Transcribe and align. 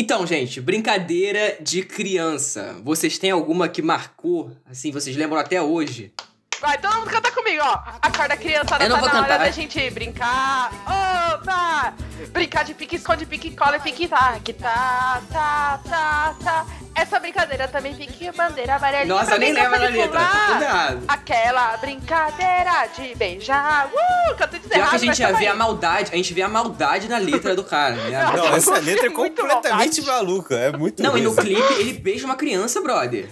Então, 0.00 0.24
gente, 0.24 0.60
brincadeira 0.60 1.56
de 1.60 1.82
criança. 1.82 2.76
Vocês 2.84 3.18
têm 3.18 3.32
alguma 3.32 3.68
que 3.68 3.82
marcou? 3.82 4.52
Assim, 4.70 4.92
vocês 4.92 5.16
lembram 5.16 5.40
até 5.40 5.60
hoje? 5.60 6.12
Vai, 6.60 6.78
todo 6.78 6.94
mundo 7.00 7.10
canta 7.10 7.32
comigo, 7.32 7.60
ó. 7.64 7.82
Acorda 8.00 8.36
criançada, 8.36 8.84
Eu 8.84 8.90
não 8.90 8.94
tá 8.94 9.00
vou 9.00 9.08
na 9.08 9.14
cantar. 9.22 9.34
hora 9.34 9.44
da 9.46 9.50
gente 9.50 9.90
brincar. 9.90 10.70
Brincar 12.32 12.64
de 12.64 12.74
pique, 12.74 12.96
esconde, 12.96 13.26
pique, 13.26 13.54
cola, 13.54 13.78
pique, 13.78 14.08
tá. 14.08 14.38
Que 14.42 14.52
tá, 14.52 15.22
tá, 15.32 15.80
tá, 15.88 16.36
tá. 16.42 16.66
Essa 16.94 17.20
brincadeira 17.20 17.68
também 17.68 17.94
pique, 17.94 18.30
bandeira 18.32 18.74
amarelinha. 18.74 19.14
Nossa, 19.14 19.38
nem 19.38 19.54
da 19.54 19.70
pode 19.70 19.86
letra, 19.86 20.18
tá 20.18 20.28
pular. 20.28 20.46
tudo 20.48 20.62
errado. 20.62 21.02
Aquela 21.06 21.76
brincadeira 21.76 22.86
de 22.96 23.14
beijar. 23.14 23.86
Uh, 23.86 24.48
tudo 24.48 24.68
Pior 24.68 24.78
errado, 24.78 24.90
que 24.90 24.96
a 24.96 24.98
gente 24.98 25.20
ia 25.20 25.32
ver 25.32 25.46
a 25.46 25.54
maldade, 25.54 26.10
a 26.12 26.16
gente 26.16 26.34
vê 26.34 26.42
a 26.42 26.48
maldade 26.48 27.08
na 27.08 27.18
letra 27.18 27.54
do 27.54 27.62
cara, 27.62 27.94
né? 27.94 28.32
Não, 28.36 28.54
essa 28.54 28.78
letra 28.82 29.06
é 29.06 29.10
completamente 29.10 30.02
maluca. 30.02 30.56
É 30.56 30.76
muito 30.76 31.00
Não, 31.00 31.16
e 31.16 31.20
no 31.20 31.36
clipe 31.36 31.72
ele 31.74 31.92
beija 31.92 32.26
uma 32.26 32.34
criança, 32.34 32.80
brother. 32.80 33.28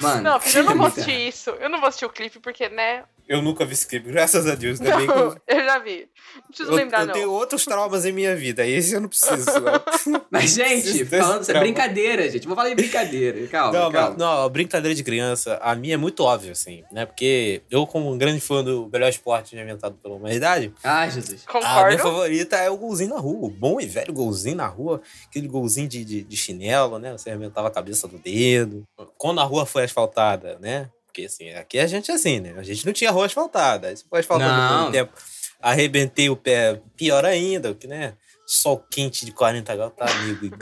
Mano. 0.00 0.22
Não, 0.22 0.40
filho, 0.40 0.60
eu 0.60 0.64
não 0.64 0.72
é 0.72 0.76
vou 0.76 0.86
assistir 0.86 1.28
isso. 1.28 1.50
Eu 1.50 1.68
não 1.68 1.80
vou 1.80 1.88
assistir 1.88 2.06
o 2.06 2.10
clipe 2.10 2.38
porque, 2.38 2.68
né? 2.68 3.02
Eu 3.28 3.40
nunca 3.40 3.64
vi 3.64 3.74
esse 3.74 3.86
clipe, 3.86 4.10
graças 4.10 4.44
a 4.46 4.56
Deus. 4.56 4.80
Ainda 4.80 4.96
bem 4.96 5.06
que 5.06 5.12
eu, 5.14 5.26
Não, 5.26 5.36
eu 5.48 5.64
já 5.64 5.78
vi. 5.78 6.08
Não 6.50 6.52
preciso 6.52 6.70
eu, 6.72 6.76
lembrar, 6.76 7.00
eu 7.02 7.06
não. 7.06 7.14
tenho 7.14 7.30
outros 7.30 7.64
traumas 7.64 8.04
em 8.04 8.10
minha 8.12 8.34
vida. 8.34 8.66
E 8.66 8.72
esse 8.72 8.92
eu 8.94 9.00
não 9.00 9.08
preciso. 9.08 9.46
Não, 10.06 10.20
Mas, 10.30 10.50
gente, 10.54 11.04
falando 11.04 11.42
é 11.42 11.44
trauma. 11.44 11.60
brincadeira, 11.60 12.28
gente. 12.28 12.46
Vou 12.46 12.56
falar 12.56 12.68
de 12.70 12.74
brincadeira. 12.74 13.46
Calma, 13.48 13.72
não, 13.78 13.90
calma. 13.92 14.08
mas- 14.10 14.18
não, 14.18 14.44
a 14.44 14.48
brincadeira 14.48 14.94
de 14.94 15.02
criança, 15.04 15.58
a 15.62 15.74
minha 15.74 15.94
é 15.94 15.96
muito 15.96 16.22
óbvia, 16.24 16.52
assim, 16.52 16.82
né? 16.90 17.04
Porque 17.06 17.62
eu, 17.70 17.86
como 17.86 18.10
um 18.12 18.16
grande 18.18 18.40
fã 18.40 18.62
do 18.64 18.88
melhor 18.92 19.08
esporte 19.08 19.54
inventado 19.56 19.94
pela 20.02 20.14
humanidade, 20.14 20.72
Ai, 20.82 21.10
Jesus. 21.10 21.44
a 21.46 21.52
minha 21.58 21.68
Concordo. 21.68 21.98
favorita 21.98 22.56
é 22.56 22.70
o 22.70 22.76
golzinho 22.76 23.10
na 23.10 23.18
rua. 23.20 23.46
O 23.46 23.50
bom 23.50 23.80
e 23.80 23.86
velho 23.86 24.12
golzinho 24.12 24.56
na 24.56 24.66
rua. 24.66 25.00
Aquele 25.28 25.46
golzinho 25.48 25.88
de, 25.88 26.04
de, 26.04 26.22
de 26.22 26.36
chinelo, 26.36 26.98
né? 26.98 27.12
Você 27.12 27.30
arrebentava 27.30 27.68
a 27.68 27.70
cabeça 27.70 28.08
do 28.08 28.18
dedo. 28.18 28.84
Quando 29.18 29.40
a 29.40 29.44
rua 29.44 29.66
foi 29.66 29.84
asfaltada, 29.84 30.58
né? 30.60 30.88
Porque 31.06 31.24
assim, 31.24 31.50
aqui 31.50 31.78
a 31.78 31.86
gente 31.88 32.08
é 32.10 32.14
assim, 32.14 32.38
né? 32.38 32.54
A 32.56 32.62
gente 32.62 32.86
não 32.86 32.92
tinha 32.92 33.10
rua 33.10 33.26
asfaltada. 33.26 33.88
Aí 33.88 33.96
você 33.96 34.04
foi 34.08 34.20
asfaltando 34.20 34.52
Não. 34.52 34.78
por 34.84 34.88
um 34.88 34.92
tempo. 34.92 35.12
Arrebentei 35.60 36.30
o 36.30 36.36
pé, 36.36 36.80
pior 36.96 37.24
ainda, 37.24 37.74
que, 37.74 37.86
né? 37.86 38.14
Sol 38.46 38.84
quente 38.90 39.24
de 39.24 39.32
40 39.32 39.76
graus, 39.76 39.92
tá, 39.96 40.10
amigo? 40.10 40.56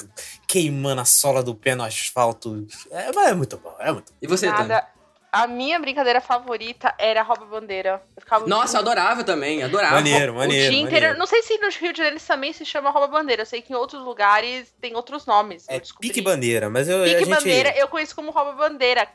Queimando 0.47 1.01
a 1.01 1.05
sola 1.05 1.43
do 1.43 1.55
pé 1.55 1.75
no 1.75 1.85
asfalto. 1.85 2.67
É, 2.91 3.11
mas 3.15 3.31
é 3.31 3.35
muito 3.35 3.57
bom, 3.57 3.75
é 3.79 3.93
muito 3.93 4.13
bom. 4.13 4.19
E 4.21 4.27
você, 4.27 4.53
Tânia? 4.53 4.87
A 5.31 5.47
minha 5.47 5.79
brincadeira 5.79 6.21
favorita 6.21 6.95
era 6.99 7.23
rouba 7.23 7.45
bandeira. 7.45 8.03
Eu 8.17 8.23
ficava 8.23 8.45
o 8.45 8.49
Nossa, 8.49 8.79
eu 8.79 8.83
dia- 8.83 8.93
adorava 8.93 9.25
também, 9.25 9.63
adorava. 9.63 9.95
Maneiro, 9.97 10.33
o 10.33 10.37
maneiro. 10.37 10.71
dia 10.71 10.81
inteiro. 10.81 10.95
maneiro. 11.07 11.19
Não 11.19 11.27
sei 11.27 11.43
se 11.43 11.59
no 11.59 11.69
Rio 11.69 11.93
de 11.93 11.99
Janeiro 11.99 12.21
também 12.27 12.53
se 12.53 12.65
chama 12.65 12.91
rouba 12.91 13.09
bandeira. 13.09 13.43
Eu 13.43 13.47
sei 13.47 13.61
que 13.61 13.73
em 13.73 13.77
outros 13.77 14.03
lugares 14.03 14.73
tem 14.81 14.97
outros 14.97 15.27
nomes. 15.27 15.67
É 15.69 15.77
eu 15.77 15.81
descobri. 15.81 16.09
pique 16.09 16.23
bandeira, 16.23 16.71
mas 16.71 16.89
eu. 16.89 17.03
a 17.03 17.05
Pique 17.05 17.19
gente... 17.25 17.29
bandeira, 17.35 17.75
eu 17.77 17.89
conheço 17.89 18.15
como 18.15 18.31
rouba 18.31 18.53
bandeira. 18.53 19.07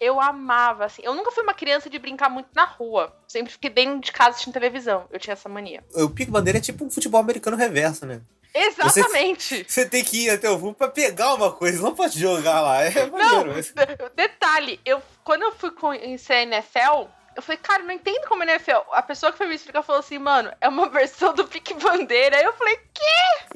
Eu 0.00 0.20
amava, 0.20 0.84
assim. 0.84 1.02
Eu 1.04 1.14
nunca 1.14 1.32
fui 1.32 1.42
uma 1.42 1.54
criança 1.54 1.90
de 1.90 1.98
brincar 1.98 2.28
muito 2.30 2.48
na 2.54 2.64
rua. 2.64 3.12
Sempre 3.26 3.52
fiquei 3.52 3.70
dentro 3.70 4.00
de 4.00 4.12
casa 4.12 4.30
assistindo 4.30 4.52
televisão. 4.54 5.06
Eu 5.10 5.18
tinha 5.18 5.32
essa 5.32 5.48
mania. 5.48 5.82
O 5.94 6.08
pique 6.10 6.30
bandeira 6.30 6.58
é 6.58 6.62
tipo 6.62 6.84
um 6.84 6.90
futebol 6.90 7.20
americano 7.20 7.56
reverso, 7.56 8.06
né? 8.06 8.20
Exatamente. 8.54 9.64
Você 9.68 9.84
tem 9.88 10.04
que 10.04 10.24
ir 10.26 10.30
até 10.30 10.48
o 10.48 10.58
fundo 10.58 10.74
pra 10.74 10.88
pegar 10.88 11.34
uma 11.34 11.50
coisa, 11.52 11.82
não 11.82 11.94
pode 11.94 12.18
jogar 12.18 12.60
lá. 12.60 12.82
É 12.84 13.06
maneiro. 13.06 13.46
Não, 13.46 13.54
mas- 13.54 13.74
detalhe, 14.14 14.80
eu, 14.84 15.02
quando 15.24 15.42
eu 15.42 15.52
fui 15.52 15.70
conhecer 15.72 16.32
a 16.34 16.42
NFL, 16.42 17.08
eu 17.36 17.42
falei, 17.42 17.58
cara, 17.60 17.82
não 17.82 17.90
entendo 17.92 18.26
como 18.28 18.44
é 18.44 18.46
NFL. 18.52 18.78
A 18.92 19.02
pessoa 19.02 19.32
que 19.32 19.38
foi 19.38 19.48
me 19.48 19.56
explicar 19.56 19.82
falou 19.82 19.98
assim, 20.00 20.18
mano, 20.18 20.52
é 20.60 20.68
uma 20.68 20.88
versão 20.90 21.34
do 21.34 21.46
Pique 21.46 21.74
Bandeira. 21.74 22.36
Aí 22.36 22.44
eu 22.44 22.52
falei, 22.52 22.78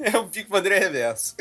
É 0.01 0.17
um 0.17 0.27
pique 0.27 0.49
bandeira 0.49 0.77
reverso. 0.79 1.35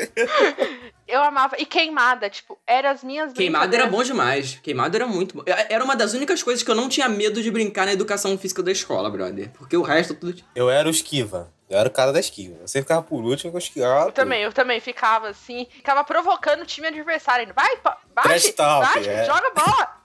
eu 1.06 1.22
amava. 1.22 1.56
E 1.58 1.66
queimada, 1.66 2.30
tipo, 2.30 2.58
eram 2.66 2.90
as 2.90 3.02
minhas 3.02 3.32
Queimado 3.32 3.74
era 3.74 3.86
bom 3.86 4.02
demais. 4.02 4.58
Queimado 4.62 4.96
era 4.96 5.06
muito 5.06 5.36
bom. 5.36 5.42
Era 5.46 5.84
uma 5.84 5.96
das 5.96 6.14
únicas 6.14 6.42
coisas 6.42 6.62
que 6.62 6.70
eu 6.70 6.74
não 6.74 6.88
tinha 6.88 7.08
medo 7.08 7.42
de 7.42 7.50
brincar 7.50 7.86
na 7.86 7.92
educação 7.92 8.36
física 8.38 8.62
da 8.62 8.70
escola, 8.72 9.10
brother. 9.10 9.50
Porque 9.50 9.76
o 9.76 9.82
resto 9.82 10.14
tudo. 10.14 10.42
Eu 10.54 10.70
era 10.70 10.86
o 10.86 10.90
esquiva. 10.90 11.52
Eu 11.68 11.78
era 11.78 11.88
o 11.88 11.92
cara 11.92 12.12
da 12.12 12.20
esquiva. 12.20 12.66
Você 12.66 12.80
ficava 12.80 13.02
por 13.02 13.22
último, 13.22 13.52
eu 13.52 13.58
esquivava. 13.58 14.08
Eu 14.08 14.12
também, 14.12 14.42
eu 14.42 14.52
também 14.52 14.80
ficava 14.80 15.28
assim, 15.28 15.66
ficava 15.70 16.02
provocando 16.02 16.62
o 16.62 16.66
time 16.66 16.88
adversário. 16.88 17.44
indo, 17.44 17.54
Vai, 17.54 17.76
bate, 17.82 18.54
bate, 18.56 19.08
é. 19.08 19.24
joga 19.24 19.50
bola. 19.54 19.98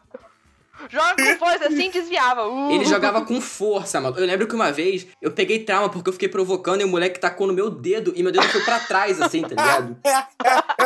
Joga 0.89 1.15
com 1.15 1.37
força 1.37 1.67
assim, 1.67 1.89
desviava. 1.89 2.47
Uh. 2.47 2.71
Ele 2.71 2.85
jogava 2.85 3.21
com 3.21 3.39
força, 3.39 4.01
mano. 4.01 4.17
Eu 4.17 4.25
lembro 4.25 4.47
que 4.47 4.55
uma 4.55 4.71
vez 4.71 5.07
eu 5.21 5.31
peguei 5.31 5.59
trauma 5.59 5.89
porque 5.89 6.09
eu 6.09 6.13
fiquei 6.13 6.27
provocando 6.27 6.81
e 6.81 6.83
o 6.83 6.87
moleque 6.87 7.19
tacou 7.19 7.47
no 7.47 7.53
meu 7.53 7.69
dedo 7.69 8.11
e 8.15 8.23
meu 8.23 8.31
dedo 8.31 8.47
foi 8.49 8.61
pra 8.61 8.79
trás, 8.79 9.21
assim, 9.21 9.41
tá 9.41 9.49
ligado? 9.49 9.97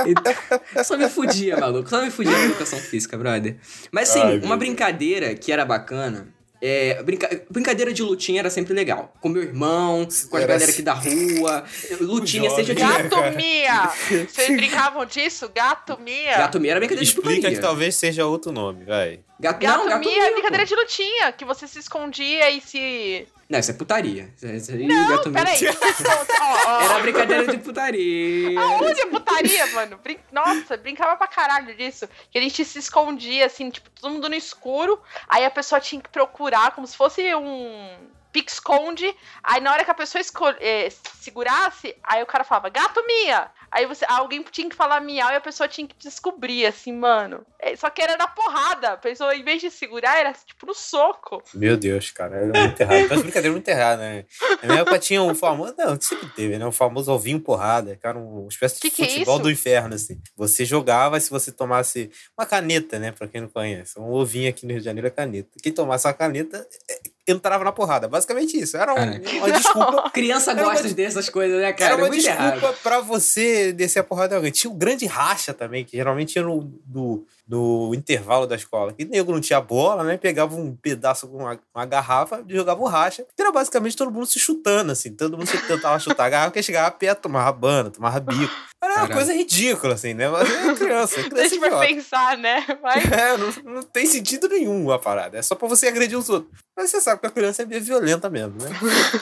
Então, 0.05 0.83
só 0.83 0.95
me 0.95 1.09
fudia, 1.09 1.57
maluco. 1.57 1.89
Só 1.89 2.01
me 2.01 2.11
fudia 2.11 2.31
na 2.31 2.45
educação 2.45 2.77
física, 2.77 3.17
brother. 3.17 3.57
Mas 3.91 4.09
assim, 4.09 4.21
Ai, 4.21 4.37
meu 4.37 4.45
uma 4.45 4.55
brincadeira 4.55 5.33
que 5.33 5.51
era 5.51 5.65
bacana. 5.65 6.27
É, 6.61 7.01
brinca- 7.03 7.41
Brincadeira 7.51 7.93
de 7.93 8.01
lutinha 8.01 8.39
era 8.39 8.49
sempre 8.49 8.73
legal. 8.73 9.13
Com 9.21 9.29
meu 9.29 9.43
irmão, 9.43 10.05
com 10.05 10.37
as 10.37 10.43
Era 10.43 10.53
galera 10.53 10.63
assim. 10.63 10.71
aqui 10.73 10.81
da 10.81 10.93
rua. 10.93 11.63
Lutinha, 12.01 12.49
seja 12.49 12.73
de. 12.73 12.81
Gato. 12.81 13.09
Gato 13.15 13.35
Mia! 13.37 13.91
Vocês 14.27 14.49
brincavam 14.57 15.05
disso? 15.05 15.49
Gato 15.55 15.99
Mia! 16.01 16.37
Gato 16.37 16.59
Mia 16.59 16.71
era 16.71 16.79
brincadeira 16.79 17.03
de 17.05 17.09
Explica 17.11 17.35
putaria. 17.35 17.55
que 17.57 17.61
talvez 17.61 17.95
seja 17.95 18.25
outro 18.25 18.51
nome, 18.51 18.85
vai. 18.85 19.19
Gato, 19.39 19.59
Gato, 19.61 19.77
não, 19.77 19.87
gato 19.87 19.99
Mia 19.99 20.09
Mia, 20.13 20.23
é 20.23 20.27
pô. 20.29 20.33
brincadeira 20.33 20.65
de 20.65 20.75
lutinha, 20.75 21.31
que 21.31 21.45
você 21.45 21.67
se 21.67 21.77
escondia 21.79 22.49
e 22.49 22.59
se. 22.61 23.27
Não, 23.47 23.59
isso 23.59 23.71
é 23.71 23.73
putaria. 23.75 24.33
Isso, 24.35 24.47
isso 24.47 24.71
aí, 24.71 24.87
Não, 24.87 25.07
gato 25.09 25.29
Mia- 25.29 25.43
peraí. 25.45 25.59
Ó, 26.41 26.69
ó. 26.71 26.81
Era 26.81 26.99
brincadeira 26.99 27.45
de 27.47 27.57
putaria. 27.59 28.59
Aonde 28.59 28.99
é 29.01 29.05
putaria, 29.05 29.67
mano? 29.67 29.97
Brin- 30.03 30.19
Nossa, 30.31 30.75
brincava 30.75 31.15
pra 31.15 31.27
caralho 31.27 31.75
disso. 31.77 32.09
Que 32.31 32.39
a 32.39 32.41
gente 32.41 32.65
se 32.65 32.79
escondia, 32.79 33.45
assim, 33.45 33.69
tipo, 33.69 33.89
todo 33.91 34.11
mundo 34.11 34.27
no 34.27 34.35
escuro. 34.35 34.99
Aí 35.29 35.45
a 35.45 35.51
pessoa 35.51 35.79
tinha 35.79 36.01
que 36.01 36.09
procurar 36.09 36.71
como 36.71 36.85
se 36.87 36.97
fosse 36.97 37.33
um 37.35 37.97
pique-esconde. 38.33 39.15
Aí 39.43 39.61
na 39.61 39.71
hora 39.71 39.85
que 39.85 39.91
a 39.91 39.95
pessoa 39.95 40.21
eh, 40.59 40.89
segurasse, 41.19 41.95
aí 42.03 42.21
o 42.21 42.25
cara 42.27 42.43
falava, 42.43 42.69
gato 42.69 43.03
Mia! 43.05 43.49
Aí 43.71 43.85
você, 43.85 44.05
alguém 44.07 44.43
tinha 44.51 44.69
que 44.69 44.75
falar 44.75 45.01
miau 45.01 45.29
e 45.31 45.35
a 45.35 45.41
pessoa 45.41 45.67
tinha 45.67 45.87
que 45.87 45.95
descobrir, 45.97 46.65
assim, 46.65 46.93
mano. 46.93 47.45
É, 47.59 47.75
Só 47.75 47.89
que 47.89 48.01
era 48.01 48.15
na 48.17 48.27
porrada. 48.27 48.93
A 48.93 48.97
pessoa, 48.97 49.35
em 49.35 49.43
vez 49.43 49.61
de 49.61 49.69
segurar, 49.69 50.17
era 50.17 50.33
tipo 50.33 50.65
no 50.65 50.73
soco. 50.73 51.43
Meu 51.53 51.75
Deus, 51.75 52.11
cara, 52.11 52.37
era 52.37 52.45
muito 52.67 52.79
errado. 52.81 53.07
Mas 53.09 53.21
brincadeira 53.21 53.51
muito 53.51 53.67
errada, 53.67 54.01
né? 54.01 54.25
Na 54.61 54.67
minha 54.69 54.81
época 54.81 54.99
tinha 54.99 55.21
um 55.21 55.35
famoso. 55.35 55.75
Não, 55.77 55.99
sempre 55.99 56.29
teve, 56.29 56.57
né? 56.57 56.65
O 56.65 56.71
famoso 56.71 57.11
ovinho 57.11 57.39
porrada, 57.39 57.95
que 57.95 58.07
era 58.07 58.17
uma 58.17 58.47
espécie 58.47 58.75
de 58.75 58.81
Que 58.81 58.89
que 58.91 59.03
é 59.03 59.07
futebol 59.09 59.35
isso? 59.35 59.43
do 59.43 59.51
inferno, 59.51 59.95
assim. 59.95 60.21
Você 60.35 60.63
jogava 60.65 61.19
se 61.19 61.29
você 61.29 61.51
tomasse 61.51 62.09
uma 62.37 62.45
caneta, 62.45 62.97
né? 62.99 63.11
Pra 63.11 63.27
quem 63.27 63.41
não 63.41 63.49
conhece. 63.49 63.99
Um 63.99 64.11
ovinho 64.11 64.49
aqui 64.49 64.65
no 64.65 64.71
Rio 64.71 64.79
de 64.79 64.85
Janeiro 64.85 65.07
é 65.07 65.11
caneta. 65.11 65.49
Quem 65.61 65.71
tomasse 65.71 66.07
uma 66.07 66.13
caneta 66.13 66.67
é, 66.89 66.99
entrava 67.27 67.63
na 67.63 67.71
porrada. 67.71 68.07
Basicamente 68.07 68.57
isso. 68.57 68.77
Era 68.77 68.93
um- 68.93 69.37
uma 69.39 69.51
desculpa. 69.51 70.09
Criança 70.11 70.51
Era 70.51 70.61
uma 70.63 70.71
gosta 70.71 70.87
de- 70.87 70.93
dessas 70.93 71.29
coisas, 71.29 71.57
né, 71.57 71.65
Era 71.65 71.73
cara? 71.73 71.91
É 71.91 71.95
uma 71.95 72.07
muito 72.07 72.21
desculpa 72.21 72.43
errado. 72.43 72.77
pra 72.81 72.99
você 73.01 73.71
descer 73.73 73.99
a 73.99 74.03
porrada 74.03 74.29
de 74.29 74.35
alguém. 74.35 74.51
Tinha 74.51 74.71
o 74.71 74.75
grande 74.75 75.05
racha 75.05 75.53
também, 75.53 75.83
que 75.83 75.97
geralmente 75.97 76.33
tinha 76.33 76.43
no, 76.43 76.61
do, 76.85 77.25
no 77.47 77.93
intervalo 77.93 78.45
da 78.45 78.55
escola. 78.55 78.93
Que 78.93 79.05
nego 79.05 79.31
não 79.31 79.39
tinha 79.39 79.61
bola, 79.61 80.03
né? 80.03 80.17
Pegava 80.17 80.55
um 80.55 80.75
pedaço 80.75 81.27
com 81.27 81.37
uma, 81.37 81.59
uma 81.73 81.85
garrafa 81.85 82.43
e 82.47 82.55
jogava 82.55 82.81
o 82.81 82.85
racha. 82.85 83.25
Que 83.35 83.41
era 83.41 83.51
basicamente 83.51 83.95
todo 83.95 84.11
mundo 84.11 84.25
se 84.25 84.39
chutando, 84.39 84.91
assim. 84.91 85.13
Todo 85.15 85.37
mundo 85.37 85.47
se 85.47 85.57
tentava 85.65 85.97
chutar 85.99 86.25
a 86.25 86.29
garrafa, 86.29 86.51
que 86.51 86.61
chegava 86.61 86.91
perto, 86.91 87.21
tomava 87.21 87.51
bana, 87.51 87.89
tomava 87.89 88.19
bico. 88.19 88.53
Era 88.83 88.99
uma 88.99 89.09
coisa 89.09 89.33
ridícula, 89.33 89.95
assim, 89.95 90.13
né? 90.13 90.29
Mas 90.29 90.49
é 90.49 90.75
criança, 90.75 91.19
a 91.19 91.23
criança 91.23 91.49
gente 91.49 91.59
for 91.59 91.65
idiota. 91.67 91.87
pensar, 91.87 92.37
né? 92.37 92.65
Mas 92.81 93.05
É, 93.11 93.37
não, 93.37 93.73
não 93.73 93.81
tem 93.83 94.05
sentido 94.05 94.47
nenhum 94.47 94.91
a 94.91 94.99
parada. 94.99 95.37
É 95.37 95.41
só 95.41 95.55
pra 95.55 95.67
você 95.67 95.87
agredir 95.87 96.17
os 96.17 96.29
outros. 96.29 96.51
Mas 96.75 96.91
você 96.91 97.01
sabe 97.01 97.19
que 97.21 97.27
a 97.27 97.31
criança 97.31 97.63
é 97.63 97.65
meio 97.65 97.81
violenta 97.81 98.29
mesmo, 98.29 98.61
né? 98.61 98.69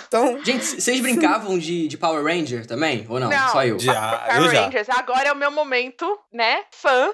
Então, 0.07 0.39
Gente, 0.43 0.65
vocês 0.65 0.99
brincavam 0.99 1.57
de, 1.57 1.87
de 1.87 1.97
Power 1.97 2.23
Ranger 2.23 2.65
também? 2.65 3.05
Ou 3.07 3.19
não? 3.19 3.29
Não. 3.29 3.49
Só 3.49 3.65
eu. 3.65 3.79
já, 3.79 4.17
Power 4.17 4.41
eu 4.41 4.51
já. 4.51 4.65
Rangers. 4.65 4.89
Agora 4.89 5.29
é 5.29 5.31
o 5.31 5.35
meu 5.35 5.51
momento, 5.51 6.05
né? 6.33 6.63
Fã 6.71 7.11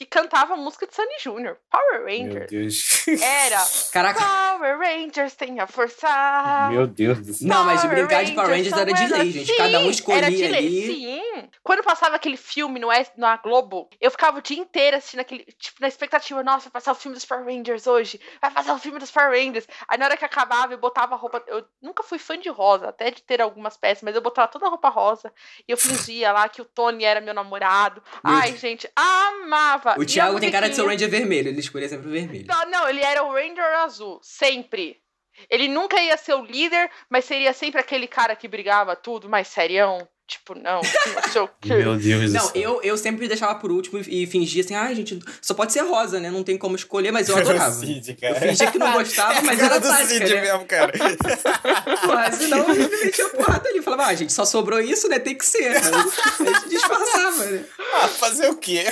que 0.00 0.06
cantava 0.06 0.54
a 0.54 0.56
música 0.56 0.86
de 0.86 0.94
Sunny 0.94 1.16
Jr. 1.22 1.56
Power 1.70 2.04
Meu 2.06 2.06
Rangers. 2.06 2.50
Deus. 2.50 3.06
Era 3.22 3.62
Caraca. 3.92 4.18
Power 4.18 4.78
Rangers 4.78 5.34
tem 5.34 5.60
a 5.60 5.66
força. 5.66 6.68
Meu 6.70 6.86
Deus 6.86 7.18
do 7.18 7.34
céu. 7.34 7.46
Não, 7.46 7.64
mas 7.66 7.82
de 7.82 7.88
brincar 7.88 8.24
de 8.24 8.32
Power 8.32 8.48
Rangers 8.48 8.72
era 8.72 8.90
de 8.90 9.06
lei, 9.08 9.30
gente. 9.30 9.46
Sim, 9.48 9.56
Cada 9.58 9.80
um 9.80 9.90
escolhia 9.90 10.18
era 10.20 10.30
de 10.30 10.36
lei, 10.38 10.56
ali. 10.56 10.86
Sim. 10.86 11.50
Quando 11.62 11.82
passava 11.84 12.16
aquele 12.16 12.38
filme 12.38 12.80
no 12.80 12.90
S- 12.90 13.12
na 13.18 13.36
Globo, 13.36 13.90
eu 14.00 14.10
ficava 14.10 14.38
o 14.38 14.42
dia 14.42 14.58
inteiro 14.58 14.96
assistindo 14.96 15.20
aquele, 15.20 15.44
tipo, 15.58 15.76
na 15.82 15.88
expectativa, 15.88 16.42
nossa, 16.42 16.64
vai 16.70 16.72
passar 16.72 16.92
o 16.92 16.94
filme 16.94 17.14
dos 17.14 17.26
Power 17.26 17.44
Rangers 17.44 17.86
hoje. 17.86 18.18
Vai 18.40 18.50
passar 18.50 18.72
o 18.74 18.78
filme 18.78 18.98
dos 18.98 19.10
Power 19.10 19.30
Rangers. 19.38 19.66
Aí 19.86 19.98
na 19.98 20.06
hora 20.06 20.16
que 20.16 20.24
acabava, 20.24 20.72
eu 20.72 20.78
botava 20.78 21.14
a 21.14 21.18
roupa. 21.18 21.44
Eu 21.46 21.62
nunca 21.82 22.02
fui 22.02 22.18
fã 22.18 22.38
de 22.38 22.48
rosa, 22.48 22.88
até 22.88 23.10
de 23.10 23.22
ter 23.22 23.42
algumas 23.42 23.76
peças, 23.76 24.02
mas 24.02 24.14
eu 24.14 24.22
botava 24.22 24.48
toda 24.48 24.64
a 24.64 24.70
roupa 24.70 24.88
rosa. 24.88 25.30
E 25.68 25.70
eu 25.70 25.76
fingia 25.76 26.32
lá 26.32 26.48
que 26.48 26.62
o 26.62 26.64
Tony 26.64 27.04
era 27.04 27.20
meu 27.20 27.34
namorado. 27.34 28.02
Meu 28.24 28.34
Ai, 28.34 28.56
gente, 28.56 28.90
amava. 28.96 29.89
O 29.98 30.04
Thiago 30.04 30.40
tem 30.40 30.50
cara 30.50 30.68
de 30.68 30.76
ser 30.76 30.82
o 30.82 30.86
Ranger 30.86 31.08
vermelho, 31.08 31.48
ele 31.48 31.60
escolhia 31.60 31.88
sempre 31.88 32.08
o 32.08 32.12
vermelho. 32.12 32.46
não, 32.46 32.70
não, 32.70 32.88
ele 32.88 33.00
era 33.00 33.22
o 33.22 33.32
Ranger 33.32 33.64
azul, 33.82 34.20
sempre. 34.22 35.00
Ele 35.48 35.68
nunca 35.68 36.00
ia 36.00 36.16
ser 36.16 36.34
o 36.34 36.44
líder, 36.44 36.90
mas 37.08 37.24
seria 37.24 37.52
sempre 37.52 37.80
aquele 37.80 38.06
cara 38.06 38.36
que 38.36 38.48
brigava 38.48 38.94
tudo, 38.94 39.28
mais 39.28 39.48
serião. 39.48 40.06
Tipo, 40.30 40.54
não, 40.54 40.80
não 40.80 41.32
sei 41.32 41.40
o 41.40 41.48
quê. 41.60 41.74
Meu 41.74 41.96
Deus 41.96 42.32
Não, 42.32 42.50
eu, 42.54 42.80
eu 42.84 42.96
sempre 42.96 43.26
deixava 43.26 43.56
por 43.56 43.72
último 43.72 43.98
e, 43.98 44.22
e 44.22 44.26
fingia 44.28 44.62
assim, 44.62 44.76
ai, 44.76 44.94
gente, 44.94 45.18
só 45.42 45.54
pode 45.54 45.72
ser 45.72 45.80
rosa, 45.80 46.20
né? 46.20 46.30
Não 46.30 46.44
tem 46.44 46.56
como 46.56 46.76
escolher, 46.76 47.10
mas 47.10 47.28
eu 47.28 47.36
adorava. 47.36 47.72
Cid, 47.74 48.10
Eu 48.10 48.16
cara. 48.32 48.40
fingia 48.46 48.70
que 48.70 48.78
não 48.78 48.92
gostava, 48.92 49.42
mas 49.42 49.58
É 49.58 49.64
era 49.64 49.78
do 49.80 49.88
tática, 49.88 50.06
Cid 50.08 50.34
né? 50.34 50.40
mesmo, 50.40 50.64
cara. 50.66 50.92
Porra, 52.06 52.32
senão 52.32 52.58
eu 52.60 52.88
me 52.88 53.04
metia 53.04 53.28
porrada 53.30 53.68
ali. 53.68 53.82
Falava, 53.82 54.04
ah, 54.06 54.14
gente, 54.14 54.32
só 54.32 54.44
sobrou 54.44 54.80
isso, 54.80 55.08
né? 55.08 55.18
Tem 55.18 55.34
que 55.34 55.44
ser. 55.44 55.66
Aí 55.68 55.76
A 55.76 56.44
gente 56.52 56.68
disfarçava, 56.68 57.46
né? 57.46 57.64
Ah, 57.94 58.06
fazer 58.08 58.48
o 58.50 58.56
quê? 58.56 58.84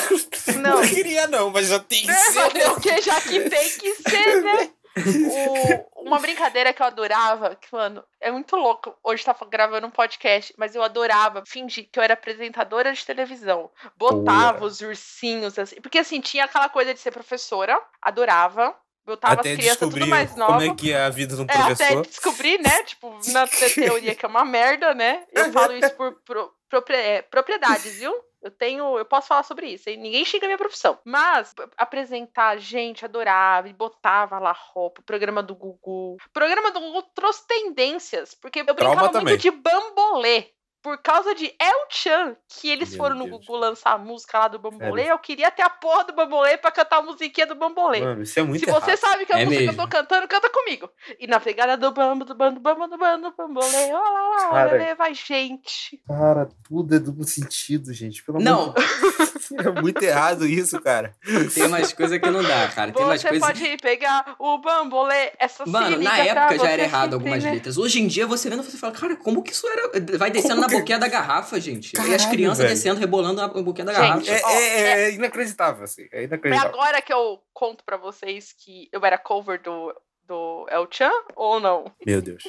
Não. 0.57 0.81
Não 0.81 0.83
queria 0.83 1.29
não, 1.29 1.51
mas 1.51 1.69
já 1.69 1.79
tem 1.79 2.03
que 2.05 2.13
ser. 2.13 2.33
Fazer 2.33 2.69
o 2.69 2.81
que 2.81 3.01
já 3.01 3.21
que 3.21 3.41
tem 3.49 3.71
que 3.79 3.95
ser, 4.11 4.43
né? 4.43 4.71
O- 4.99 5.88
uma 6.09 6.19
brincadeira 6.19 6.73
que 6.73 6.83
eu 6.83 6.87
adorava, 6.87 7.55
que, 7.57 7.69
mano, 7.73 8.03
é 8.21 8.31
muito 8.31 8.57
louco. 8.57 8.97
Hoje 9.03 9.25
tá 9.25 9.37
gravando 9.49 9.87
um 9.87 9.91
podcast, 9.91 10.53
mas 10.59 10.75
eu 10.75 10.83
adorava 10.83 11.43
fingir 11.47 11.89
que 11.93 11.99
eu 11.99 12.03
era 12.03 12.15
apresentadora 12.15 12.93
de 12.93 13.05
televisão. 13.05 13.71
Botava 13.97 14.65
os 14.65 14.81
ursinhos, 14.81 15.59
assim. 15.59 15.81
Porque, 15.81 15.99
assim, 15.99 16.21
tinha 16.21 16.45
aquela 16.45 16.69
coisa 16.69 16.93
de 16.93 17.01
ser 17.01 17.11
professora, 17.13 17.81
adorava. 18.03 18.75
Botava 19.07 19.41
Até 19.41 19.53
as 19.53 19.57
crianças 19.57 19.79
tudo 19.89 20.07
mais 20.07 20.31
como 20.33 20.41
novas. 20.53 20.69
é 20.69 20.75
que 20.75 20.93
é 20.93 21.01
a 21.03 21.09
vida 21.09 21.35
de 21.35 21.41
um 21.41 21.47
É, 21.49 21.55
até 21.55 21.65
professor. 21.75 22.07
descobrir, 22.07 22.59
né? 22.61 22.83
Tipo, 22.83 23.19
na 23.33 23.47
teoria 23.47 24.15
que 24.15 24.25
é 24.27 24.29
uma 24.29 24.45
merda, 24.45 24.93
né? 24.93 25.25
Eu 25.33 25.51
falo 25.51 25.73
isso 25.75 25.91
por 25.95 26.13
pro- 26.27 26.53
é, 26.91 27.23
propriedades, 27.23 27.95
viu? 28.01 28.13
Eu 28.41 28.51
tenho, 28.51 28.99
eu 28.99 29.05
posso 29.05 29.29
falar 29.29 29.43
sobre 29.43 29.67
isso, 29.67 29.91
ninguém 29.91 30.25
xinga 30.25 30.47
a 30.47 30.49
minha 30.49 30.59
profissão. 30.59 30.99
Mas 31.05 31.55
apresentar, 31.77 32.57
gente, 32.59 33.05
adorava 33.05 33.69
e 33.69 33.73
botava 33.73 34.39
lá 34.39 34.53
roupa, 34.53 35.03
programa 35.03 35.43
do 35.43 35.55
Gugu. 35.55 36.15
O 36.15 36.31
programa 36.33 36.71
do 36.71 36.81
Gugu 36.81 37.03
trouxe 37.15 37.47
tendências, 37.47 38.35
porque 38.35 38.61
eu 38.61 38.75
brincava 38.75 39.21
muito 39.21 39.39
de 39.39 39.51
bambolê. 39.51 40.53
Por 40.89 41.03
causa 41.03 41.35
de 41.35 41.47
El 41.61 41.87
Chan, 41.91 42.35
que 42.49 42.71
eles 42.71 42.91
Meu 42.91 42.99
foram 42.99 43.17
no 43.17 43.25
Deus. 43.27 43.45
Gugu 43.45 43.57
lançar 43.59 43.93
a 43.93 43.99
música 43.99 44.39
lá 44.39 44.49
do 44.49 44.59
Bambolê, 44.59 45.11
eu 45.11 45.19
queria 45.19 45.51
ter 45.51 45.63
a 45.63 45.69
porra 45.69 46.05
do 46.05 46.15
Bambolê 46.15 46.57
pra 46.57 46.71
cantar 46.71 46.99
a 46.99 47.03
musiquinha 47.03 47.47
do 47.47 47.55
Bambolê. 47.55 48.01
Mano, 48.01 48.23
isso 48.23 48.39
é 48.39 48.43
muito 48.43 48.65
Se 48.65 48.71
você 48.71 48.91
errado. 48.93 48.99
sabe 49.01 49.27
que 49.27 49.33
a 49.33 49.39
É 49.41 49.45
música 49.45 49.61
mesmo. 49.61 49.75
que 49.75 49.81
eu 49.81 49.85
tô 49.87 49.91
cantando, 49.91 50.27
canta 50.29 50.49
comigo. 50.51 50.89
E 51.21 51.27
na 51.27 51.39
pegada 51.39 51.77
do 51.77 51.93
bambo, 51.93 52.25
do 52.25 52.35
bambo, 52.35 52.55
do 52.57 52.61
bambo, 52.61 52.87
do 52.89 52.97
bambo, 52.99 53.31
do 53.31 53.37
bambolê, 53.37 53.93
ó 53.93 53.99
lá 53.99 54.29
lá, 54.29 54.51
Cara. 54.51 54.75
olê, 54.75 54.95
vai 54.95 55.13
gente. 55.15 56.01
Cara, 56.07 56.49
tudo 56.67 56.95
é 56.95 56.99
duplo 56.99 57.25
sentido, 57.25 57.93
gente. 57.93 58.23
Pelo 58.25 58.41
Não. 58.41 58.63
amor 58.63 58.75
de 58.75 58.81
Deus. 58.83 59.39
É 59.59 59.81
muito 59.81 60.03
errado 60.03 60.45
isso, 60.47 60.79
cara. 60.83 61.15
Tem 61.55 61.65
umas 61.67 61.91
coisas 61.95 62.19
que 62.21 62.31
não 62.31 62.43
dá, 62.43 62.69
cara. 62.69 62.93
Tem 62.93 63.03
Você 63.03 63.29
coisas. 63.31 63.47
pode 63.49 63.77
pegar 63.79 64.37
o 64.39 64.59
bambolê, 64.59 65.33
essa 65.39 65.65
Mano, 65.65 65.97
se 65.97 66.03
na 66.05 66.19
época 66.19 66.59
já 66.59 66.59
você 66.59 66.67
era 66.67 66.83
errado 66.83 67.15
algumas 67.15 67.43
letras. 67.43 67.79
Hoje 67.79 67.99
em 68.03 68.07
dia, 68.07 68.27
você 68.27 68.51
vendo, 68.51 68.63
você 68.63 68.77
fala, 68.77 68.93
cara, 68.93 69.17
como 69.17 69.43
que 69.43 69.53
isso 69.53 69.67
era. 69.67 69.91
Vai 70.19 70.31
descendo 70.31 70.57
Como 70.57 70.69
na 70.69 70.69
boquinha 70.79 70.99
da 70.99 71.09
garrafa, 71.09 71.61
gente. 71.61 71.95
e 71.95 71.99
as 71.99 72.05
Caralho, 72.07 72.31
crianças 72.31 72.59
velho. 72.59 72.71
descendo, 72.71 73.01
rebolando 73.01 73.41
na 73.41 73.49
boquinha 73.49 73.85
da 73.85 73.93
Gente, 73.95 74.27
garrafa. 74.27 74.31
É, 74.33 74.43
Ó, 74.45 74.51
é- 74.51 75.03
é 75.05 75.11
inacreditável, 75.13 75.85
assim. 75.85 76.09
É 76.13 76.21
É 76.21 76.25
inacreditável. 76.25 76.71
agora 76.75 77.01
que 77.03 77.13
eu 77.13 77.43
conto 77.53 77.85
pra 77.85 77.97
vocês 77.97 78.53
que 78.53 78.89
eu 78.93 79.05
era 79.05 79.19
cover 79.19 79.61
do, 79.63 79.95
do 80.25 80.67
El 80.71 80.87
Chan 80.91 81.11
ou 81.37 81.61
não? 81.61 81.85
Meu 82.07 82.21
Deus. 82.23 82.43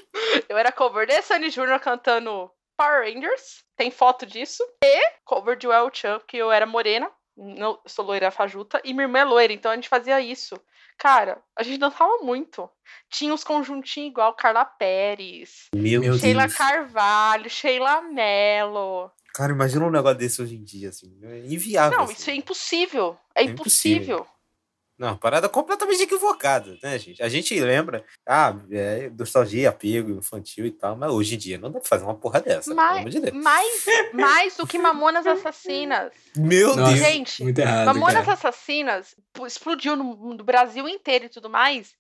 Eu 0.48 0.58
era 0.58 0.72
cover 0.72 1.06
de 1.08 1.22
Sunny 1.22 1.50
Jr. 1.50 1.80
cantando 1.82 2.50
Power 2.78 3.04
Rangers. 3.14 3.64
Tem 3.78 3.92
foto 3.92 4.26
disso. 4.26 4.64
E 4.84 5.02
cover 5.26 5.58
de 5.58 5.68
El 5.68 5.90
Chan, 5.94 6.20
que 6.28 6.38
eu 6.38 6.52
era 6.52 6.66
morena. 6.66 7.10
Não, 7.38 7.72
eu 7.72 7.80
sou 7.86 8.04
loira 8.06 8.32
fajuta. 8.32 8.82
E 8.84 8.94
minha 8.94 9.06
irmã 9.06 9.20
é 9.20 9.24
loira, 9.24 9.54
então 9.54 9.72
a 9.72 9.76
gente 9.76 9.88
fazia 9.88 10.20
isso. 10.20 10.60
Cara, 11.00 11.42
a 11.58 11.64
gente 11.64 11.80
dançava 11.80 12.18
muito. 12.22 12.70
Tinha 13.10 13.34
uns 13.34 13.44
conjuntinhos 13.44 14.12
igual 14.12 14.34
Carla 14.34 14.66
Pérez, 14.66 15.68
Meu, 15.74 16.02
Meu 16.02 16.12
Deus. 16.12 16.20
Sheila 16.20 16.50
Carvalho, 16.50 17.50
Sheila 17.50 18.02
Mello. 18.02 19.10
Cara, 19.34 19.54
imagina 19.54 19.86
um 19.86 19.90
negócio 19.90 20.18
desse 20.18 20.42
hoje 20.42 20.56
em 20.58 20.64
dia, 20.64 20.90
assim. 20.90 21.18
É 21.24 21.40
inviável. 21.40 21.98
Não, 21.98 22.04
assim. 22.04 22.14
isso 22.14 22.30
é 22.30 22.36
impossível. 22.36 23.18
É, 23.34 23.42
É 23.42 23.44
impossível. 23.46 24.18
impossível. 24.18 24.28
Não, 25.00 25.16
parada 25.16 25.48
completamente 25.48 26.04
equivocada, 26.04 26.78
né, 26.84 27.00
gente? 27.00 27.24
A 27.24 27.30
gente 27.30 27.58
lembra, 27.58 28.04
ah, 28.28 28.54
é 28.70 29.10
nostalgia, 29.18 29.70
apego 29.70 30.12
infantil 30.12 30.66
e 30.66 30.72
tal, 30.72 30.98
mas 30.98 31.10
hoje 31.10 31.36
em 31.36 31.38
dia 31.38 31.58
não 31.58 31.72
dá 31.72 31.80
pra 31.80 31.88
fazer 31.88 32.04
uma 32.04 32.16
porra 32.16 32.42
dessa, 32.42 32.66
pelo 32.66 32.76
Mais, 32.76 32.98
amor 32.98 33.10
de 33.10 33.20
Deus. 33.22 33.44
mais, 33.44 33.86
mais 34.12 34.58
do 34.58 34.68
que 34.68 34.78
Mamonas 34.78 35.26
Assassinas. 35.26 36.12
Meu 36.36 36.76
Nossa. 36.76 36.94
Deus! 36.94 37.00
Gente, 37.00 37.44
Muito 37.44 37.60
errado. 37.60 37.86
Mamonas 37.86 38.26
cara. 38.26 38.34
Assassinas 38.34 39.16
explodiu 39.48 39.96
no, 39.96 40.34
no 40.34 40.44
Brasil 40.44 40.86
inteiro 40.90 41.26
e 41.26 41.30
tudo 41.30 41.50
mais. 41.50 41.96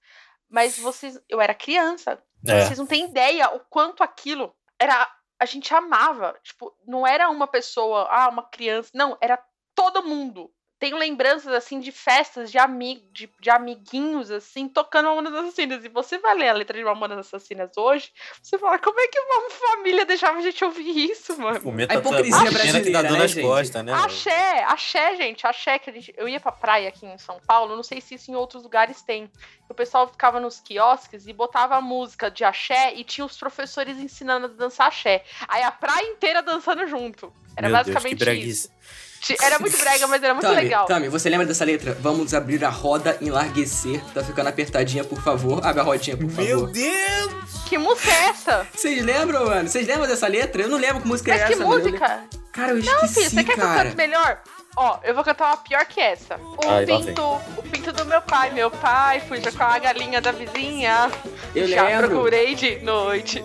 Mas 0.49 0.77
vocês. 0.77 1.17
Eu 1.29 1.39
era 1.39 1.53
criança. 1.53 2.21
É. 2.45 2.65
Vocês 2.65 2.79
não 2.79 2.85
têm 2.85 3.05
ideia 3.05 3.49
o 3.55 3.61
quanto 3.69 4.03
aquilo 4.03 4.53
era. 4.77 5.07
A 5.39 5.45
gente 5.45 5.73
amava. 5.73 6.35
Tipo, 6.43 6.75
não 6.85 7.07
era 7.07 7.29
uma 7.29 7.47
pessoa, 7.47 8.07
ah, 8.09 8.27
uma 8.27 8.43
criança. 8.43 8.89
Não, 8.93 9.17
era 9.21 9.39
todo 9.73 10.03
mundo. 10.03 10.51
Tenho 10.79 10.97
lembranças, 10.97 11.51
assim, 11.51 11.79
de 11.79 11.91
festas, 11.91 12.49
de, 12.49 12.57
ami 12.57 13.03
de, 13.11 13.29
de 13.39 13.49
amiguinhos, 13.49 14.31
assim, 14.31 14.67
tocando 14.69 15.07
Mamonas 15.09 15.33
Assassinas. 15.33 15.83
E 15.83 15.89
você 15.89 16.17
vai 16.19 16.35
ler 16.35 16.49
a 16.49 16.53
letra 16.53 16.77
de 16.77 16.83
Mamonas 16.83 17.19
Assassinas 17.19 17.71
hoje, 17.77 18.11
você 18.41 18.57
fala, 18.57 18.79
como 18.79 18.99
é 18.99 19.07
que 19.07 19.19
uma 19.19 19.49
família 19.49 20.05
deixava 20.05 20.37
a 20.37 20.41
gente 20.41 20.63
ouvir 20.63 21.11
isso, 21.11 21.37
mano? 21.37 21.61
Momento 21.61 21.91
A 21.91 21.95
hipocrisia 21.95 22.49
que 22.81 22.91
dá 22.91 23.01
brasileira, 23.03 23.03
dor 23.03 23.11
né, 23.11 23.19
nas 23.19 23.31
gente? 23.31 23.45
costas, 23.45 23.85
né? 23.85 23.93
Axé, 23.93 24.63
axé, 24.63 25.15
gente, 25.17 25.45
axé, 25.45 25.79
que 25.79 25.89
a 25.89 25.93
gente, 25.93 26.13
eu 26.15 26.29
ia 26.29 26.39
pra 26.39 26.51
praia 26.51 26.87
aqui 26.87 27.05
em 27.05 27.17
São 27.17 27.39
Paulo, 27.45 27.75
não 27.75 27.83
sei 27.83 27.99
se 27.99 28.15
isso 28.15 28.31
em 28.31 28.35
outros 28.35 28.63
lugares 28.63 29.01
tem. 29.01 29.29
O 29.67 29.73
pessoal 29.73 30.07
ficava 30.07 30.39
nos 30.39 30.59
quiosques 30.59 31.27
e 31.27 31.33
botava 31.33 31.75
a 31.75 31.81
música 31.81 32.31
de 32.31 32.43
axé 32.43 32.93
e 32.95 33.03
tinha 33.03 33.25
os 33.25 33.37
professores 33.37 33.97
ensinando 33.97 34.45
a 34.45 34.49
dançar 34.49 34.87
axé. 34.87 35.23
Aí 35.47 35.61
a 35.61 35.71
praia 35.71 36.07
inteira 36.07 36.41
dançando 36.41 36.87
junto. 36.87 37.33
Era 37.55 37.67
Meu 37.67 37.75
Deus, 37.75 37.87
que 37.87 37.93
basicamente 37.93 38.19
breguice. 38.19 38.49
isso. 38.49 39.08
Era 39.41 39.59
muito 39.59 39.77
brega, 39.77 40.07
mas 40.07 40.23
era 40.23 40.33
muito 40.33 40.45
Tami, 40.47 40.61
legal. 40.61 40.85
Tami, 40.85 41.09
você 41.09 41.29
lembra 41.29 41.45
dessa 41.45 41.63
letra? 41.65 41.97
Vamos 42.01 42.33
abrir 42.33 42.63
a 42.63 42.69
roda, 42.69 43.17
enlarguecer. 43.21 44.01
Tá 44.13 44.23
ficando 44.23 44.47
apertadinha, 44.47 45.03
por 45.03 45.21
favor. 45.21 45.65
Abre 45.65 45.81
a 45.81 45.83
rodinha, 45.83 46.15
por 46.17 46.25
Meu 46.31 46.59
favor. 46.61 46.71
Deus! 46.71 47.33
Que 47.67 47.77
música 47.77 48.11
é 48.11 48.25
essa? 48.29 48.67
Vocês 48.73 49.03
lembram, 49.03 49.45
mano? 49.45 49.69
Vocês 49.69 49.85
lembram 49.85 50.07
dessa 50.07 50.27
letra? 50.27 50.61
Eu 50.63 50.69
não 50.69 50.77
lembro 50.77 51.01
que 51.01 51.07
música 51.07 51.31
Mas 51.31 51.41
é 51.41 51.45
que 51.47 51.53
essa. 51.53 51.63
mano. 51.63 51.75
Eu 51.79 51.85
música? 51.85 52.07
lembro- 52.07 52.39
Cara, 52.51 52.71
eu 52.71 52.83
Não, 52.83 53.05
esqueci, 53.05 53.13
filho, 53.13 53.29
você 53.29 53.43
quer 53.43 53.53
que 53.53 53.59
eu 53.59 53.63
cara. 53.63 53.83
cante 53.85 53.95
melhor? 53.95 54.41
Ó, 54.81 54.97
eu 55.03 55.13
vou 55.13 55.25
cantar 55.25 55.47
uma 55.47 55.57
pior 55.57 55.85
que 55.85 55.99
essa. 55.99 56.37
O 56.37 56.69
Ai, 56.69 56.85
pinto, 56.85 57.21
o 57.57 57.63
pinto 57.63 57.91
do 57.91 58.05
meu 58.05 58.21
pai. 58.21 58.49
Meu 58.51 58.71
pai 58.71 59.19
fuja 59.19 59.51
com 59.51 59.61
a 59.61 59.77
galinha 59.77 60.21
da 60.21 60.31
vizinha. 60.31 61.11
Eu 61.53 61.67
Já 61.67 61.83
lembro. 61.83 62.07
procurei 62.11 62.55
de 62.55 62.77
noite, 62.79 63.43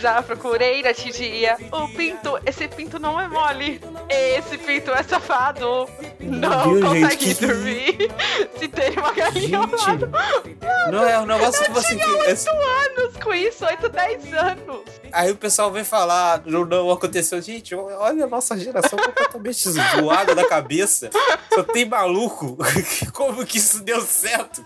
já 0.00 0.22
procurei 0.22 0.82
de 0.82 1.12
dia. 1.12 1.58
O 1.70 1.88
pinto, 1.88 2.38
esse 2.46 2.66
pinto 2.68 2.98
não 2.98 3.20
é 3.20 3.28
mole. 3.28 3.82
Esse 4.08 4.56
pinto 4.56 4.90
é 4.92 5.02
safado. 5.02 5.86
Não 6.18 6.72
Deus, 6.80 6.90
gente, 6.94 7.02
consegue 7.02 7.34
que- 7.34 7.46
dormir. 7.46 8.10
Se 8.58 8.68
tem 8.68 8.90
uma 8.92 9.12
galinha 9.12 9.58
ao 9.58 9.66
lado. 9.70 10.10
Gente, 10.46 10.90
não 10.90 11.06
é 11.06 11.18
um 11.18 11.26
negócio 11.26 11.64
que 11.66 11.70
você. 11.70 11.94
Oito 11.96 12.48
anos 12.50 12.91
com 13.22 13.32
isso, 13.32 13.64
8, 13.64 13.88
10 13.88 14.32
anos. 14.34 14.80
Aí 15.12 15.30
o 15.30 15.36
pessoal 15.36 15.70
vem 15.70 15.84
falar, 15.84 16.42
não, 16.46 16.64
não 16.64 16.90
aconteceu. 16.90 17.40
Gente, 17.40 17.74
olha 17.74 18.24
a 18.24 18.28
nossa 18.28 18.58
geração 18.58 18.98
completamente 18.98 19.68
zoada 19.70 20.34
da 20.34 20.46
cabeça. 20.48 21.10
Só 21.54 21.62
tem 21.62 21.84
maluco. 21.84 22.56
Como 23.12 23.44
que 23.46 23.58
isso 23.58 23.82
deu 23.82 24.00
certo? 24.02 24.64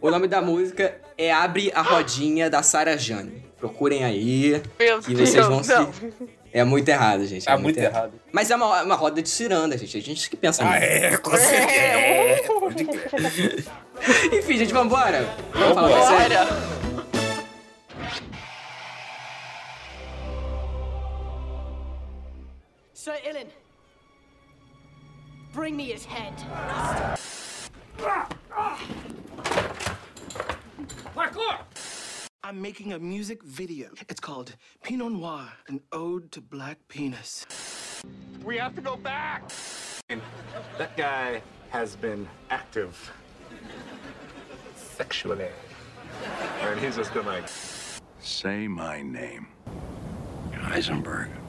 O 0.00 0.10
nome 0.10 0.26
da 0.28 0.40
música 0.42 0.94
é 1.16 1.32
Abre 1.32 1.72
a 1.74 1.82
Rodinha 1.82 2.48
da 2.50 2.62
Sarah 2.62 2.96
Jane. 2.96 3.44
Procurem 3.58 4.04
aí. 4.04 4.62
Meu 4.78 5.00
Que 5.00 5.14
Deus, 5.14 5.30
vocês 5.30 5.46
vão 5.46 5.62
se- 5.62 5.72
não. 5.74 5.90
É 6.52 6.64
muito 6.64 6.88
errado, 6.88 7.26
gente. 7.26 7.42
É 7.46 7.52
Tá 7.52 7.58
muito 7.58 7.78
errado. 7.78 8.12
Mas 8.32 8.50
é 8.50 8.56
uma, 8.56 8.82
uma 8.82 8.94
roda 8.94 9.20
de 9.20 9.28
ciranda, 9.28 9.76
gente. 9.76 9.96
A 9.96 10.00
gente 10.00 10.30
que 10.30 10.36
pensa 10.36 10.62
Ah, 10.64 10.78
nisso. 10.78 10.84
é, 10.84 11.16
com 11.18 11.30
certeza. 11.36 11.70
É. 11.70 12.44
Enfim, 14.38 14.58
gente, 14.58 14.72
vambora. 14.72 15.26
Vamos 15.52 15.74
falar 15.74 15.88
mais 15.90 16.04
Vambora. 16.04 16.28
sério. 16.28 16.85
Sir 23.06 23.18
Ilan, 23.24 23.46
bring 25.52 25.76
me 25.76 25.84
his 25.92 26.04
head. 26.04 26.34
I'm 32.42 32.60
making 32.60 32.94
a 32.94 32.98
music 32.98 33.44
video. 33.44 33.90
It's 34.08 34.18
called 34.18 34.56
Pinot 34.82 35.12
Noir, 35.12 35.46
an 35.68 35.82
ode 35.92 36.32
to 36.32 36.40
black 36.40 36.78
penis. 36.88 37.46
We 38.42 38.58
have 38.58 38.74
to 38.74 38.80
go 38.80 38.96
back. 38.96 39.52
That 40.76 40.96
guy 40.96 41.42
has 41.70 41.94
been 41.94 42.26
active 42.50 43.12
sexually. 44.74 45.50
And 46.60 46.80
he's 46.80 46.96
just 46.96 47.14
been 47.14 47.26
like, 47.26 47.48
Say 48.18 48.66
my 48.66 49.00
name. 49.00 49.46
Heisenberg. 50.50 51.45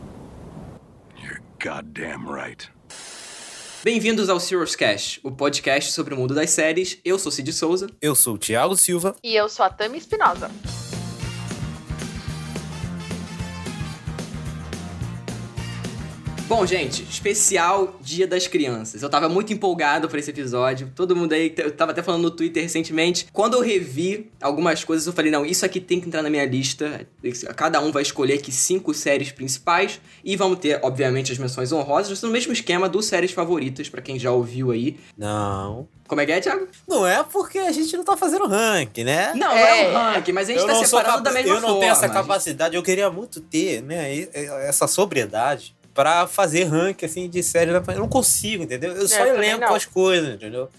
Goddamn 1.64 2.28
right. 2.32 2.70
Bem-vindos 3.84 4.30
ao 4.30 4.40
Serious 4.40 4.76
Cast, 4.76 5.20
o 5.24 5.32
podcast 5.32 5.92
sobre 5.92 6.14
o 6.14 6.18
mundo 6.18 6.36
das 6.36 6.52
séries. 6.52 7.00
Eu 7.04 7.18
sou 7.18 7.32
Cid 7.32 7.52
Souza. 7.52 7.90
Eu 8.00 8.14
sou 8.14 8.36
o 8.36 8.38
Thiago 8.38 8.76
Silva. 8.76 9.16
E 9.24 9.36
eu 9.36 9.50
sou 9.50 9.66
a 9.66 9.70
Tami 9.70 9.98
Espinosa. 9.98 10.52
Bom, 16.48 16.66
gente, 16.66 17.04
especial 17.04 17.98
Dia 18.00 18.26
das 18.26 18.48
Crianças. 18.48 19.04
Eu 19.04 19.10
tava 19.10 19.28
muito 19.28 19.52
empolgado 19.52 20.08
pra 20.08 20.18
esse 20.18 20.30
episódio. 20.30 20.90
Todo 20.96 21.14
mundo 21.14 21.34
aí, 21.34 21.54
eu 21.58 21.72
tava 21.72 21.92
até 21.92 22.02
falando 22.02 22.22
no 22.22 22.32
Twitter 22.32 22.64
recentemente. 22.64 23.28
Quando 23.34 23.56
eu 23.56 23.62
revi 23.62 24.32
algumas 24.42 24.82
coisas, 24.82 25.06
eu 25.06 25.12
falei, 25.12 25.30
não, 25.30 25.46
isso 25.46 25.66
aqui 25.66 25.82
tem 25.82 26.00
que 26.00 26.08
entrar 26.08 26.22
na 26.22 26.30
minha 26.30 26.46
lista. 26.46 27.06
Cada 27.54 27.82
um 27.82 27.92
vai 27.92 28.02
escolher 28.02 28.36
aqui 28.36 28.50
cinco 28.50 28.94
séries 28.94 29.30
principais. 29.30 30.00
E 30.24 30.38
vamos 30.38 30.60
ter, 30.60 30.80
obviamente, 30.84 31.34
as 31.34 31.38
menções 31.38 31.74
honrosas, 31.74 32.22
no 32.22 32.30
mesmo 32.30 32.54
esquema 32.54 32.88
dos 32.88 33.08
séries 33.08 33.32
favoritas, 33.32 33.90
pra 33.90 34.02
quem 34.02 34.18
já 34.18 34.32
ouviu 34.32 34.72
aí. 34.72 34.96
Não. 35.18 35.86
Como 36.08 36.22
é 36.22 36.26
que 36.26 36.32
é, 36.32 36.40
Thiago? 36.40 36.66
Não 36.88 37.06
é 37.06 37.22
porque 37.24 37.60
a 37.60 37.74
gente 37.74 37.98
não 37.98 38.06
tá 38.06 38.16
fazendo 38.16 38.48
ranking, 38.48 39.04
né? 39.04 39.34
Não, 39.36 39.50
não 39.50 39.58
é, 39.58 39.90
um 39.90 39.94
ranking, 39.94 40.32
mas 40.32 40.50
a 40.50 40.54
gente 40.54 40.62
eu 40.62 40.68
tá 40.68 40.76
separando 40.76 41.24
da 41.24 41.32
mesma 41.34 41.50
Eu 41.50 41.56
não 41.56 41.62
forma. 41.62 41.80
tenho 41.82 41.92
essa 41.92 42.08
capacidade. 42.08 42.74
Eu 42.78 42.84
queria 42.84 43.12
muito 43.12 43.42
ter, 43.42 43.84
né, 43.84 44.22
essa 44.66 44.88
sobriedade 44.88 45.76
pra 45.98 46.28
fazer 46.28 46.66
ranking, 46.66 47.08
assim, 47.08 47.28
de 47.28 47.42
série. 47.42 47.72
Eu 47.72 47.82
não 47.96 48.08
consigo, 48.08 48.64
entendeu? 48.64 48.92
Eu 48.92 49.08
só 49.08 49.26
eu 49.26 49.34
também 49.34 49.50
elenco 49.50 49.74
as 49.74 49.84
coisas, 49.84 50.36
entendeu? 50.36 50.70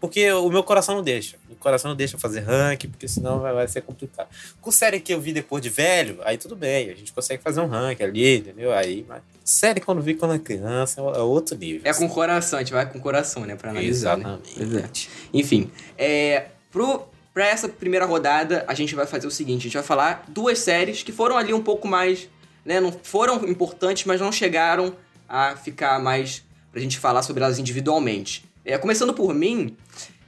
Porque 0.00 0.30
o 0.30 0.48
meu 0.48 0.62
coração 0.62 0.94
não 0.94 1.02
deixa. 1.02 1.36
O 1.50 1.56
coração 1.56 1.88
não 1.88 1.96
deixa 1.96 2.16
fazer 2.16 2.38
ranking, 2.38 2.88
porque 2.88 3.08
senão 3.08 3.40
vai, 3.40 3.52
vai 3.52 3.66
ser 3.66 3.80
complicado. 3.80 4.28
Com 4.60 4.70
série 4.70 5.00
que 5.00 5.12
eu 5.12 5.20
vi 5.20 5.32
depois 5.32 5.60
de 5.60 5.68
velho, 5.68 6.20
aí 6.22 6.38
tudo 6.38 6.54
bem. 6.54 6.90
A 6.90 6.94
gente 6.94 7.12
consegue 7.12 7.42
fazer 7.42 7.60
um 7.60 7.66
ranking 7.66 8.04
ali, 8.04 8.36
entendeu? 8.36 8.72
Aí, 8.72 9.04
mas 9.08 9.20
série 9.44 9.80
quando 9.80 10.00
vi 10.00 10.14
quando 10.14 10.34
era 10.34 10.40
criança 10.40 11.00
é 11.00 11.18
outro 11.18 11.56
nível. 11.56 11.80
É 11.84 11.92
com 11.92 12.06
o 12.06 12.08
coração, 12.08 12.60
a 12.60 12.62
gente 12.62 12.72
vai 12.72 12.88
com 12.88 13.00
coração, 13.00 13.44
né? 13.44 13.56
Pra 13.56 13.70
analisar. 13.70 14.16
né? 14.16 14.38
Exatamente. 14.56 14.56
Pois 14.56 14.74
é. 14.76 14.88
Enfim, 15.34 15.72
é, 15.98 16.44
pro, 16.70 17.02
pra 17.34 17.48
essa 17.48 17.68
primeira 17.68 18.06
rodada, 18.06 18.64
a 18.68 18.74
gente 18.74 18.94
vai 18.94 19.06
fazer 19.08 19.26
o 19.26 19.30
seguinte: 19.32 19.62
a 19.62 19.64
gente 19.64 19.74
vai 19.74 19.82
falar 19.82 20.24
duas 20.28 20.60
séries 20.60 21.02
que 21.02 21.10
foram 21.10 21.36
ali 21.36 21.52
um 21.52 21.62
pouco 21.64 21.88
mais. 21.88 22.28
Né, 22.64 22.80
não 22.80 22.92
foram 22.92 23.36
importantes, 23.48 24.04
mas 24.04 24.20
não 24.20 24.30
chegaram 24.32 24.94
a 25.28 25.56
ficar 25.56 25.98
mais 26.00 26.44
pra 26.70 26.80
gente 26.80 26.98
falar 26.98 27.22
sobre 27.22 27.42
elas 27.42 27.58
individualmente. 27.58 28.44
É, 28.64 28.76
começando 28.76 29.14
por 29.14 29.32
mim, 29.34 29.76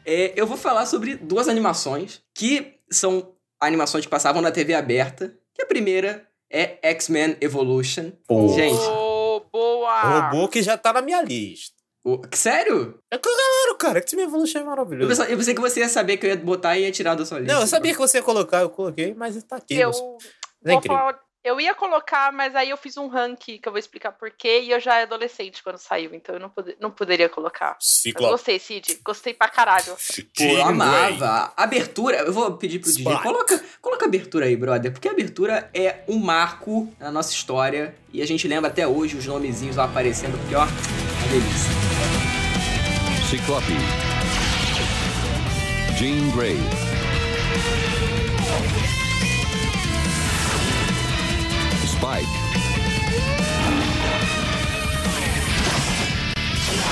é, 0.06 0.32
eu 0.36 0.46
vou 0.46 0.56
falar 0.56 0.86
sobre 0.86 1.16
duas 1.16 1.48
animações 1.48 2.22
que 2.34 2.74
são 2.90 3.32
animações 3.60 4.04
que 4.04 4.10
passavam 4.10 4.40
na 4.40 4.50
TV 4.50 4.72
aberta. 4.74 5.34
Que 5.54 5.62
a 5.62 5.66
primeira 5.66 6.26
é 6.50 6.78
X-Men 6.82 7.36
Evolution. 7.40 8.10
Pô. 8.26 8.48
Gente, 8.54 8.80
Ô, 8.80 9.40
boa! 9.52 10.30
Robô 10.30 10.48
que 10.48 10.62
já 10.62 10.78
tá 10.78 10.92
na 10.92 11.02
minha 11.02 11.20
lista. 11.22 11.74
o- 12.02 12.18
sério? 12.34 12.98
É 13.10 13.18
claro, 13.18 13.76
cara, 13.78 14.00
Time 14.00 14.22
Evolution 14.22 14.60
é 14.60 14.62
Eu 14.62 14.66
maravilhoso. 14.66 15.08
pensei, 15.08 15.34
eu 15.34 15.36
pensei 15.36 15.54
que 15.54 15.60
você 15.60 15.80
ia 15.80 15.88
saber 15.90 16.16
que 16.16 16.24
eu 16.26 16.30
ia 16.30 16.36
botar 16.38 16.78
e 16.78 16.82
ia 16.84 16.90
tirar 16.90 17.14
da 17.14 17.26
sua 17.26 17.38
lista. 17.40 17.52
Não, 17.52 17.60
eu 17.60 17.66
sabia 17.66 17.92
que 17.92 17.98
você 17.98 18.16
ia 18.18 18.22
colocar, 18.22 18.60
eu 18.62 18.70
coloquei, 18.70 19.12
mas 19.12 19.40
tá 19.44 19.56
aqui. 19.56 19.74
Eu, 19.76 19.92
vou 19.92 20.16
É 20.64 20.72
incrível. 20.72 20.96
falar- 20.96 21.20
eu 21.42 21.58
ia 21.60 21.74
colocar, 21.74 22.30
mas 22.32 22.54
aí 22.54 22.68
eu 22.70 22.76
fiz 22.76 22.96
um 22.98 23.08
ranking 23.08 23.58
que 23.58 23.66
eu 23.66 23.72
vou 23.72 23.78
explicar 23.78 24.12
porquê, 24.12 24.60
e 24.60 24.70
eu 24.70 24.78
já 24.80 24.94
era 24.96 25.04
adolescente 25.04 25.62
quando 25.62 25.78
saiu, 25.78 26.14
então 26.14 26.34
eu 26.34 26.40
não, 26.40 26.50
pode- 26.50 26.76
não 26.78 26.90
poderia 26.90 27.28
colocar. 27.28 27.76
Mas 27.80 27.86
Ciclo. 27.86 28.28
gostei, 28.28 28.58
Cid. 28.58 29.00
Gostei 29.04 29.32
pra 29.32 29.48
caralho. 29.48 29.96
Pô, 30.36 30.44
eu 30.44 30.62
amava. 30.64 31.52
Abertura, 31.56 32.18
eu 32.18 32.32
vou 32.32 32.52
pedir 32.58 32.78
pro 32.78 32.90
DJ, 32.90 33.04
Spot. 33.06 33.22
coloca, 33.22 33.64
coloca 33.80 34.04
a 34.04 34.08
abertura 34.08 34.44
aí, 34.46 34.54
brother, 34.56 34.92
porque 34.92 35.08
a 35.08 35.12
abertura 35.12 35.70
é 35.72 36.00
um 36.06 36.18
marco 36.18 36.92
na 36.98 37.10
nossa 37.10 37.32
história 37.32 37.94
e 38.12 38.20
a 38.20 38.26
gente 38.26 38.46
lembra 38.46 38.70
até 38.70 38.86
hoje 38.86 39.16
os 39.16 39.26
nomezinhos 39.26 39.76
lá 39.76 39.84
aparecendo, 39.84 40.38
porque 40.40 40.54
ó, 40.54 40.64
uma 40.64 41.28
delícia. 41.30 41.70
Ciclope. 43.30 43.72
Jean 45.96 46.30
Grey. 46.36 46.56
Spike. 52.00 52.26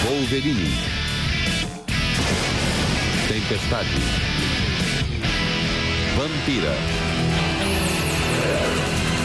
Wolverine. 0.04 0.70
Tempestade. 3.26 3.88
Vampira. 6.14 6.74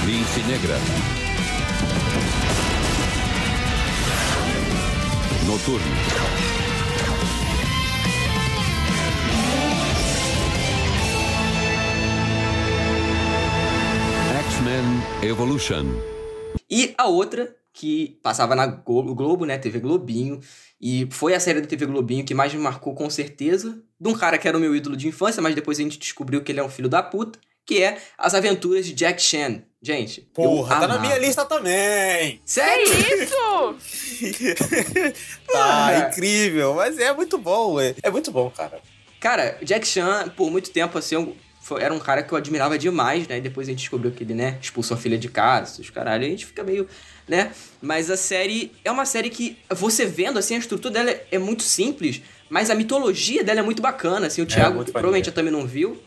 Lince 0.05 0.41
Negra. 0.47 0.79
Noturno. 5.45 6.52
X-Men 14.63 15.29
Evolution. 15.29 15.83
E 16.71 16.93
a 16.97 17.05
outra, 17.07 17.53
que 17.73 18.17
passava 18.23 18.55
na 18.55 18.65
Glo- 18.65 19.13
Globo, 19.13 19.45
né, 19.45 19.57
TV 19.57 19.79
Globinho, 19.79 20.39
e 20.79 21.05
foi 21.11 21.33
a 21.33 21.39
série 21.39 21.59
da 21.59 21.67
TV 21.67 21.85
Globinho 21.85 22.23
que 22.23 22.33
mais 22.33 22.53
me 22.53 22.61
marcou 22.61 22.95
com 22.95 23.09
certeza, 23.09 23.77
de 23.99 24.09
um 24.09 24.13
cara 24.13 24.37
que 24.37 24.47
era 24.47 24.57
o 24.57 24.61
meu 24.61 24.73
ídolo 24.73 24.95
de 24.95 25.05
infância, 25.07 25.41
mas 25.41 25.53
depois 25.53 25.79
a 25.79 25.81
gente 25.81 25.99
descobriu 25.99 26.41
que 26.41 26.49
ele 26.51 26.61
é 26.61 26.63
um 26.63 26.69
filho 26.69 26.87
da 26.87 27.03
puta, 27.03 27.37
que 27.65 27.83
é 27.83 27.97
As 28.17 28.33
Aventuras 28.33 28.85
de 28.85 28.93
Jack 28.93 29.21
Chan. 29.21 29.63
Gente, 29.81 30.21
Porra, 30.33 30.79
tá 30.79 30.87
na 30.87 30.97
minha 30.97 31.17
lista 31.17 31.43
também. 31.45 32.39
Sério? 32.45 32.85
Isso! 32.87 33.75
tá 35.51 36.07
incrível, 36.09 36.75
mas 36.75 36.97
é 36.99 37.13
muito 37.13 37.37
bom, 37.37 37.81
é, 37.81 37.93
é 38.01 38.09
muito 38.09 38.31
bom, 38.31 38.49
cara. 38.49 38.79
Cara, 39.19 39.57
o 39.61 39.65
Jack 39.65 39.85
Chan, 39.85 40.29
por 40.37 40.49
muito 40.49 40.71
tempo, 40.71 40.97
assim, 40.97 41.35
foi- 41.63 41.81
era 41.81 41.93
um 41.93 41.99
cara 41.99 42.21
que 42.21 42.31
eu 42.33 42.37
admirava 42.37 42.77
demais, 42.77 43.25
né? 43.27 43.37
E 43.37 43.41
depois 43.41 43.67
a 43.67 43.71
gente 43.71 43.79
descobriu 43.79 44.11
que 44.11 44.21
ele, 44.23 44.33
né, 44.33 44.57
expulsou 44.61 44.95
a 44.95 44.99
filha 44.99 45.17
de 45.17 45.29
casa, 45.29 45.81
os 45.81 45.89
caralho. 45.89 46.25
A 46.25 46.29
gente 46.29 46.45
fica 46.45 46.61
meio, 46.61 46.87
né? 47.27 47.51
Mas 47.81 48.11
a 48.11 48.17
série 48.17 48.71
é 48.83 48.91
uma 48.91 49.05
série 49.05 49.29
que, 49.29 49.57
você 49.69 50.05
vendo, 50.05 50.37
assim, 50.37 50.55
a 50.55 50.59
estrutura 50.59 50.93
dela 50.93 51.09
é, 51.09 51.25
é 51.31 51.39
muito 51.39 51.63
simples, 51.63 52.21
mas 52.49 52.69
a 52.69 52.75
mitologia 52.75 53.43
dela 53.45 53.61
é 53.61 53.63
muito 53.63 53.81
bacana, 53.81 54.27
assim. 54.27 54.41
O 54.41 54.45
Thiago 54.45 54.75
muito 54.75 54.91
provavelmente 54.91 55.29
maneiro. 55.29 55.35
também 55.35 55.51
não 55.53 55.65
viu, 55.65 55.97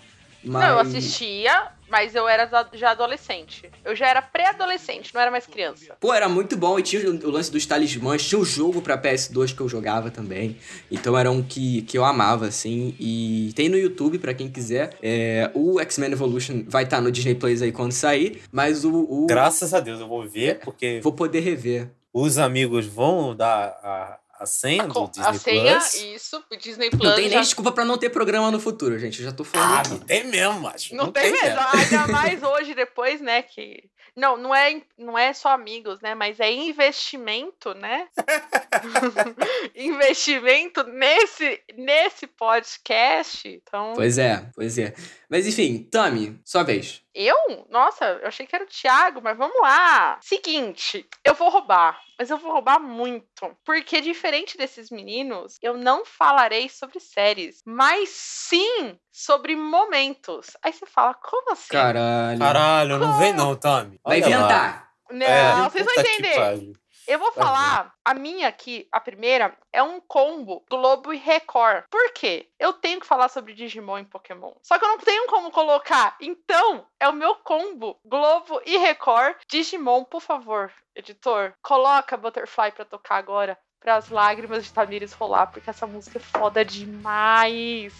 mas... 0.44 0.62
Não, 0.62 0.70
eu 0.70 0.78
assistia, 0.78 1.68
mas 1.88 2.14
eu 2.14 2.28
era 2.28 2.48
já 2.74 2.90
adolescente. 2.90 3.70
Eu 3.84 3.94
já 3.94 4.06
era 4.08 4.20
pré-adolescente, 4.22 5.14
não 5.14 5.20
era 5.20 5.30
mais 5.30 5.46
criança. 5.46 5.96
Pô, 6.00 6.12
era 6.12 6.28
muito 6.28 6.56
bom. 6.56 6.78
E 6.78 6.82
tinha 6.82 7.08
o, 7.10 7.30
lance 7.30 7.50
dos 7.50 7.64
talismãs. 7.66 8.26
Tinha 8.26 8.38
o 8.40 8.44
jogo 8.44 8.80
pra 8.82 8.96
PS2 9.00 9.54
que 9.54 9.60
eu 9.60 9.68
jogava 9.68 10.10
também. 10.10 10.56
Então 10.90 11.16
era 11.16 11.30
um 11.30 11.42
que, 11.42 11.82
que 11.82 11.96
eu 11.98 12.04
amava, 12.04 12.46
assim. 12.46 12.94
E 12.98 13.52
tem 13.54 13.68
no 13.68 13.76
YouTube, 13.78 14.18
pra 14.18 14.34
quem 14.34 14.48
quiser. 14.48 14.96
É, 15.02 15.50
o 15.54 15.80
X-Men 15.80 16.12
Evolution 16.12 16.64
vai 16.66 16.84
estar 16.84 17.00
no 17.00 17.10
Disney 17.10 17.34
Plus 17.34 17.62
aí 17.62 17.72
quando 17.72 17.92
sair. 17.92 18.42
Mas 18.52 18.84
o... 18.84 18.92
o- 18.92 19.26
Graças 19.26 19.72
a 19.74 19.80
Deus 19.80 20.00
eu 20.00 20.08
vou 20.08 20.26
ver, 20.28 20.60
porque 20.60 21.00
Vou 21.02 21.12
poder 21.12 21.40
rever. 21.40 21.90
os 22.12 22.38
amigos 22.38 22.86
vão 22.86 23.34
dar 23.36 23.68
a, 23.82 24.18
a 24.38 24.46
senha 24.46 24.84
A, 24.84 24.86
do 24.86 25.06
Disney 25.08 25.26
a 25.28 25.34
senha, 25.34 25.72
Plus. 25.78 25.94
isso, 25.94 26.44
o 26.50 26.56
Disney 26.56 26.90
Plus. 26.90 27.02
Não 27.02 27.14
tem 27.14 27.24
nem 27.24 27.32
já- 27.32 27.40
desculpa 27.40 27.72
pra 27.72 27.84
não 27.84 27.98
ter 27.98 28.10
programa 28.10 28.50
no 28.50 28.60
futuro, 28.60 28.98
gente. 28.98 29.20
Eu 29.20 29.26
já 29.26 29.32
tô 29.32 29.44
falando. 29.44 29.72
Ah, 29.74 29.80
aqui. 29.80 29.90
não 29.90 29.98
tem 30.00 30.24
mesmo, 30.24 30.60
macho. 30.60 30.94
Não, 30.94 31.12
tem 31.12 31.30
mesmo. 31.32 31.58
Ainda 31.74 32.06
mais 32.12 32.42
hoje, 32.42 32.74
depois, 32.74 33.20
né? 33.20 33.42
Que. 33.42 33.84
Não, 34.16 34.38
não 34.38 34.54
é, 34.54 34.80
não 34.96 35.18
é 35.18 35.34
só 35.34 35.50
amigos, 35.50 36.00
né? 36.00 36.14
Mas 36.14 36.40
é 36.40 36.50
investimento, 36.50 37.74
né? 37.74 38.08
investimento 39.74 40.82
nesse, 40.84 41.60
nesse 41.76 42.26
podcast. 42.26 43.46
Então. 43.48 43.92
Pois 43.94 44.18
é, 44.18 44.48
pois 44.54 44.78
é. 44.78 44.94
Mas 45.28 45.46
enfim, 45.46 45.86
Tami, 45.90 46.40
sua 46.44 46.62
vez. 46.62 47.02
Eu? 47.18 47.64
Nossa, 47.70 48.04
eu 48.04 48.28
achei 48.28 48.46
que 48.46 48.54
era 48.54 48.64
o 48.64 48.68
Thiago, 48.68 49.22
mas 49.22 49.38
vamos 49.38 49.58
lá. 49.58 50.18
Seguinte, 50.20 51.08
eu 51.24 51.32
vou 51.32 51.48
roubar, 51.48 51.98
mas 52.18 52.28
eu 52.28 52.36
vou 52.36 52.52
roubar 52.52 52.78
muito. 52.78 53.56
Porque, 53.64 54.02
diferente 54.02 54.58
desses 54.58 54.90
meninos, 54.90 55.56
eu 55.62 55.78
não 55.78 56.04
falarei 56.04 56.68
sobre 56.68 57.00
séries, 57.00 57.62
mas 57.64 58.10
sim 58.10 58.98
sobre 59.10 59.56
momentos. 59.56 60.48
Aí 60.62 60.74
você 60.74 60.84
fala, 60.84 61.14
como 61.14 61.52
assim? 61.52 61.72
Caralho. 61.72 62.38
Caralho, 62.38 62.98
não 62.98 63.18
vem 63.18 63.32
não, 63.32 63.56
Tami. 63.56 63.98
Vai 64.04 64.20
lá. 64.20 64.28
inventar. 64.28 64.90
Não, 65.10 65.26
É, 65.26 65.70
vocês 65.70 65.86
vão 65.86 65.94
entender. 65.96 66.72
Eu 67.06 67.18
vou 67.18 67.30
falar, 67.32 67.92
a 68.04 68.14
minha 68.14 68.48
aqui, 68.48 68.88
a 68.90 68.98
primeira, 68.98 69.56
é 69.72 69.82
um 69.82 70.00
combo 70.00 70.64
Globo 70.68 71.12
e 71.12 71.16
Record. 71.16 71.84
Por 71.88 72.12
quê? 72.12 72.48
Eu 72.58 72.72
tenho 72.72 73.00
que 73.00 73.06
falar 73.06 73.28
sobre 73.28 73.54
Digimon 73.54 73.98
e 73.98 74.04
Pokémon. 74.04 74.52
Só 74.62 74.78
que 74.78 74.84
eu 74.84 74.88
não 74.88 74.98
tenho 74.98 75.26
como 75.28 75.50
colocar. 75.50 76.16
Então, 76.20 76.86
é 76.98 77.08
o 77.08 77.12
meu 77.12 77.36
combo 77.36 77.98
Globo 78.04 78.60
e 78.66 78.76
Record. 78.76 79.36
Digimon, 79.48 80.04
por 80.04 80.20
favor, 80.20 80.72
editor, 80.94 81.54
coloca 81.62 82.16
Butterfly 82.16 82.72
pra 82.72 82.84
tocar 82.84 83.16
agora. 83.16 83.56
Para 83.78 83.96
as 83.96 84.08
lágrimas 84.08 84.64
de 84.64 84.72
Tamires 84.72 85.12
rolar, 85.12 85.46
porque 85.46 85.70
essa 85.70 85.86
música 85.86 86.18
é 86.18 86.20
foda 86.20 86.64
demais. 86.64 87.92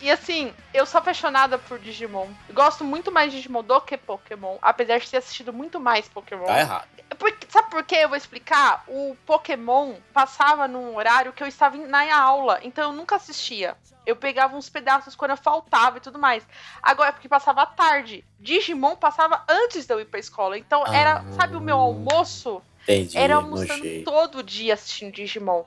E 0.00 0.10
assim, 0.10 0.52
eu 0.72 0.84
sou 0.84 0.98
apaixonada 0.98 1.56
por 1.58 1.78
Digimon. 1.78 2.28
Eu 2.48 2.54
gosto 2.54 2.84
muito 2.84 3.10
mais 3.10 3.30
de 3.30 3.38
Digimon 3.38 3.62
do 3.62 3.80
que 3.80 3.96
Pokémon, 3.96 4.58
apesar 4.60 4.98
de 4.98 5.08
ter 5.10 5.16
assistido 5.18 5.52
muito 5.52 5.80
mais 5.80 6.08
Pokémon. 6.08 6.44
Tá 6.44 6.58
errado. 6.60 6.88
Porque- 7.18 7.46
sabe 7.48 7.70
por 7.70 7.82
quê? 7.84 7.96
Eu 7.96 8.08
vou 8.08 8.16
explicar. 8.18 8.84
O 8.88 9.16
Pokémon 9.24 9.94
passava 10.12 10.66
num 10.68 10.96
horário 10.96 11.32
que 11.32 11.42
eu 11.42 11.46
estava 11.46 11.76
na 11.76 12.14
aula, 12.18 12.58
então 12.62 12.90
eu 12.90 12.92
nunca 12.96 13.16
assistia. 13.16 13.76
Eu 14.04 14.16
pegava 14.16 14.56
uns 14.56 14.68
pedaços 14.68 15.14
quando 15.14 15.30
eu 15.30 15.36
faltava 15.36 15.96
e 15.96 16.00
tudo 16.00 16.18
mais. 16.18 16.46
Agora, 16.82 17.12
porque 17.12 17.28
passava 17.28 17.62
à 17.62 17.66
tarde. 17.66 18.22
Digimon 18.38 18.96
passava 18.96 19.42
antes 19.48 19.86
de 19.86 19.94
eu 19.94 20.00
ir 20.00 20.06
pra 20.06 20.20
escola. 20.20 20.58
Então 20.58 20.84
era, 20.86 21.18
Ah. 21.20 21.32
sabe 21.32 21.56
o 21.56 21.60
meu 21.60 21.78
almoço? 21.78 22.60
Entendi, 22.82 23.16
Era 23.16 23.36
almoçando 23.36 23.82
todo 24.04 24.42
dia 24.42 24.74
assistindo 24.74 25.10
Digimon. 25.14 25.64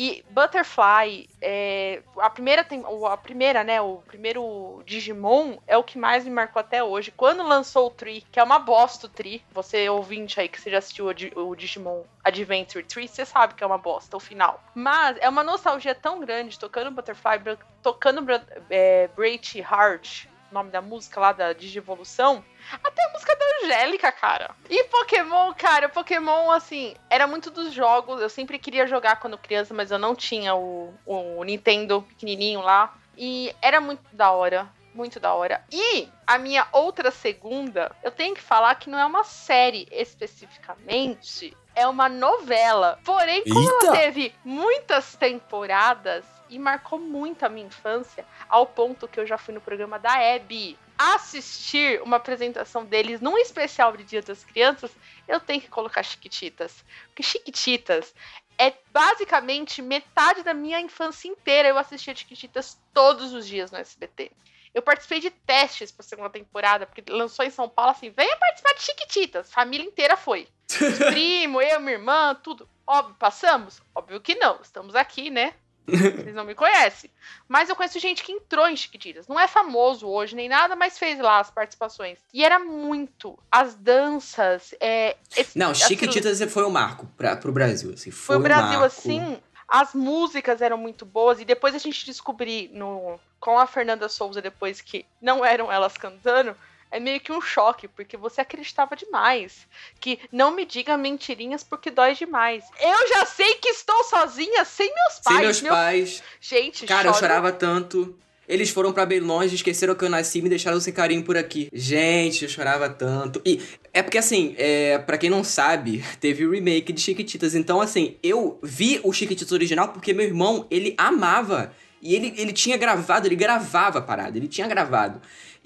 E 0.00 0.24
Butterfly, 0.30 1.28
é, 1.42 2.04
a 2.18 2.30
primeira 2.30 2.62
tem, 2.62 2.84
a 3.10 3.16
primeira, 3.16 3.64
né, 3.64 3.80
o 3.80 3.96
primeiro 4.06 4.80
Digimon 4.86 5.58
é 5.66 5.76
o 5.76 5.82
que 5.82 5.98
mais 5.98 6.22
me 6.22 6.30
marcou 6.30 6.60
até 6.60 6.84
hoje. 6.84 7.10
Quando 7.10 7.42
lançou 7.42 7.88
o 7.88 7.90
Tree, 7.90 8.24
que 8.30 8.38
é 8.38 8.42
uma 8.44 8.60
bosta 8.60 9.06
o 9.06 9.08
Tree, 9.08 9.42
você 9.50 9.88
ouvinte 9.88 10.40
aí 10.40 10.48
que 10.48 10.60
você 10.60 10.70
já 10.70 10.78
assistiu 10.78 11.06
o, 11.06 11.48
o 11.48 11.56
Digimon 11.56 12.04
Adventure 12.22 12.84
Tree, 12.84 13.08
você 13.08 13.26
sabe 13.26 13.54
que 13.54 13.64
é 13.64 13.66
uma 13.66 13.76
bosta 13.76 14.16
o 14.16 14.20
final. 14.20 14.62
Mas 14.72 15.16
é 15.20 15.28
uma 15.28 15.42
nostalgia 15.42 15.96
tão 15.96 16.20
grande 16.20 16.60
tocando 16.60 16.92
Butterfly, 16.92 17.58
tocando 17.82 18.24
é, 18.70 19.10
Heart, 19.56 20.28
nome 20.50 20.70
da 20.70 20.80
música 20.80 21.20
lá 21.20 21.32
da 21.32 21.52
Digivolução. 21.52 22.44
Até 22.82 23.04
a 23.04 23.12
música 23.12 23.36
da 23.36 23.44
Angélica, 23.64 24.12
cara. 24.12 24.54
E 24.68 24.84
Pokémon, 24.84 25.52
cara, 25.54 25.88
Pokémon, 25.88 26.50
assim, 26.50 26.94
era 27.08 27.26
muito 27.26 27.50
dos 27.50 27.72
jogos. 27.72 28.20
Eu 28.20 28.28
sempre 28.28 28.58
queria 28.58 28.86
jogar 28.86 29.20
quando 29.20 29.38
criança, 29.38 29.74
mas 29.74 29.90
eu 29.90 29.98
não 29.98 30.14
tinha 30.14 30.54
o, 30.54 30.94
o 31.04 31.42
Nintendo 31.44 32.02
pequenininho 32.02 32.60
lá. 32.60 32.94
E 33.16 33.54
era 33.60 33.80
muito 33.80 34.02
da 34.12 34.30
hora. 34.30 34.68
Muito 34.94 35.20
da 35.20 35.32
hora. 35.34 35.62
E 35.70 36.08
a 36.26 36.38
minha 36.38 36.66
outra 36.72 37.10
segunda, 37.10 37.94
eu 38.02 38.10
tenho 38.10 38.34
que 38.34 38.40
falar 38.40 38.74
que 38.74 38.90
não 38.90 38.98
é 38.98 39.06
uma 39.06 39.22
série 39.22 39.86
especificamente, 39.92 41.56
é 41.74 41.86
uma 41.86 42.08
novela. 42.08 42.98
Porém, 43.04 43.44
como 43.44 43.60
ela 43.60 43.82
Eita! 43.84 43.92
teve 43.92 44.34
muitas 44.44 45.14
temporadas 45.14 46.24
e 46.48 46.58
marcou 46.58 46.98
muito 46.98 47.44
a 47.44 47.48
minha 47.48 47.66
infância, 47.66 48.24
ao 48.48 48.66
ponto 48.66 49.08
que 49.08 49.18
eu 49.18 49.26
já 49.26 49.38
fui 49.38 49.54
no 49.54 49.60
programa 49.60 49.98
da 49.98 50.12
Abby 50.34 50.78
assistir 50.98 52.02
uma 52.02 52.16
apresentação 52.16 52.84
deles 52.84 53.20
num 53.20 53.38
especial 53.38 53.96
de 53.96 54.02
Dia 54.02 54.20
das 54.20 54.42
Crianças, 54.42 54.90
eu 55.28 55.38
tenho 55.38 55.60
que 55.60 55.68
colocar 55.68 56.02
Chiquititas. 56.02 56.84
Porque 57.06 57.22
Chiquititas 57.22 58.12
é 58.58 58.74
basicamente 58.92 59.80
metade 59.80 60.42
da 60.42 60.52
minha 60.52 60.80
infância 60.80 61.28
inteira. 61.28 61.68
Eu 61.68 61.78
assistia 61.78 62.16
Chiquititas 62.16 62.76
todos 62.92 63.32
os 63.32 63.46
dias 63.46 63.70
no 63.70 63.78
SBT. 63.78 64.32
Eu 64.74 64.82
participei 64.82 65.20
de 65.20 65.30
testes 65.30 65.92
pra 65.92 66.02
segunda 66.02 66.30
temporada, 66.30 66.84
porque 66.84 67.02
lançou 67.10 67.44
em 67.44 67.50
São 67.50 67.68
Paulo 67.68 67.92
assim: 67.92 68.10
venha 68.10 68.36
participar 68.36 68.74
de 68.74 68.82
Chiquititas. 68.82 69.52
Família 69.52 69.86
inteira 69.86 70.16
foi. 70.16 70.48
Os 70.68 70.98
primo, 71.10 71.62
eu, 71.62 71.80
minha 71.80 71.92
irmã, 71.92 72.34
tudo. 72.34 72.68
Óbvio, 72.86 73.14
passamos? 73.18 73.80
Óbvio 73.94 74.20
que 74.20 74.34
não. 74.34 74.60
Estamos 74.60 74.94
aqui, 74.96 75.30
né? 75.30 75.54
Vocês 76.22 76.34
não 76.34 76.44
me 76.44 76.54
conhecem. 76.54 77.10
Mas 77.48 77.68
eu 77.68 77.76
conheço 77.76 77.98
gente 77.98 78.22
que 78.22 78.32
entrou 78.32 78.68
em 78.68 78.76
Chiquititas. 78.76 79.26
Não 79.26 79.38
é 79.40 79.48
famoso 79.48 80.06
hoje 80.08 80.36
nem 80.36 80.48
nada, 80.48 80.76
mas 80.76 80.98
fez 80.98 81.18
lá 81.18 81.40
as 81.40 81.50
participações. 81.50 82.18
E 82.32 82.44
era 82.44 82.58
muito. 82.58 83.38
As 83.50 83.74
danças. 83.74 84.74
É, 84.80 85.16
esse- 85.36 85.58
Não, 85.58 85.70
aquilo- 85.70 85.88
Chiquititas 85.88 86.40
foi 86.52 86.64
o 86.64 86.70
marco 86.70 87.06
pra, 87.16 87.36
pro 87.36 87.52
Brasil, 87.52 87.92
assim. 87.94 88.10
Foi, 88.10 88.26
Foi 88.26 88.36
o 88.36 88.40
Brasil, 88.40 88.80
marco. 88.80 88.84
assim. 88.84 89.38
As 89.66 89.92
músicas 89.94 90.62
eram 90.62 90.78
muito 90.78 91.04
boas. 91.04 91.40
E 91.40 91.44
depois 91.44 91.74
a 91.74 91.78
gente 91.78 92.04
descobrir 92.06 92.70
no, 92.72 93.18
com 93.40 93.58
a 93.58 93.66
Fernanda 93.66 94.08
Souza, 94.08 94.40
depois 94.40 94.80
que 94.80 95.04
não 95.20 95.44
eram 95.44 95.70
elas 95.70 95.94
cantando. 95.96 96.56
É 96.90 96.98
meio 96.98 97.20
que 97.20 97.30
um 97.32 97.40
choque, 97.40 97.86
porque 97.88 98.16
você 98.16 98.40
acreditava 98.40 98.96
demais. 98.96 99.66
Que 100.00 100.18
não 100.32 100.50
me 100.50 100.64
diga 100.64 100.96
mentirinhas 100.96 101.62
porque 101.62 101.90
dói 101.90 102.14
demais. 102.14 102.64
Eu 102.80 103.08
já 103.08 103.26
sei 103.26 103.54
que 103.56 103.68
estou 103.68 104.02
sozinha 104.04 104.64
sem 104.64 104.86
meus 104.86 105.20
pais. 105.20 105.36
Sem 105.36 105.44
meus 105.44 105.62
Meu- 105.62 105.72
pais. 105.72 106.22
Gente, 106.40 106.86
Cara, 106.86 107.08
eu 107.08 107.12
choro. 107.12 107.26
chorava 107.26 107.52
tanto. 107.52 108.16
Eles 108.48 108.70
foram 108.70 108.94
pra 108.94 109.04
bem 109.04 109.20
longe, 109.20 109.54
esqueceram 109.54 109.94
que 109.94 110.02
eu 110.02 110.08
nasci 110.08 110.38
e 110.38 110.42
me 110.42 110.48
deixaram 110.48 110.80
sem 110.80 110.90
carinho 110.90 111.22
por 111.22 111.36
aqui. 111.36 111.68
Gente, 111.70 112.44
eu 112.44 112.48
chorava 112.48 112.88
tanto. 112.88 113.42
E 113.44 113.60
é 113.92 114.02
porque, 114.02 114.16
assim, 114.16 114.54
é, 114.56 114.96
para 114.96 115.18
quem 115.18 115.28
não 115.28 115.44
sabe, 115.44 116.02
teve 116.18 116.46
o 116.46 116.50
remake 116.52 116.90
de 116.90 117.02
Chiquititas. 117.02 117.54
Então, 117.54 117.78
assim, 117.78 118.16
eu 118.22 118.58
vi 118.62 118.98
o 119.04 119.12
Chiquititas 119.12 119.52
original 119.52 119.88
porque 119.88 120.14
meu 120.14 120.24
irmão, 120.24 120.66
ele 120.70 120.94
amava. 120.96 121.74
E 122.00 122.14
ele, 122.14 122.32
ele 122.38 122.52
tinha 122.54 122.78
gravado, 122.78 123.26
ele 123.28 123.36
gravava 123.36 123.98
a 123.98 124.02
parada, 124.02 124.38
ele 124.38 124.48
tinha 124.48 124.66
gravado. 124.66 125.20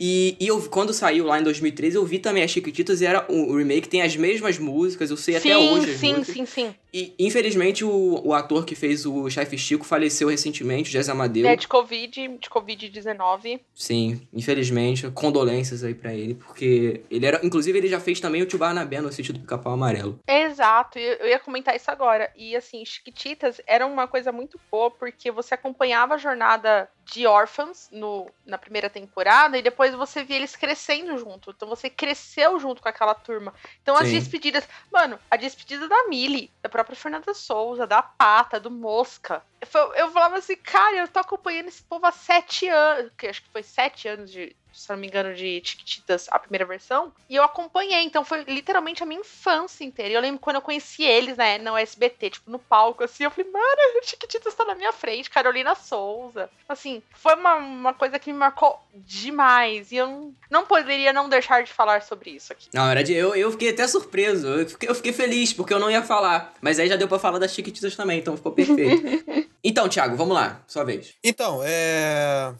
E, 0.04 0.36
e 0.40 0.48
eu, 0.48 0.60
quando 0.68 0.92
saiu 0.92 1.24
lá 1.26 1.38
em 1.38 1.44
2013, 1.44 1.94
eu 1.94 2.04
vi 2.04 2.18
também 2.18 2.42
as 2.42 2.50
Chiquititas 2.50 3.00
e 3.00 3.06
era 3.06 3.24
o, 3.28 3.56
remake, 3.56 3.88
tem 3.88 4.02
as 4.02 4.16
mesmas 4.16 4.58
músicas, 4.58 5.10
eu 5.10 5.16
sei 5.16 5.36
até 5.36 5.50
sim, 5.50 5.54
hoje 5.54 5.92
as 5.92 5.96
sim, 5.96 6.14
músicas. 6.14 6.34
sim, 6.34 6.44
sim. 6.44 6.74
E, 6.92 7.14
infelizmente, 7.20 7.84
o, 7.84 8.20
o 8.24 8.34
ator 8.34 8.66
que 8.66 8.74
fez 8.74 9.06
o 9.06 9.30
chefe 9.30 9.56
Chico 9.56 9.84
faleceu 9.84 10.28
recentemente, 10.28 10.90
Jazz 10.90 11.08
Amadeu. 11.08 11.46
É 11.46 11.54
de 11.54 11.68
Covid, 11.68 12.36
de 12.36 12.50
Covid-19. 12.50 13.60
Sim, 13.72 14.20
infelizmente, 14.34 15.08
condolências 15.12 15.84
aí 15.84 15.94
pra 15.94 16.12
ele, 16.12 16.34
porque 16.34 17.02
ele 17.08 17.24
era. 17.24 17.40
Inclusive, 17.46 17.78
ele 17.78 17.88
já 17.88 18.00
fez 18.00 18.18
também 18.18 18.42
o 18.42 18.46
Tio 18.46 18.58
Barnabé 18.58 19.00
no 19.00 19.12
sítio 19.12 19.32
do 19.32 19.38
Pica-Pau 19.38 19.72
Amarelo. 19.72 20.18
Exato, 20.26 20.98
eu 20.98 21.28
ia 21.28 21.38
comentar 21.38 21.76
isso 21.76 21.90
agora. 21.92 22.28
E 22.36 22.56
assim, 22.56 22.84
Chiquititas 22.84 23.60
era 23.68 23.86
uma 23.86 24.08
coisa 24.08 24.32
muito 24.32 24.60
boa, 24.68 24.90
porque 24.90 25.30
você 25.30 25.54
acompanhava 25.54 26.14
a 26.14 26.18
jornada 26.18 26.88
de 27.04 27.26
órfãos 27.26 27.88
no, 27.90 28.30
na 28.46 28.56
primeira 28.56 28.88
temporada 28.88 29.58
e 29.58 29.62
depois 29.62 29.94
você 29.94 30.22
via 30.24 30.36
eles 30.36 30.56
crescendo 30.56 31.16
junto. 31.18 31.50
Então 31.50 31.68
você 31.68 31.90
cresceu 31.90 32.58
junto 32.58 32.82
com 32.82 32.88
aquela 32.88 33.14
turma. 33.14 33.52
Então 33.82 33.96
as 33.96 34.08
Sim. 34.08 34.14
despedidas. 34.18 34.68
Mano, 34.90 35.18
a 35.30 35.36
despedida 35.36 35.88
da 35.88 36.08
Millie, 36.08 36.52
da 36.62 36.68
própria 36.68 36.96
Fernanda 36.96 37.34
Souza, 37.34 37.86
da 37.86 38.02
Pata, 38.02 38.60
do 38.60 38.70
Mosca. 38.70 39.42
Foi- 39.66 40.00
Eu 40.00 40.10
falava 40.10 40.36
assim, 40.38 40.56
cara, 40.56 40.96
eu 40.96 41.08
tô 41.08 41.18
acompanhando 41.20 41.68
esse 41.68 41.82
povo 41.82 42.04
há 42.06 42.12
sete 42.12 42.68
anos. 42.68 43.10
Que 43.16 43.26
acho 43.28 43.42
que 43.42 43.48
foi 43.50 43.62
sete 43.62 44.08
anos 44.08 44.30
de. 44.30 44.54
Se 44.72 44.88
não 44.88 44.96
me 44.96 45.06
engano, 45.06 45.34
de 45.34 45.60
Chiquititas, 45.62 46.28
a 46.30 46.38
primeira 46.38 46.64
versão. 46.64 47.12
E 47.28 47.36
eu 47.36 47.42
acompanhei, 47.44 48.00
então 48.04 48.24
foi 48.24 48.42
literalmente 48.44 49.02
a 49.02 49.06
minha 49.06 49.20
infância 49.20 49.84
inteira. 49.84 50.10
E 50.10 50.14
eu 50.14 50.20
lembro 50.22 50.40
quando 50.40 50.56
eu 50.56 50.62
conheci 50.62 51.02
eles, 51.04 51.36
né, 51.36 51.58
no 51.58 51.76
SBT, 51.76 52.30
tipo, 52.30 52.50
no 52.50 52.58
palco, 52.58 53.04
assim, 53.04 53.24
eu 53.24 53.30
falei, 53.30 53.52
mano, 53.52 53.66
o 53.66 54.02
Chiquititas 54.08 54.54
tá 54.54 54.64
na 54.64 54.74
minha 54.74 54.90
frente, 54.90 55.28
Carolina 55.28 55.74
Souza. 55.74 56.48
Assim, 56.66 57.02
foi 57.12 57.34
uma, 57.34 57.56
uma 57.56 57.92
coisa 57.92 58.18
que 58.18 58.32
me 58.32 58.38
marcou 58.38 58.80
demais. 58.94 59.92
E 59.92 59.96
eu 59.96 60.06
não, 60.06 60.34
não 60.50 60.64
poderia 60.66 61.12
não 61.12 61.28
deixar 61.28 61.62
de 61.62 61.70
falar 61.70 62.00
sobre 62.00 62.30
isso 62.30 62.50
aqui. 62.54 62.68
Na 62.72 62.86
verdade, 62.86 63.12
eu, 63.12 63.34
eu 63.36 63.50
fiquei 63.52 63.68
até 63.68 63.86
surpreso. 63.86 64.48
Eu 64.48 64.66
fiquei, 64.70 64.88
eu 64.88 64.94
fiquei 64.94 65.12
feliz, 65.12 65.52
porque 65.52 65.74
eu 65.74 65.78
não 65.78 65.90
ia 65.90 66.02
falar. 66.02 66.54
Mas 66.62 66.78
aí 66.78 66.88
já 66.88 66.96
deu 66.96 67.06
pra 67.08 67.18
falar 67.18 67.38
das 67.38 67.52
Chiquititas 67.52 67.94
também, 67.94 68.20
então 68.20 68.38
ficou 68.38 68.52
perfeito. 68.52 69.51
então, 69.64 69.88
Thiago, 69.88 70.16
vamos 70.16 70.34
lá, 70.34 70.62
sua 70.66 70.84
vez. 70.84 71.14
Então, 71.22 71.60
é. 71.64 72.52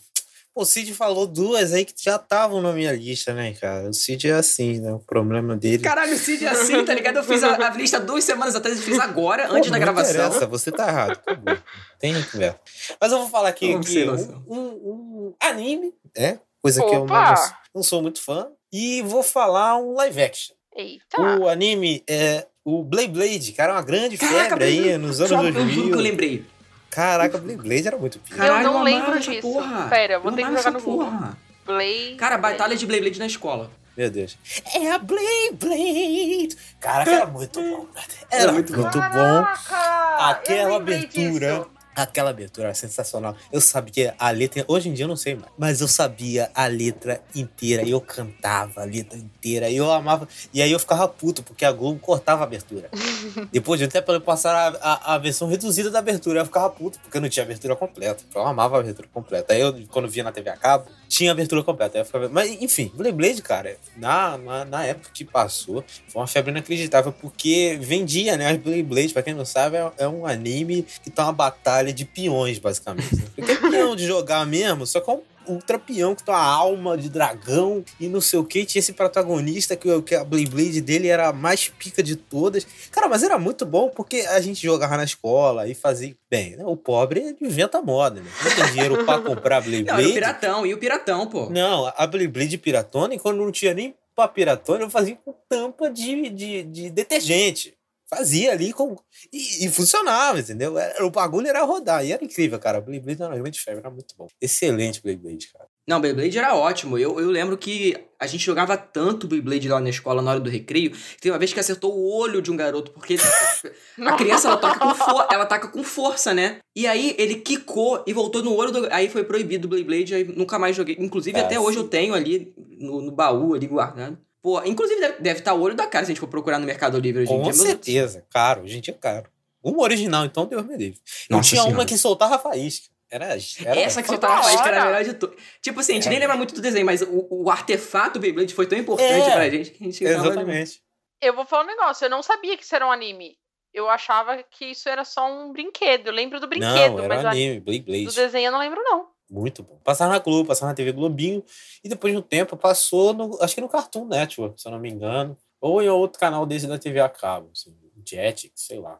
O 0.55 0.67
Cid 0.67 0.93
falou 0.93 1.27
duas 1.27 1.73
aí 1.73 1.83
que 1.83 1.95
já 1.99 2.17
estavam 2.17 2.61
na 2.61 2.75
minha 2.75 2.93
lista, 2.93 3.33
né, 3.33 3.55
cara? 3.55 3.89
O 3.89 3.95
Cid 3.95 4.29
é 4.29 4.33
assim, 4.35 4.81
né? 4.81 4.93
O 4.93 4.99
problema 4.99 5.57
dele. 5.57 5.83
Caralho, 5.83 6.13
o 6.15 6.19
Cid 6.19 6.45
é 6.45 6.49
assim, 6.51 6.85
tá 6.85 6.93
ligado? 6.93 7.17
Eu 7.17 7.25
fiz 7.25 7.43
a, 7.43 7.55
a 7.57 7.71
lista 7.71 7.99
duas 7.99 8.23
semanas 8.23 8.55
atrás 8.55 8.79
e 8.79 8.83
fiz 8.83 8.99
agora, 8.99 9.49
Pô, 9.49 9.55
antes 9.55 9.71
da 9.71 9.79
não 9.79 9.85
gravação. 9.85 10.13
interessa, 10.15 10.47
você 10.47 10.71
tá 10.71 10.89
errado. 10.89 11.13
Acabou. 11.13 11.57
Tem 11.99 12.13
conversa. 12.25 12.61
Mas 13.01 13.13
eu 13.13 13.19
vou 13.21 13.29
falar 13.31 13.49
aqui, 13.49 13.73
aqui 13.75 14.05
um, 14.07 14.45
um- 14.47 14.69
um 14.69 15.35
anime, 15.41 15.95
né? 16.15 16.39
Coisa 16.61 16.81
que 16.85 16.95
eu 16.95 16.99
não, 16.99 17.05
Opa! 17.05 17.59
não 17.75 17.83
sou 17.83 18.03
muito 18.03 18.23
fã. 18.23 18.49
E 18.71 19.01
vou 19.03 19.23
falar 19.23 19.79
um 19.79 19.95
live 19.95 20.23
action. 20.23 20.55
Eita. 20.77 21.19
O 21.41 21.49
anime 21.49 22.05
é 22.07 22.47
o 22.63 22.85
Blade 22.85 23.09
Blade, 23.09 23.53
cara, 23.53 23.73
é 23.73 23.75
uma 23.77 23.83
grande 23.83 24.19
Caraca, 24.19 24.51
febre 24.51 24.65
aí 24.65 24.99
nos 24.99 25.19
anos 25.19 25.31
Só- 25.31 25.37
eu 25.45 25.53
juro 25.53 25.65
2000. 25.65 25.85
que 25.87 25.91
eu 25.93 25.99
lembrei. 26.01 26.45
Caraca, 26.93 27.39
Blade 27.39 27.63
Blade 27.63 27.89
era 27.89 27.97
muito. 27.97 28.21
Caralho, 28.31 28.67
eu 28.67 28.73
não 28.73 28.79
eu 28.79 28.85
lembro 28.85 29.19
disso. 29.19 29.41
porra. 29.41 29.89
Pera, 29.89 30.19
vou 30.21 30.31
Eu 30.31 30.37
ter 30.37 30.43
que 30.43 30.49
jogar 30.49 30.71
no 30.71 30.77
essa 30.79 30.85
Google. 30.87 31.07
porra. 31.07 31.39
Blade. 31.65 32.15
Cara, 32.19 32.39
batalha 32.39 32.77
de 32.77 32.87
Beyblade 32.87 33.19
na 33.19 33.27
escola. 33.27 33.71
Meu 33.97 34.11
Deus. 34.11 34.37
É 34.75 34.91
a 34.93 34.99
Blade 34.99 35.53
Blade. 35.55 36.57
Caraca, 36.81 37.11
era 37.11 37.27
muito 37.27 37.61
bom. 37.61 37.87
Era, 38.31 38.43
Era 38.43 38.53
muito, 38.53 38.73
muito 38.77 38.93
bom. 38.99 39.01
Caraca! 39.45 40.31
Aquela 40.31 40.77
abertura. 40.77 41.57
disso. 41.59 41.71
Aquela 41.95 42.31
abertura 42.31 42.69
era 42.69 42.75
sensacional. 42.75 43.37
Eu 43.51 43.61
sabia 43.61 44.15
a 44.19 44.31
letra. 44.31 44.65
Hoje 44.67 44.89
em 44.89 44.95
dia 44.95 45.05
eu 45.05 45.09
não 45.09 45.17
sei 45.17 45.35
mais. 45.35 45.53
Mas 45.59 45.81
eu 45.81 45.89
sabia 45.89 46.51
a 46.55 46.67
letra 46.67 47.23
inteira. 47.35 47.83
Eu 47.87 48.01
cantava 48.01 48.83
a 48.83 48.85
letra 48.85 49.19
inteira. 49.19 49.69
E 49.69 49.77
eu 49.77 49.91
amava. 49.91 50.27
E 50.55 50.63
aí 50.63 50.73
eu 50.73 50.79
ficava 50.79 51.07
puto, 51.07 51.43
porque 51.43 51.65
a 51.65 51.73
Globo 51.73 52.01
cortava 52.01 52.43
a 52.43 52.45
abertura. 52.45 52.89
Depois 53.53 53.79
de 53.79 53.89
tempo 53.89 54.11
eu 54.11 54.21
passar 54.21 54.55
a, 54.55 54.79
a, 54.81 55.15
a 55.15 55.19
versão 55.19 55.49
reduzida 55.49 55.91
da 55.91 55.99
abertura. 55.99 56.41
Eu 56.41 56.47
ficava 56.47 56.71
puto, 56.71 56.99
porque 57.01 57.17
eu 57.17 57.21
não 57.21 57.29
tinha 57.29 57.45
abertura 57.45 57.77
completa. 57.77 58.25
Eu 58.35 58.47
amava 58.47 58.77
a 58.77 58.81
abertura 58.81 59.09
completa. 59.13 59.53
Aí 59.53 59.61
eu, 59.61 59.75
quando 59.91 60.09
via 60.09 60.25
na 60.25 60.33
TV 60.33 60.49
a 60.51 60.57
cabo, 60.57 60.87
tinha 61.13 61.31
abertura 61.31 61.63
completa. 61.63 61.99
Eu 61.99 62.05
ficava... 62.07 62.29
Mas 62.31 62.51
enfim, 62.63 62.91
Blade 62.95 63.15
Blade, 63.15 63.43
cara, 63.43 63.77
na, 63.97 64.39
na, 64.39 64.65
na 64.65 64.85
época 64.87 65.11
que 65.13 65.25
passou, 65.25 65.85
foi 66.09 66.23
uma 66.23 66.27
febre 66.27 66.51
inacreditável, 66.51 67.13
porque 67.13 67.79
vendia, 67.81 68.37
né? 68.39 68.49
As 68.49 68.57
Blade 68.57 69.13
pra 69.13 69.23
quem 69.23 69.35
não 69.35 69.45
sabe, 69.45 69.77
é, 69.77 69.93
é 69.99 70.09
um 70.09 70.27
anime 70.27 70.87
que 71.05 71.11
tá 71.11 71.25
uma 71.25 71.33
batalha 71.33 71.93
de 71.93 72.07
peões, 72.07 72.59
basicamente. 72.59 73.15
Porque 73.37 73.53
é 73.53 73.57
peão 73.57 73.95
de 73.95 74.07
jogar 74.07 74.47
mesmo, 74.47 74.87
só 74.87 75.01
que 75.01 75.11
é 75.11 75.13
um 75.13 75.21
ultra 75.47 75.79
peão 75.79 76.15
tem 76.15 76.35
uma 76.35 76.43
alma 76.43 76.97
de 76.97 77.09
dragão 77.09 77.85
e 77.99 78.09
não 78.09 78.21
sei 78.21 78.39
o 78.39 78.45
que. 78.45 78.65
Tinha 78.65 78.81
esse 78.81 78.93
protagonista 78.93 79.77
que, 79.77 80.03
que 80.03 80.15
a 80.15 80.25
Blade 80.25 80.47
Blade 80.47 80.81
dele 80.81 81.09
era 81.09 81.29
a 81.29 81.33
mais 81.33 81.69
pica 81.69 82.03
de 82.03 82.17
todas. 82.17 82.67
Cara, 82.91 83.09
mas 83.09 83.23
era 83.23 83.39
muito 83.39 83.65
bom 83.65 83.89
porque 83.89 84.21
a 84.21 84.41
gente 84.41 84.63
jogava 84.63 84.97
na 84.97 85.05
escola 85.05 85.69
e 85.69 85.75
fazia. 85.75 86.15
Bem, 86.31 86.57
né? 86.57 86.65
o 86.65 86.77
pobre 86.77 87.37
inventa 87.43 87.83
moda, 87.83 88.21
né? 88.21 88.31
Não 88.43 88.55
tem 88.55 88.73
dinheiro 88.73 89.05
pra 89.05 89.21
comprar 89.21 89.61
Blade 89.63 89.85
Não, 89.85 89.99
o. 89.99 90.13
Piratão, 90.15 90.67
e 90.67 90.73
o 90.73 90.79
Piratão, 90.79 91.27
pô. 91.27 91.51
Não, 91.51 91.93
a 91.95 92.07
Blade 92.07 92.29
Blade 92.29 92.59
Piratone, 92.59 93.19
quando 93.19 93.39
não 93.39 93.53
tinha 93.53 93.75
nem 93.75 93.95
pra 94.15 94.29
Piratone, 94.29 94.83
eu 94.83 94.91
fazia 94.91 95.17
com 95.23 95.35
tampa 95.49 95.91
de, 95.91 96.31
de, 96.31 96.63
de 96.63 96.91
detergente. 96.91 97.75
Fazia 98.15 98.53
ali 98.53 98.73
com. 98.73 98.97
E, 99.33 99.65
e 99.67 99.69
funcionava, 99.71 100.39
entendeu? 100.41 100.79
Era- 100.79 101.05
o 101.07 101.11
bagulho 101.11 101.47
era 101.49 101.63
rodar. 101.65 102.05
E 102.05 102.13
era 102.13 102.25
incrível, 102.25 102.59
cara. 102.59 102.79
O 102.79 102.83
Blade 102.83 103.01
Blade 103.01 103.23
era 103.23 103.33
uma 103.33 103.39
grande 103.41 103.61
febre, 103.61 103.81
era 103.81 103.91
muito 103.91 104.15
bom. 104.17 104.27
Excelente 104.41 105.01
Blade 105.03 105.19
Blade, 105.19 105.49
cara. 105.53 105.67
Não, 105.89 106.01
Beyblade 106.01 106.39
era 106.39 106.55
ótimo. 106.55 106.97
Eu, 106.97 107.19
eu 107.19 107.29
lembro 107.29 107.59
que 107.59 107.97
a 108.21 108.25
gente 108.29 108.45
jogava 108.45 108.77
tanto 108.77 109.27
Beyblade 109.27 109.69
lá 109.69 109.81
na 109.81 109.91
escola 109.91 110.23
na 110.23 110.31
hora 110.31 110.39
do 110.39 110.49
recreio. 110.49 110.93
que 110.93 111.21
Tem 111.23 111.33
uma 111.33 111.39
vez 111.41 111.53
que 111.53 111.59
acertou 111.59 111.93
o 111.93 112.09
olho 112.19 112.41
de 112.41 112.53
um 112.53 112.57
garoto, 112.57 112.93
porque 112.93 113.17
a 114.07 114.17
criança 114.17 114.47
ela 114.49 114.57
toca 114.59 114.79
com 114.79 114.95
for- 114.95 115.27
ela 115.33 115.45
taca 115.45 115.67
com 115.69 115.83
força, 115.83 116.33
né? 116.33 116.59
E 116.77 116.87
aí 116.87 117.17
ele 117.19 117.37
quicou 117.37 118.05
e 118.07 118.13
voltou 118.13 118.45
no 118.45 118.55
olho 118.55 118.71
do. 118.71 118.89
Aí 118.93 119.09
foi 119.09 119.25
proibido 119.25 119.67
o 119.67 119.71
Beyblade, 119.71 120.15
aí 120.15 120.25
nunca 120.25 120.57
mais 120.57 120.77
joguei. 120.77 120.97
Inclusive, 121.01 121.41
Ah, 121.41 121.43
até 121.45 121.59
hoje 121.59 121.79
sim. 121.79 121.83
eu 121.83 121.89
tenho 121.89 122.15
ali 122.15 122.55
no, 122.79 123.01
no 123.03 123.11
baú 123.11 123.53
ali 123.55 123.67
guardado. 123.67 124.17
Pô, 124.43 124.61
inclusive 124.65 125.01
deve, 125.01 125.21
deve 125.23 125.39
estar 125.39 125.55
o 125.55 125.61
olho 125.61 125.75
da 125.75 125.87
cara 125.87 126.05
se 126.05 126.11
a 126.11 126.15
gente 126.15 126.21
for 126.21 126.27
procurar 126.29 126.59
no 126.59 126.67
Mercado 126.67 126.99
Livre 126.99 127.23
hoje 127.23 127.33
em 127.33 127.37
Com 127.37 127.43
dia. 127.43 127.53
Deus. 127.53 127.63
certeza. 127.65 128.27
Caro, 128.31 128.63
hoje 128.63 128.79
em 128.79 128.81
dia 128.81 128.93
é 128.93 128.97
caro. 128.97 129.31
Uma 129.63 129.83
original, 129.83 130.25
então, 130.25 130.45
Deus 130.47 130.65
me 130.67 130.77
livre. 130.77 131.01
Não 131.31 131.39
Nossa 131.39 131.49
tinha 131.51 131.63
uma 131.63 131.71
Senhora. 131.71 131.87
que 131.89 131.97
soltava 131.97 132.39
faísca. 132.39 132.89
Era, 133.09 133.27
era 133.27 133.79
Essa 133.81 134.03
que 134.03 134.09
soltava 134.09 134.35
a 134.41 134.43
faísca 134.43 134.67
era 134.69 134.83
a 134.83 134.85
melhor 134.87 135.05
de 135.05 135.15
tudo. 135.15 135.37
Tipo 135.61 135.79
assim, 135.81 135.93
a 135.93 135.95
gente 135.97 136.07
É. 136.07 136.11
nem 136.11 136.19
lembra 136.19 136.37
muito 136.37 136.55
do 136.55 136.61
desenho, 136.63 136.85
mas 136.87 137.03
o, 137.03 137.27
o 137.31 137.51
artefato 137.51 138.19
Beyblade 138.19 138.53
foi 138.55 138.67
tão 138.67 138.77
importante 138.79 139.13
É. 139.13 139.31
pra 139.33 139.49
gente 139.51 139.71
que 139.71 139.85
a 139.85 139.87
gente 139.87 140.03
Exatamente. 140.05 140.83
Eu 141.21 141.35
vou 141.37 141.45
falar 141.45 141.63
um 141.63 141.67
negócio, 141.69 142.05
eu 142.05 142.11
não 142.11 142.23
sabia 142.23 142.57
que 142.57 142.65
isso 142.65 142.75
era 142.75 142.85
um 142.87 142.91
anime. 142.91 143.37
Eu 143.73 143.89
achava 143.89 144.43
que 144.43 144.65
isso 144.67 144.89
era 144.89 145.05
só 145.05 145.31
um 145.31 145.53
brinquedo. 145.53 146.09
Eu 146.09 146.13
lembro 146.13 146.41
do 146.41 146.49
brinquedo, 146.49 146.97
não, 146.97 147.05
era 147.05 147.15
mas 147.15 147.25
um 147.25 147.29
anime, 147.29 147.61
Blade 147.61 147.79
do 147.81 147.85
Blade. 147.87 148.15
desenho 148.17 148.47
eu 148.49 148.53
não 148.53 148.59
lembro, 148.59 148.83
não. 148.83 149.07
Muito 149.33 149.63
bom. 149.63 149.79
Passava 149.83 150.13
na 150.13 150.19
Globo, 150.19 150.49
passava 150.49 150.71
na 150.73 150.75
TV 150.77 150.93
Globinho. 150.93 151.43
E 151.83 151.89
depois 151.89 152.13
de 152.13 152.19
um 152.19 152.23
tempo 152.23 152.55
passou, 152.55 153.15
no, 153.15 153.43
acho 153.43 153.55
que 153.55 153.61
no 153.63 153.69
Cartoon 153.69 154.05
Network, 154.05 154.61
se 154.61 154.69
eu 154.69 154.73
não 154.73 154.79
me 154.79 154.91
engano. 154.91 155.37
Ou 155.59 155.81
em 155.83 155.89
outro 155.89 156.21
canal 156.21 156.45
desse 156.45 156.67
da 156.67 156.79
TV 156.79 157.01
a 157.01 157.09
cabo, 157.09 157.49
assim, 157.53 157.75
Jetix, 158.07 158.53
sei 158.57 158.79
lá. 158.79 158.99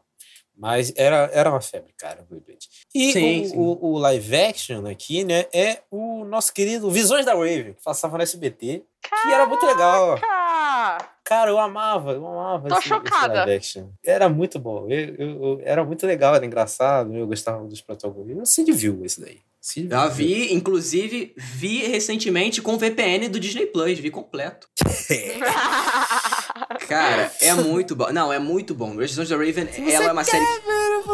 Mas 0.55 0.91
era, 0.95 1.29
era 1.33 1.49
uma 1.49 1.61
febre, 1.61 1.93
cara, 1.97 2.21
o 2.21 2.25
Beyblade. 2.33 2.67
E 2.95 3.11
Sim, 3.11 3.41
o, 3.41 3.45
sim. 3.47 3.57
O, 3.57 3.85
o 3.93 3.97
live 3.99 4.35
action 4.35 4.85
aqui, 4.87 5.23
né, 5.23 5.45
é 5.53 5.81
o 5.91 6.23
nosso 6.25 6.53
querido 6.53 6.89
Visões 6.89 7.25
da 7.25 7.33
Wave, 7.35 7.73
que 7.75 7.83
passava 7.83 8.17
no 8.17 8.23
SBT, 8.23 8.83
que 9.01 9.31
era 9.31 9.45
muito 9.45 9.65
legal. 9.65 10.17
Caraca! 10.19 11.09
Cara, 11.23 11.49
eu 11.51 11.59
amava, 11.59 12.11
eu 12.13 12.27
amava 12.27 12.69
Tô 12.69 12.75
esse, 12.75 12.81
esse 12.81 12.89
chocada. 12.89 13.33
live 13.33 13.51
action. 13.55 13.89
Era 14.05 14.29
muito 14.29 14.59
bom. 14.59 14.87
Eu, 14.89 15.15
eu- 15.15 15.43
eu- 15.43 15.61
era 15.63 15.83
muito 15.83 16.05
legal, 16.05 16.35
era 16.35 16.45
engraçado, 16.45 17.15
eu 17.15 17.25
gostava 17.27 17.63
dos 17.65 17.81
protagonistas. 17.81 18.49
Você 18.49 18.63
viu 18.71 19.03
esse 19.05 19.19
daí. 19.21 19.41
Cid 19.63 19.89
Já 19.89 20.07
viu. 20.09 20.27
vi, 20.27 20.53
inclusive, 20.53 21.33
vi 21.37 21.87
recentemente 21.87 22.61
com 22.61 22.73
o 22.73 22.77
VPN 22.77 23.29
do 23.29 23.39
Disney 23.39 23.65
Plus, 23.65 23.97
vi 23.97 24.11
completo. 24.11 24.67
Cara, 26.85 27.31
é 27.41 27.53
muito 27.53 27.95
bom. 27.95 28.11
Não, 28.11 28.33
é 28.33 28.39
muito 28.39 28.75
bom. 28.75 28.93
Resident 28.97 29.31
of 29.31 29.37
the 29.37 29.37
Raven, 29.37 29.69
ela 29.89 30.07
é 30.07 30.11
uma 30.11 30.25
série. 30.25 30.43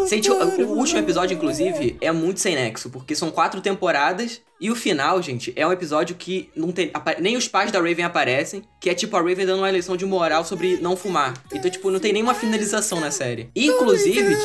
Sente, 0.08 0.32
o, 0.32 0.66
o 0.66 0.80
último 0.80 0.98
episódio, 0.98 1.36
inclusive, 1.36 1.96
é 2.02 2.12
muito 2.12 2.40
sem 2.40 2.56
nexo, 2.56 2.90
porque 2.90 3.14
são 3.14 3.30
quatro 3.30 3.62
temporadas 3.62 4.42
e 4.60 4.72
o 4.72 4.76
final, 4.76 5.22
gente, 5.22 5.54
é 5.56 5.68
um 5.68 5.72
episódio 5.72 6.16
que 6.16 6.50
não 6.56 6.72
tem. 6.72 6.92
Nem 7.20 7.38
os 7.38 7.48
pais 7.48 7.72
da 7.72 7.80
Raven 7.80 8.04
aparecem, 8.04 8.64
que 8.82 8.90
é 8.90 8.96
tipo 8.96 9.16
a 9.16 9.20
Raven 9.20 9.46
dando 9.46 9.60
uma 9.60 9.70
lição 9.70 9.96
de 9.96 10.08
moral 10.08 10.44
sobre 10.44 10.78
não 10.78 10.98
fumar. 10.98 11.40
Então, 11.54 11.70
tipo, 11.70 11.92
não 11.92 12.00
tem 12.00 12.14
nenhuma 12.14 12.34
finalização 12.34 13.00
na 13.00 13.12
série. 13.12 13.52
Inclusive, 13.56 14.36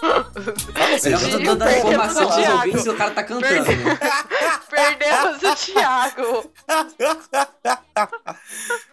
Thiago. 0.00 1.24
Eu 1.28 1.44
tô 1.44 1.54
dando 1.54 1.70
informação 1.76 2.26
o 2.28 2.32
pros 2.32 2.48
ouvintes 2.48 2.86
e 2.86 2.88
o 2.88 2.96
cara 2.96 3.10
tá 3.10 3.22
cantando. 3.24 3.64
né? 3.64 3.98
Perdemos 4.70 5.42
o 5.42 5.54
Thiago. 5.72 6.50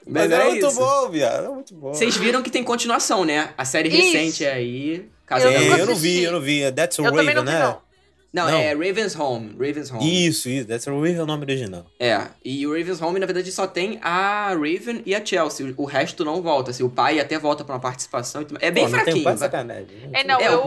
Mas 0.08 0.32
era 0.32 0.44
é 0.46 0.50
muito 0.50 0.68
isso. 0.68 0.80
bom, 0.80 1.10
viado. 1.10 1.36
Era 1.39 1.50
muito 1.52 1.74
bom. 1.74 1.94
Vocês 1.94 2.15
viram 2.18 2.41
que 2.41 2.50
tem 2.50 2.63
continuação, 2.63 3.26
né? 3.26 3.50
A 3.58 3.65
série 3.65 3.89
Isso. 3.89 3.98
recente 4.18 4.46
aí. 4.46 5.10
Casa 5.26 5.46
Eu 5.48 5.52
da 5.70 5.78
É, 5.78 5.82
eu 5.82 5.86
não 5.88 5.96
vi, 5.96 6.24
eu 6.24 6.32
não 6.32 6.41
vi. 6.41 6.62
É 6.63 6.72
That's 6.72 7.00
a 7.00 7.04
Eu 7.04 7.12
Raven, 7.13 7.34
não 7.36 7.44
vi, 7.44 7.52
né? 7.52 7.60
não. 7.60 7.86
Não, 8.34 8.52
Não. 8.52 8.58
é 8.60 8.74
Raven's 8.74 9.15
Home. 9.18 9.52
Raven's 9.58 9.89
Home. 9.89 10.28
Isso, 10.28 10.50
isso. 10.50 10.68
That's 10.68 10.86
a 10.89 10.91
Raven 10.91 11.15
é 11.15 11.22
o 11.24 11.26
nome 11.26 11.44
original. 11.46 11.86
É. 11.98 12.20
E 12.44 12.68
o 12.68 12.78
Raven's 12.78 13.02
Home, 13.02 13.18
na 13.18 13.26
verdade, 13.26 13.50
só 13.50 13.65
tem 13.65 13.98
a 14.02 14.50
Raven 14.50 15.02
e 15.06 15.15
a 15.15 15.26
Chelsea. 15.26 15.74
O 15.78 15.86
resto 15.86 16.26
não 16.26 16.41
volta. 16.41 16.72
Assim, 16.72 16.84
o 16.84 16.89
pai 16.89 17.18
até 17.22 17.39
volta 17.39 17.63
pra 17.63 17.76
uma 17.76 17.80
participação. 17.80 18.46
É 18.60 18.72
bem 18.72 18.84
Pô, 18.84 18.89
não 18.89 18.98
tem 18.98 19.04
fraquinho. 19.06 19.24
quase 19.24 19.39
vai. 19.39 19.48
sacanagem. 19.50 19.88
É, 20.12 20.26
não, 20.26 20.38
É, 20.41 20.48
eu, 20.50 20.62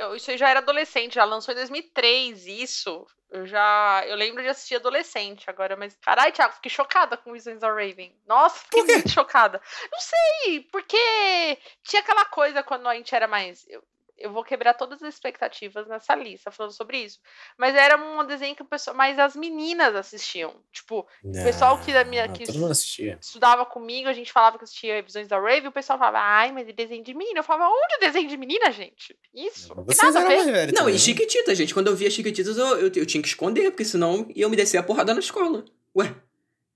eu. 0.00 0.16
Isso 0.16 0.30
aí 0.30 0.38
já 0.38 0.48
era 0.48 0.60
adolescente, 0.60 1.14
já 1.14 1.24
lançou 1.24 1.52
em 1.52 1.56
2003, 1.56 2.46
isso. 2.46 3.06
Eu 3.30 3.46
já. 3.46 4.02
Eu 4.06 4.16
lembro 4.16 4.42
de 4.42 4.48
assistir 4.48 4.76
adolescente 4.76 5.48
agora, 5.48 5.76
mas. 5.76 5.96
Caralho, 6.02 6.32
Thiago, 6.32 6.54
fiquei 6.54 6.70
chocada 6.70 7.16
com 7.16 7.32
Visions 7.32 7.62
of 7.62 7.72
Raven. 7.72 8.12
Nossa, 8.26 8.64
fiquei 8.64 8.82
muito 8.82 9.10
chocada. 9.10 9.60
Não 9.92 10.00
sei, 10.00 10.60
porque 10.72 11.58
tinha 11.84 12.02
aquela 12.02 12.24
coisa 12.24 12.62
quando 12.62 12.88
a 12.88 12.94
gente 12.94 13.14
era 13.14 13.28
mais. 13.28 13.66
Eu, 13.68 13.82
eu 14.20 14.30
vou 14.32 14.44
quebrar 14.44 14.74
todas 14.74 15.02
as 15.02 15.14
expectativas 15.14 15.86
nessa 15.88 16.14
lista 16.14 16.50
falando 16.50 16.72
sobre 16.72 16.98
isso. 16.98 17.18
Mas 17.58 17.74
era 17.74 17.96
um 17.96 18.24
desenho 18.26 18.54
que 18.54 18.62
o 18.62 18.66
pessoal. 18.66 18.94
Mas 18.96 19.18
as 19.18 19.34
meninas 19.34 19.94
assistiam. 19.96 20.54
Tipo, 20.72 21.06
O 21.24 21.32
pessoal 21.32 21.78
que 21.80 21.92
da 21.92 22.04
minha- 22.04 22.28
que- 22.28 22.50
mundo 22.52 22.70
assistia. 22.72 23.18
estudava 23.20 23.64
comigo, 23.66 24.08
a 24.08 24.12
gente 24.12 24.30
falava 24.32 24.58
que 24.58 24.64
assistia 24.64 25.02
Visões 25.02 25.26
da 25.26 25.38
Raven, 25.38 25.68
o 25.68 25.72
pessoal 25.72 25.98
falava, 25.98 26.18
ai, 26.20 26.52
mas 26.52 26.68
é 26.68 26.72
desenho 26.72 27.02
de 27.02 27.14
menina. 27.14 27.40
Eu 27.40 27.44
falava, 27.44 27.70
onde 27.72 27.94
é 27.94 27.98
desenho 28.06 28.28
de 28.28 28.36
menina, 28.36 28.70
gente? 28.70 29.18
Isso. 29.34 29.74
Não 29.74 29.84
Vocês 29.84 30.14
nada 30.14 30.28
a 30.28 30.32
eram. 30.32 30.66
Não, 30.72 30.72
também, 30.80 30.94
e 30.94 30.98
Chiquititas, 30.98 31.56
gente. 31.56 31.72
Quando 31.74 31.86
eu 31.88 31.96
via 31.96 32.10
Chiquititas, 32.10 32.56
eu, 32.58 32.66
eu, 32.78 32.92
eu 32.94 33.06
tinha 33.06 33.22
que 33.22 33.28
esconder, 33.28 33.70
porque 33.70 33.84
senão 33.84 34.26
iam 34.34 34.50
me 34.50 34.56
descer 34.56 34.76
a 34.78 34.82
porrada 34.82 35.14
na 35.14 35.20
escola. 35.20 35.64
Ué, 35.96 36.14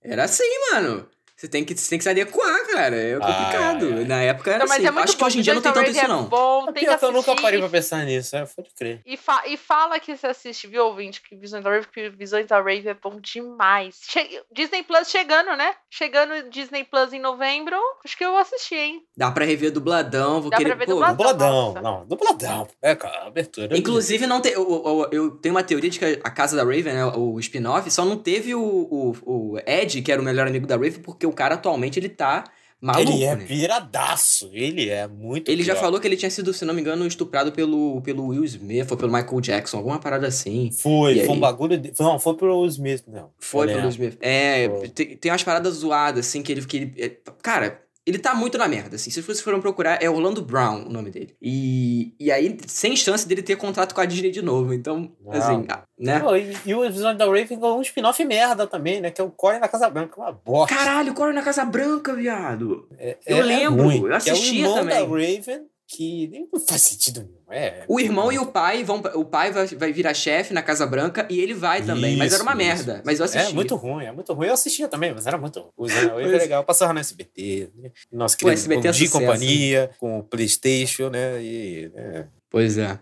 era 0.03 0.25
assim, 0.25 0.43
mano. 0.73 1.09
Você 1.37 1.49
tem 1.49 1.65
que, 1.65 1.77
você 1.77 1.91
tem 1.91 1.99
que 1.99 2.05
se 2.05 2.09
adequar, 2.11 2.67
cara. 2.71 2.95
É 2.97 3.15
complicado. 3.19 3.87
Ai, 3.93 3.99
ai. 3.99 4.05
Na 4.05 4.23
época 4.23 4.51
era 4.51 4.59
Não, 4.61 4.67
mas 4.67 4.79
assim. 4.79 4.87
é 4.87 4.91
muito 4.93 5.05
Acho 5.05 5.13
que 5.15 5.21
bom. 5.21 5.27
hoje 5.27 5.39
em 5.39 5.43
dia 5.43 5.55
não 5.55 5.61
tem 5.63 5.73
tanto 5.73 5.91
isso, 5.91 6.01
Raven 6.01 6.17
não. 6.17 6.25
É 6.25 6.29
bom, 6.29 6.63
É 6.69 6.73
tem 6.73 6.85
que 6.89 6.97
que 6.97 7.05
eu 7.05 7.13
nunca 7.13 7.37
parei 7.37 7.59
pra 7.59 7.69
pensar 7.69 8.05
nisso, 8.05 8.37
é, 8.37 8.47
pode 8.47 8.71
crer. 8.79 9.01
E, 9.05 9.17
fa- 9.17 9.43
e 9.47 9.57
fala 9.57 9.99
que 9.99 10.17
você 10.17 10.29
assiste, 10.29 10.67
viu, 10.69 10.87
ouvinte? 10.87 11.21
Que 11.21 11.35
Visões 11.37 11.65
da 11.65 11.71
Raven, 11.71 11.89
que 11.93 12.09
Visões 12.11 12.47
da 12.47 12.57
Raven 12.59 12.89
é 12.89 12.95
bom 12.95 13.19
demais. 13.21 13.99
Che- 14.09 14.43
Disney 14.53 14.83
Plus 14.85 15.09
chegando, 15.11 15.57
né? 15.57 15.73
Chegando 15.91 16.49
Disney 16.51 16.85
Plus 16.85 17.13
em 17.13 17.21
novembro. 17.21 17.77
Acho 18.05 18.17
que 18.17 18.25
eu 18.25 18.31
vou 18.31 18.41
assistir, 18.41 18.77
hein? 18.77 19.03
Dá 19.17 19.31
pra 19.31 19.45
rever 19.45 19.71
dubladão. 19.73 20.41
Vou 20.41 20.51
Dá 20.51 20.57
querer, 20.57 20.71
pra 20.71 20.79
ver 20.79 20.87
pô, 20.87 20.93
dubladão. 20.93 21.17
Dubladão, 21.17 21.51
nossa. 21.75 21.81
não, 21.83 22.07
dubladão. 22.07 22.69
É, 22.81 22.95
cara, 22.95 23.27
abertura. 23.27 23.77
Inclusive, 23.77 24.27
não 24.27 24.41
tem. 24.41 24.53
Eu, 24.53 24.63
eu, 24.63 25.09
eu 25.13 25.31
tenho 25.33 25.55
uma 25.55 25.63
teoria 25.65 25.91
de 25.91 25.99
que 25.99 26.21
a 26.23 26.31
Casa 26.31 26.57
da 26.57 26.63
Raven, 26.63 26.95
né, 26.95 27.05
o 27.07 27.39
spin-off, 27.41 27.91
só 27.91 28.05
não 28.05 28.17
teve 28.17 28.55
o, 28.55 28.61
o, 28.63 29.13
o 29.55 29.59
Ed, 29.67 30.01
que 30.03 30.13
era 30.13 30.21
o 30.21 30.25
melhor 30.25 30.47
amigo 30.47 30.67
da 30.67 30.77
Raven, 30.77 31.03
porque 31.03 31.27
o 31.27 31.33
cara 31.35 31.55
atualmente 31.57 31.99
ele 31.99 32.09
tá 32.09 32.45
maluco. 32.81 33.11
Ele 33.13 33.25
é 33.25 33.35
né? 33.37 33.45
piradaço, 33.47 34.51
ele 34.53 34.89
é 34.91 35.07
muito 35.09 35.51
Ele 35.51 35.63
já 35.63 35.73
pior. 35.73 35.83
falou 35.83 36.01
que 36.01 36.07
ele 36.07 36.17
tinha 36.17 36.31
sido, 36.31 36.53
se 36.53 36.65
não 36.65 36.75
me 36.75 36.81
engano, 36.83 37.07
estuprado 37.07 37.51
pelo, 37.53 38.01
pelo 38.03 38.27
Will 38.29 38.45
Smith 38.45 38.91
ou 38.91 38.97
pelo 38.97 39.11
Michael 39.13 39.41
Jackson, 39.41 39.79
alguma 39.79 39.99
parada 39.99 40.27
assim. 40.27 40.71
Foi, 40.71 41.15
E 41.15 41.21
foi 41.21 41.29
um 41.31 41.35
aí? 41.35 41.41
bagulho. 41.41 41.79
De... 41.79 41.93
Não, 41.99 42.19
foi 42.19 42.35
pro 42.37 42.59
Will 42.61 42.69
Smith, 42.69 43.05
não. 43.07 43.31
Foi 43.39 43.67
pelo 43.67 43.79
Will 43.81 43.89
lembro. 43.89 44.05
Smith. 44.05 44.19
É, 44.21 44.69
tem, 44.95 45.17
tem 45.17 45.31
umas 45.33 45.43
paradas 45.43 45.75
zoadas, 45.75 46.27
assim, 46.27 46.43
que 46.43 46.53
ele. 46.53 46.65
Que 46.67 46.77
ele 46.77 46.95
é, 46.99 47.11
cara, 47.43 47.84
ele 48.07 48.19
tá 48.19 48.35
muito 48.35 48.59
na 48.59 48.69
merda, 48.69 48.97
assim. 48.97 49.11
Se 49.11 49.23
vocês 49.23 49.41
forem 49.41 49.61
procurar, 49.61 50.03
é 50.03 50.11
Orlando 50.11 50.43
Brown 50.43 50.87
o 50.87 50.91
nome 50.91 51.11
dele. 51.11 51.35
E, 51.41 52.15
e 52.21 52.31
aí, 52.31 52.57
sem 52.67 52.95
chance 52.97 53.27
dele 53.27 53.43
ter 53.43 53.57
contrato 53.57 53.95
com 53.95 54.01
a 54.01 54.05
Disney 54.05 54.31
de 54.31 54.43
novo. 54.43 54.75
Então, 54.75 55.11
Não. 55.25 55.33
assim, 55.33 55.67
né? 55.99 56.21
Pô, 56.21 56.37
e, 56.37 56.55
e 56.67 56.75
o 56.75 56.85
episódio 56.85 57.19
da 57.19 57.25
Raven 57.25 57.59
ganhou 57.59 57.79
um 57.79 57.83
spin-off 57.83 58.23
merda 58.25 58.67
também, 58.67 59.01
né? 59.01 59.11
Que 59.11 59.21
é 59.21 59.25
o 59.25 59.31
Corey 59.31 59.59
na 59.59 59.69
Casa 59.69 59.89
Branca, 59.89 60.21
uma 60.21 60.33
bosta. 60.33 60.75
Caralho, 60.75 61.15
Corre 61.15 61.33
na 61.33 61.43
Casa 61.43 61.65
Branca, 61.65 62.15
viado. 62.15 62.87
É- 62.99 63.17
eu 63.27 63.39
é 63.39 63.43
lembro, 63.43 63.85
ruim, 63.85 63.97
eu 63.97 64.03
que 64.21 64.29
é 64.29 64.33
o 64.33 64.37
assistia 64.37 64.61
irmão 64.61 64.75
também. 64.75 64.95
da 64.95 65.01
Raven, 65.01 65.67
que 65.87 66.29
nem 66.29 66.49
não 66.53 66.61
faz 66.61 66.81
sentido 66.83 67.21
nenhum. 67.23 67.35
É, 67.51 67.85
O 67.87 68.01
irmão 68.01 68.33
e 68.33 68.39
o 68.39 68.47
pai 68.47 68.83
vão. 68.83 69.03
O 69.15 69.25
pai 69.25 69.53
vai, 69.53 69.67
vai 69.67 69.93
virar 69.93 70.15
chefe 70.15 70.53
na 70.55 70.63
Casa 70.63 70.87
Branca 70.87 71.27
e 71.31 71.39
ele 71.41 71.55
vai 71.55 71.83
também. 71.83 72.17
mas 72.17 72.33
era 72.33 72.43
uma 72.43 72.53
Isso, 72.53 72.59
merda. 72.59 72.93
isso. 72.95 73.03
Mas 73.05 73.19
eu 73.19 73.25
assisti. 73.27 73.51
É 73.51 73.55
muito 73.55 73.77
ruim, 73.77 74.05
é 74.05 74.13
muito 74.13 74.33
ruim. 74.33 74.47
Eu 74.49 74.55
assistia 74.55 74.89
também, 74.89 75.13
mas 75.15 75.27
era 75.27 75.37
muito 75.39 75.61
ruim. 75.61 75.71
O 75.77 75.87
é 75.89 76.09
Pois- 76.09 76.33
legal. 76.33 76.65
Passava 76.65 76.93
no 76.93 76.99
SBT, 77.01 77.71
né? 77.77 77.91
Pô, 78.11 78.27
querido 78.37 78.51
SBT 78.51 78.89
é 78.89 78.91
de 78.93 79.09
companhia, 79.09 79.91
com 79.99 80.19
o 80.19 80.23
Playstation, 80.25 81.11
né? 81.11 81.41
E, 81.43 81.91
é. 81.95 82.25
Pois 82.51 82.79
é. 82.79 82.99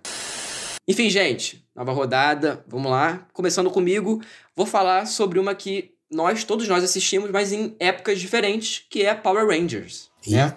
Enfim, 0.88 1.08
gente, 1.08 1.64
nova 1.74 1.92
rodada, 1.92 2.64
vamos 2.66 2.90
lá. 2.90 3.26
Começando 3.32 3.70
comigo, 3.70 4.20
vou 4.56 4.66
falar 4.66 5.06
sobre 5.06 5.38
uma 5.38 5.54
que 5.54 5.92
nós, 6.10 6.42
todos 6.44 6.66
nós 6.68 6.82
assistimos, 6.84 7.30
mas 7.30 7.52
em 7.52 7.74
épocas 7.78 8.20
diferentes, 8.20 8.84
que 8.90 9.02
é 9.02 9.14
Power 9.14 9.46
Rangers. 9.46 10.10
Né? 10.26 10.52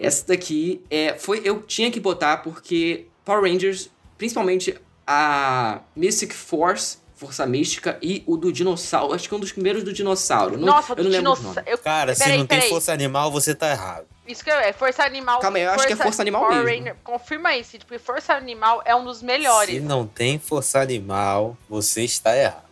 Essa 0.00 0.26
daqui 0.26 0.82
é, 0.90 1.16
foi, 1.18 1.42
eu 1.44 1.62
tinha 1.62 1.90
que 1.90 2.00
botar 2.00 2.38
porque 2.38 3.06
Power 3.24 3.42
Rangers, 3.42 3.90
principalmente 4.16 4.74
a 5.06 5.80
Mystic 5.94 6.32
Force, 6.32 6.98
Força 7.14 7.44
Mística, 7.44 7.98
e 8.00 8.22
o 8.26 8.36
do 8.36 8.50
dinossauro, 8.50 9.12
acho 9.12 9.28
que 9.28 9.34
é 9.34 9.36
um 9.36 9.40
dos 9.40 9.52
primeiros 9.52 9.84
do 9.84 9.92
dinossauro. 9.92 10.56
Não- 10.56 10.66
Nossa, 10.68 10.92
eu 10.92 10.96
do 10.96 11.02
não 11.04 11.10
lembro 11.10 11.32
os 11.32 11.38
dinossauro. 11.40 11.68
Eu- 11.68 11.76
Cara, 11.78 12.14
se 12.14 12.20
Peraí, 12.24 12.38
não 12.38 12.46
tem 12.46 12.58
peraí. 12.58 12.70
força 12.70 12.92
animal, 12.92 13.30
você 13.30 13.54
tá 13.54 13.70
errado. 13.70 14.06
Isso 14.26 14.44
que 14.44 14.50
é 14.50 14.72
Força 14.72 15.02
Animal. 15.02 15.40
Calma 15.40 15.58
aí, 15.58 15.64
eu 15.64 15.70
acho 15.72 15.86
que 15.88 15.92
é 15.92 15.96
Força 15.96 16.22
Animal 16.22 16.42
Power 16.46 16.62
mesmo. 16.62 16.78
Ranger- 16.78 16.96
confirma 17.02 17.56
isso, 17.56 17.76
tipo, 17.76 17.98
Força 17.98 18.32
Animal 18.32 18.80
é 18.84 18.94
um 18.94 19.04
dos 19.04 19.20
melhores. 19.22 19.74
Se 19.74 19.80
não 19.80 20.06
tem 20.06 20.38
força 20.38 20.78
animal, 20.80 21.56
você 21.68 22.04
está 22.04 22.36
errado. 22.36 22.69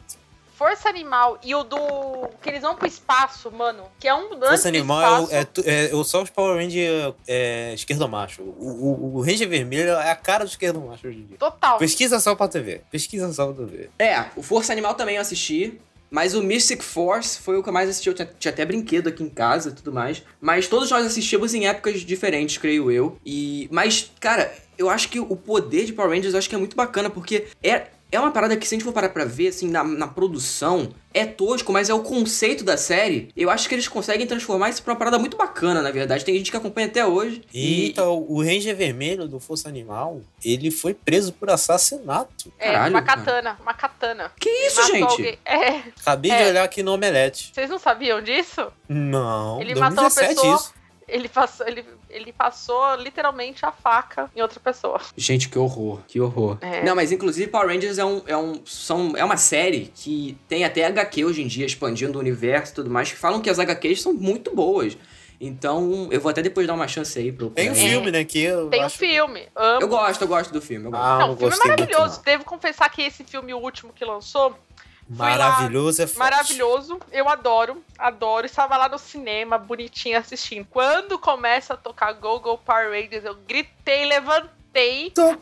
Força 0.59 0.89
Animal 0.89 1.39
e 1.45 1.55
o 1.55 1.63
do. 1.63 1.79
que 2.43 2.49
eles 2.49 2.63
vão 2.63 2.75
pro 2.75 2.89
espaço, 2.89 3.49
mano. 3.53 3.85
Que 4.01 4.09
é 4.09 4.15
um 4.15 4.33
antes 4.35 4.49
Força 4.49 4.69
Animal 4.69 5.29
é, 5.31 5.47
é, 5.65 5.85
é, 5.85 6.05
só 6.05 6.21
os 6.21 6.31
Power 6.31 6.57
Ranger 6.57 7.15
é, 7.29 7.73
esquerdo 7.75 8.09
macho. 8.09 8.43
O, 8.43 8.67
o, 8.67 9.17
o 9.19 9.21
Ranger 9.23 9.49
vermelho 9.49 9.91
é 9.91 10.11
a 10.11 10.17
cara 10.17 10.45
do 10.45 10.49
esquerdo 10.49 10.81
macho 10.81 11.07
hoje 11.07 11.19
em 11.19 11.27
dia. 11.27 11.37
Total. 11.39 11.79
Pesquisa 11.79 12.19
só 12.19 12.35
pra 12.35 12.49
TV. 12.49 12.81
Pesquisa 12.91 13.33
só 13.33 13.53
pra 13.53 13.65
TV. 13.65 13.89
É, 14.01 14.25
o 14.35 14.43
Força 14.43 14.73
Animal 14.73 14.95
também 14.95 15.15
eu 15.15 15.23
assisti. 15.23 15.81
Mas 16.11 16.35
o 16.35 16.43
Mystic 16.43 16.83
Force 16.83 17.39
foi 17.39 17.59
o 17.59 17.63
que 17.63 17.69
eu 17.69 17.73
mais 17.73 17.89
assisti. 17.89 18.09
Eu 18.09 18.15
tinha, 18.15 18.29
tinha 18.39 18.51
até 18.51 18.65
brinquedo 18.65 19.09
aqui 19.09 19.23
em 19.23 19.29
casa 19.29 19.69
e 19.69 19.73
tudo 19.73 19.93
mais. 19.93 20.25
Mas 20.41 20.67
todos 20.67 20.91
nós 20.91 21.07
assistimos 21.07 21.55
em 21.55 21.69
épocas 21.69 22.01
diferentes, 22.01 22.59
creio 22.59 22.91
eu. 22.91 23.17
E. 23.25 23.69
Mas, 23.71 24.11
cara, 24.19 24.53
eu 24.77 24.89
acho 24.89 25.09
que 25.09 25.21
o 25.21 25.37
poder 25.37 25.85
de 25.85 25.93
Power 25.93 26.11
Rangers 26.11 26.33
eu 26.33 26.39
acho 26.39 26.49
que 26.49 26.55
é 26.55 26.59
muito 26.59 26.75
bacana, 26.75 27.11
porque 27.11 27.49
é. 27.63 27.89
É 28.11 28.19
uma 28.19 28.31
parada 28.31 28.57
que, 28.57 28.67
se 28.67 28.75
a 28.75 28.77
gente 28.79 28.85
for 28.85 28.93
parar 28.93 29.11
pra 29.11 29.25
ver, 29.25 29.49
assim, 29.49 29.69
na, 29.69 29.85
na 29.85 30.07
produção, 30.07 30.89
é 31.13 31.27
tosco, 31.27 31.73
mas 31.73 31.91
é 31.91 31.95
o 31.95 32.01
conceito 32.01 32.65
da 32.65 32.77
série. 32.77 33.31
Eu 33.37 33.51
acho 33.51 33.69
que 33.69 33.75
eles 33.75 33.87
conseguem 33.87 34.27
transformar 34.27 34.71
isso 34.71 34.83
pra 34.83 34.93
uma 34.95 34.99
parada 34.99 35.19
muito 35.19 35.37
bacana, 35.37 35.83
na 35.83 35.91
verdade. 35.91 36.25
Tem 36.25 36.35
gente 36.37 36.51
que 36.51 36.57
acompanha 36.57 36.87
até 36.87 37.05
hoje. 37.05 37.43
E, 37.53 37.91
então, 37.91 38.25
o 38.29 38.43
Ranger 38.43 38.75
vermelho 38.75 39.29
do 39.29 39.39
Força 39.39 39.69
Animal, 39.69 40.23
ele 40.45 40.71
foi 40.71 40.95
preso 40.95 41.33
por 41.35 41.51
assassinato. 41.51 42.53
É, 42.59 42.73
Caralho, 42.73 42.95
uma 42.95 43.03
cara. 43.03 43.19
katana, 43.21 43.59
uma 43.61 43.75
katana. 43.75 44.33
Que 44.41 44.49
isso, 44.49 44.87
gente? 44.87 45.39
É, 45.45 45.83
Acabei 46.01 46.31
É. 46.31 46.45
de 46.45 46.51
olhar 46.51 46.65
aqui 46.65 46.83
no 46.83 46.93
Omelete. 46.95 47.51
vocês 47.55 47.69
não 47.69 47.79
sabiam 47.79 48.23
disso? 48.23 48.69
Não, 48.89 49.61
Ele 49.61 49.75
matou 49.75 50.05
uma 50.05 50.09
2017 50.11 50.35
pessoa. 50.35 50.55
isso. 50.57 50.75
Ele 51.07 51.29
passou, 51.29 51.67
ele, 51.67 51.85
ele 52.11 52.33
passou 52.33 52.95
literalmente 52.97 53.65
a 53.65 53.73
faca 53.73 54.31
em 54.35 54.41
outra 54.41 54.61
pessoa. 54.61 55.01
Gente, 55.17 55.49
que 55.49 55.59
horror, 55.59 56.01
que 56.07 56.21
horror. 56.21 56.59
É. 56.61 56.83
Não, 56.85 56.95
mas 56.95 57.13
inclusive 57.13 57.51
Power 57.51 57.69
Rangers 57.69 57.99
é, 57.99 58.05
um, 58.05 58.23
é, 58.27 58.37
um, 58.37 58.61
são, 58.65 59.17
é 59.17 59.25
uma 59.25 59.37
série 59.37 59.93
que 59.95 60.37
tem 60.49 60.65
até 60.65 60.87
HQ 60.87 61.25
hoje 61.25 61.43
em 61.43 61.47
dia, 61.47 61.67
expandindo 61.67 62.19
o 62.19 62.21
universo 62.21 62.73
e 62.73 62.75
tudo 62.75 62.91
mais, 62.91 63.11
que 63.11 63.17
falam 63.17 63.41
que 63.41 63.51
as 63.51 63.59
HQs 63.59 64.03
são 64.03 64.13
muito 64.13 64.55
boas. 64.55 64.97
Então, 65.41 66.09
eu 66.11 66.21
vou 66.21 66.31
até 66.31 66.43
depois 66.43 66.67
dar 66.67 66.75
uma 66.75 66.89
chance 66.89 67.17
aí 67.17 67.31
pro. 67.31 67.51
Tem 67.51 67.71
um 67.71 67.75
filme, 67.75 68.11
né? 68.11 68.25
Que 68.25 68.43
eu 68.43 68.69
Tem 68.69 68.83
um 68.83 68.87
acho... 68.87 68.99
filme. 68.99 69.49
Amo. 69.55 69.83
Eu 69.83 69.89
gosto, 69.89 70.23
eu 70.23 70.29
gosto 70.29 70.53
do 70.53 70.61
filme. 70.61 70.87
Eu 70.87 70.91
gosto. 70.91 71.05
Ah, 71.05 71.19
não, 71.21 71.33
o 71.33 71.37
filme 71.37 71.55
é 71.55 71.69
maravilhoso. 71.69 72.23
Devo 72.25 72.45
confessar 72.45 72.89
que 72.91 73.03
esse 73.03 73.23
filme, 73.23 73.55
o 73.55 73.59
último 73.59 73.93
que 73.93 74.05
lançou, 74.05 74.59
Maravilhoso 75.09 76.03
é 76.03 76.07
forte. 76.07 76.19
Maravilhoso, 76.19 76.99
eu 77.11 77.29
adoro, 77.29 77.83
adoro. 77.99 78.47
Estava 78.47 78.77
lá 78.77 78.89
no 78.89 78.99
cinema, 78.99 79.57
bonitinho 79.59 80.19
assistindo. 80.19 80.67
Quando 80.71 81.19
começa 81.19 81.75
a 81.75 81.77
tocar 81.77 82.13
Go 82.13 82.39
Go 82.41 82.59
Power 82.59 82.91
Rangers, 82.91 83.25
eu 83.25 83.35
gritei, 83.47 84.05
levantei. 84.07 84.59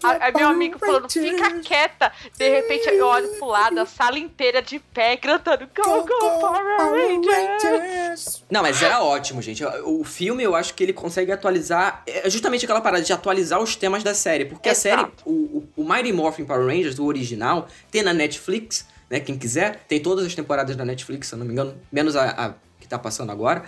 A- 0.02 0.24
Aí 0.26 0.33
meu 0.35 0.48
amigo 0.48 0.79
falando, 0.79 1.11
fica 1.12 1.61
quieta. 1.61 2.11
De 2.38 2.48
repente 2.48 2.88
eu 2.88 3.07
olho 3.07 3.29
pro 3.38 3.46
lado, 3.48 3.79
a 3.81 3.85
sala 3.85 4.18
inteira 4.18 4.62
de 4.62 4.79
pé, 4.79 5.16
cantando 5.16 5.68
Go 5.76 6.07
Go 6.07 6.40
Power 6.40 6.62
Rangers. 6.92 8.44
Não, 8.50 8.62
mas 8.62 8.81
era 8.83 9.02
ótimo, 9.02 9.42
gente. 9.42 9.64
O 9.85 10.05
filme, 10.05 10.42
eu 10.42 10.55
acho 10.55 10.72
que 10.74 10.83
ele 10.85 10.92
consegue 10.92 11.33
atualizar. 11.33 12.02
É 12.07 12.31
justamente 12.31 12.64
aquela 12.64 12.81
parada 12.81 13.02
de 13.02 13.12
atualizar 13.12 13.61
os 13.61 13.76
temas 13.76 14.02
da 14.02 14.14
série. 14.14 14.44
Porque 14.46 14.68
a 14.68 14.72
Exato. 14.72 14.96
série, 14.96 15.12
o, 15.26 15.31
o, 15.33 15.68
o 15.83 15.85
Mighty 15.88 16.12
Morphin 16.12 16.44
Power 16.44 16.64
Rangers, 16.66 16.94
do 16.94 17.05
original, 17.05 17.68
tem 17.90 18.02
na 18.02 18.14
Netflix, 18.14 18.87
né? 19.11 19.21
Quem 19.21 19.38
quiser. 19.38 19.85
Tem 19.88 20.01
todas 20.01 20.25
as 20.27 20.35
temporadas 20.35 20.75
da 20.77 20.85
Netflix, 20.85 21.29
se 21.29 21.35
eu 21.35 21.38
não 21.38 21.47
me 21.47 21.53
engano. 21.53 21.81
Menos 21.92 22.16
a, 22.16 22.25
a 22.31 22.55
que 22.81 22.88
tá 22.88 22.99
passando 22.99 23.31
agora. 23.33 23.64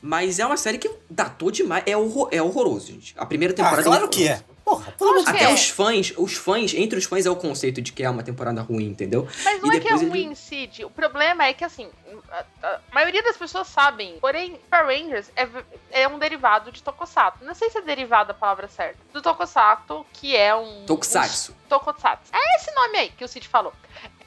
Mas 0.00 0.38
é 0.38 0.46
uma 0.46 0.56
série 0.56 0.78
que 0.78 0.88
datou 1.10 1.50
demais. 1.50 1.82
É, 1.84 1.96
horror, 1.96 2.28
é 2.30 2.40
horroroso, 2.40 2.86
gente. 2.92 3.14
A 3.16 3.26
primeira 3.26 3.52
Ah, 3.52 3.56
temporada 3.56 3.82
claro 3.82 4.04
é 4.04 4.08
que 4.08 4.28
é. 4.28 4.40
Porra, 4.64 4.92
pelo 4.92 5.26
Até 5.26 5.44
é. 5.44 5.52
os 5.54 5.70
fãs, 5.70 6.12
os 6.16 6.34
fãs, 6.34 6.74
entre 6.74 6.98
os 6.98 7.06
fãs 7.06 7.24
é 7.24 7.30
o 7.30 7.34
conceito 7.34 7.80
de 7.80 7.90
que 7.90 8.04
é 8.04 8.10
uma 8.10 8.22
temporada 8.22 8.60
ruim, 8.60 8.84
entendeu? 8.84 9.26
Mas 9.42 9.60
não 9.62 9.72
E 9.72 9.76
é 9.76 9.80
que 9.80 9.88
é 9.88 9.90
depois 9.92 10.02
ele- 10.02 10.10
ruim, 10.10 10.34
Cid. 10.34 10.84
O 10.84 10.90
problema 10.90 11.46
é 11.46 11.54
que, 11.54 11.64
assim, 11.64 11.88
a, 12.30 12.44
a 12.62 12.80
maioria 12.92 13.22
das 13.22 13.36
pessoas 13.36 13.66
sabem. 13.66 14.18
Porém, 14.20 14.60
Power 14.70 14.86
Rangers 14.86 15.32
é, 15.34 15.48
é 15.90 16.06
um 16.06 16.18
derivado 16.18 16.70
de 16.70 16.82
Tokusatsu. 16.82 17.42
Não 17.44 17.54
sei 17.54 17.70
se 17.70 17.78
é 17.78 17.80
derivado 17.80 18.30
a 18.32 18.34
palavra 18.34 18.68
certa. 18.68 18.98
Do 19.12 19.22
Tokusatsu, 19.22 20.04
que 20.12 20.36
é 20.36 20.54
um... 20.54 20.84
Tokusatsu. 20.84 21.52
um- 21.52 21.68
Tokusatsu. 21.68 22.30
É 22.32 22.56
esse 22.56 22.70
nome 22.74 22.98
aí 22.98 23.08
que 23.08 23.24
o 23.24 23.28
Cid 23.28 23.48
falou. 23.48 23.72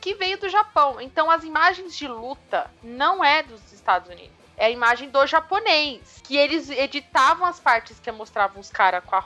Que 0.02 0.14
veio 0.16 0.38
do 0.40 0.50
Japão. 0.50 1.00
Então, 1.00 1.30
as 1.30 1.44
imagens 1.44 1.96
de 1.96 2.08
luta 2.08 2.70
não 2.84 3.24
é 3.24 3.44
dos 3.44 3.72
Estados 3.72 4.10
Unidos. 4.10 4.32
É 4.58 4.66
a 4.66 4.70
imagem 4.70 5.10
do 5.10 5.26
japonês. 5.28 6.22
Que 6.24 6.36
eles 6.38 6.70
editavam 6.70 7.46
as 7.48 7.60
partes 7.60 8.00
que 8.00 8.12
mostravam 8.12 8.60
os 8.60 8.70
caras 8.70 9.04
com, 9.06 9.16
a- 9.16 9.26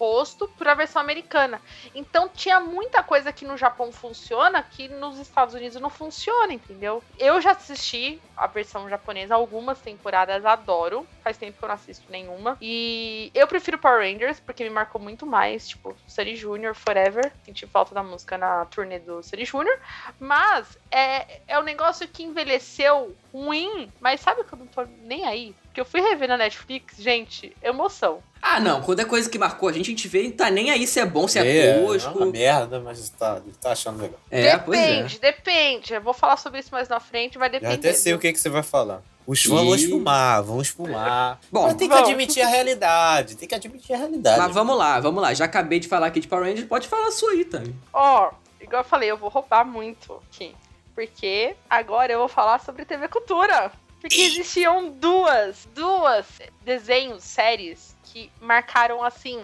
rosto 0.00 0.48
pra 0.56 0.72
versão 0.72 1.02
americana. 1.02 1.60
Então 1.94 2.26
tinha 2.26 2.58
muita 2.58 3.02
coisa 3.02 3.30
que 3.30 3.44
no 3.44 3.54
Japão 3.54 3.92
funciona 3.92 4.62
que 4.62 4.88
nos 4.88 5.18
Estados 5.18 5.54
Unidos 5.54 5.78
não 5.78 5.90
funciona, 5.90 6.54
entendeu? 6.54 7.04
Eu 7.18 7.38
já 7.38 7.50
assisti 7.50 8.18
a 8.34 8.46
versão 8.46 8.88
japonesa 8.88 9.34
algumas 9.34 9.78
temporadas, 9.78 10.46
adoro. 10.46 11.06
Faz 11.22 11.36
tempo 11.36 11.58
que 11.58 11.64
eu 11.64 11.68
não 11.68 11.74
assisto 11.74 12.10
nenhuma. 12.10 12.56
E 12.62 13.30
eu 13.34 13.46
prefiro 13.46 13.76
Power 13.78 14.00
Rangers, 14.00 14.40
porque 14.40 14.64
me 14.64 14.70
marcou 14.70 14.98
muito 14.98 15.26
mais, 15.26 15.68
tipo, 15.68 15.94
Sunny 16.08 16.34
Junior, 16.34 16.74
Forever. 16.74 17.30
Senti 17.44 17.66
falta 17.66 17.94
da 17.94 18.02
música 18.02 18.38
na 18.38 18.64
turnê 18.64 18.98
do 18.98 19.22
Sunny 19.22 19.44
Junior. 19.44 19.78
Mas 20.18 20.78
é, 20.90 21.42
é 21.46 21.58
um 21.58 21.62
negócio 21.62 22.08
que 22.08 22.22
envelheceu 22.22 23.14
ruim, 23.32 23.92
mas 24.00 24.20
sabe 24.22 24.44
que 24.44 24.52
eu 24.54 24.58
não 24.58 24.66
tô 24.66 24.82
nem 25.02 25.26
aí? 25.26 25.54
Porque 25.70 25.80
eu 25.80 25.84
fui 25.84 26.00
rever 26.00 26.28
na 26.28 26.36
Netflix, 26.36 26.96
gente, 26.98 27.56
emoção. 27.62 28.18
Ah, 28.42 28.58
não. 28.58 28.82
Quando 28.82 28.98
é 29.00 29.04
coisa 29.04 29.30
que 29.30 29.38
marcou 29.38 29.68
a 29.68 29.72
gente, 29.72 29.86
a 29.86 29.90
gente 29.90 30.08
vê 30.08 30.24
e 30.24 30.32
tá 30.32 30.50
nem 30.50 30.68
aí 30.72 30.84
se 30.84 30.98
é 30.98 31.06
bom, 31.06 31.28
se 31.28 31.38
é, 31.38 31.46
É, 31.46 31.66
é 31.68 31.78
tosco. 31.86 32.18
uma 32.18 32.26
merda, 32.26 32.80
mas 32.80 33.08
tá, 33.10 33.40
tá 33.60 33.70
achando 33.70 34.02
legal. 34.02 34.18
É, 34.28 34.58
pois 34.58 34.78
é. 34.80 34.86
depende, 34.94 35.18
depende. 35.20 35.94
Eu 35.94 36.00
vou 36.00 36.12
falar 36.12 36.36
sobre 36.38 36.58
isso 36.58 36.70
mais 36.72 36.88
na 36.88 36.98
frente, 36.98 37.38
vai 37.38 37.48
Já 37.48 37.52
depender. 37.52 37.74
até 37.74 37.92
sei 37.92 38.14
o 38.14 38.18
que, 38.18 38.32
que 38.32 38.40
você 38.40 38.48
vai 38.48 38.64
falar. 38.64 39.00
Os 39.24 39.40
fãs 39.44 39.60
vão 39.64 39.74
espumar, 39.76 40.42
vão 40.42 40.60
espumar. 40.60 41.38
Bom, 41.52 41.62
mas 41.62 41.74
tem 41.74 41.88
que 41.88 41.94
admitir 41.94 42.42
a 42.42 42.48
realidade. 42.48 43.36
Tem 43.36 43.46
que 43.48 43.54
admitir 43.54 43.94
a 43.94 43.98
realidade. 43.98 44.38
Mas 44.40 44.52
vamos 44.52 44.76
lá, 44.76 44.98
vamos 44.98 45.22
lá. 45.22 45.32
Já 45.34 45.44
acabei 45.44 45.78
de 45.78 45.86
falar 45.86 46.08
aqui 46.08 46.18
de 46.18 46.26
Power 46.26 46.46
Rangers, 46.46 46.66
pode 46.66 46.88
falar 46.88 47.06
a 47.06 47.12
sua 47.12 47.30
aí 47.30 47.44
também. 47.44 47.72
Ó, 47.92 48.32
igual 48.60 48.82
eu 48.82 48.88
falei, 48.88 49.08
eu 49.08 49.16
vou 49.16 49.28
roubar 49.28 49.64
muito 49.64 50.20
aqui. 50.32 50.52
Porque 50.96 51.54
agora 51.68 52.12
eu 52.12 52.18
vou 52.18 52.28
falar 52.28 52.58
sobre 52.58 52.84
TV 52.84 53.06
Cultura. 53.06 53.70
Porque 54.00 54.20
existiam 54.20 54.90
duas, 54.90 55.68
duas 55.74 56.26
desenhos, 56.62 57.22
séries 57.22 57.96
que 58.04 58.30
marcaram 58.40 59.02
assim 59.04 59.42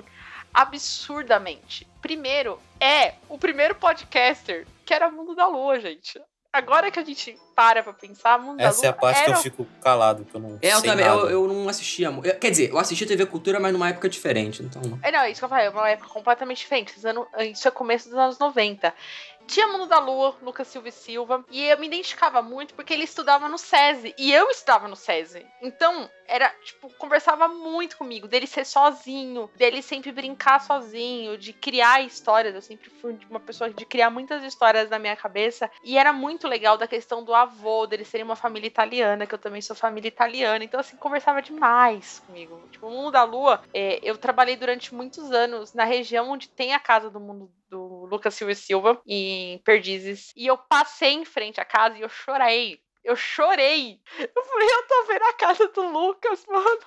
absurdamente. 0.53 1.87
Primeiro 2.01 2.59
é 2.81 3.15
o 3.29 3.39
primeiro 3.39 3.75
podcaster, 3.75 4.67
que 4.85 4.95
era 4.95 5.11
Mundo 5.11 5.35
da 5.35 5.47
Lua, 5.47 5.79
gente. 5.79 6.21
Agora 6.53 6.91
que 6.91 6.99
a 6.99 7.05
gente 7.05 7.37
para 7.55 7.83
pra 7.83 7.93
pensar, 7.93 8.39
Mundo 8.39 8.61
Essa 8.61 8.81
da 8.81 8.89
é 8.89 8.91
Lua 8.91 8.97
a 8.97 9.01
parte 9.01 9.19
que 9.19 9.31
era 9.31 9.39
eu 9.39 9.43
fico 9.43 9.67
calado, 9.83 10.25
que 10.25 10.35
eu 10.35 10.41
não 10.41 10.59
É, 10.63 10.73
eu 10.73 10.79
sei 10.79 10.91
também, 10.91 11.05
nada. 11.05 11.21
eu, 11.21 11.31
eu 11.31 11.47
não 11.47 11.69
assistia. 11.69 12.11
Quer 12.41 12.51
dizer, 12.51 12.71
eu 12.71 12.79
assisti 12.79 13.05
TV 13.05 13.27
Cultura, 13.27 13.61
mas 13.61 13.75
numa 13.75 13.91
época 13.91 14.09
diferente, 14.09 14.63
então. 14.63 14.81
É, 15.03 15.13
não, 15.13 15.21
é 15.21 15.31
isso 15.31 15.41
que 15.41 15.45
eu 15.45 15.49
falei, 15.51 15.67
é 15.67 15.71
uma 15.71 15.91
época 15.91 16.09
completamente 16.09 16.59
diferente. 16.59 16.95
Isso 17.53 17.69
é 17.69 17.71
começo 17.71 18.09
dos 18.09 18.17
anos 18.17 18.39
90. 18.39 18.95
Tinha 19.47 19.69
Mundo 19.69 19.87
da 19.87 19.99
Lua, 19.99 20.35
Lucas 20.43 20.69
Silva 20.69 20.89
e 20.89 20.93
Silva, 20.93 21.45
e 21.51 21.63
eu 21.65 21.79
me 21.79 21.87
identificava 21.87 22.43
muito 22.43 22.75
porque 22.75 22.93
ele 22.93 23.05
estudava 23.05 23.49
no 23.49 23.59
SESI, 23.59 24.15
e 24.19 24.33
eu 24.33 24.51
estudava 24.51 24.89
no 24.89 24.97
SESI. 24.97 25.47
Então, 25.63 26.11
era, 26.27 26.49
tipo, 26.65 26.91
conversava 26.99 27.47
muito 27.47 27.97
comigo, 27.97 28.27
dele 28.27 28.47
ser 28.47 28.67
sozinho, 28.67 29.49
dele 29.57 29.81
sempre 29.83 30.11
brincar 30.11 30.61
sozinho, 30.61 31.39
de 31.39 31.53
criar 31.53 32.03
histórias. 32.03 32.55
Eu 32.55 32.63
sempre 32.63 32.91
fui 32.91 33.17
uma 33.31 33.41
pessoa 33.41 33.71
de 33.71 33.85
criar 33.87 34.11
muitas 34.11 34.43
histórias 34.43 34.91
na 34.91 34.99
minha 34.99 35.17
cabeça, 35.17 35.71
e 35.85 35.97
era 35.97 36.13
muito 36.13 36.49
legal 36.49 36.77
da 36.77 36.89
questão 36.89 37.25
do 37.25 37.35
avô, 37.35 37.87
dele 37.87 38.05
serem 38.05 38.25
uma 38.25 38.37
família 38.37 38.67
italiana, 38.67 39.27
que 39.27 39.35
eu 39.35 39.39
também 39.39 39.63
sou 39.63 39.77
família 39.77 40.09
italiana. 40.09 40.65
Então, 40.65 40.81
assim, 40.81 40.97
conversava 40.97 41.41
demais 41.41 42.23
comigo. 42.27 42.61
Tipo, 42.73 42.89
o 42.89 42.91
Mundo 42.91 43.13
da 43.13 43.23
Lua, 43.23 43.63
é, 43.73 44.01
eu 44.03 44.19
trabalhei 44.19 44.57
durante 44.57 44.95
muitos 44.95 45.31
anos 45.31 45.73
na 45.73 45.85
região 45.85 46.31
onde 46.31 46.49
tem 46.49 46.75
a 46.75 46.81
casa 46.81 47.09
do 47.09 47.21
mundo 47.21 47.51
do 47.69 47.86
Lucas 48.07 48.35
Silva 48.35 48.53
e 48.53 48.57
Silva, 48.57 49.03
em 49.07 49.59
Perdizes. 49.59 50.33
E 50.37 50.47
eu 50.47 50.57
passei 50.57 51.13
em 51.13 51.25
frente 51.25 51.61
à 51.61 51.65
casa 51.65 51.99
e 51.99 52.03
eu 52.03 52.09
chorei. 52.09 52.81
Eu 53.05 53.15
chorei. 53.15 54.01
Eu 54.19 54.45
falei, 54.45 54.69
eu 54.69 54.87
tô 54.89 55.05
vendo 55.05 55.23
a 55.23 55.33
casa 55.35 55.69
do 55.69 55.89
Lucas, 55.89 56.45
mano. 56.51 56.81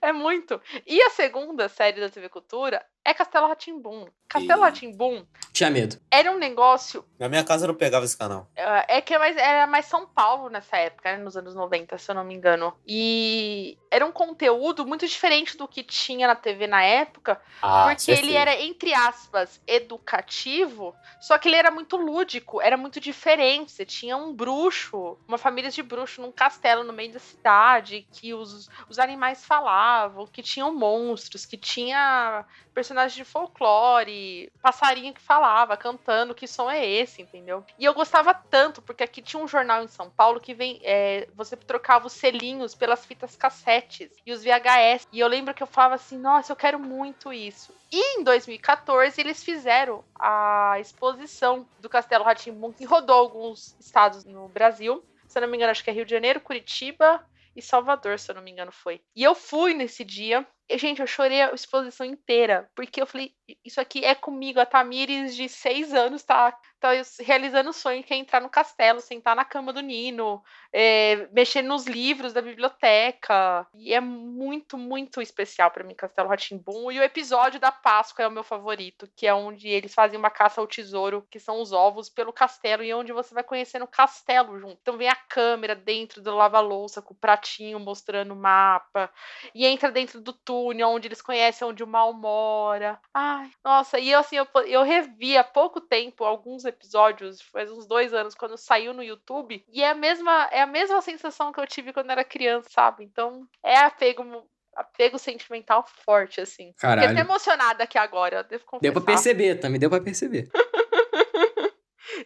É 0.00 0.12
muito. 0.12 0.60
E 0.86 1.02
a 1.02 1.10
segunda 1.10 1.68
série 1.68 2.00
da 2.00 2.08
TV 2.08 2.28
Cultura 2.28 2.84
é 3.06 3.14
Castelo 3.14 3.46
Ratimbum. 3.46 4.06
Castelo. 4.28 4.62
Ratimbum 4.62 5.24
Tinha 5.52 5.70
medo. 5.70 6.00
era 6.10 6.32
um 6.32 6.38
negócio 6.38 7.04
Na 7.16 7.28
minha 7.28 7.44
casa 7.44 7.64
eu 7.64 7.68
não 7.68 7.74
pegava 7.76 8.04
esse 8.04 8.16
canal. 8.18 8.48
é 8.56 9.00
que 9.00 9.14
é 9.14 9.40
era 9.40 9.66
mais 9.68 9.86
São 9.86 10.06
Paulo 10.06 10.50
nessa 10.50 10.76
época, 10.76 11.12
né, 11.16 11.22
nos 11.22 11.36
anos 11.36 11.54
90, 11.54 11.96
se 11.96 12.10
eu 12.10 12.14
não 12.14 12.24
me 12.24 12.34
engano. 12.34 12.74
E 12.86 13.78
era 13.90 14.04
um 14.04 14.10
conteúdo 14.10 14.84
muito 14.84 15.06
diferente 15.06 15.56
do 15.56 15.68
que 15.68 15.82
tinha 15.84 16.26
na 16.26 16.34
TV 16.34 16.66
na 16.66 16.82
época, 16.82 17.40
Ah, 17.62 17.86
porque 17.94 18.10
ele 18.10 18.34
era, 18.34 18.60
entre 18.60 18.92
aspas, 18.92 19.60
educativo, 19.66 20.94
só 21.20 21.38
que 21.38 21.48
ele 21.48 21.56
era 21.56 21.70
muito 21.70 21.96
lúdico, 21.96 22.60
era 22.60 22.76
muito 22.76 22.98
diferente. 23.00 23.70
Você 23.72 23.84
tinha 23.84 24.16
um 24.16 24.34
bruxo, 24.34 25.16
uma 25.28 25.38
família 25.38 25.70
de 25.70 25.82
bruxo 25.82 26.20
num 26.20 26.32
castelo 26.32 26.82
no 26.82 26.92
meio 26.92 27.12
da 27.12 27.18
cidade, 27.20 28.06
que 28.10 28.34
os, 28.34 28.68
os 28.88 28.98
animais 28.98 29.44
falavam, 29.44 30.26
que 30.26 30.42
tinham 30.42 30.74
monstros, 30.74 31.46
que 31.46 31.56
tinha 31.56 32.44
personagem 32.76 33.16
de 33.16 33.24
folclore, 33.24 34.52
passarinho 34.60 35.14
que 35.14 35.20
falava, 35.22 35.78
cantando, 35.78 36.34
que 36.34 36.46
som 36.46 36.70
é 36.70 36.86
esse, 36.86 37.22
entendeu? 37.22 37.64
E 37.78 37.86
eu 37.86 37.94
gostava 37.94 38.34
tanto, 38.34 38.82
porque 38.82 39.02
aqui 39.02 39.22
tinha 39.22 39.42
um 39.42 39.48
jornal 39.48 39.82
em 39.82 39.88
São 39.88 40.10
Paulo 40.10 40.38
que 40.38 40.52
vem. 40.52 40.78
é, 40.84 41.26
você 41.34 41.56
trocava 41.56 42.06
os 42.06 42.12
selinhos 42.12 42.74
pelas 42.74 43.06
fitas 43.06 43.34
cassetes 43.34 44.10
e 44.26 44.30
os 44.30 44.44
VHS. 44.44 45.08
E 45.10 45.18
eu 45.18 45.26
lembro 45.26 45.54
que 45.54 45.62
eu 45.62 45.66
falava 45.66 45.94
assim, 45.94 46.18
nossa, 46.18 46.52
eu 46.52 46.56
quero 46.56 46.78
muito 46.78 47.32
isso. 47.32 47.74
E 47.90 48.18
em 48.18 48.22
2014 48.22 49.18
eles 49.18 49.42
fizeram 49.42 50.04
a 50.14 50.76
exposição 50.78 51.66
do 51.80 51.88
Castelo 51.88 52.24
Ratimbun, 52.24 52.74
que 52.74 52.84
rodou 52.84 53.16
alguns 53.16 53.74
estados 53.80 54.22
no 54.26 54.48
Brasil. 54.48 55.02
Se 55.26 55.38
eu 55.38 55.40
não 55.40 55.48
me 55.48 55.56
engano, 55.56 55.70
acho 55.70 55.82
que 55.82 55.88
é 55.88 55.94
Rio 55.94 56.04
de 56.04 56.10
Janeiro, 56.10 56.42
Curitiba 56.42 57.24
e 57.56 57.62
Salvador, 57.62 58.18
se 58.18 58.30
eu 58.30 58.34
não 58.34 58.42
me 58.42 58.50
engano, 58.50 58.70
foi. 58.70 59.00
E 59.14 59.24
eu 59.24 59.34
fui 59.34 59.72
nesse 59.72 60.04
dia. 60.04 60.46
Gente, 60.74 61.00
eu 61.00 61.06
chorei 61.06 61.42
a 61.42 61.52
exposição 61.52 62.04
inteira. 62.04 62.68
Porque 62.74 63.00
eu 63.00 63.06
falei, 63.06 63.32
isso 63.64 63.80
aqui 63.80 64.04
é 64.04 64.14
comigo. 64.14 64.58
A 64.58 64.66
Tamires, 64.66 65.36
de 65.36 65.48
seis 65.48 65.94
anos, 65.94 66.24
tá, 66.24 66.52
tá 66.80 66.90
realizando 67.20 67.70
o 67.70 67.72
sonho 67.72 68.02
que 68.02 68.12
é 68.12 68.16
entrar 68.16 68.40
no 68.40 68.48
castelo, 68.48 69.00
sentar 69.00 69.36
na 69.36 69.44
cama 69.44 69.72
do 69.72 69.80
Nino, 69.80 70.42
é, 70.72 71.28
mexer 71.32 71.62
nos 71.62 71.86
livros 71.86 72.32
da 72.32 72.42
biblioteca. 72.42 73.66
E 73.74 73.94
é 73.94 74.00
muito, 74.00 74.76
muito 74.76 75.22
especial 75.22 75.70
pra 75.70 75.84
mim, 75.84 75.94
Castelo 75.94 76.28
Ratimbum. 76.28 76.90
E 76.90 76.98
o 76.98 77.02
episódio 77.02 77.60
da 77.60 77.70
Páscoa 77.70 78.24
é 78.24 78.28
o 78.28 78.32
meu 78.32 78.42
favorito, 78.42 79.08
que 79.14 79.26
é 79.26 79.32
onde 79.32 79.68
eles 79.68 79.94
fazem 79.94 80.18
uma 80.18 80.30
caça 80.30 80.60
ao 80.60 80.66
tesouro, 80.66 81.26
que 81.30 81.38
são 81.38 81.60
os 81.60 81.70
ovos, 81.70 82.08
pelo 82.08 82.32
castelo, 82.32 82.82
e 82.82 82.90
é 82.90 82.96
onde 82.96 83.12
você 83.12 83.32
vai 83.32 83.44
conhecendo 83.44 83.84
o 83.84 83.88
castelo 83.88 84.58
junto. 84.58 84.78
Então 84.82 84.98
vem 84.98 85.08
a 85.08 85.14
câmera 85.14 85.76
dentro 85.76 86.20
do 86.20 86.34
lava-louça, 86.34 87.00
com 87.00 87.14
o 87.14 87.16
pratinho 87.16 87.78
mostrando 87.78 88.32
o 88.32 88.36
mapa, 88.36 89.12
e 89.54 89.64
entra 89.64 89.90
dentro 89.92 90.20
do 90.20 90.32
onde 90.64 91.08
eles 91.08 91.22
conhecem 91.22 91.66
onde 91.66 91.82
o 91.82 91.86
mal 91.86 92.12
mora. 92.12 92.98
Ai, 93.12 93.50
nossa, 93.64 93.98
e 93.98 94.10
eu, 94.10 94.20
assim, 94.20 94.36
eu, 94.36 94.46
eu 94.66 94.82
revi 94.82 95.36
há 95.36 95.44
pouco 95.44 95.80
tempo 95.80 96.24
alguns 96.24 96.64
episódios, 96.64 97.40
faz 97.40 97.70
uns 97.70 97.86
dois 97.86 98.12
anos, 98.14 98.34
quando 98.34 98.56
saiu 98.56 98.92
no 98.92 99.02
YouTube, 99.02 99.64
e 99.68 99.82
é 99.82 99.90
a 99.90 99.94
mesma, 99.94 100.48
é 100.50 100.60
a 100.60 100.66
mesma 100.66 101.00
sensação 101.00 101.52
que 101.52 101.60
eu 101.60 101.66
tive 101.66 101.92
quando 101.92 102.10
era 102.10 102.24
criança, 102.24 102.68
sabe? 102.70 103.04
Então, 103.04 103.46
é 103.64 103.76
apego 103.78 104.46
apego 104.76 105.18
sentimental 105.18 105.86
forte, 106.04 106.40
assim. 106.40 106.72
Caralho. 106.76 107.08
Fiquei 107.08 107.22
até 107.22 107.30
emocionada 107.30 107.84
aqui 107.84 107.96
agora, 107.96 108.38
eu 108.38 108.44
devo 108.44 108.64
confessar. 108.66 108.82
Deu 108.82 108.92
pra 108.92 109.14
perceber, 109.14 109.54
também 109.56 109.80
deu 109.80 109.88
pra 109.88 110.00
perceber. 110.00 110.48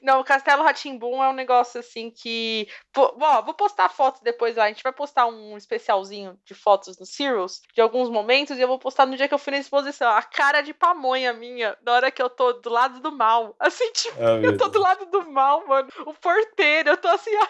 Não, 0.03 0.21
o 0.21 0.25
Castelo 0.25 0.63
Ratimbum 0.63 1.23
é 1.23 1.29
um 1.29 1.35
negócio 1.35 1.81
assim 1.81 2.11
que. 2.11 2.69
Pô, 2.93 3.17
ó, 3.21 3.43
vou 3.43 3.55
postar 3.55 3.89
fotos 3.89 4.21
depois 4.21 4.57
lá. 4.57 4.65
A 4.65 4.69
gente 4.69 4.83
vai 4.83 4.93
postar 4.93 5.27
um 5.27 5.57
especialzinho 5.57 6.39
de 6.45 6.55
fotos 6.55 6.99
no 6.99 7.07
Serials 7.07 7.63
de 7.75 7.81
alguns 7.81 8.09
momentos 8.09 8.59
e 8.59 8.61
eu 8.61 8.69
vou 8.69 8.79
postar 8.79 9.07
no 9.07 9.17
dia 9.17 9.29
que 9.29 9.35
eu 9.35 9.39
fui 9.39 9.53
na 9.53 9.59
exposição. 9.59 10.11
A 10.11 10.23
cara 10.23 10.61
de 10.61 10.73
pamonha 10.73 11.33
minha, 11.33 11.77
na 11.83 11.93
hora 11.93 12.11
que 12.11 12.23
eu 12.23 12.31
tô 12.31 12.53
do 12.53 12.71
lado 12.71 13.01
do 13.01 13.13
mal. 13.13 13.55
Assim, 13.59 13.91
tipo, 13.93 14.17
Ah, 14.19 14.41
eu 14.43 14.57
tô 14.57 14.69
do 14.69 14.81
lado 14.81 15.07
do 15.07 15.31
mal, 15.31 15.67
mano. 15.67 15.89
O 16.07 16.15
porteiro, 16.15 16.91
eu 16.91 16.97
tô 16.97 17.09
assim, 17.09 17.35
ó. 17.37 17.47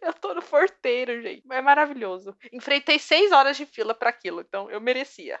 Eu 0.00 0.12
tô 0.14 0.32
no 0.32 0.42
porteiro, 0.42 1.20
gente. 1.20 1.42
É 1.50 1.60
maravilhoso. 1.60 2.34
Enfrentei 2.52 2.98
seis 2.98 3.30
horas 3.30 3.56
de 3.56 3.66
fila 3.66 3.94
pra 3.94 4.08
aquilo, 4.08 4.40
então 4.40 4.70
eu 4.70 4.80
merecia. 4.80 5.38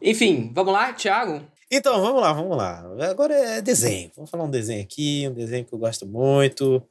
Enfim, 0.00 0.50
vamos 0.54 0.72
lá, 0.72 0.92
Thiago? 0.92 1.46
Então, 1.74 2.02
vamos 2.02 2.20
lá, 2.20 2.34
vamos 2.34 2.54
lá. 2.54 2.84
Agora 3.08 3.34
é 3.34 3.62
desenho. 3.62 4.12
Vamos 4.14 4.30
falar 4.30 4.44
um 4.44 4.50
desenho 4.50 4.82
aqui, 4.82 5.26
um 5.26 5.32
desenho 5.32 5.64
que 5.64 5.72
eu 5.72 5.78
gosto 5.78 6.06
muito, 6.06 6.86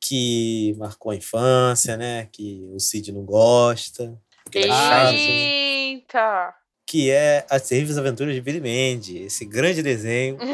que 0.00 0.74
marcou 0.78 1.12
a 1.12 1.16
infância, 1.16 1.98
né? 1.98 2.26
Que 2.32 2.66
o 2.72 2.80
Cid 2.80 3.12
não 3.12 3.26
gosta. 3.26 4.18
Eita! 5.12 6.54
Que 6.86 7.10
é 7.10 7.44
As 7.50 7.62
Terríveis 7.62 7.98
Aventuras 7.98 8.32
de 8.32 8.40
Billy 8.40 8.60
Mandy. 8.60 9.24
Esse 9.24 9.44
grande 9.44 9.82
desenho. 9.82 10.38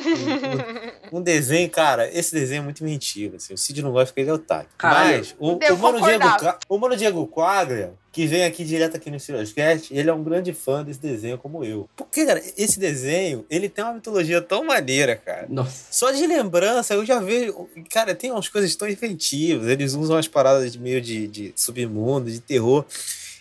Um, 1.12 1.16
um- 1.18 1.18
um 1.18 1.22
desenho, 1.22 1.68
cara, 1.68 2.08
esse 2.10 2.32
desenho 2.34 2.60
é 2.60 2.64
muito 2.64 2.82
mentira. 2.82 3.36
Assim, 3.36 3.52
o 3.52 3.58
Cid 3.58 3.82
não 3.82 3.92
gosta 3.92 4.06
porque 4.06 4.22
ele 4.22 4.30
é 4.30 4.32
otário. 4.32 4.66
Caralho. 4.78 5.18
Mas 5.18 5.34
o, 5.38 5.52
o, 5.74 5.78
Mano 5.78 6.00
Diego, 6.00 6.24
o 6.70 6.78
Mano 6.78 6.96
Diego 6.96 7.26
Quaglia, 7.28 7.92
que 8.10 8.26
vem 8.26 8.44
aqui 8.44 8.64
direto 8.64 8.96
aqui 8.96 9.10
no 9.10 9.20
Steelcast, 9.20 9.94
ele 9.94 10.08
é 10.08 10.12
um 10.14 10.22
grande 10.24 10.54
fã 10.54 10.82
desse 10.82 11.00
desenho 11.00 11.36
como 11.36 11.62
eu. 11.64 11.86
Porque, 11.94 12.24
cara, 12.24 12.42
esse 12.56 12.78
desenho, 12.80 13.44
ele 13.50 13.68
tem 13.68 13.84
uma 13.84 13.92
mitologia 13.92 14.40
tão 14.40 14.64
maneira, 14.64 15.14
cara. 15.14 15.46
Nossa. 15.50 15.84
Só 15.90 16.10
de 16.10 16.26
lembrança, 16.26 16.94
eu 16.94 17.04
já 17.04 17.20
vejo. 17.20 17.68
Cara, 17.90 18.14
tem 18.14 18.30
umas 18.30 18.48
coisas 18.48 18.74
tão 18.74 18.88
inventivas. 18.88 19.68
Eles 19.68 19.92
usam 19.92 20.16
umas 20.16 20.28
paradas 20.28 20.72
de 20.72 20.78
meio 20.78 21.00
de, 21.02 21.26
de 21.28 21.52
submundo, 21.54 22.30
de 22.30 22.40
terror. 22.40 22.86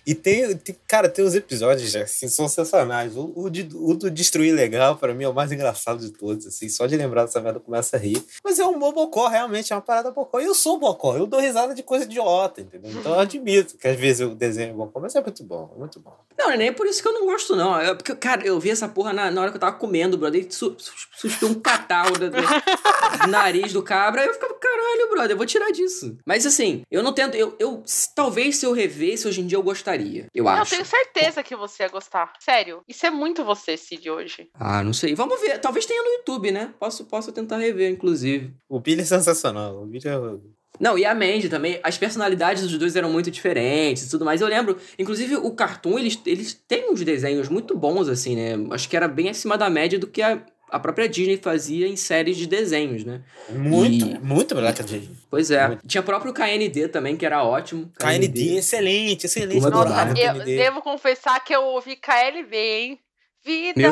E 0.05 0.15
tem, 0.15 0.55
tem- 0.57 0.75
cara, 0.87 1.07
tem 1.07 1.23
uns 1.23 1.35
episódios 1.35 1.95
assim, 1.95 2.27
são 2.27 2.47
sensacionais. 2.47 3.15
O, 3.15 3.31
o, 3.35 3.49
de- 3.49 3.69
o 3.75 3.93
do 3.93 4.09
Destruir 4.09 4.53
Legal, 4.53 4.95
pra 4.95 5.13
mim, 5.13 5.23
é 5.25 5.29
o 5.29 5.33
mais 5.33 5.51
engraçado 5.51 5.99
de 5.99 6.11
todos. 6.11 6.47
Assim, 6.47 6.67
só 6.69 6.85
de 6.87 6.95
lembrar 6.97 7.25
dessa 7.25 7.39
merda 7.39 7.57
eu 7.59 7.63
começo 7.63 7.95
a 7.95 7.99
rir. 7.99 8.23
Mas 8.43 8.57
é 8.59 8.65
um 8.65 8.79
bom 8.79 8.91
bocó, 8.91 9.27
realmente, 9.27 9.71
é 9.71 9.75
uma 9.75 9.81
parada 9.81 10.11
bocó. 10.11 10.39
E 10.39 10.45
eu 10.45 10.55
sou 10.55 10.79
bocó, 10.79 11.15
eu 11.15 11.25
dou 11.27 11.39
risada 11.39 11.75
de 11.75 11.83
coisa 11.83 12.05
idiota, 12.05 12.61
entendeu? 12.61 12.91
Então 12.91 13.13
eu 13.13 13.19
admito 13.19 13.77
que 13.77 13.87
às 13.87 13.99
vezes 13.99 14.21
eu 14.21 14.33
desenho 14.33 14.73
bocó, 14.73 14.99
mas 14.99 15.15
é 15.15 15.21
muito 15.21 15.43
bom, 15.43 15.71
é 15.75 15.79
muito 15.79 15.99
bom. 15.99 16.15
Não, 16.37 16.49
nem 16.57 16.69
é 16.69 16.71
por 16.71 16.87
isso 16.87 17.01
que 17.01 17.07
eu 17.07 17.13
não 17.13 17.25
gosto, 17.27 17.55
não. 17.55 17.79
É 17.79 17.93
porque, 17.93 18.15
cara, 18.15 18.45
eu 18.45 18.59
vi 18.59 18.71
essa 18.71 18.87
porra 18.87 19.13
na, 19.13 19.29
na 19.29 19.41
hora 19.41 19.51
que 19.51 19.57
eu 19.57 19.61
tava 19.61 19.75
comendo, 19.77 20.17
brother. 20.17 20.45
E 20.47 20.51
su, 20.51 20.75
su, 20.79 20.91
suspiu 21.17 21.47
um 21.49 21.53
catarro 21.55 22.13
do, 22.13 22.29
do 22.31 22.37
nariz 23.29 23.71
do 23.73 23.83
cabra. 23.83 24.21
Aí 24.21 24.27
eu 24.27 24.33
ficava, 24.33 24.53
caralho, 24.55 25.09
brother, 25.09 25.31
eu 25.31 25.37
vou 25.37 25.45
tirar 25.45 25.71
disso. 25.71 26.17
Mas 26.25 26.45
assim, 26.45 26.81
eu 26.89 27.03
não 27.03 27.13
tento. 27.13 27.35
Eu, 27.35 27.55
eu 27.59 27.83
talvez 28.15 28.57
se 28.57 28.65
eu 28.65 28.71
revesse 28.73 29.27
hoje 29.27 29.41
em 29.41 29.45
dia 29.47 29.57
eu 29.57 29.63
gostaria. 29.63 29.90
Eu 30.33 30.45
Eu 30.45 30.47
acho. 30.49 30.71
tenho 30.71 30.85
certeza 30.85 31.43
que 31.43 31.55
você 31.55 31.83
ia 31.83 31.89
gostar. 31.89 32.31
Sério. 32.39 32.81
Isso 32.87 33.05
é 33.05 33.09
muito 33.09 33.43
você, 33.43 33.75
Cid, 33.77 34.09
hoje. 34.09 34.49
Ah, 34.53 34.83
não 34.83 34.93
sei. 34.93 35.13
Vamos 35.15 35.39
ver. 35.39 35.59
Talvez 35.59 35.85
tenha 35.85 36.01
no 36.03 36.09
YouTube, 36.09 36.51
né? 36.51 36.73
Posso, 36.79 37.05
posso 37.05 37.31
tentar 37.31 37.57
rever, 37.57 37.91
inclusive. 37.91 38.53
O 38.69 38.79
Billy 38.79 39.01
é 39.01 39.05
sensacional. 39.05 39.83
O 39.83 39.85
Billy 39.85 40.07
é. 40.07 40.51
Não, 40.79 40.97
e 40.97 41.05
a 41.05 41.13
Mandy 41.13 41.47
também, 41.49 41.79
as 41.83 41.97
personalidades 41.97 42.63
dos 42.63 42.77
dois 42.77 42.95
eram 42.95 43.11
muito 43.11 43.29
diferentes 43.29 44.05
e 44.05 44.09
tudo 44.09 44.25
mais. 44.25 44.41
Eu 44.41 44.47
lembro, 44.47 44.77
inclusive 44.97 45.35
o 45.35 45.51
Cartoon, 45.51 45.99
eles, 45.99 46.19
eles 46.25 46.53
têm 46.67 46.89
uns 46.91 47.03
desenhos 47.03 47.49
muito 47.49 47.77
bons, 47.77 48.07
assim, 48.07 48.35
né? 48.35 48.53
Acho 48.71 48.89
que 48.89 48.95
era 48.97 49.07
bem 49.07 49.29
acima 49.29 49.57
da 49.57 49.69
média 49.69 49.99
do 49.99 50.07
que 50.07 50.21
a, 50.23 50.43
a 50.71 50.79
própria 50.79 51.07
Disney 51.09 51.37
fazia 51.37 51.87
em 51.87 51.95
séries 51.95 52.37
de 52.37 52.47
desenhos, 52.47 53.03
né? 53.03 53.21
Muito, 53.49 54.05
E- 54.07 54.19
muito 54.19 54.55
melhor 54.55 54.73
que 54.73 54.81
a 54.81 54.87
gente. 54.87 55.11
Pois 55.29 55.51
é. 55.51 55.67
Muito. 55.67 55.85
Tinha 55.87 56.01
próprio 56.01 56.33
KND 56.33 56.87
também, 56.87 57.17
que 57.17 57.25
era 57.25 57.43
ótimo. 57.43 57.91
KND, 57.99 58.57
excelente, 58.57 59.25
excelente. 59.25 59.69
Bar. 59.69 60.07
o 60.13 60.17
Eu 60.17 60.33
KND. 60.35 60.55
devo 60.57 60.81
confessar 60.81 61.43
que 61.43 61.53
eu 61.53 61.61
ouvi 61.63 61.95
KLB, 61.97 62.55
hein? 62.57 62.99
Vida, 63.43 63.91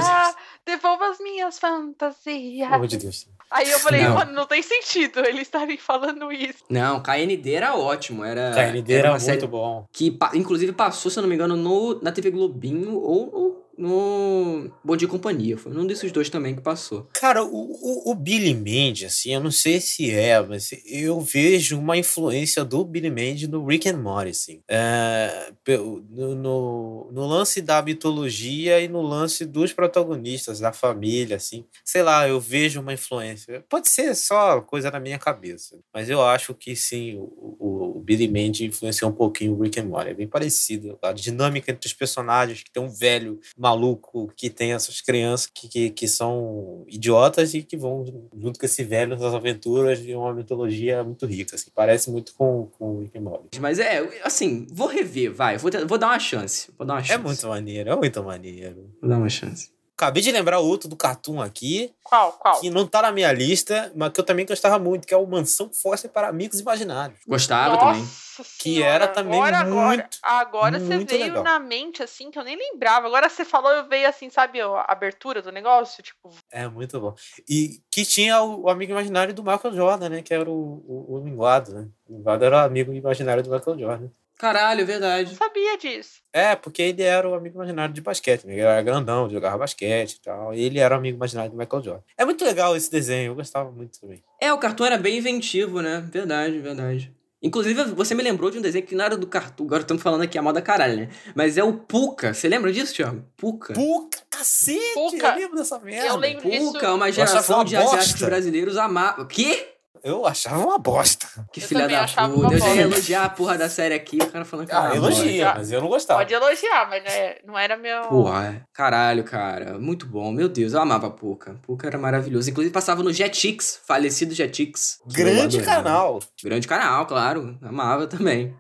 devolva 0.66 1.08
as 1.10 1.20
minhas 1.20 1.58
fantasias. 1.58 2.68
Pelo 2.68 2.76
amor 2.76 2.88
de 2.88 2.98
Deus. 2.98 3.28
Aí 3.52 3.68
eu 3.72 3.80
falei, 3.80 4.04
Não. 4.04 4.14
mano, 4.14 4.32
não 4.32 4.46
tem 4.46 4.62
sentido 4.62 5.22
eles 5.26 5.42
estarem 5.42 5.76
falando 5.76 6.32
isso. 6.32 6.64
Não, 6.70 7.02
KND 7.02 7.54
era 7.54 7.76
ótimo. 7.76 8.24
Era, 8.24 8.52
KND 8.54 8.94
era, 8.94 9.12
uma 9.12 9.18
muito 9.18 9.48
bom. 9.48 9.88
que 9.92 10.16
inclusive 10.36 10.72
passou, 10.72 11.10
se 11.10 11.18
eu 11.18 11.24
não 11.24 11.28
me 11.30 11.34
engano, 11.34 11.56
no, 11.58 12.00
na 12.00 12.12
TV 12.12 12.30
Globinho 12.30 12.96
ou 13.00 13.26
no, 13.26 13.69
no 13.80 14.70
Bom 14.84 14.98
Dia 14.98 15.08
Companhia. 15.08 15.58
Foi 15.58 15.72
um 15.76 15.88
desses 15.88 16.12
dois 16.12 16.30
também 16.30 16.56
que 16.56 16.62
passou. 16.62 17.08
Cara, 17.14 17.44
o, 17.44 17.50
o, 17.50 18.12
o 18.12 18.16
Billy 18.16 18.54
Mandy, 18.54 19.06
assim, 19.06 19.34
eu 19.34 19.40
não 19.40 19.52
sei 19.52 19.80
se 19.80 20.12
é, 20.12 20.42
mas 20.42 20.72
eu 20.86 21.20
vejo 21.22 21.80
uma 21.80 21.98
influência 21.98 22.66
do 22.66 22.84
Billy 22.84 23.10
Mandy 23.10 23.48
no 23.48 23.66
Rick 23.66 23.88
and 23.88 23.98
Morty, 23.98 24.32
assim. 24.32 24.62
É, 24.68 25.52
no, 25.68 26.36
no, 26.36 27.10
no 27.12 27.26
lance 27.26 27.62
da 27.62 27.82
mitologia 27.82 28.82
e 28.82 28.88
no 28.88 29.02
lance 29.02 29.46
dos 29.46 29.72
protagonistas, 29.72 30.60
da 30.60 30.74
família, 30.74 31.38
assim. 31.38 31.66
Sei 31.86 32.04
lá, 32.04 32.28
eu 32.28 32.40
vejo 32.40 32.82
uma 32.82 32.94
influência. 32.94 33.64
Pode 33.70 33.88
ser 33.88 34.14
só 34.16 34.60
coisa 34.62 34.92
na 34.92 35.00
minha 35.00 35.18
cabeça, 35.18 35.80
mas 35.94 36.10
eu 36.10 36.22
acho 36.22 36.54
que 36.54 36.76
sim, 36.76 37.16
o, 37.16 37.56
o, 37.60 37.98
o 37.98 38.00
Billy 38.02 38.28
Mandy 38.28 38.66
influenciou 38.66 39.10
um 39.10 39.14
pouquinho 39.14 39.54
o 39.54 39.62
Rick 39.62 39.80
and 39.80 39.86
Morty. 39.86 40.10
É 40.10 40.14
bem 40.14 40.28
parecido. 40.28 40.98
A 41.02 41.14
dinâmica 41.14 41.72
entre 41.72 41.88
os 41.88 41.94
personagens, 41.94 42.62
que 42.62 42.72
tem 42.72 42.84
um 42.84 42.90
velho 42.90 43.40
maluco 43.70 44.32
que 44.36 44.50
tem 44.50 44.74
essas 44.74 45.02
crianças 45.02 45.48
que, 45.48 45.68
que, 45.68 45.90
que 45.92 46.08
são 46.08 46.84
idiotas 46.88 47.54
e 47.54 47.62
que 47.64 47.78
vão 47.78 48.04
junto 48.38 48.60
com 48.60 48.66
esse 48.66 48.84
velho 48.84 49.18
nas 49.18 49.34
aventuras 49.34 50.02
de 50.02 50.16
uma 50.16 50.34
mitologia 50.34 51.04
muito 51.04 51.26
rica. 51.26 51.56
Assim, 51.56 51.70
parece 51.74 52.10
muito 52.10 52.34
com, 52.34 52.68
com 52.78 52.96
o 52.96 53.00
Rick 53.02 53.18
and 53.18 53.22
Morty. 53.22 53.60
Mas 53.60 53.80
é, 53.80 54.00
assim, 54.24 54.68
vou 54.72 54.88
rever, 54.88 55.34
vai. 55.34 55.58
Vou, 55.58 55.72
vou 55.88 55.98
dar 55.98 56.08
uma 56.08 56.20
chance. 56.20 56.72
Vou 56.78 56.86
dar 56.86 56.96
uma 56.96 57.04
chance. 57.04 57.14
É 57.14 57.24
muito 57.24 57.48
maneiro, 57.48 57.90
é 57.90 57.96
muito 57.96 58.24
maneiro. 58.24 58.90
Vou 59.02 59.10
dar 59.10 59.18
uma 59.18 59.30
chance. 59.30 59.72
Acabei 60.00 60.24
de 60.24 60.32
lembrar 60.32 60.60
outro 60.60 60.88
do 60.88 60.96
Cartoon 60.96 61.42
aqui, 61.42 61.94
Qual, 62.02 62.32
qual? 62.32 62.58
que 62.62 62.70
não 62.70 62.88
tá 62.88 63.02
na 63.02 63.12
minha 63.12 63.34
lista, 63.34 63.92
mas 63.94 64.14
que 64.14 64.20
eu 64.22 64.24
também 64.24 64.46
gostava 64.46 64.80
muito, 64.80 65.06
que 65.06 65.14
é 65.14 65.18
o 65.18 65.28
Mansão 65.28 65.70
Foster 65.74 66.10
para 66.10 66.30
Amigos 66.30 66.62
Imaginários. 66.62 67.20
Gostava 67.28 67.78
também. 67.78 68.00
Nossa 68.00 68.44
Que 68.58 68.76
Senhora, 68.76 68.94
era 68.94 69.08
também 69.10 69.38
agora, 69.38 69.58
agora, 69.58 69.88
muito, 69.88 70.18
agora 70.24 70.80
você 70.80 70.96
muito 70.96 71.10
veio 71.10 71.24
legal. 71.26 71.44
na 71.44 71.60
mente, 71.60 72.02
assim, 72.02 72.32
que 72.32 72.40
eu 72.40 72.46
nem 72.46 72.56
lembrava. 72.56 73.08
Agora 73.08 73.28
você 73.28 73.44
falou, 73.44 73.70
eu 73.72 73.90
veio 73.90 74.08
assim, 74.08 74.30
sabe, 74.30 74.62
a 74.62 74.86
abertura 74.88 75.42
do 75.42 75.52
negócio? 75.52 76.02
Tipo, 76.02 76.30
É 76.50 76.66
muito 76.66 76.98
bom. 76.98 77.14
E 77.50 77.82
que 77.92 78.06
tinha 78.06 78.42
o, 78.42 78.64
o 78.64 78.70
amigo 78.70 78.94
imaginário 78.94 79.34
do 79.34 79.44
Michael 79.44 79.76
Jordan, 79.76 80.08
né? 80.08 80.22
Que 80.22 80.34
era 80.34 80.50
o, 80.50 80.82
o, 80.88 81.16
o 81.16 81.24
Linguado, 81.26 81.74
né? 81.74 81.90
O 82.08 82.16
Linguado 82.16 82.46
era 82.46 82.56
o 82.56 82.66
amigo 82.66 82.94
imaginário 82.94 83.44
do 83.44 83.52
Michael 83.52 83.78
Jordan. 83.78 84.10
Caralho, 84.40 84.80
é 84.80 84.82
Não 84.84 84.88
verdade. 84.88 85.36
sabia 85.36 85.78
disso. 85.78 86.22
É, 86.32 86.56
porque 86.56 86.82
ele 86.82 87.04
era 87.04 87.28
o 87.28 87.34
amigo 87.34 87.56
imaginário 87.56 87.94
de 87.94 88.00
basquete, 88.00 88.46
né? 88.46 88.54
Ele 88.54 88.62
era 88.62 88.82
grandão, 88.82 89.30
jogava 89.30 89.58
basquete 89.58 90.14
e 90.14 90.22
tal. 90.22 90.54
E 90.54 90.62
ele 90.64 90.80
era 90.80 90.96
o 90.96 90.98
amigo 90.98 91.18
imaginário 91.18 91.52
do 91.52 91.58
Michael 91.58 91.84
Jordan. 91.84 92.04
É 92.18 92.24
muito 92.24 92.46
legal 92.46 92.74
esse 92.74 92.90
desenho, 92.90 93.32
eu 93.32 93.36
gostava 93.36 93.70
muito 93.70 94.00
também. 94.00 94.24
É, 94.42 94.54
o 94.54 94.58
cartoon 94.58 94.86
era 94.86 94.98
bem 94.98 95.18
inventivo, 95.18 95.82
né? 95.82 96.02
Verdade, 96.10 96.58
verdade. 96.60 97.14
Inclusive, 97.42 97.84
você 97.94 98.16
me 98.16 98.24
lembrou 98.24 98.50
de 98.50 98.58
um 98.60 98.62
desenho 98.62 98.86
que 98.86 98.96
não 98.96 99.04
era 99.04 99.18
do 99.18 99.28
cartoon. 99.28 99.66
Agora 99.66 99.82
estamos 99.82 100.02
falando 100.02 100.22
aqui 100.22 100.38
a 100.38 100.42
moda 100.42 100.62
caralho, 100.62 101.02
né? 101.02 101.10
Mas 101.36 101.58
é 101.58 101.64
o 101.64 101.74
Puka. 101.74 102.34
Você 102.34 102.48
lembra 102.48 102.72
disso, 102.72 102.94
Thiago? 102.94 103.24
Puka. 103.36 103.74
Puca, 103.74 104.20
cacete! 104.30 104.94
Puca. 104.94 105.28
Eu 105.28 105.36
lembro 105.36 105.58
dessa 105.58 105.80
merda. 105.80 106.08
Eu 106.08 106.16
lembro 106.16 106.50
disso. 106.50 106.74
Puka, 106.74 106.94
uma 106.94 107.08
achava 107.08 107.28
geração 107.28 107.58
uma 107.58 107.66
de 107.66 107.76
asiáticos 107.76 108.22
brasileiros 108.22 108.78
amavam. 108.78 109.26
Quê? 109.26 109.68
Eu 110.04 110.26
achava 110.26 110.64
uma 110.64 110.78
bosta. 110.78 111.28
Que 111.52 111.60
Eu 111.62 111.68
filha 111.68 111.88
da 111.88 112.06
puta. 112.06 112.54
Eu 112.54 112.60
já 112.60 112.76
ia 112.76 112.82
elogiar 112.82 113.26
a 113.26 113.30
porra 113.30 113.58
da 113.58 113.70
série 113.70 113.94
aqui, 113.94 114.18
o 114.22 114.28
cara 114.32 114.46
falando 114.46 114.68
que 114.68 114.74
Ah, 114.74 114.78
era 114.78 114.88
uma 114.88 114.96
elogia, 114.96 115.44
bosta. 115.46 115.60
mas 115.60 115.72
eu 115.72 115.82
não 115.82 115.88
gostava. 115.88 116.20
Pode 116.20 116.34
elogiar, 116.34 116.90
mas 116.90 117.04
não, 117.04 117.12
é- 117.12 117.38
não 117.46 117.58
era 117.58 117.78
meu. 117.78 118.02
Porra, 118.04 118.46
é. 118.46 118.62
caralho, 118.74 119.24
cara. 119.24 119.78
Muito 119.80 120.06
bom. 120.06 120.32
Meu 120.32 120.48
Deus, 120.50 120.74
eu 120.74 120.82
amava 120.82 121.10
Puka. 121.10 121.56
Puka 121.64 121.88
era 121.88 121.98
maravilhoso. 121.98 122.50
Inclusive 122.50 122.74
passava 122.74 123.04
no 123.04 123.12
Jetix, 123.12 123.82
falecido 123.86 124.34
Jetix. 124.34 125.00
Grande 125.14 125.58
adorava. 125.60 125.84
canal. 125.84 126.20
Grande 126.44 126.68
canal, 126.68 127.06
claro. 127.06 127.58
Amava 127.62 128.08
também. 128.08 128.56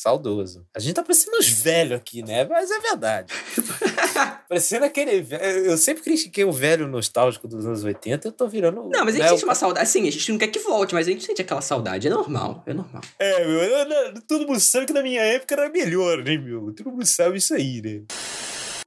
Saudoso. 0.00 0.64
A 0.76 0.78
gente 0.78 0.94
tá 0.94 1.02
parecendo 1.02 1.36
uns 1.38 1.48
velhos 1.48 1.98
aqui, 1.98 2.22
né? 2.22 2.44
Mas 2.44 2.70
é 2.70 2.78
verdade. 2.78 3.34
parecendo 4.48 4.84
aquele. 4.84 5.20
ve- 5.22 5.40
Eu 5.66 5.76
sempre 5.76 6.04
critiquei 6.04 6.44
o 6.44 6.52
velho 6.52 6.86
nostálgico 6.86 7.48
dos 7.48 7.66
anos 7.66 7.82
80, 7.82 8.28
eu 8.28 8.32
tô 8.32 8.46
virando. 8.46 8.88
Não, 8.88 9.04
mas 9.04 9.16
a 9.16 9.18
gente 9.18 9.22
né, 9.22 9.28
sente 9.30 9.44
uma 9.44 9.56
saudade. 9.56 9.88
Sim, 9.88 10.06
a 10.06 10.10
gente 10.12 10.30
não 10.30 10.38
quer 10.38 10.46
que 10.46 10.60
volte, 10.60 10.94
mas 10.94 11.08
a 11.08 11.10
gente 11.10 11.24
sente 11.24 11.42
aquela 11.42 11.60
saudade. 11.60 12.06
É 12.06 12.10
normal, 12.10 12.62
é 12.64 12.72
normal. 12.72 13.02
É, 13.18 13.44
meu, 13.44 13.60
eu- 13.60 13.88
eu- 13.90 14.22
todo 14.22 14.46
mundo 14.46 14.60
sabe 14.60 14.86
que 14.86 14.92
na 14.92 15.02
minha 15.02 15.20
época 15.20 15.54
era 15.56 15.68
melhor, 15.68 16.18
né, 16.22 16.36
meu? 16.38 16.72
Todo 16.72 16.92
mundo 16.92 17.04
sabe 17.04 17.38
isso 17.38 17.52
aí, 17.54 17.82
né? 17.82 18.02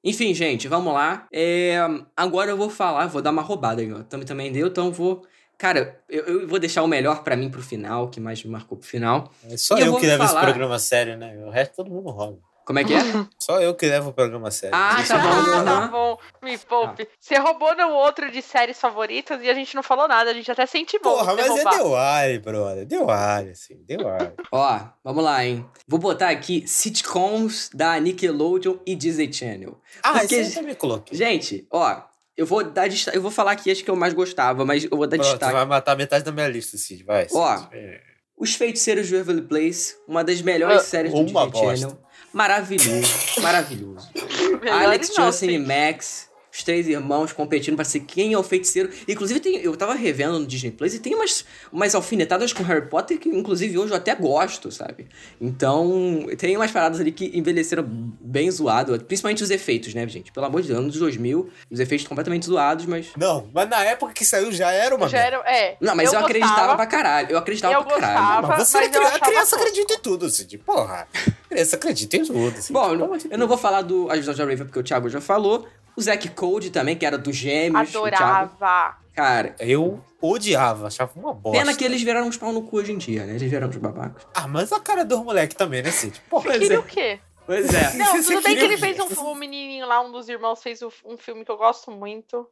Enfim, 0.01 0.33
gente, 0.33 0.69
vamos 0.69 0.93
lá. 0.93 1.27
É, 1.31 1.75
agora 2.15 2.51
eu 2.51 2.57
vou 2.57 2.69
falar, 2.69 3.07
vou 3.07 3.21
dar 3.21 3.31
uma 3.31 3.41
roubada 3.41 3.81
aí, 3.81 3.91
ó. 3.91 4.01
Também, 4.03 4.25
também 4.25 4.49
deu, 4.49 4.67
então 4.67 4.85
eu 4.85 4.91
vou. 4.93 5.23
Cara, 5.61 6.01
eu, 6.09 6.23
eu 6.25 6.47
vou 6.47 6.57
deixar 6.57 6.81
o 6.81 6.87
melhor 6.87 7.23
pra 7.23 7.35
mim 7.35 7.51
pro 7.51 7.61
final, 7.61 8.09
que 8.09 8.19
mais 8.19 8.43
me 8.43 8.49
marcou 8.49 8.75
pro 8.79 8.87
final. 8.87 9.31
É 9.47 9.55
só 9.57 9.77
E 9.77 9.81
eu 9.81 9.87
eu, 9.87 9.95
que 9.97 10.07
levo 10.07 10.25
falar- 10.25 10.39
esse 10.41 10.49
programa 10.49 10.75
a 10.75 10.79
sério, 10.79 11.15
né? 11.17 11.37
O 11.45 11.51
resto 11.51 11.75
todo 11.75 11.91
mundo 11.91 12.09
rouba. 12.09 12.39
Como 12.65 12.77
é 12.79 12.83
que 12.83 12.93
é? 12.93 12.99
Só 13.39 13.59
eu 13.59 13.73
que 13.75 13.85
levo 13.87 14.11
o 14.11 14.13
programa 14.13 14.47
a 14.47 14.51
sério. 14.51 14.75
Ah, 14.75 15.03
tá 15.05 15.17
bom, 15.17 15.27
Ah, 15.29 15.63
tá 15.63 15.87
bom. 15.87 16.17
Me 16.43 16.57
poupe. 16.59 17.07
Você 17.19 17.35
roubou 17.37 17.75
no 17.75 17.89
outro 17.89 18.31
de 18.31 18.41
séries 18.41 18.79
favoritas 18.79 19.41
e 19.43 19.49
a 19.49 19.53
gente 19.53 19.75
não 19.75 19.81
falou 19.83 20.07
nada. 20.07 20.29
A 20.29 20.33
gente 20.33 20.49
até 20.49 20.65
sente 20.67 20.97
bom. 20.99 21.17
Porra, 21.17 21.35
mas 21.35 21.47
roubar. 21.47 21.73
é 21.73 21.77
deu 21.77 21.95
ar, 21.95 22.39
brother. 22.39 22.85
Deu 22.85 23.09
ar, 23.09 23.43
assim, 23.47 23.83
deu 23.85 24.07
ar. 24.07 24.31
Ó, 24.53 24.79
vamos 25.03 25.23
lá, 25.23 25.43
hein? 25.43 25.65
Vou 25.87 25.99
botar 25.99 26.29
aqui 26.29 26.65
sitcoms 26.67 27.69
da 27.73 27.99
Nickelodeon 27.99 28.77
e 28.85 28.95
Disney 28.95 29.33
Channel. 29.33 29.79
Ah, 30.03 30.19
Porque- 30.19 30.39
isso 30.39 30.51
eu 30.57 30.61
também 30.61 30.75
coloquei. 30.75 31.17
Gente, 31.17 31.67
ó, 31.71 32.01
eu 32.41 32.45
vou 32.45 32.63
dar 32.63 32.87
destaque. 32.87 33.15
Eu 33.17 33.21
vou 33.21 33.31
falar 33.31 33.51
aqui 33.51 33.69
as 33.71 33.81
que 33.81 33.89
eu 33.89 33.95
mais 33.95 34.13
gostava, 34.13 34.65
mas 34.65 34.83
eu 34.83 34.97
vou 34.97 35.05
dar 35.07 35.17
Pronto, 35.17 35.29
destaque. 35.29 35.53
vai 35.53 35.65
matar 35.65 35.95
metade 35.95 36.23
da 36.25 36.31
minha 36.31 36.47
lista, 36.47 36.77
Cid. 36.77 37.03
Vai. 37.03 37.27
Ó, 37.31 37.57
Cid. 37.57 37.67
É. 37.73 38.01
Os 38.37 38.55
Feiticeiros 38.55 39.07
de 39.07 39.15
Waverly 39.15 39.43
Place, 39.43 39.95
uma 40.07 40.23
das 40.23 40.41
melhores 40.41 40.77
Ah, 40.77 40.83
séries 40.83 41.11
do 41.13 41.23
Disney 41.23 41.33
bosta. 41.49 41.77
Channel. 41.77 42.01
Maravilhoso, 42.33 43.41
maravilhoso. 43.41 44.09
Alex, 44.71 45.13
Justin 45.15 45.45
e 45.45 45.49
sim. 45.49 45.57
Max, 45.59 46.29
os 46.51 46.63
três 46.63 46.87
irmãos 46.87 47.31
competindo 47.31 47.75
pra 47.75 47.85
ser 47.85 48.01
quem 48.01 48.33
é 48.33 48.37
o 48.37 48.43
feiticeiro. 48.43 48.89
Inclusive, 49.07 49.39
tem, 49.39 49.57
eu 49.57 49.75
tava 49.75 49.93
revendo 49.93 50.39
no 50.39 50.45
Disney 50.45 50.71
Plus 50.71 50.93
e 50.93 50.99
tem 50.99 51.15
umas, 51.15 51.45
umas 51.71 51.95
alfinetadas 51.95 52.51
com 52.53 52.63
Harry 52.63 52.87
Potter 52.87 53.17
que, 53.17 53.29
inclusive, 53.29 53.77
hoje 53.77 53.91
eu 53.93 53.97
até 53.97 54.13
gosto, 54.15 54.71
sabe? 54.71 55.07
Então, 55.39 56.25
tem 56.37 56.55
umas 56.55 56.71
paradas 56.71 56.99
ali 56.99 57.11
que 57.11 57.31
envelheceram 57.37 57.83
bem 57.87 58.49
zoado, 58.51 58.99
principalmente 59.05 59.43
os 59.43 59.49
efeitos, 59.49 59.93
né, 59.93 60.07
gente? 60.07 60.31
Pelo 60.31 60.45
amor 60.45 60.61
de 60.61 60.67
Deus, 60.67 60.79
anos 60.79 60.97
2000, 60.97 61.49
os 61.69 61.79
efeitos 61.79 62.07
completamente 62.07 62.45
zoados, 62.45 62.85
mas. 62.85 63.07
Não, 63.17 63.47
mas 63.53 63.69
na 63.69 63.83
época 63.83 64.13
que 64.13 64.25
saiu 64.25 64.51
já 64.51 64.71
era 64.71 64.95
uma 64.95 65.07
Já 65.07 65.19
era, 65.19 65.37
é. 65.45 65.77
Não, 65.81 65.95
mas 65.95 66.11
eu, 66.11 66.19
acreditava 66.19 66.53
gostava, 66.55 66.75
pra 66.75 66.85
caralho. 66.85 67.31
Eu 67.31 67.37
acreditava 67.37 67.73
Eu 67.73 67.83
pra 67.83 67.99
caralho. 67.99 68.41
gostava. 68.41 68.47
Mas 68.47 68.67
você 68.67 68.77
mas 68.77 68.85
é 68.85 68.89
eu 68.89 68.91
criança, 69.01 69.15
a 69.15 69.19
criança 69.27 69.41
tosco. 69.55 69.55
acredita 69.67 69.93
em 69.93 69.99
tudo, 69.99 70.29
Cid. 70.29 70.57
Porra. 70.59 71.07
A 71.13 71.53
criança 71.53 71.75
acredita 71.75 72.17
em 72.17 72.25
tudo. 72.25 72.61
Cid. 72.61 72.73
Bom, 72.73 72.91
eu 72.91 72.97
não, 72.97 73.17
eu 73.29 73.37
não 73.37 73.47
vou 73.47 73.57
falar 73.57 73.81
do 73.81 74.09
As 74.09 74.17
Visões 74.19 74.37
da 74.37 74.43
Raven 74.43 74.65
porque 74.65 74.79
o 74.79 74.83
Thiago 74.83 75.09
já 75.09 75.21
falou. 75.21 75.67
O 75.95 76.01
Zack 76.01 76.29
Code 76.29 76.69
também, 76.69 76.95
que 76.95 77.05
era 77.05 77.17
dos 77.17 77.35
gêmeos. 77.35 77.89
Adorava. 77.89 78.97
Cara, 79.13 79.55
Eu 79.59 80.03
odiava, 80.21 80.87
achava 80.87 81.11
uma 81.19 81.33
bosta. 81.33 81.59
pena 81.59 81.75
que 81.75 81.83
eles 81.83 82.01
viraram 82.01 82.27
uns 82.27 82.37
pau 82.37 82.53
no 82.53 82.63
cu 82.63 82.77
hoje 82.77 82.93
em 82.93 82.97
dia, 82.97 83.25
né? 83.25 83.35
Eles 83.35 83.49
viraram 83.49 83.67
uns 83.67 83.77
babacas. 83.77 84.25
Ah, 84.33 84.47
mas 84.47 84.71
a 84.71 84.79
cara 84.79 85.03
dos 85.03 85.19
moleques 85.23 85.55
também, 85.55 85.81
né, 85.81 85.91
Cid? 85.91 86.21
Porra. 86.29 86.51
Queria 86.51 86.75
é. 86.75 86.79
o 86.79 86.83
quê? 86.83 87.19
Pois 87.45 87.73
é. 87.73 87.93
Não, 87.97 88.05
Você 88.15 88.35
tudo 88.35 88.43
bem 88.43 88.55
que 88.55 88.63
ele 88.63 88.77
fez 88.77 88.97
um, 88.99 89.31
um 89.31 89.35
menininho 89.35 89.85
lá, 89.85 90.01
um 90.01 90.11
dos 90.11 90.29
irmãos 90.29 90.61
fez 90.61 90.79
um 90.81 91.17
filme 91.17 91.43
que 91.43 91.51
eu 91.51 91.57
gosto 91.57 91.91
muito, 91.91 92.47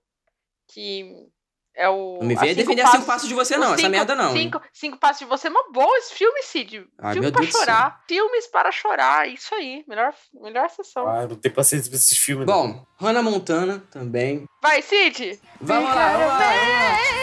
que 0.68 1.30
é 1.76 1.88
o... 1.89 2.17
Não 2.20 2.28
me 2.28 2.36
venha 2.36 2.53
Cinco 2.53 2.67
defender 2.67 2.88
cinco 2.88 3.05
passos 3.05 3.28
de 3.28 3.34
você, 3.34 3.57
não. 3.57 3.67
os 3.67 3.74
Essa 3.74 3.82
cinco- 3.82 3.91
merda 3.91 4.15
não. 4.15 4.34
Cinco, 4.34 4.61
cinco 4.74 4.97
Passos 4.97 5.20
de 5.20 5.26
Você 5.26 5.47
é 5.47 5.49
uma 5.51 5.72
boa 5.72 5.97
esse 5.97 6.13
filme, 6.13 6.41
Cid. 6.43 6.86
Ai, 6.99 7.13
filme 7.13 7.32
pra 7.32 7.41
Deus 7.41 7.51
chorar. 7.53 8.01
Filmes 8.07 8.47
para 8.47 8.72
chorar, 8.72 9.28
isso 9.30 9.53
aí. 9.55 9.84
Melhor, 9.88 10.13
melhor 10.34 10.70
sessão. 10.70 11.07
Ah, 11.07 11.26
não 11.28 11.36
tenho 11.36 11.53
paciência 11.55 11.89
pra 11.89 11.97
esses 11.97 12.17
filmes. 12.17 12.45
não. 12.45 12.53
Bom, 12.53 12.86
Hannah 12.99 13.22
Montana 13.24 13.84
também. 13.91 14.45
Vai, 14.61 14.82
Cid! 14.82 15.39
Vamos 15.61 15.89
lá, 15.89 16.11
vamos 16.11 16.28
lá, 16.28 16.38
vamos 16.38 17.09
lá. 17.13 17.18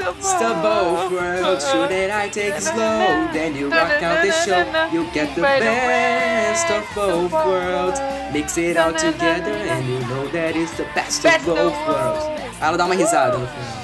It's 0.00 0.32
the 0.34 0.54
both 0.62 1.10
worlds, 1.12 1.68
should 1.70 1.90
that 1.90 2.10
I 2.10 2.28
take 2.28 2.54
it 2.54 2.62
slow? 2.62 3.28
Then 3.32 3.56
you 3.56 3.68
rock 3.70 4.02
out 4.02 4.22
the 4.22 4.32
show, 4.32 4.62
you 4.92 5.04
get 5.12 5.34
the 5.34 5.42
best 5.42 6.70
of 6.70 6.84
both 6.94 7.32
worlds. 7.32 8.00
Mix 8.32 8.56
it 8.58 8.76
all 8.76 8.92
together 8.92 9.50
and 9.50 9.86
you 9.88 9.98
know 10.06 10.28
that 10.28 10.54
it's 10.54 10.76
the 10.76 10.84
best 10.94 11.24
of 11.26 11.44
both 11.44 11.74
worlds. 11.88 12.24
Ela 12.60 12.76
dá 12.76 12.84
uma 12.86 12.94
risada 12.94 13.38
no 13.38 13.46
final. 13.46 13.78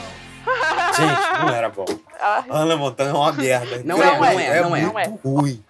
Gente, 0.95 1.43
não 1.43 1.49
era 1.49 1.69
bom. 1.71 1.85
Ah, 2.21 2.45
Ana 2.51 2.77
Montana 2.77 3.11
é 3.11 3.15
uma 3.15 3.33
merda. 3.33 3.83
Não 3.85 4.03
é, 4.03 4.07
não 4.17 4.25
é, 4.25 4.63
não 4.63 4.77
é. 4.77 4.83
muito 4.87 4.95
Não 4.95 5.01
é. 5.01 5.11
ruim. 5.25 5.65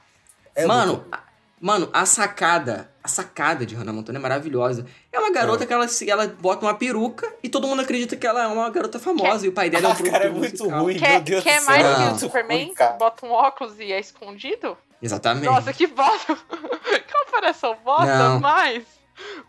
É 0.55 0.67
mano, 0.67 0.93
muito 0.93 1.05
ruim. 1.05 1.13
a, 1.13 1.19
mano, 1.61 1.89
a 1.93 2.07
sacada, 2.07 2.91
a 3.05 3.09
sacada 3.09 3.67
de 3.67 3.75
Hannah 3.75 3.93
Montana 3.93 4.19
é 4.19 4.23
maravilhosa. 4.23 4.87
É 5.13 5.19
uma 5.21 5.31
garota 5.31 5.67
que 5.67 5.73
ela, 5.75 5.87
se- 5.87 6.09
ela 6.11 6.27
bota 6.27 6.65
uma 6.65 6.73
peruca 6.75 7.31
e 7.43 7.51
todo 7.51 7.67
mundo 7.69 7.83
acredita 7.83 8.17
que 8.17 8.27
ela 8.27 8.45
é 8.45 8.47
uma 8.47 8.71
garota 8.71 8.99
famosa 8.99 9.45
e 9.45 9.51
o 9.51 9.53
pai 9.53 9.69
dela 9.69 9.89
é 9.89 9.91
um 9.91 9.93
Ah, 10.09 10.11
cara, 10.11 10.25
é 10.25 10.31
produtor 10.31 10.39
muito 10.41 10.59
musical. 10.63 10.81
ruim. 10.83 10.95
Meu 10.95 11.03
quer 11.03 11.21
Deus 11.21 11.45
quer 11.45 11.61
do 11.61 11.67
mais 11.67 11.83
que 11.85 12.15
o 12.15 12.19
Superman? 12.19 12.75
Bota 12.99 13.27
um 13.27 13.31
óculos 13.31 13.79
e 13.79 13.93
é 13.93 14.01
escondido? 14.01 14.77
Exatamente. 15.03 15.45
Nossa, 15.45 15.71
que 15.75 15.87
bosta! 15.87 16.35
Comparação 17.25 17.77
bosta, 17.85 18.07
Não. 18.31 18.41
mas... 18.41 18.83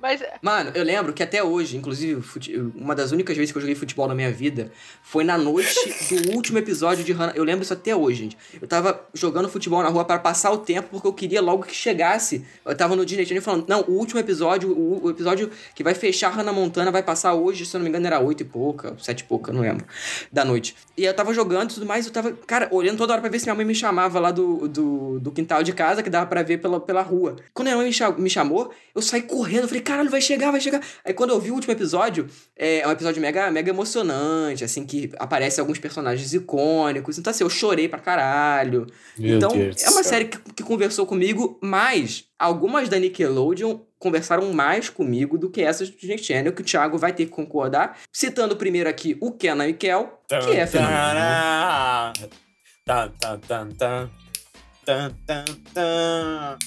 Mas 0.01 0.21
Mano, 0.41 0.71
eu 0.75 0.83
lembro 0.83 1.13
que 1.13 1.23
até 1.23 1.43
hoje, 1.43 1.77
inclusive, 1.77 2.21
uma 2.75 2.93
das 2.95 3.11
únicas 3.11 3.35
vezes 3.35 3.51
que 3.51 3.57
eu 3.57 3.61
joguei 3.61 3.75
futebol 3.75 4.07
na 4.07 4.15
minha 4.15 4.31
vida 4.31 4.71
foi 5.03 5.23
na 5.23 5.37
noite 5.37 5.75
do 6.23 6.31
último 6.33 6.57
episódio 6.57 7.03
de 7.03 7.11
Hannah. 7.11 7.33
Eu 7.35 7.43
lembro 7.43 7.63
isso 7.63 7.73
até 7.73 7.95
hoje, 7.95 8.23
gente. 8.23 8.37
Eu 8.61 8.67
tava 8.67 9.05
jogando 9.13 9.49
futebol 9.49 9.81
na 9.81 9.89
rua 9.89 10.05
para 10.05 10.19
passar 10.19 10.51
o 10.51 10.57
tempo 10.57 10.89
porque 10.91 11.07
eu 11.07 11.13
queria 11.13 11.41
logo 11.41 11.63
que 11.63 11.75
chegasse. 11.75 12.45
Eu 12.65 12.75
tava 12.75 12.95
no 12.95 13.05
Disney 13.05 13.25
Channel 13.25 13.41
falando, 13.41 13.65
não, 13.67 13.81
o 13.87 13.91
último 13.93 14.19
episódio, 14.19 14.71
o, 14.71 15.05
o 15.05 15.09
episódio 15.09 15.49
que 15.73 15.83
vai 15.83 15.93
fechar 15.93 16.29
Hannah 16.29 16.53
Montana 16.53 16.91
vai 16.91 17.01
passar 17.03 17.33
hoje, 17.33 17.65
se 17.65 17.75
eu 17.75 17.79
não 17.79 17.83
me 17.83 17.89
engano 17.89 18.05
era 18.07 18.19
oito 18.19 18.41
e 18.41 18.45
pouca, 18.45 18.95
sete 18.99 19.21
e 19.21 19.23
pouca, 19.23 19.51
não 19.51 19.61
lembro, 19.61 19.85
da 20.31 20.43
noite. 20.45 20.75
E 20.97 21.05
eu 21.05 21.13
tava 21.13 21.33
jogando 21.33 21.71
e 21.71 21.73
tudo 21.73 21.85
mais, 21.85 22.05
eu 22.05 22.11
tava, 22.11 22.31
cara, 22.33 22.67
olhando 22.71 22.97
toda 22.97 23.13
hora 23.13 23.21
pra 23.21 23.29
ver 23.29 23.39
se 23.39 23.45
minha 23.45 23.55
mãe 23.55 23.65
me 23.65 23.73
chamava 23.75 24.19
lá 24.19 24.31
do, 24.31 24.67
do, 24.67 25.19
do 25.19 25.31
quintal 25.31 25.63
de 25.63 25.73
casa, 25.73 26.03
que 26.03 26.09
dava 26.09 26.25
pra 26.25 26.43
ver 26.43 26.57
pela, 26.59 26.79
pela 26.79 27.01
rua. 27.01 27.35
Quando 27.53 27.67
minha 27.67 27.77
mãe 27.77 27.85
me, 27.87 27.93
cha- 27.93 28.11
me 28.11 28.29
chamou, 28.29 28.71
eu 28.93 29.01
saí 29.01 29.21
correndo, 29.23 29.54
eu 29.63 29.67
falei, 29.67 29.81
caralho, 29.81 30.09
vai 30.09 30.21
chegar, 30.21 30.51
vai 30.51 30.61
chegar. 30.61 30.81
Aí 31.03 31.13
quando 31.13 31.31
eu 31.31 31.39
vi 31.39 31.51
o 31.51 31.53
último 31.53 31.71
episódio, 31.73 32.27
é, 32.55 32.79
é 32.79 32.87
um 32.87 32.91
episódio 32.91 33.21
mega, 33.21 33.49
mega 33.49 33.69
emocionante, 33.69 34.63
assim, 34.63 34.85
que 34.85 35.11
aparecem 35.17 35.61
alguns 35.61 35.79
personagens 35.79 36.33
icônicos. 36.33 37.17
Então, 37.17 37.31
assim, 37.31 37.43
eu 37.43 37.49
chorei 37.49 37.87
pra 37.87 37.99
caralho. 37.99 38.87
Meu 39.17 39.37
então, 39.37 39.49
Deus 39.51 39.83
é 39.83 39.89
uma 39.89 40.03
série 40.03 40.25
que, 40.25 40.37
que 40.53 40.63
conversou 40.63 41.05
comigo, 41.05 41.59
mas 41.61 42.25
algumas 42.37 42.89
da 42.89 42.99
Nickelodeon 42.99 43.79
conversaram 43.97 44.53
mais 44.53 44.89
comigo 44.89 45.37
do 45.37 45.49
que 45.49 45.61
essas 45.61 45.89
do 45.89 45.97
Disney 45.97 46.17
Channel, 46.17 46.53
que 46.53 46.61
o 46.61 46.65
Thiago 46.65 46.97
vai 46.97 47.13
ter 47.13 47.25
que 47.25 47.31
concordar. 47.31 47.97
Citando 48.11 48.55
primeiro 48.55 48.89
aqui 48.89 49.17
o 49.19 49.31
Kenan 49.31 49.67
e 49.67 49.73
Kel, 49.73 50.21
que 50.27 50.51
é 50.51 50.67
fenomenal. 50.67 52.13
Tan, 52.85 53.11
tan, 53.19 53.39
tan, 53.39 53.69
tan. 53.69 54.11
Tan, 54.85 55.11
tan, 55.25 55.45
tan. 55.73 56.57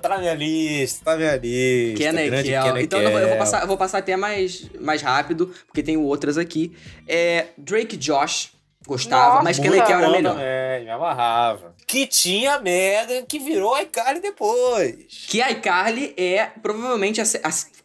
Tá 0.00 0.08
na 0.08 0.18
minha 0.18 0.34
lista, 0.34 1.04
tá 1.04 1.10
na 1.12 1.16
minha 1.18 1.36
lista. 1.36 1.98
Kenan 1.98 2.22
e 2.22 2.30
Grande 2.30 2.48
Kel. 2.48 2.62
Kenan 2.62 2.80
e 2.80 2.84
Então 2.84 3.00
eu 3.00 3.10
vou, 3.10 3.20
eu 3.20 3.28
vou 3.28 3.36
passar, 3.36 3.60
eu 3.60 3.66
vou 3.66 3.76
passar 3.76 3.98
até 3.98 4.16
mais, 4.16 4.70
mais 4.80 5.02
rápido, 5.02 5.52
porque 5.66 5.82
tem 5.82 5.96
outras 5.96 6.38
aqui. 6.38 6.74
É, 7.06 7.48
Drake 7.58 7.96
e 7.96 7.98
Josh, 7.98 8.52
gostava, 8.86 9.34
Nossa. 9.34 9.44
mas 9.44 9.58
Kenan 9.58 9.76
e 9.76 9.82
Kel 9.82 9.98
era 9.98 10.10
melhor. 10.10 10.34
também, 10.34 10.84
me 10.84 10.90
amarrava. 10.90 11.74
Que 11.86 12.06
tinha 12.06 12.58
Megan, 12.58 13.26
que 13.26 13.38
virou 13.38 13.74
a 13.74 13.82
iCarly 13.82 14.20
depois. 14.20 15.26
Que 15.28 15.42
a 15.42 15.50
iCarly 15.50 16.14
é 16.16 16.46
provavelmente 16.62 17.20
a, 17.20 17.24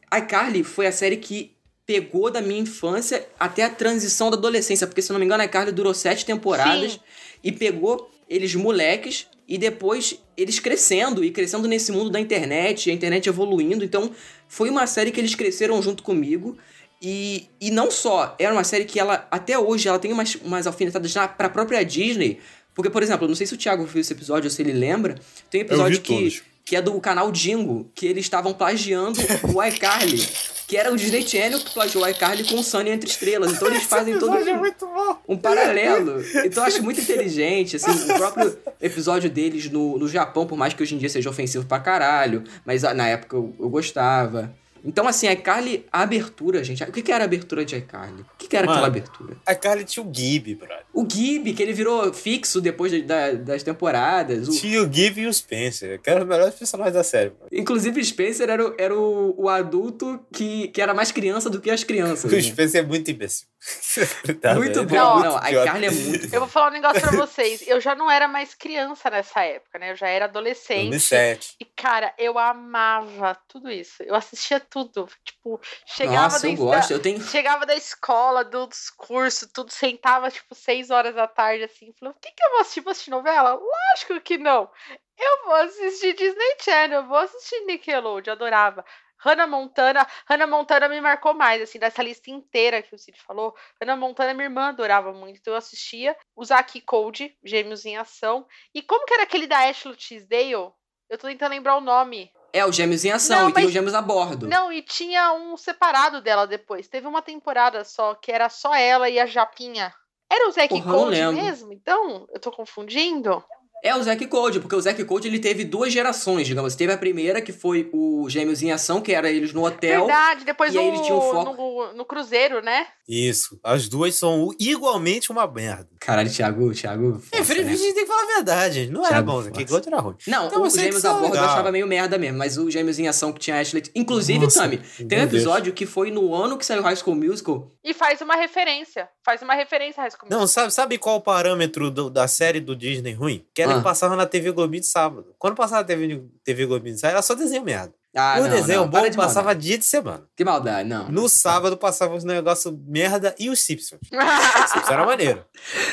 a, 0.09 0.19
iCarly 0.19 0.63
foi 0.63 0.87
a 0.87 0.91
série 0.91 1.17
que 1.17 1.53
pegou 1.85 2.31
da 2.31 2.41
minha 2.41 2.61
infância 2.61 3.27
até 3.37 3.63
a 3.63 3.69
transição 3.69 4.31
da 4.31 4.37
adolescência, 4.37 4.87
porque 4.87 5.01
se 5.01 5.11
eu 5.11 5.15
não 5.15 5.19
me 5.19 5.25
engano 5.25 5.41
a 5.41 5.45
iCarly 5.45 5.73
durou 5.73 5.93
sete 5.93 6.25
temporadas 6.25 6.93
Sim. 6.93 6.99
e 7.43 7.51
pegou 7.51 8.09
eles 8.29 8.55
moleques 8.55 9.27
e 9.47 9.57
depois 9.57 10.19
eles 10.37 10.59
crescendo 10.59 11.23
e 11.23 11.31
crescendo 11.31 11.67
nesse 11.67 11.91
mundo 11.91 12.09
da 12.09 12.19
internet, 12.19 12.89
a 12.89 12.93
internet 12.93 13.27
evoluindo. 13.27 13.83
Então, 13.83 14.11
foi 14.47 14.69
uma 14.69 14.87
série 14.87 15.11
que 15.11 15.19
eles 15.19 15.35
cresceram 15.35 15.81
junto 15.81 16.03
comigo. 16.03 16.57
E, 17.01 17.47
e 17.59 17.69
não 17.69 17.91
só, 17.91 18.35
era 18.39 18.53
uma 18.53 18.63
série 18.63 18.85
que 18.85 18.97
ela, 18.99 19.27
até 19.29 19.59
hoje, 19.59 19.89
ela 19.89 19.99
tem 19.99 20.13
umas, 20.13 20.35
umas 20.35 20.65
alfinetadas 20.65 21.11
já 21.11 21.27
pra 21.27 21.49
própria 21.49 21.83
Disney. 21.83 22.39
Porque, 22.73 22.89
por 22.89 23.03
exemplo, 23.03 23.27
não 23.27 23.35
sei 23.35 23.45
se 23.45 23.53
o 23.53 23.57
Thiago 23.57 23.85
viu 23.85 24.01
esse 24.01 24.13
episódio 24.13 24.47
ou 24.47 24.51
se 24.51 24.61
ele 24.61 24.71
lembra. 24.71 25.15
Tem 25.49 25.61
um 25.61 25.65
episódio 25.65 26.01
que, 26.01 26.15
todos. 26.15 26.43
que 26.65 26.75
é 26.75 26.81
do 26.81 26.99
canal 27.01 27.31
Dingo, 27.31 27.91
que 27.93 28.05
eles 28.05 28.25
estavam 28.25 28.53
plagiando 28.53 29.19
o 29.53 29.63
iCarly. 29.63 30.25
Que 30.73 30.77
era 30.77 30.91
o 30.91 30.95
Disney 30.95 31.21
Channel 31.21 31.59
que 31.59 31.71
plagiou 31.71 32.03
o 32.03 32.07
iCarly 32.07 32.45
com 32.45 32.55
o 32.55 32.63
Sunny 32.63 32.89
Entre 32.89 33.07
Estrelas. 33.07 33.51
Então 33.51 33.67
eles 33.67 33.83
fazem 33.83 34.17
todo 34.17 34.35
é 34.35 34.55
um, 34.55 35.35
um 35.35 35.37
paralelo. 35.37 36.19
Então 36.43 36.63
eu 36.63 36.67
acho 36.67 36.81
muito 36.81 36.99
inteligente, 36.99 37.75
assim, 37.75 37.91
o 37.91 38.17
próprio 38.17 38.57
episódio 38.81 39.29
deles 39.29 39.69
no, 39.69 39.99
no 39.99 40.07
Japão, 40.07 40.47
por 40.47 40.57
mais 40.57 40.73
que 40.73 40.81
hoje 40.81 40.95
em 40.95 40.97
dia 40.97 41.09
seja 41.09 41.29
ofensivo 41.29 41.63
pra 41.67 41.79
caralho, 41.79 42.43
mas 42.65 42.83
ah, 42.83 42.91
na 42.91 43.07
época 43.07 43.35
eu, 43.35 43.53
eu 43.59 43.69
gostava. 43.69 44.51
Então, 44.85 45.07
assim, 45.07 45.27
iCarly, 45.29 45.85
a 45.91 46.01
abertura, 46.01 46.63
gente. 46.63 46.83
O 46.83 46.91
que, 46.91 47.01
que 47.01 47.11
era 47.11 47.23
a 47.23 47.25
abertura 47.25 47.63
de 47.63 47.75
iCarly? 47.75 48.21
O 48.21 48.37
que, 48.37 48.47
que 48.47 48.57
era 48.57 48.65
Mano. 48.65 48.77
aquela 48.79 48.87
abertura? 48.87 49.37
A 49.45 49.55
Carly 49.55 49.85
tinha 49.85 50.05
o 50.05 50.11
Gib, 50.13 50.55
brother. 50.55 50.83
O 50.93 51.07
Gib, 51.09 51.53
que 51.53 51.63
ele 51.63 51.71
virou 51.73 52.13
fixo 52.13 52.59
depois 52.59 52.91
de- 52.91 53.01
da- 53.03 53.31
das 53.33 53.63
temporadas. 53.63 54.47
O- 54.47 54.51
Tinha 54.51 54.81
o 54.81 54.91
Gib 54.91 55.17
e 55.21 55.27
o 55.27 55.33
Spencer, 55.33 56.01
que 56.01 56.09
eram 56.09 56.23
os 56.23 56.27
melhores 56.27 56.55
personagens 56.55 56.93
da 56.95 57.03
série. 57.03 57.29
Mano. 57.29 57.47
inclusive, 57.51 58.03
Spencer 58.03 58.49
era, 58.49 58.67
o, 58.67 58.75
era 58.77 58.93
o, 58.97 59.33
o 59.43 59.49
adulto 59.49 60.19
que, 60.33 60.67
que 60.67 60.81
era 60.81 60.93
mais 60.93 61.11
criança 61.11 61.49
do 61.49 61.61
que 61.61 61.69
as 61.71 61.83
crianças. 61.83 62.29
O 62.31 62.35
né? 62.35 62.41
Spencer 62.41 62.81
é 62.83 62.85
muito 62.85 63.09
imbecil. 63.09 63.47
Tá 64.41 64.55
Muito 64.55 64.83
bom. 64.83 64.95
É 64.95 64.99
Não, 64.99 65.19
Não, 65.21 65.37
a 65.37 65.49
iCarly 65.51 65.85
é 65.85 65.91
muito 65.91 66.33
Eu 66.35 66.39
vou 66.41 66.49
falar 66.49 66.69
um 66.69 66.73
negócio 66.73 66.99
pra 67.01 67.11
vocês. 67.11 67.63
Eu 67.65 67.79
já 67.79 67.95
não 67.95 68.11
era 68.11 68.27
mais 68.27 68.53
criança 68.53 69.09
nessa 69.09 69.41
época, 69.41 69.79
né? 69.79 69.91
Eu 69.91 69.95
já 69.95 70.07
era 70.09 70.25
adolescente. 70.25 70.89
2007. 70.89 71.55
E, 71.61 71.65
cara, 71.65 72.13
eu 72.17 72.37
amava 72.37 73.37
tudo 73.47 73.71
isso. 73.71 74.03
Eu 74.03 74.15
assistia 74.15 74.59
tudo. 74.73 75.07
Tipo, 75.23 75.61
chegava 75.85 76.23
Nossa, 76.23 76.47
da, 76.47 76.53
eu 76.53 76.57
gosto. 76.57 76.91
Eu 76.91 77.01
tenho. 77.01 77.21
Chegava 77.21 77.65
da 77.65 77.75
escola, 77.75 78.43
dos 78.43 78.89
cursos, 78.89 79.47
tudo, 79.53 79.71
sentava, 79.71 80.31
tipo, 80.31 80.55
seis 80.55 80.89
horas 80.89 81.13
da 81.13 81.27
tarde, 81.27 81.63
assim, 81.63 81.93
falando, 81.93 82.15
o 82.15 82.19
que, 82.19 82.31
que 82.31 82.43
eu 82.43 82.51
vou 82.51 82.61
assistir? 82.61 82.81
Vou 82.81 82.91
assistir 82.91 83.11
novela? 83.11 83.53
Lógico 83.53 84.19
que 84.21 84.37
não. 84.37 84.69
Eu 85.17 85.45
vou 85.45 85.55
assistir 85.55 86.15
Disney 86.15 86.55
Channel, 86.59 87.01
eu 87.01 87.07
vou 87.07 87.17
assistir 87.17 87.63
Nickelodeon, 87.65 88.33
adorava. 88.33 88.83
Hannah 89.19 89.47
Montana, 89.47 90.05
Hannah 90.27 90.47
Montana 90.47 90.89
me 90.89 90.99
marcou 90.99 91.33
mais, 91.33 91.61
assim, 91.61 91.79
dessa 91.79 92.03
lista 92.03 92.29
inteira 92.29 92.81
que 92.81 92.93
o 92.93 92.97
Cid 92.97 93.17
falou. 93.21 93.55
Hannah 93.79 93.95
Montana, 93.95 94.33
minha 94.33 94.47
irmã 94.47 94.69
adorava 94.69 95.13
muito, 95.13 95.39
então 95.39 95.53
eu 95.53 95.57
assistia. 95.57 96.17
O 96.35 96.43
Zack 96.43 96.77
e 96.77 96.81
Cody, 96.81 97.37
Gêmeos 97.43 97.85
em 97.85 97.95
Ação. 97.95 98.45
E 98.73 98.81
como 98.81 99.05
que 99.05 99.13
era 99.13 99.23
aquele 99.23 99.47
da 99.47 99.69
Ashley 99.69 99.95
Tisdale? 99.95 100.73
Eu 101.09 101.17
tô 101.17 101.27
tentando 101.27 101.51
lembrar 101.51 101.77
o 101.77 101.81
nome. 101.81 102.33
É, 102.53 102.63
os 102.63 102.75
gêmeos 102.75 103.03
em 103.03 103.11
ação 103.11 103.41
Não, 103.41 103.49
e 103.49 103.53
tem 103.53 103.65
os 103.65 103.71
gêmeos 103.71 103.95
a 103.95 104.01
bordo. 104.01 104.47
Não, 104.47 104.71
e 104.71 104.83
tinha 104.83 105.33
um 105.33 105.57
separado 105.57 106.21
dela 106.21 106.45
depois. 106.45 106.87
Teve 106.87 107.07
uma 107.07 107.21
temporada 107.21 107.83
só, 107.83 108.13
que 108.13 108.31
era 108.31 108.47
só 108.47 108.75
ela 108.75 109.09
e 109.09 109.19
a 109.19 109.25
Japinha. 109.25 109.91
Era 110.31 110.47
o 110.47 110.51
Zack 110.51 110.81
Code 110.81 111.33
mesmo? 111.33 111.73
Então, 111.73 112.27
eu 112.31 112.39
tô 112.39 112.51
confundindo? 112.51 113.43
É 113.83 113.93
o 113.95 114.01
Zack 114.01 114.25
Code, 114.27 114.61
porque 114.61 114.75
o 114.75 114.81
Zack 114.81 115.03
Code 115.03 115.27
ele 115.27 115.39
teve 115.39 115.65
duas 115.65 115.91
gerações, 115.91 116.47
digamos. 116.47 116.73
Teve 116.73 116.93
a 116.93 116.97
primeira, 116.97 117.41
que 117.41 117.51
foi 117.51 117.89
o 117.91 118.29
Gêmeos 118.29 118.63
em 118.63 118.71
Ação, 118.71 119.01
que 119.01 119.11
era 119.11 119.29
eles 119.29 119.51
no 119.51 119.65
hotel. 119.65 120.05
Verdade, 120.07 120.45
depois 120.45 120.73
e 120.73 120.77
aí 120.77 120.87
no, 120.87 120.93
eles 120.95 121.05
tinham 121.05 121.19
foco- 121.21 121.53
no, 121.53 121.93
no 121.93 122.05
Cruzeiro, 122.05 122.61
né? 122.63 122.87
Isso. 123.05 123.59
As 123.61 123.89
duas 123.89 124.15
são 124.15 124.51
igualmente 124.57 125.29
uma 125.31 125.45
merda. 125.45 125.89
Caralho, 125.99 126.31
Thiago, 126.31 126.73
Thiago. 126.73 127.19
força, 127.19 127.37
Infelizmente, 127.37 127.65
né? 127.77 127.83
a 127.83 127.85
gente 127.87 127.93
tem 127.95 128.03
que 128.05 128.09
falar 128.09 128.23
a 128.23 128.35
verdade. 128.35 128.89
Não 128.89 129.01
era 129.01 129.09
Thiago 129.15 129.25
bom, 129.27 129.33
Força. 129.43 129.51
que 129.51 129.65
Gold 129.65 129.87
era 129.89 129.99
ruim. 129.99 130.15
Não, 130.27 130.47
Então, 130.47 130.61
o 130.61 130.69
Gêmeos 130.69 131.03
a 131.03 131.13
bordo 131.13 131.35
eu 131.35 131.43
achava 131.43 131.69
meio 131.71 131.85
merda 131.85 132.17
mesmo, 132.17 132.37
mas 132.37 132.57
o 132.57 132.71
Gêmeos 132.71 132.97
em 132.99 133.09
Ação 133.09 133.33
que 133.33 133.39
tinha 133.41 133.57
a 133.57 133.59
Ashley. 133.59 133.83
Inclusive, 133.93 134.45
Nossa, 134.45 134.61
Tami, 134.61 134.77
tem 134.77 135.05
um 135.05 135.07
meu 135.09 135.19
Deus. 135.19 135.33
episódio 135.33 135.73
que 135.73 135.85
foi 135.85 136.09
no 136.11 136.33
ano 136.33 136.57
que 136.57 136.65
saiu 136.65 136.81
High 136.81 136.95
School 136.95 137.15
Musical. 137.17 137.69
E 137.83 137.93
faz 137.93 138.21
uma 138.21 138.35
referência. 138.37 139.09
Faz 139.25 139.41
uma 139.41 139.53
referência 139.53 139.99
a 139.99 140.03
High 140.03 140.11
School 140.11 140.29
Não, 140.29 140.47
sabe, 140.47 140.73
sabe 140.73 140.97
qual 140.97 141.17
o 141.17 141.21
parâmetro 141.21 141.91
do- 141.91 142.09
da 142.09 142.27
série 142.29 142.61
do 142.61 142.73
Disney 142.75 143.11
ruim? 143.13 143.45
Que 143.53 143.61
era 143.61 143.72
Ah. 143.73 143.77
que 143.77 143.83
passava 143.83 144.15
na 144.15 144.25
TV 144.25 144.51
Globinho 144.51 144.81
de 144.81 144.87
sábado. 144.87 145.33
Quando 145.37 145.55
passava 145.55 145.81
na 145.81 145.87
TV, 145.87 146.23
TV 146.43 146.65
Globinho 146.65 146.95
de 146.95 146.99
sábado, 147.01 147.13
era 147.15 147.21
só 147.21 147.33
desenho 147.35 147.63
merda. 147.63 147.93
Ah, 148.15 148.35
o 148.37 148.43
não, 148.43 148.49
desenho 148.49 148.81
não, 148.81 148.87
bom 148.87 149.09
de 149.09 149.15
passava 149.17 149.45
maldade. 149.47 149.67
dia 149.67 149.77
de 149.79 149.85
semana. 149.85 150.23
Que 150.35 150.43
maldade, 150.45 150.87
não. 150.87 151.09
No 151.09 151.27
sábado 151.27 151.75
passava 151.75 152.13
os 152.15 152.23
negócios 152.23 152.71
merda 152.87 153.33
e 153.39 153.49
os 153.49 153.59
Simpsons. 153.59 153.99
Os 154.13 154.69
Simpsons 154.71 154.91
era 154.91 155.03
maneiro. 155.03 155.43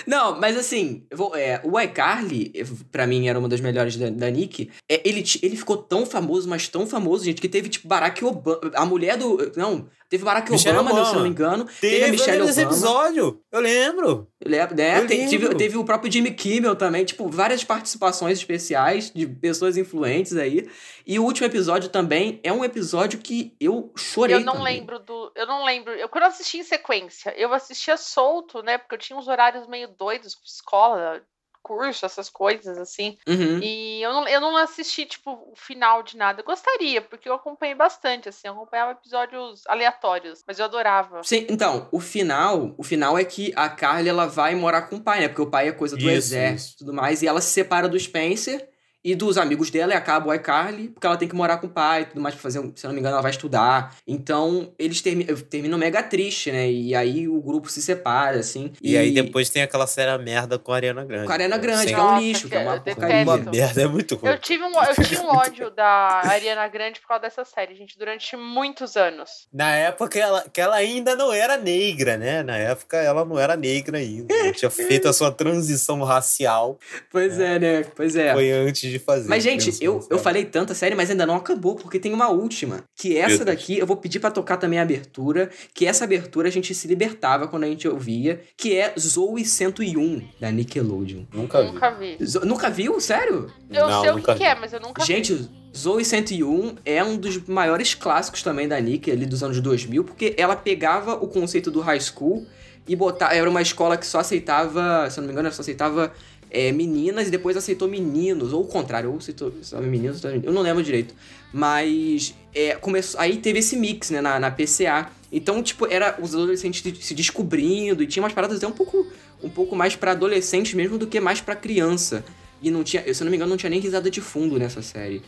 Não, 0.07 0.39
mas 0.39 0.55
assim, 0.59 1.07
vou- 1.14 1.35
é, 1.35 1.62
o 1.64 1.81
iCarly, 1.81 2.53
pra 2.93 3.07
mim, 3.07 3.26
era 3.26 3.39
uma 3.39 3.49
das 3.49 3.61
melhores 3.62 3.97
da, 3.97 4.11
da 4.11 4.31
Nick. 4.31 4.70
É, 4.87 5.01
ele, 5.09 5.24
ele 5.43 5.57
ficou 5.57 5.78
tão 5.78 6.05
famoso, 6.05 6.47
mas 6.47 6.68
tão 6.68 6.87
famoso, 6.87 7.24
gente, 7.24 7.41
que 7.41 7.49
teve, 7.49 7.70
tipo, 7.70 7.89
Barack 7.89 8.22
Obama. 8.22 8.61
A 8.74 8.85
mulher 8.85 9.16
do. 9.16 9.51
Não, 9.57 9.87
teve 10.11 10.25
Barack 10.25 10.51
Michelle 10.51 10.77
Obama, 10.79 10.91
né, 10.95 10.97
se 10.97 11.01
Obama. 11.11 11.15
não 11.17 11.23
me 11.23 11.31
engano. 11.31 11.65
Teve, 11.65 11.81
Teve, 11.81 12.05
a 12.05 12.09
Michelle 12.11 12.43
Obama. 12.43 12.61
episódio. 12.63 13.43
Eu 13.51 13.61
lembro. 13.61 14.29
Lembra, 14.45 14.75
né? 14.77 14.99
Eu 14.99 15.07
Te- 15.07 15.17
Teve, 15.17 15.39
lembro. 15.39 15.57
teve 15.59 15.77
o 15.79 15.85
próprio 15.85 16.13
Jimmy 16.13 16.33
Kimmel 16.35 16.75
também, 16.77 17.05
tipo, 17.05 17.29
várias 17.29 17.63
participações 17.65 18.39
especiais 18.39 19.11
de 19.11 19.27
pessoas 19.27 19.77
influentes 19.77 20.37
aí. 20.37 20.69
E 21.07 21.19
o 21.19 21.25
último 21.25 21.47
episódio 21.47 21.89
também 21.89 22.41
é 22.43 22.53
um 22.53 22.65
episódio 22.65 23.19
que 23.21 23.55
eu 23.61 23.93
chorei. 23.97 24.37
Eu 24.37 24.41
não 24.41 24.55
também. 24.57 24.79
lembro 24.81 24.99
do. 24.99 25.33
Eu 25.35 25.47
não 25.47 25.65
lembro. 25.65 25.93
Eu 25.93 26.09
quando 26.09 26.25
eu 26.25 26.29
assisti 26.29 26.59
em 26.59 26.63
sequência, 26.65 27.33
eu 27.37 27.53
assistia 27.55 27.97
solto, 27.97 28.63
né? 28.63 28.77
Porque 28.79 28.95
eu 28.95 28.99
tinha 28.99 29.19
uns 29.19 29.29
horários 29.29 29.67
meio 29.69 29.89
doidos, 29.99 30.37
escola, 30.45 31.23
curso, 31.63 32.07
essas 32.07 32.29
coisas, 32.29 32.79
assim. 32.79 33.17
Uhum. 33.27 33.61
E 33.63 34.03
eu 34.03 34.13
não, 34.13 34.29
eu 34.29 34.41
não 34.41 34.57
assisti, 34.57 35.05
tipo, 35.07 35.33
o 35.33 35.55
final 35.55 36.03
de 36.03 36.17
nada. 36.17 36.41
Eu 36.41 36.45
gostaria, 36.45 37.01
porque 37.03 37.29
eu 37.29 37.35
acompanhei 37.35 37.75
bastante, 37.75 38.29
assim. 38.29 38.49
Eu 38.49 38.55
acompanhava 38.55 38.93
episódios 38.93 39.67
aleatórios, 39.67 40.43
mas 40.47 40.59
eu 40.59 40.65
adorava. 40.65 41.23
Sim, 41.23 41.47
então, 41.49 41.89
o 41.93 42.01
final, 42.01 42.75
o 42.79 42.83
final 42.83 43.19
é 43.19 43.25
que 43.25 43.53
a 43.57 43.69
Carly 43.69 44.09
ela 44.09 44.27
vai 44.27 44.55
morar 44.55 44.83
com 44.83 44.97
o 44.97 45.01
pai, 45.01 45.21
né? 45.21 45.29
Porque 45.29 45.43
o 45.43 45.51
pai 45.51 45.69
é 45.69 45.73
coisa 45.73 45.97
do 45.97 46.03
Isso, 46.03 46.11
exército 46.11 46.75
e 46.75 46.79
tudo 46.79 46.95
mais, 46.95 47.23
e 47.23 47.27
ela 47.27 47.41
se 47.41 47.51
separa 47.51 47.89
do 47.89 47.99
Spencer 47.99 48.70
e 49.05 49.15
dos 49.15 49.39
amigos 49.39 49.71
dela 49.71 49.93
e 49.93 49.97
acaba 49.97 50.29
o 50.29 50.35
iCarly, 50.35 50.89
porque 50.89 51.07
ela 51.07 51.17
tem 51.17 51.29
que 51.29 51.35
morar 51.35 51.59
com 51.59 51.67
o 51.67 51.71
pai 51.71 52.03
e 52.03 52.05
tudo 52.07 52.21
mais 52.21 52.35
pra 52.35 52.43
fazer, 52.43 52.61
se 52.75 52.87
não 52.87 52.93
me 52.93 53.01
engano, 53.01 53.15
ela 53.15 53.23
vai 53.23 53.31
estudar. 53.31 53.97
Então, 54.07 54.73
eles 54.79 55.01
termi 55.01 55.25
terminam 55.25 55.79
mega 55.79 56.03
triste, 56.03 56.51
né? 56.51 56.71
E 56.71 56.95
aí 56.95 57.29
o 57.29 57.41
grupo 57.41 57.69
se 57.71 57.81
separa, 57.81 58.39
assim. 58.39 58.73
E, 58.83 58.97
aí 58.97 59.11
depois 59.13 59.49
tem 59.49 59.63
aquela 59.63 59.87
série 59.87 60.11
merda 60.23 60.59
com 60.59 60.73
a 60.73 60.77
Ariana 60.77 61.05
Grande. 61.05 61.27
Com 61.27 61.33
a 61.33 61.35
Ariana 61.35 61.59
Grande, 61.59 61.87
que 61.87 61.95
é 61.95 62.03
um 62.03 62.19
lixo, 62.19 62.49
que 62.49 62.55
é 62.55 62.61
uma 62.61 62.81
porcaria. 62.81 63.23
Uma 63.23 63.37
merda, 63.37 63.83
é 63.83 63.87
muito 63.87 64.17
ruim. 64.17 64.31
Eu 64.31 64.39
tive, 64.39 64.65
um, 64.65 64.83
eu 64.83 64.95
tive 64.95 65.19
um 65.19 65.29
ódio 65.35 65.71
da 65.71 66.21
Ariana 66.25 66.69
Grande 66.69 67.01
por 67.01 67.09
causa 67.09 67.23
dessa 67.23 67.45
série, 67.45 67.75
gente, 67.75 67.99
durante 67.99 68.37
muitos 68.37 68.97
anos. 68.97 69.49
Na 69.53 69.71
época 69.71 70.19
ela, 70.19 70.45
que 70.53 70.61
ela 70.61 70.77
ainda 70.77 71.17
não 71.17 71.33
era 71.33 71.57
negra, 71.57 72.17
né? 72.17 72.43
Na 72.43 72.57
época 72.57 72.97
ela 72.97 73.25
não 73.25 73.39
era 73.39 73.57
negra 73.57 73.99
ainda. 73.99 74.35
Ela 74.35 74.53
tinha 74.53 74.71
feito 74.71 75.09
a 75.09 75.13
sua 75.13 75.31
transição 75.31 76.03
racial. 76.03 76.79
Pois 77.11 77.39
é, 77.39 77.59
né? 77.59 77.85
Pois 77.95 78.17
é. 78.17 78.33
Foi 78.33 78.51
antes 78.51 78.89
de 78.91 78.99
fazer. 78.99 79.28
Mas, 79.28 79.43
gente, 79.43 79.72
eu, 79.80 80.07
eu 80.11 80.18
falei 80.18 80.45
tanta 80.45 80.74
série, 80.74 80.95
mas 80.95 81.11
ainda 81.11 81.24
não 81.26 81.36
acabou, 81.36 81.74
porque 81.76 81.99
tem 81.99 82.12
uma 82.12 82.28
última. 82.28 82.82
Que 82.97 83.16
essa 83.16 83.45
daqui, 83.45 83.78
eu 83.78 83.86
vou 83.86 83.97
pedir 83.97 84.20
pra 84.20 84.30
tocar 84.30 84.57
também 84.57 84.78
a 84.78 84.82
abertura. 84.82 85.51
Que 85.74 85.86
essa 85.86 86.05
abertura 86.05 86.49
a 86.49 86.51
gente 86.53 86.74
se 86.74 86.86
libertava 86.88 87.49
quando 87.49 87.64
a 87.64 87.66
gente 87.68 87.86
ouvia. 87.88 88.41
Que 88.57 88.76
é 88.76 88.93
Zoe 88.99 89.45
101, 89.45 90.22
da 90.41 90.51
Nickelodeon. 90.51 91.24
Nunca 91.32 91.62
vi. 91.62 91.72
Nunca 91.72 91.91
vi. 91.91 92.16
Zo- 92.24 92.45
nunca 92.47 92.70
viu? 92.70 93.01
Sério? 93.01 93.47
Eu 93.70 93.88
Não, 93.88 94.01
sei 94.03 94.11
o 94.11 94.16
nunca 94.16 94.32
que, 94.34 94.38
que 94.41 94.45
vi. 94.45 94.51
é, 94.51 94.55
mas 94.61 94.72
eu 94.72 94.80
nunca 94.80 95.03
vi. 95.03 95.07
Gente, 95.07 95.49
Zoe 95.76 96.05
101 96.05 96.76
é 96.84 97.03
um 97.05 97.16
dos 97.16 97.38
maiores 97.47 97.95
clássicos 97.95 98.43
também 98.43 98.66
da 98.66 98.80
Nick, 98.80 99.11
ali 99.11 99.24
dos 99.24 99.43
anos 99.43 99.61
2000, 99.61 100.03
porque 100.05 100.34
ela 100.36 100.57
pegava 100.57 101.14
o 101.14 101.28
conceito 101.28 101.70
do 101.70 101.80
high 101.80 102.01
school 102.01 102.45
e 102.88 102.97
botava. 102.97 103.32
Era 103.34 103.49
uma 103.49 103.62
escola 103.62 103.97
que 103.97 104.05
só 104.07 104.18
aceitava, 104.18 105.09
se 105.11 105.18
eu 105.18 105.22
não 105.22 105.28
me 105.28 105.32
engano, 105.32 105.53
só 105.53 105.62
aceitava 105.62 106.12
é, 106.51 106.73
meninas 106.73 107.29
e 107.29 107.31
depois 107.31 107.57
aceitou 107.57 107.87
meninos, 107.89 108.53
ou 108.53 108.63
o 108.63 108.67
contrário, 108.67 109.11
ou 109.11 109.17
aceitou 109.19 109.53
meninos, 109.81 110.23
eu 110.25 110.53
não 110.53 110.63
lembro 110.63 110.83
direito. 110.83 111.15
Mas 111.53 112.35
é, 112.55 112.75
começou, 112.77 113.21
aí 113.21 113.37
teve 113.39 113.59
esse 113.61 113.77
mix, 113.77 114.11
né, 114.11 114.21
na, 114.21 114.39
na 114.41 114.51
PCA. 114.51 115.11
Então, 115.33 115.63
tipo, 115.63 115.87
era 115.87 116.19
os 116.21 116.35
adolescentes 116.35 116.83
se- 117.05 117.15
descobrindo 117.15 118.03
e 118.03 118.07
tinha 118.07 118.23
umas 118.23 118.33
paradas 118.33 118.57
até 118.57 118.67
um 118.67 118.73
pouco, 118.73 119.07
um 119.43 119.49
pouco 119.49 119.77
mais 119.77 119.95
pra 119.95 120.13
adolescentes 120.13 120.75
mesmo 120.75 120.99
do 120.99 121.07
que 121.07 121.21
mais 121.21 121.41
pra 121.41 121.55
criança. 121.55 122.25
E 122.63 122.71
não 122.71 122.83
tinha, 122.85 123.03
se 123.15 123.23
eu 123.23 123.25
não 123.25 123.31
me 123.31 123.37
engano, 123.37 123.51
não 123.51 123.57
tinha 123.57 123.71
nem 123.71 123.81
risada 123.81 124.11
de 124.11 124.21
fundo 124.21 124.59
nessa 124.59 124.83
série. 124.83 125.23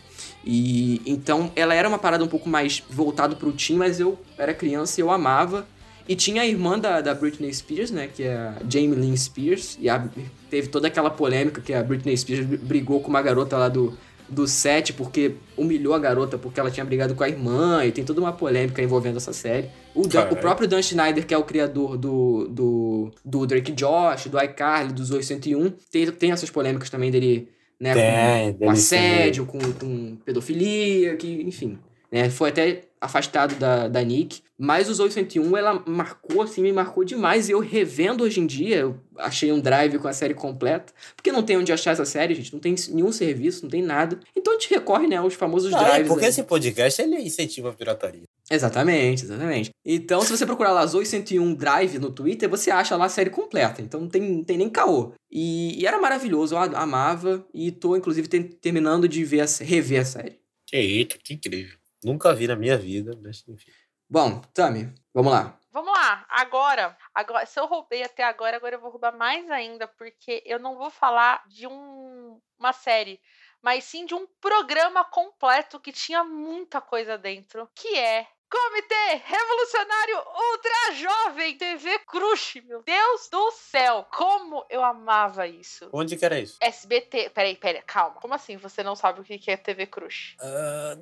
E 0.44 1.00
então 1.06 1.50
ela 1.56 1.72
era 1.74 1.88
uma 1.88 1.98
parada 1.98 2.22
um 2.24 2.28
pouco 2.28 2.48
mais 2.48 2.82
voltado 2.90 3.36
pro 3.36 3.52
teen, 3.52 3.76
mas 3.78 3.98
eu 4.00 4.18
era 4.36 4.52
criança 4.52 5.00
e 5.00 5.02
eu 5.02 5.10
amava. 5.10 5.66
E 6.08 6.16
tinha 6.16 6.42
a 6.42 6.46
irmã 6.46 6.78
da, 6.78 7.00
da 7.00 7.14
Britney 7.14 7.52
Spears, 7.52 7.90
né? 7.90 8.08
Que 8.14 8.24
é 8.24 8.34
a 8.34 8.56
Jamie 8.68 8.94
Lynn 8.94 9.16
Spears. 9.16 9.78
E 9.80 9.88
a- 9.88 10.08
teve 10.50 10.68
toda 10.68 10.88
aquela 10.88 11.10
polêmica 11.10 11.60
que 11.60 11.72
a 11.72 11.82
Britney 11.82 12.16
Spears 12.16 12.44
brigou 12.44 13.00
com 13.00 13.08
uma 13.08 13.22
garota 13.22 13.56
lá 13.56 13.68
do, 13.68 13.96
do 14.28 14.46
set 14.46 14.92
porque 14.92 15.32
humilhou 15.56 15.94
a 15.94 15.98
garota 15.98 16.36
porque 16.36 16.58
ela 16.58 16.70
tinha 16.70 16.84
brigado 16.84 17.14
com 17.14 17.22
a 17.22 17.28
irmã. 17.28 17.84
E 17.84 17.92
tem 17.92 18.04
toda 18.04 18.20
uma 18.20 18.32
polêmica 18.32 18.82
envolvendo 18.82 19.16
essa 19.18 19.32
série. 19.32 19.68
O, 19.94 20.06
Dan- 20.06 20.28
o 20.30 20.36
próprio 20.36 20.66
Dan 20.68 20.82
Schneider, 20.82 21.26
que 21.26 21.32
é 21.34 21.38
o 21.38 21.44
criador 21.44 21.96
do, 21.96 22.48
do, 22.48 23.10
do 23.24 23.46
Drake 23.46 23.72
Josh, 23.72 24.26
do 24.26 24.40
iCarly, 24.40 24.92
dos 24.92 25.10
801, 25.10 25.70
tem, 25.90 26.06
tem 26.10 26.32
essas 26.32 26.50
polêmicas 26.50 26.90
também 26.90 27.10
dele 27.10 27.48
né? 27.78 27.94
Tem, 27.94 28.52
com, 28.52 28.58
com 28.66 28.70
assédio, 28.70 29.44
com, 29.44 29.58
com 29.58 30.16
pedofilia, 30.24 31.16
que, 31.16 31.42
enfim. 31.42 31.78
Né? 32.12 32.30
Foi 32.30 32.50
até 32.50 32.82
afastado 33.02 33.54
da, 33.56 33.88
da 33.88 34.02
Nick. 34.02 34.40
Mas 34.58 34.88
o 34.88 34.94
Zoe 34.94 35.10
101, 35.10 35.56
ela 35.56 35.82
marcou, 35.86 36.40
assim, 36.42 36.62
me 36.62 36.72
marcou 36.72 37.02
demais. 37.04 37.48
E 37.48 37.52
eu 37.52 37.58
revendo 37.58 38.22
hoje 38.22 38.38
em 38.40 38.46
dia, 38.46 38.76
eu 38.76 39.00
achei 39.18 39.50
um 39.50 39.58
drive 39.60 39.98
com 39.98 40.06
a 40.06 40.12
série 40.12 40.34
completa. 40.34 40.92
Porque 41.16 41.32
não 41.32 41.42
tem 41.42 41.56
onde 41.56 41.72
achar 41.72 41.90
essa 41.90 42.04
série, 42.04 42.34
gente. 42.34 42.52
Não 42.52 42.60
tem 42.60 42.74
nenhum 42.90 43.10
serviço, 43.10 43.64
não 43.64 43.70
tem 43.70 43.82
nada. 43.82 44.20
Então 44.36 44.52
a 44.54 44.56
gente 44.58 44.70
recorre, 44.70 45.08
né, 45.08 45.16
aos 45.16 45.34
famosos 45.34 45.72
Não, 45.72 45.82
drives. 45.82 46.06
porque 46.06 46.24
aí. 46.24 46.30
esse 46.30 46.44
podcast 46.44 47.02
ele 47.02 47.16
incentiva 47.16 47.70
a 47.70 47.72
pirataria. 47.72 48.22
Exatamente, 48.50 49.24
exatamente. 49.24 49.70
Então, 49.84 50.20
se 50.22 50.30
você 50.30 50.46
procurar 50.46 50.72
lá 50.72 50.86
Zoe 50.86 51.04
101 51.06 51.54
Drive 51.54 51.98
no 51.98 52.10
Twitter, 52.10 52.48
você 52.48 52.70
acha 52.70 52.96
lá 52.96 53.06
a 53.06 53.08
série 53.08 53.30
completa. 53.30 53.82
Então 53.82 54.00
não 54.00 54.08
tem, 54.08 54.20
não 54.22 54.44
tem 54.44 54.56
nem 54.58 54.68
caô. 54.70 55.12
E, 55.30 55.80
e 55.80 55.86
era 55.86 55.98
maravilhoso, 56.00 56.54
eu 56.54 56.58
amava. 56.58 57.44
E 57.52 57.72
tô, 57.72 57.96
inclusive, 57.96 58.28
ter- 58.28 58.44
terminando 58.60 59.08
de 59.08 59.24
ver 59.24 59.40
a, 59.40 59.46
rever 59.64 60.02
a 60.02 60.04
série. 60.04 60.38
Que 60.68 60.76
eita, 60.76 61.16
que 61.22 61.34
incrível. 61.34 61.76
Nunca 62.04 62.34
vi 62.34 62.46
na 62.46 62.56
minha 62.56 62.76
vida, 62.76 63.18
mas 63.22 63.46
enfim. 63.48 63.70
Bom, 64.08 64.40
Tami, 64.54 64.92
vamos 65.14 65.32
lá. 65.32 65.58
Vamos 65.70 65.90
lá, 65.90 66.26
agora, 66.28 66.94
agora, 67.14 67.46
se 67.46 67.58
eu 67.58 67.64
roubei 67.64 68.02
até 68.02 68.22
agora, 68.22 68.58
agora 68.58 68.74
eu 68.74 68.80
vou 68.80 68.90
roubar 68.90 69.16
mais 69.16 69.50
ainda, 69.50 69.88
porque 69.88 70.42
eu 70.44 70.58
não 70.58 70.76
vou 70.76 70.90
falar 70.90 71.42
de 71.48 71.66
um, 71.66 72.38
uma 72.58 72.74
série, 72.74 73.18
mas 73.62 73.84
sim 73.84 74.04
de 74.04 74.14
um 74.14 74.26
programa 74.38 75.02
completo 75.02 75.80
que 75.80 75.90
tinha 75.90 76.22
muita 76.24 76.78
coisa 76.78 77.16
dentro, 77.16 77.66
que 77.74 77.96
é 77.96 78.26
Comitê 78.52 79.22
Revolucionário 79.24 80.16
Ultra 80.18 80.94
Jovem 80.94 81.56
TV 81.56 81.98
Crush, 82.00 82.62
meu 82.68 82.82
Deus 82.82 83.28
do 83.30 83.50
céu, 83.52 84.06
como 84.14 84.62
eu 84.68 84.84
amava 84.84 85.46
isso. 85.46 85.88
Onde 85.90 86.18
que 86.18 86.24
era 86.26 86.38
isso? 86.38 86.58
SBT, 86.60 87.30
peraí, 87.30 87.56
peraí, 87.56 87.80
calma. 87.86 88.16
Como 88.20 88.34
assim 88.34 88.58
você 88.58 88.82
não 88.82 88.94
sabe 88.94 89.22
o 89.22 89.24
que 89.24 89.50
é 89.50 89.56
TV 89.56 89.86
Crush? 89.86 90.36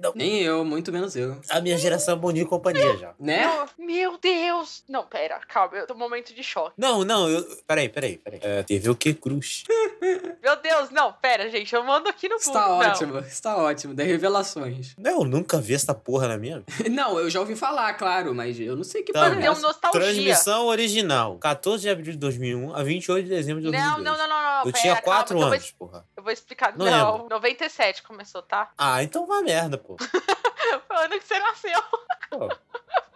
Não. 0.00 0.12
Nem 0.14 0.40
eu, 0.42 0.64
muito 0.64 0.92
menos 0.92 1.16
eu. 1.16 1.40
A 1.50 1.60
minha 1.60 1.76
geração 1.76 2.14
é 2.14 2.16
Boninho 2.16 2.44
e 2.44 2.48
companhia 2.48 2.96
já. 2.96 3.14
Né? 3.18 3.44
Meu, 3.44 3.68
meu 3.78 4.18
Deus! 4.18 4.84
Não, 4.88 5.04
pera, 5.04 5.40
calma, 5.40 5.76
eu 5.76 5.88
tô 5.88 5.94
num 5.94 5.98
momento 5.98 6.32
de 6.32 6.44
choque. 6.44 6.74
Não, 6.78 7.02
não, 7.02 7.28
eu. 7.28 7.44
Peraí, 7.66 7.88
peraí, 7.88 8.16
peraí. 8.16 8.38
É, 8.44 8.62
teve 8.62 8.88
o 8.88 8.94
que 8.94 9.12
Cruz? 9.12 9.64
Meu 10.40 10.56
Deus, 10.56 10.90
não, 10.90 11.12
pera, 11.12 11.50
gente, 11.50 11.74
eu 11.74 11.84
mando 11.84 12.08
aqui 12.08 12.28
no 12.28 12.36
Está 12.36 12.62
Google. 12.62 12.78
Não. 12.78 12.90
ótimo, 12.90 13.18
está 13.18 13.56
ótimo. 13.56 13.94
Das 13.94 14.06
revelações. 14.06 14.94
Não, 14.96 15.22
eu 15.22 15.24
nunca 15.24 15.60
vi 15.60 15.74
essa 15.74 15.94
porra 15.94 16.28
na 16.28 16.38
minha 16.38 16.60
vida. 16.60 16.88
Não, 16.90 17.18
eu 17.18 17.28
já 17.28 17.39
ouvi 17.40 17.56
falar, 17.56 17.92
claro, 17.94 18.34
mas 18.34 18.58
eu 18.60 18.76
não 18.76 18.84
sei 18.84 19.02
que 19.02 19.12
Tá, 19.12 19.28
porra 19.28 19.40
é 19.42 19.46
essa. 19.46 19.60
nostalgia. 19.60 20.00
Transmissão 20.00 20.66
original. 20.66 21.38
14 21.38 21.82
de 21.82 21.88
abril 21.90 22.12
de 22.12 22.18
2001 22.18 22.74
a 22.74 22.82
28 22.82 23.24
de 23.24 23.30
dezembro 23.30 23.62
de 23.62 23.70
2002. 23.70 23.96
Não, 24.04 24.04
não, 24.04 24.18
não, 24.18 24.28
não, 24.28 24.42
não. 24.42 24.58
Eu 24.66 24.72
pera, 24.72 24.78
tinha 24.80 24.94
calma, 24.96 25.02
4 25.02 25.34
então 25.36 25.36
eu 25.36 25.40
vou 25.48 25.52
anos, 25.54 25.64
es- 25.64 25.72
porra. 25.72 26.06
Eu 26.16 26.22
vou 26.22 26.32
explicar. 26.32 26.76
Não 26.78 26.86
Não, 26.86 27.12
lembro. 27.12 27.28
97 27.30 28.02
começou, 28.02 28.42
tá? 28.42 28.70
Ah, 28.78 29.02
então 29.02 29.26
vai 29.26 29.42
merda, 29.42 29.76
pô. 29.78 29.96
Foi 30.86 30.96
o 30.96 31.00
ano 31.00 31.18
que 31.18 31.26
você 31.26 31.38
nasceu. 31.38 31.82
Pô. 32.30 32.48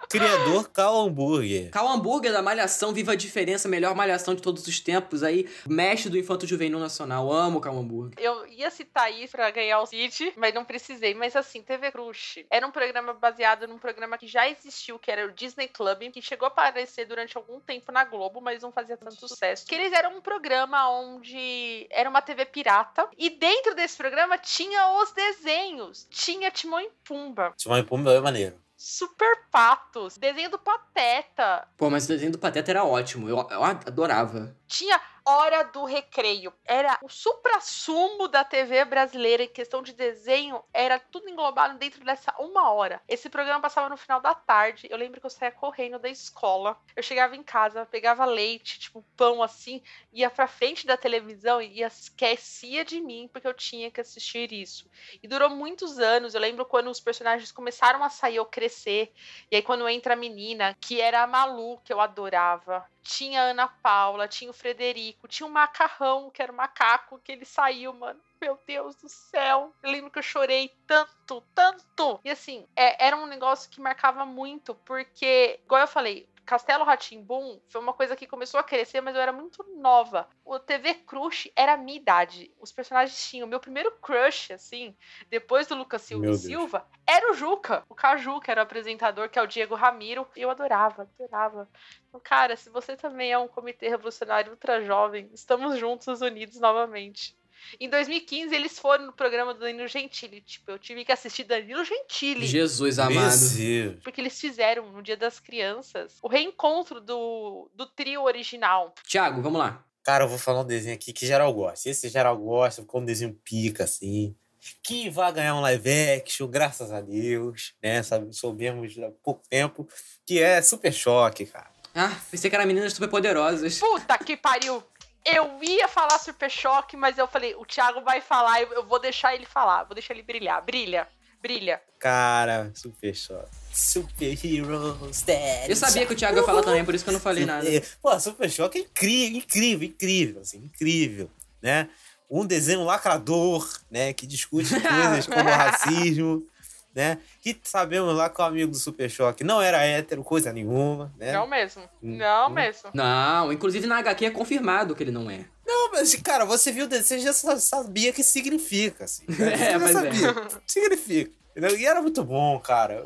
Criador 0.09 0.69
Cal 0.71 0.97
Hambúrguer. 0.97 1.71
Cal 1.71 1.89
Hambúrguer 1.89 2.33
da 2.33 2.43
Malhação, 2.43 2.93
Viva 2.93 3.13
a 3.13 3.17
Diferença, 3.17 3.69
melhor 3.69 3.95
malhação 3.95 4.35
de 4.35 4.43
todos 4.43 4.67
os 4.67 4.81
tempos. 4.81 5.23
Aí, 5.23 5.49
mestre 5.67 6.11
do 6.11 6.19
Infanto 6.19 6.47
Juvenil 6.47 6.79
Nacional. 6.79 7.33
Amo 7.33 7.61
Cal 7.61 7.77
Hambúrguer. 7.77 8.19
Eu 8.19 8.47
ia 8.47 8.71
citar 8.71 9.13
isso 9.13 9.33
pra 9.33 9.51
ganhar 9.51 9.81
o 9.81 9.87
City, 9.87 10.33
mas 10.37 10.55
não 10.55 10.65
precisei. 10.65 11.15
Mas 11.15 11.35
assim, 11.37 11.63
TV 11.63 11.91
Crush 11.91 12.45
era 12.51 12.67
um 12.67 12.71
programa 12.71 13.13
baseado 13.13 13.67
num 13.67 13.79
programa 13.79 14.19
que 14.19 14.27
já 14.27 14.49
existiu, 14.49 14.99
que 14.99 15.11
era 15.11 15.27
o 15.27 15.33
Disney 15.33 15.69
Club, 15.69 16.11
que 16.13 16.23
chegou 16.23 16.47
a 16.47 16.49
aparecer 16.49 17.07
durante 17.07 17.37
algum 17.37 17.61
tempo 17.61 17.91
na 17.93 18.05
Globo, 18.05 18.41
mas 18.41 18.63
não 18.63 18.73
fazia 18.73 18.97
tanto 18.97 19.17
sucesso. 19.17 19.67
Que 19.67 19.75
eles 19.75 19.93
eram 19.93 20.17
um 20.17 20.21
programa 20.21 20.89
onde 20.91 21.87
era 21.91 22.09
uma 22.09 22.23
TV 22.23 22.45
pirata, 22.47 23.09
e 23.17 23.31
dentro 23.31 23.75
desse 23.75 23.97
programa 23.97 24.39
tinha 24.39 25.01
os 25.03 25.13
desenhos. 25.13 26.07
Tinha 26.11 26.51
Timão 26.51 26.81
e 26.81 26.91
Pumba. 27.05 27.53
Timão 27.57 27.79
e 27.79 27.83
Pumba 27.83 28.13
é 28.13 28.21
maneiro. 28.21 28.64
Super 28.87 29.47
Patos, 29.51 30.19
desenho 30.19 30.51
do 30.51 30.59
Pateta, 30.59 31.67
Pô, 31.75 31.89
mas 31.89 32.05
o 32.05 32.09
desenho 32.09 32.33
do 32.33 32.39
Pateta 32.39 32.71
era 32.71 32.85
ótimo. 32.85 33.27
Eu, 33.27 33.39
eu 33.51 33.65
adorava. 33.65 34.55
tinha 34.69 35.01
Hora 35.27 35.63
do 35.65 35.87
Recreio. 35.87 36.53
Era 36.67 36.99
o 37.03 37.09
supra-sumo 37.09 38.29
da 38.29 38.45
TV 38.45 38.85
brasileira 38.85 39.45
em 39.45 39.49
questão 39.49 39.83
de 39.83 39.95
desenho, 39.95 40.63
era 40.71 40.99
tudo 40.99 41.31
englobado 41.31 41.79
dentro 41.79 42.05
dessa 42.05 42.35
uma 42.39 42.71
hora. 42.71 43.01
Esse 43.09 43.31
programa 43.31 43.63
passava 43.63 43.89
no 43.89 43.97
final 43.97 44.21
da 44.21 44.35
tarde. 44.35 44.87
Eu 44.91 44.99
lembro 44.99 45.21
que 45.21 45.25
eu 45.25 45.31
saía 45.31 45.51
correndo 45.51 45.99
da 45.99 46.11
escola. 46.11 46.79
Eu 46.95 47.03
chegava 47.03 47.35
em 47.35 47.43
casa, 47.43 47.87
pegava 47.87 48.27
leite, 48.27 48.79
tipo 48.79 49.03
pão 49.17 49.43
assim, 49.43 49.83
ia 50.13 50.29
pra 50.29 50.47
frente 50.47 50.87
da 50.87 50.97
televisão 50.97 51.63
e 51.63 51.83
esquecia 51.83 52.85
de 52.85 53.01
mim 53.01 53.27
porque 53.33 53.49
eu 53.49 53.55
tinha 53.55 53.91
que 53.91 54.03
assistir 54.03 54.53
isso. 54.53 54.91
E 55.23 55.27
durou 55.27 55.49
muitos 55.49 55.99
anos. 55.99 56.35
Eu 56.35 56.41
lembro 56.43 56.67
quando 56.67 56.91
os 56.91 57.01
personagens 57.01 57.51
começaram 57.51 58.05
a 58.05 58.11
sair 58.11 58.39
ou 58.41 58.45
crescer. 58.47 59.11
E 59.51 59.57
aí 59.57 59.63
quando 59.63 59.89
entra 59.89 60.13
a 60.13 60.17
menina, 60.17 60.77
que 60.79 61.01
era 61.01 61.23
a 61.23 61.27
Malu, 61.27 61.81
que 61.81 61.93
eu 61.95 62.01
adorava. 62.01 62.87
Tinha 63.05 63.43
a 63.43 63.45
Ana 63.51 63.69
Paula, 63.69 64.27
tinha 64.27 64.51
o 64.51 64.55
Frederico, 64.55 65.29
tinha 65.29 65.47
o 65.47 65.51
Macarrão, 65.51 66.31
que 66.31 66.43
era 66.43 66.51
o 66.51 66.57
macaco, 66.57 67.21
que 67.23 67.33
ele 67.33 67.45
saiu, 67.45 67.93
mano. 67.93 68.21
Meu 68.41 68.59
Deus 68.67 68.97
do 68.97 69.09
céu. 69.09 69.75
Eu 69.83 69.91
lembro 69.91 70.11
que 70.11 70.19
eu 70.19 70.23
chorei 70.23 70.71
tanto, 70.87 71.43
tanto. 71.55 72.21
E 72.25 72.31
assim, 72.31 72.67
é- 72.75 73.07
era 73.07 73.17
um 73.17 73.27
negócio 73.27 73.71
que 73.71 73.81
marcava 73.81 74.25
muito, 74.27 74.75
porque, 74.87 75.61
igual 75.65 75.83
eu 75.83 75.87
falei, 75.89 76.29
Castelo 76.45 76.85
Ratimbum 76.85 77.61
foi 77.69 77.81
uma 77.81 77.93
coisa 77.93 78.15
que 78.15 78.27
começou 78.27 78.61
a 78.61 78.65
crescer, 78.65 79.01
mas 79.01 79.15
eu 79.15 79.23
era 79.23 79.33
muito 79.33 79.65
nova. 79.77 80.29
O 80.45 80.59
TV 80.59 80.95
Crush 80.95 81.51
era 81.57 81.75
a 81.75 81.77
minha 81.77 81.97
idade. 81.97 82.53
Os 82.61 82.71
personagens 82.71 83.29
tinham. 83.29 83.49
Meu 83.49 83.61
primeiro 83.61 83.91
crush, 84.03 84.53
assim, 84.53 84.97
depois 85.29 85.67
do 85.67 85.75
Lucas 85.75 86.03
Silva 86.03 86.31
e. 86.31 86.37
Silva, 86.37 86.87
era 87.07 87.31
o 87.31 87.35
Juca. 87.35 87.85
O 87.89 87.95
Caju, 87.95 88.41
que 88.41 88.51
era 88.51 88.61
o 88.61 88.65
apresentador, 88.65 89.29
que 89.29 89.39
é 89.39 89.43
o 89.43 89.47
Diego 89.47 89.75
Ramiro. 89.75 90.27
Eu 90.37 90.51
adorava, 90.51 91.09
adorava. 91.19 91.69
Então, 92.09 92.21
cara, 92.21 92.57
se 92.57 92.71
você 92.71 92.97
também 92.97 93.33
é 93.33 93.39
um 93.39 93.49
comitê 93.49 93.89
revolucionário 93.89 94.53
ultra 94.53 94.83
jovem, 94.83 95.31
estamos 95.33 95.79
juntos, 95.79 96.21
unidos 96.21 96.61
novamente. 96.61 97.37
Em 97.81 97.89
2015, 97.89 98.55
eles 98.55 98.79
foram 98.79 99.07
no 99.07 99.13
programa 99.13 99.55
do 99.55 99.61
Danilo 99.61 99.89
Gentili. 99.89 100.41
Tipo, 100.41 100.73
eu 100.73 100.79
tive 100.79 101.05
que 101.05 101.13
assistir 101.13 101.45
Danilo 101.45 101.85
Gentili. 101.85 102.47
Jesus 102.47 102.99
amado. 102.99 104.01
Porque 104.03 104.21
eles 104.21 104.39
fizeram 104.41 104.91
no 104.91 105.03
Dia 105.03 105.17
das 105.17 105.41
Crianças 105.41 106.19
o 106.23 106.29
reencontro 106.29 107.01
do, 107.01 107.71
do 107.75 107.87
trio 107.87 108.23
original. 108.23 108.95
Tiago, 109.07 109.43
vamos 109.43 109.59
lá. 109.59 109.85
Cara, 110.03 110.25
eu 110.25 110.29
vou 110.29 110.39
falar 110.39 110.61
um 110.61 110.67
desenho 110.67 110.95
aqui 110.95 111.13
que 111.13 111.27
geral 111.27 111.53
gosta. 111.53 111.89
Esse 111.89 112.09
geral 112.09 112.37
gosta, 112.37 112.83
ficou 112.83 113.01
um 113.01 113.05
desenho 113.05 113.35
pica, 113.43 113.85
assim. 113.85 114.37
Que 114.83 115.11
vai 115.11 115.33
ganhar 115.33 115.55
um 115.55 115.61
live 115.61 115.91
action, 116.19 116.47
graças 116.47 116.93
a 116.93 117.01
Deus, 117.01 117.75
né? 117.83 118.03
Sabe, 118.03 118.35
soubemos 118.35 118.97
há 118.99 119.11
pouco 119.23 119.43
tempo. 119.49 119.89
Que 120.27 120.43
é 120.43 120.61
Super 120.61 120.93
Choque, 120.93 121.47
cara. 121.47 121.73
Ah, 121.95 122.13
pensei 122.29 122.51
que 122.51 122.57
era 122.57 122.67
meninas 122.67 122.93
super 122.93 123.09
poderosas. 123.09 123.79
Puta 123.79 124.19
que 124.19 124.37
pariu! 124.37 124.83
Eu 125.25 125.59
ia 125.63 125.89
falar 125.89 126.19
Super 126.19 126.51
Choque, 126.51 126.97
mas 126.97 127.17
eu 127.17 127.27
falei, 127.27 127.55
o 127.55 127.65
Thiago 127.65 128.03
vai 128.03 128.21
falar, 128.21 128.61
eu, 128.61 128.73
eu 128.75 128.87
vou 128.87 128.99
deixar 129.01 129.35
ele 129.35 129.47
falar, 129.47 129.85
vou 129.85 129.95
deixar 129.95 130.13
ele 130.13 130.23
brilhar. 130.23 130.63
Brilha, 130.63 131.09
brilha. 131.41 131.81
Cara, 131.99 132.71
Super 132.75 133.15
Choque. 133.15 133.49
Super 133.73 134.47
Heroes 134.47 135.23
Dead. 135.23 135.71
Eu 135.71 135.77
sabia 135.77 136.07
que 136.07 136.13
o 136.13 136.17
Thiago 136.17 136.37
ia 136.37 136.45
falar 136.45 136.63
também, 136.63 136.85
por 136.85 136.95
isso 136.95 137.03
que 137.03 137.11
eu 137.11 137.15
não 137.15 137.21
falei 137.21 137.47
nada. 137.47 137.67
Pô, 138.03 138.19
Super 138.21 138.51
Choque 138.51 138.79
é 138.79 138.81
incrível, 138.83 139.39
incrível, 139.39 139.89
incrível, 139.89 140.41
assim, 140.43 140.59
incrível, 140.59 141.31
né? 141.63 141.89
Um 142.31 142.47
desenho 142.47 142.85
lacrador, 142.85 143.67
né? 143.91 144.13
Que 144.13 144.27
discute 144.27 144.69
coisas 144.81 145.27
como 145.27 145.49
racismo, 145.49 146.47
né? 146.95 147.19
Que 147.41 147.59
sabemos 147.65 148.15
lá 148.15 148.29
que 148.31 148.41
o 148.41 148.45
amigo 148.45 148.71
do 148.71 148.77
Super 148.79 149.11
Choque 149.11 149.43
não 149.45 149.61
era 149.61 149.83
hétero, 149.85 150.23
coisa 150.23 150.53
nenhuma, 150.53 151.13
né? 151.19 151.33
Não 151.33 151.47
mesmo. 151.47 151.83
Hum, 152.03 152.17
Não 152.17 152.51
mesmo. 152.51 152.91
Não, 152.95 153.53
inclusive 153.53 153.87
na 153.87 153.99
HQ 153.99 154.27
é 154.27 154.31
confirmado 154.31 154.95
que 154.95 155.03
ele 155.03 155.11
não 155.11 155.31
é. 155.31 155.45
Não, 155.67 155.91
mas, 155.93 156.15
cara, 156.17 156.45
você 156.45 156.71
viu 156.71 156.85
o 156.85 156.89
desenho, 156.89 157.21
você 157.21 157.27
já 157.27 157.33
sa- 157.33 157.59
sabia 157.59 158.11
o 158.11 158.15
que 158.15 158.23
significa, 158.23 159.05
assim. 159.05 159.25
Você 159.29 159.43
É, 159.43 159.79
mas 159.79 159.91
é. 159.91 159.93
sabia. 159.95 160.35
Significa. 160.67 161.31
Entendeu? 161.57 161.79
E 161.79 161.87
era 161.87 162.01
muito 162.03 162.23
bom, 162.25 162.59
cara. 162.61 163.05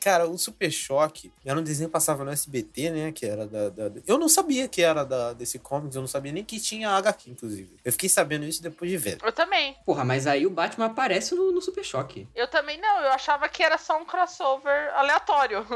Cara, 0.00 0.26
o 0.28 0.36
Super 0.38 0.70
Choque 0.70 1.32
era 1.44 1.58
um 1.58 1.62
desenho 1.62 1.88
que 1.88 1.92
passava 1.92 2.24
no 2.24 2.30
SBT, 2.30 2.90
né? 2.90 3.12
Que 3.12 3.26
era 3.26 3.46
da. 3.46 3.68
da- 3.68 3.90
Eu 4.06 4.18
não 4.18 4.28
sabia 4.28 4.68
que 4.68 4.82
era 4.82 5.04
da, 5.04 5.32
desse 5.32 5.58
comics, 5.58 5.94
eu 5.96 6.00
não 6.02 6.08
sabia 6.08 6.32
nem 6.32 6.44
que 6.44 6.60
tinha 6.60 6.90
HQ, 6.90 7.30
inclusive. 7.30 7.76
Eu 7.84 7.92
fiquei 7.92 8.08
sabendo 8.08 8.44
isso 8.44 8.62
depois 8.62 8.90
de 8.90 8.96
ver. 8.96 9.18
Eu 9.22 9.32
também. 9.32 9.76
Porra, 9.84 10.04
mas 10.04 10.26
aí 10.26 10.46
o 10.46 10.50
Batman 10.50 10.86
aparece 10.86 11.34
no, 11.34 11.52
no 11.52 11.60
Super 11.62 11.84
Choque. 11.84 12.28
Eu 12.34 12.48
também 12.48 12.80
não, 12.80 13.00
eu 13.02 13.12
achava 13.12 13.48
que 13.48 13.62
era 13.62 13.78
só 13.78 14.00
um 14.00 14.04
crossover 14.04 14.92
aleatório. 14.94 15.66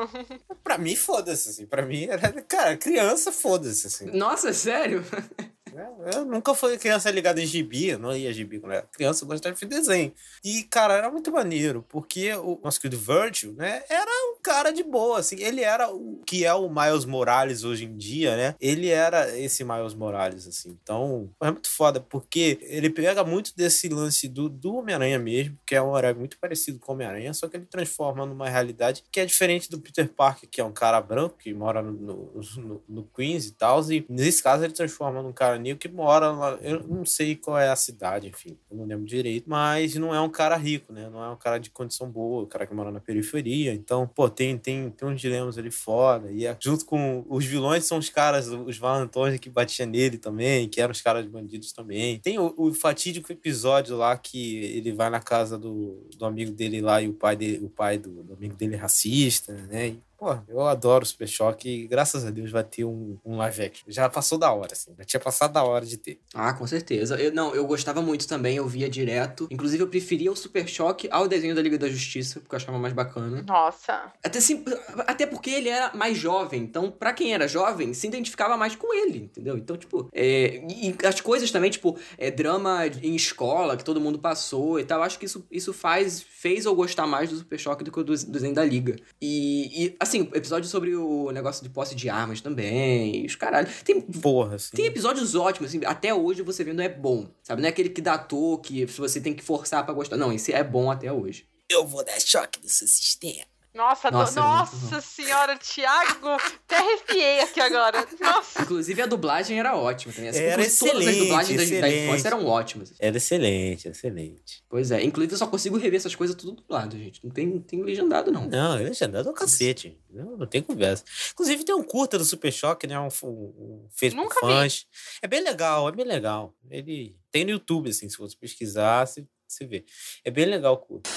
Pra 0.62 0.78
mim, 0.78 0.94
foda-se, 0.96 1.48
assim. 1.50 1.66
Pra 1.66 1.84
mim, 1.84 2.04
era. 2.04 2.30
Cara, 2.42 2.76
criança, 2.76 3.32
foda-se, 3.32 3.86
assim. 3.86 4.06
Nossa, 4.06 4.52
sério? 4.52 5.04
É, 5.76 6.16
Eu 6.16 6.24
nunca 6.24 6.54
fui 6.54 6.76
criança 6.78 7.10
ligada 7.10 7.40
em 7.40 7.46
gibi, 7.46 7.96
não 7.96 8.14
ia 8.16 8.32
gibi 8.32 8.58
quando 8.58 8.72
era 8.72 8.82
criança, 8.92 9.24
eu 9.24 9.28
gostava 9.28 9.54
de 9.54 9.66
desenho. 9.66 10.12
E, 10.44 10.62
cara, 10.64 10.94
era 10.94 11.10
muito 11.10 11.30
maneiro, 11.32 11.84
porque 11.88 12.32
o 12.34 12.58
nosso 12.62 12.80
querido 12.80 13.00
Virgil, 13.00 13.52
né, 13.54 13.82
era 13.88 14.10
um 14.30 14.40
cara 14.42 14.70
de 14.72 14.82
boa, 14.82 15.18
assim, 15.18 15.36
ele 15.40 15.62
era 15.62 15.90
o 15.92 16.20
que 16.26 16.44
é 16.44 16.52
o 16.54 16.68
Miles 16.68 17.04
Morales 17.04 17.62
hoje 17.64 17.84
em 17.84 17.96
dia, 17.96 18.36
né? 18.36 18.54
Ele 18.60 18.88
era 18.88 19.38
esse 19.38 19.62
Miles 19.64 19.94
Morales, 19.94 20.46
assim. 20.46 20.76
Então, 20.82 21.30
é 21.42 21.50
muito 21.50 21.70
foda, 21.70 22.00
porque 22.00 22.58
ele 22.62 22.90
pega 22.90 23.22
muito 23.24 23.54
desse 23.56 23.88
lance 23.88 24.28
do, 24.28 24.48
do 24.48 24.74
Homem-Aranha 24.76 25.18
mesmo, 25.18 25.58
que 25.66 25.74
é 25.74 25.82
um 25.82 25.96
herói 25.96 26.14
muito 26.14 26.38
parecido 26.38 26.78
com 26.78 26.92
o 26.92 26.94
Homem-Aranha, 26.94 27.32
só 27.34 27.48
que 27.48 27.56
ele 27.56 27.66
transforma 27.66 28.24
numa 28.26 28.48
realidade 28.48 29.04
que 29.10 29.20
é 29.20 29.26
diferente 29.26 29.70
do 29.70 29.80
Peter 29.80 30.08
Parker, 30.08 30.48
que 30.48 30.60
é 30.60 30.64
um 30.64 30.72
cara 30.72 31.00
branco 31.00 31.36
que 31.38 31.52
mora 31.54 31.82
no, 31.82 31.92
no, 31.92 32.40
no- 32.56 32.82
no 32.88 33.04
Queens 33.14 33.46
e 33.46 33.52
tal, 33.52 33.80
e 33.92 34.04
nesse 34.08 34.42
caso 34.42 34.64
ele 34.64 34.72
transforma 34.72 35.22
num 35.22 35.32
cara 35.32 35.58
que 35.76 35.88
mora 35.88 36.30
lá, 36.30 36.58
eu 36.62 36.82
não 36.86 37.04
sei 37.04 37.36
qual 37.36 37.58
é 37.58 37.68
a 37.68 37.76
cidade, 37.76 38.28
enfim, 38.28 38.56
eu 38.70 38.76
não 38.76 38.84
lembro 38.84 39.04
direito, 39.04 39.48
mas 39.48 39.94
não 39.94 40.14
é 40.14 40.20
um 40.20 40.28
cara 40.28 40.56
rico, 40.56 40.92
né? 40.92 41.08
Não 41.10 41.22
é 41.22 41.30
um 41.30 41.36
cara 41.36 41.58
de 41.58 41.70
condição 41.70 42.10
boa, 42.10 42.42
um 42.42 42.46
cara 42.46 42.66
que 42.66 42.74
mora 42.74 42.90
na 42.90 43.00
periferia, 43.00 43.72
então, 43.72 44.06
pô, 44.06 44.28
tem, 44.28 44.56
tem, 44.58 44.90
tem 44.90 45.08
uns 45.08 45.20
dilemas 45.20 45.58
ali 45.58 45.70
foda, 45.70 46.30
e 46.30 46.46
é- 46.46 46.56
junto 46.60 46.84
com 46.84 47.24
os 47.28 47.44
vilões 47.44 47.84
são 47.84 47.98
os 47.98 48.08
caras, 48.08 48.48
os 48.48 48.78
valentões 48.78 49.38
que 49.38 49.50
batiam 49.50 49.88
nele 49.88 50.18
também, 50.18 50.68
que 50.68 50.80
eram 50.80 50.92
os 50.92 51.00
caras 51.00 51.26
bandidos 51.26 51.72
também. 51.72 52.18
Tem 52.20 52.38
o, 52.38 52.54
o 52.56 52.72
fatídico 52.74 53.32
episódio 53.32 53.96
lá 53.96 54.16
que 54.16 54.56
ele 54.56 54.92
vai 54.92 55.10
na 55.10 55.20
casa 55.20 55.58
do, 55.58 56.06
do 56.16 56.24
amigo 56.24 56.52
dele 56.52 56.80
lá 56.80 57.00
e 57.02 57.08
o 57.08 57.12
pai, 57.12 57.36
dele, 57.36 57.64
o 57.64 57.68
pai 57.70 57.98
do, 57.98 58.22
do 58.22 58.34
amigo 58.34 58.54
dele 58.54 58.74
é 58.74 58.78
racista, 58.78 59.52
né? 59.52 59.96
Pô, 60.20 60.38
eu 60.46 60.60
adoro 60.60 61.02
o 61.02 61.06
Super 61.06 61.26
Choque 61.26 61.66
e 61.66 61.86
graças 61.86 62.26
a 62.26 62.30
Deus 62.30 62.50
vai 62.50 62.62
ter 62.62 62.84
um, 62.84 63.16
um 63.24 63.38
live 63.38 63.62
action. 63.62 63.84
Já 63.88 64.06
passou 64.06 64.36
da 64.36 64.52
hora, 64.52 64.68
assim. 64.72 64.92
Já 64.98 65.04
tinha 65.04 65.20
passado 65.20 65.54
da 65.54 65.64
hora 65.64 65.86
de 65.86 65.96
ter. 65.96 66.20
Ah, 66.34 66.52
com 66.52 66.66
certeza. 66.66 67.18
Eu, 67.18 67.32
não, 67.32 67.54
eu 67.54 67.66
gostava 67.66 68.02
muito 68.02 68.28
também, 68.28 68.58
eu 68.58 68.68
via 68.68 68.86
direto. 68.86 69.48
Inclusive, 69.50 69.82
eu 69.82 69.88
preferia 69.88 70.30
o 70.30 70.36
Super 70.36 70.68
Choque 70.68 71.08
ao 71.10 71.26
desenho 71.26 71.54
da 71.54 71.62
Liga 71.62 71.78
da 71.78 71.88
Justiça, 71.88 72.38
porque 72.38 72.54
eu 72.54 72.58
achava 72.58 72.78
mais 72.78 72.92
bacana. 72.92 73.42
Nossa. 73.48 74.12
Até, 74.22 74.38
assim, 74.38 74.62
até 75.06 75.24
porque 75.24 75.48
ele 75.48 75.70
era 75.70 75.90
mais 75.94 76.18
jovem, 76.18 76.60
então, 76.64 76.90
pra 76.90 77.14
quem 77.14 77.32
era 77.32 77.48
jovem, 77.48 77.94
se 77.94 78.06
identificava 78.06 78.58
mais 78.58 78.76
com 78.76 78.92
ele, 78.92 79.20
entendeu? 79.20 79.56
Então, 79.56 79.78
tipo, 79.78 80.06
é, 80.12 80.62
e, 80.68 80.94
as 81.02 81.22
coisas 81.22 81.50
também, 81.50 81.70
tipo, 81.70 81.98
é, 82.18 82.30
drama 82.30 82.86
em 82.86 83.16
escola 83.16 83.74
que 83.74 83.84
todo 83.84 83.98
mundo 83.98 84.18
passou 84.18 84.78
e 84.78 84.84
tal, 84.84 85.02
acho 85.02 85.18
que 85.18 85.24
isso, 85.24 85.46
isso 85.50 85.72
faz, 85.72 86.20
fez 86.20 86.66
eu 86.66 86.74
gostar 86.74 87.06
mais 87.06 87.30
do 87.30 87.36
Super 87.36 87.58
Choque 87.58 87.84
do 87.84 87.90
que 87.90 88.02
do, 88.02 88.14
do 88.14 88.30
desenho 88.30 88.54
da 88.54 88.64
Liga. 88.66 88.96
E, 89.18 89.86
e, 89.86 89.96
assim, 89.98 90.09
episódio 90.18 90.68
sobre 90.68 90.94
o 90.94 91.30
negócio 91.30 91.62
de 91.62 91.68
posse 91.68 91.94
de 91.94 92.08
armas 92.08 92.40
também, 92.40 93.24
os 93.24 93.34
caralho. 93.34 93.68
Tem, 93.84 94.00
Porra, 94.00 94.56
assim. 94.56 94.76
tem 94.76 94.86
episódios 94.86 95.34
ótimos, 95.34 95.70
assim, 95.70 95.80
até 95.84 96.12
hoje 96.14 96.42
você 96.42 96.62
vendo 96.64 96.82
é 96.82 96.88
bom, 96.88 97.28
sabe? 97.42 97.62
Não 97.62 97.66
é 97.66 97.70
aquele 97.70 97.88
que 97.88 98.00
dá 98.00 98.18
toa, 98.18 98.60
que 98.60 98.84
você 98.86 99.20
tem 99.20 99.34
que 99.34 99.42
forçar 99.42 99.84
pra 99.84 99.94
gostar. 99.94 100.16
Não, 100.16 100.32
esse 100.32 100.52
é 100.52 100.62
bom 100.62 100.90
até 100.90 101.12
hoje. 101.12 101.46
Eu 101.68 101.86
vou 101.86 102.04
dar 102.04 102.20
choque 102.20 102.60
no 102.62 102.68
seu 102.68 102.88
sistema. 102.88 103.49
Nossa, 103.72 104.10
Nossa, 104.10 104.40
Nossa, 104.40 104.76
é 104.76 104.80
Nossa 104.96 105.00
senhora, 105.00 105.56
Thiago, 105.56 106.28
até 106.28 106.76
arrepiei 106.76 107.40
aqui 107.40 107.60
agora. 107.60 108.04
Nossa. 108.20 108.62
Inclusive 108.62 109.00
a 109.02 109.06
dublagem 109.06 109.58
era 109.60 109.76
ótima 109.76 110.12
também. 110.12 110.28
Assim, 110.30 110.40
Era 110.40 110.62
inclusive, 110.62 110.78
todas 110.90 110.96
as 110.96 111.02
excelente, 111.14 111.18
dublagens 111.28 111.56
da- 111.56 111.56
da, 111.56 111.64
excelente. 111.88 112.04
infância 112.08 112.28
eram 112.28 112.46
ótimas. 112.46 112.92
Era 112.98 113.16
excelente, 113.16 113.88
excelente. 113.88 114.64
Pois 114.68 114.90
é, 114.90 115.02
inclusive 115.04 115.34
eu 115.34 115.38
só 115.38 115.46
consigo 115.46 115.76
rever 115.76 115.98
essas 115.98 116.14
coisas 116.16 116.34
tudo 116.34 116.52
dublado, 116.52 116.96
gente. 116.98 117.24
Não 117.24 117.30
tem, 117.30 117.46
não 117.46 117.60
tem 117.60 117.80
legendado, 117.82 118.32
não. 118.32 118.46
Não, 118.48 118.80
ele 118.80 118.92
já 118.92 119.06
dá 119.06 119.22
do 119.22 119.32
cacete. 119.32 119.96
Não, 120.10 120.36
não 120.36 120.46
tem 120.48 120.60
conversa. 120.62 121.04
Inclusive 121.32 121.62
tem 121.64 121.74
um 121.74 121.84
curta 121.84 122.18
do 122.18 122.24
Super 122.24 122.52
Choque, 122.52 122.88
né? 122.88 122.98
Um, 122.98 123.06
um, 123.22 123.28
um 123.28 123.88
feito 123.92 124.16
Nunca 124.16 124.40
por 124.40 124.50
fãs. 124.50 124.84
É 125.22 125.28
bem 125.28 125.42
legal, 125.44 125.88
é 125.88 125.92
bem 125.92 126.04
legal. 126.04 126.52
Ele 126.68 127.16
tem 127.30 127.44
no 127.44 127.52
YouTube, 127.52 127.90
assim, 127.90 128.08
se 128.08 128.18
você 128.18 128.34
pesquisar, 128.36 129.06
você, 129.06 129.24
você 129.46 129.64
vê. 129.64 129.84
É 130.24 130.30
bem 130.30 130.46
legal 130.46 130.74
o 130.74 130.78
curta. 130.78 131.08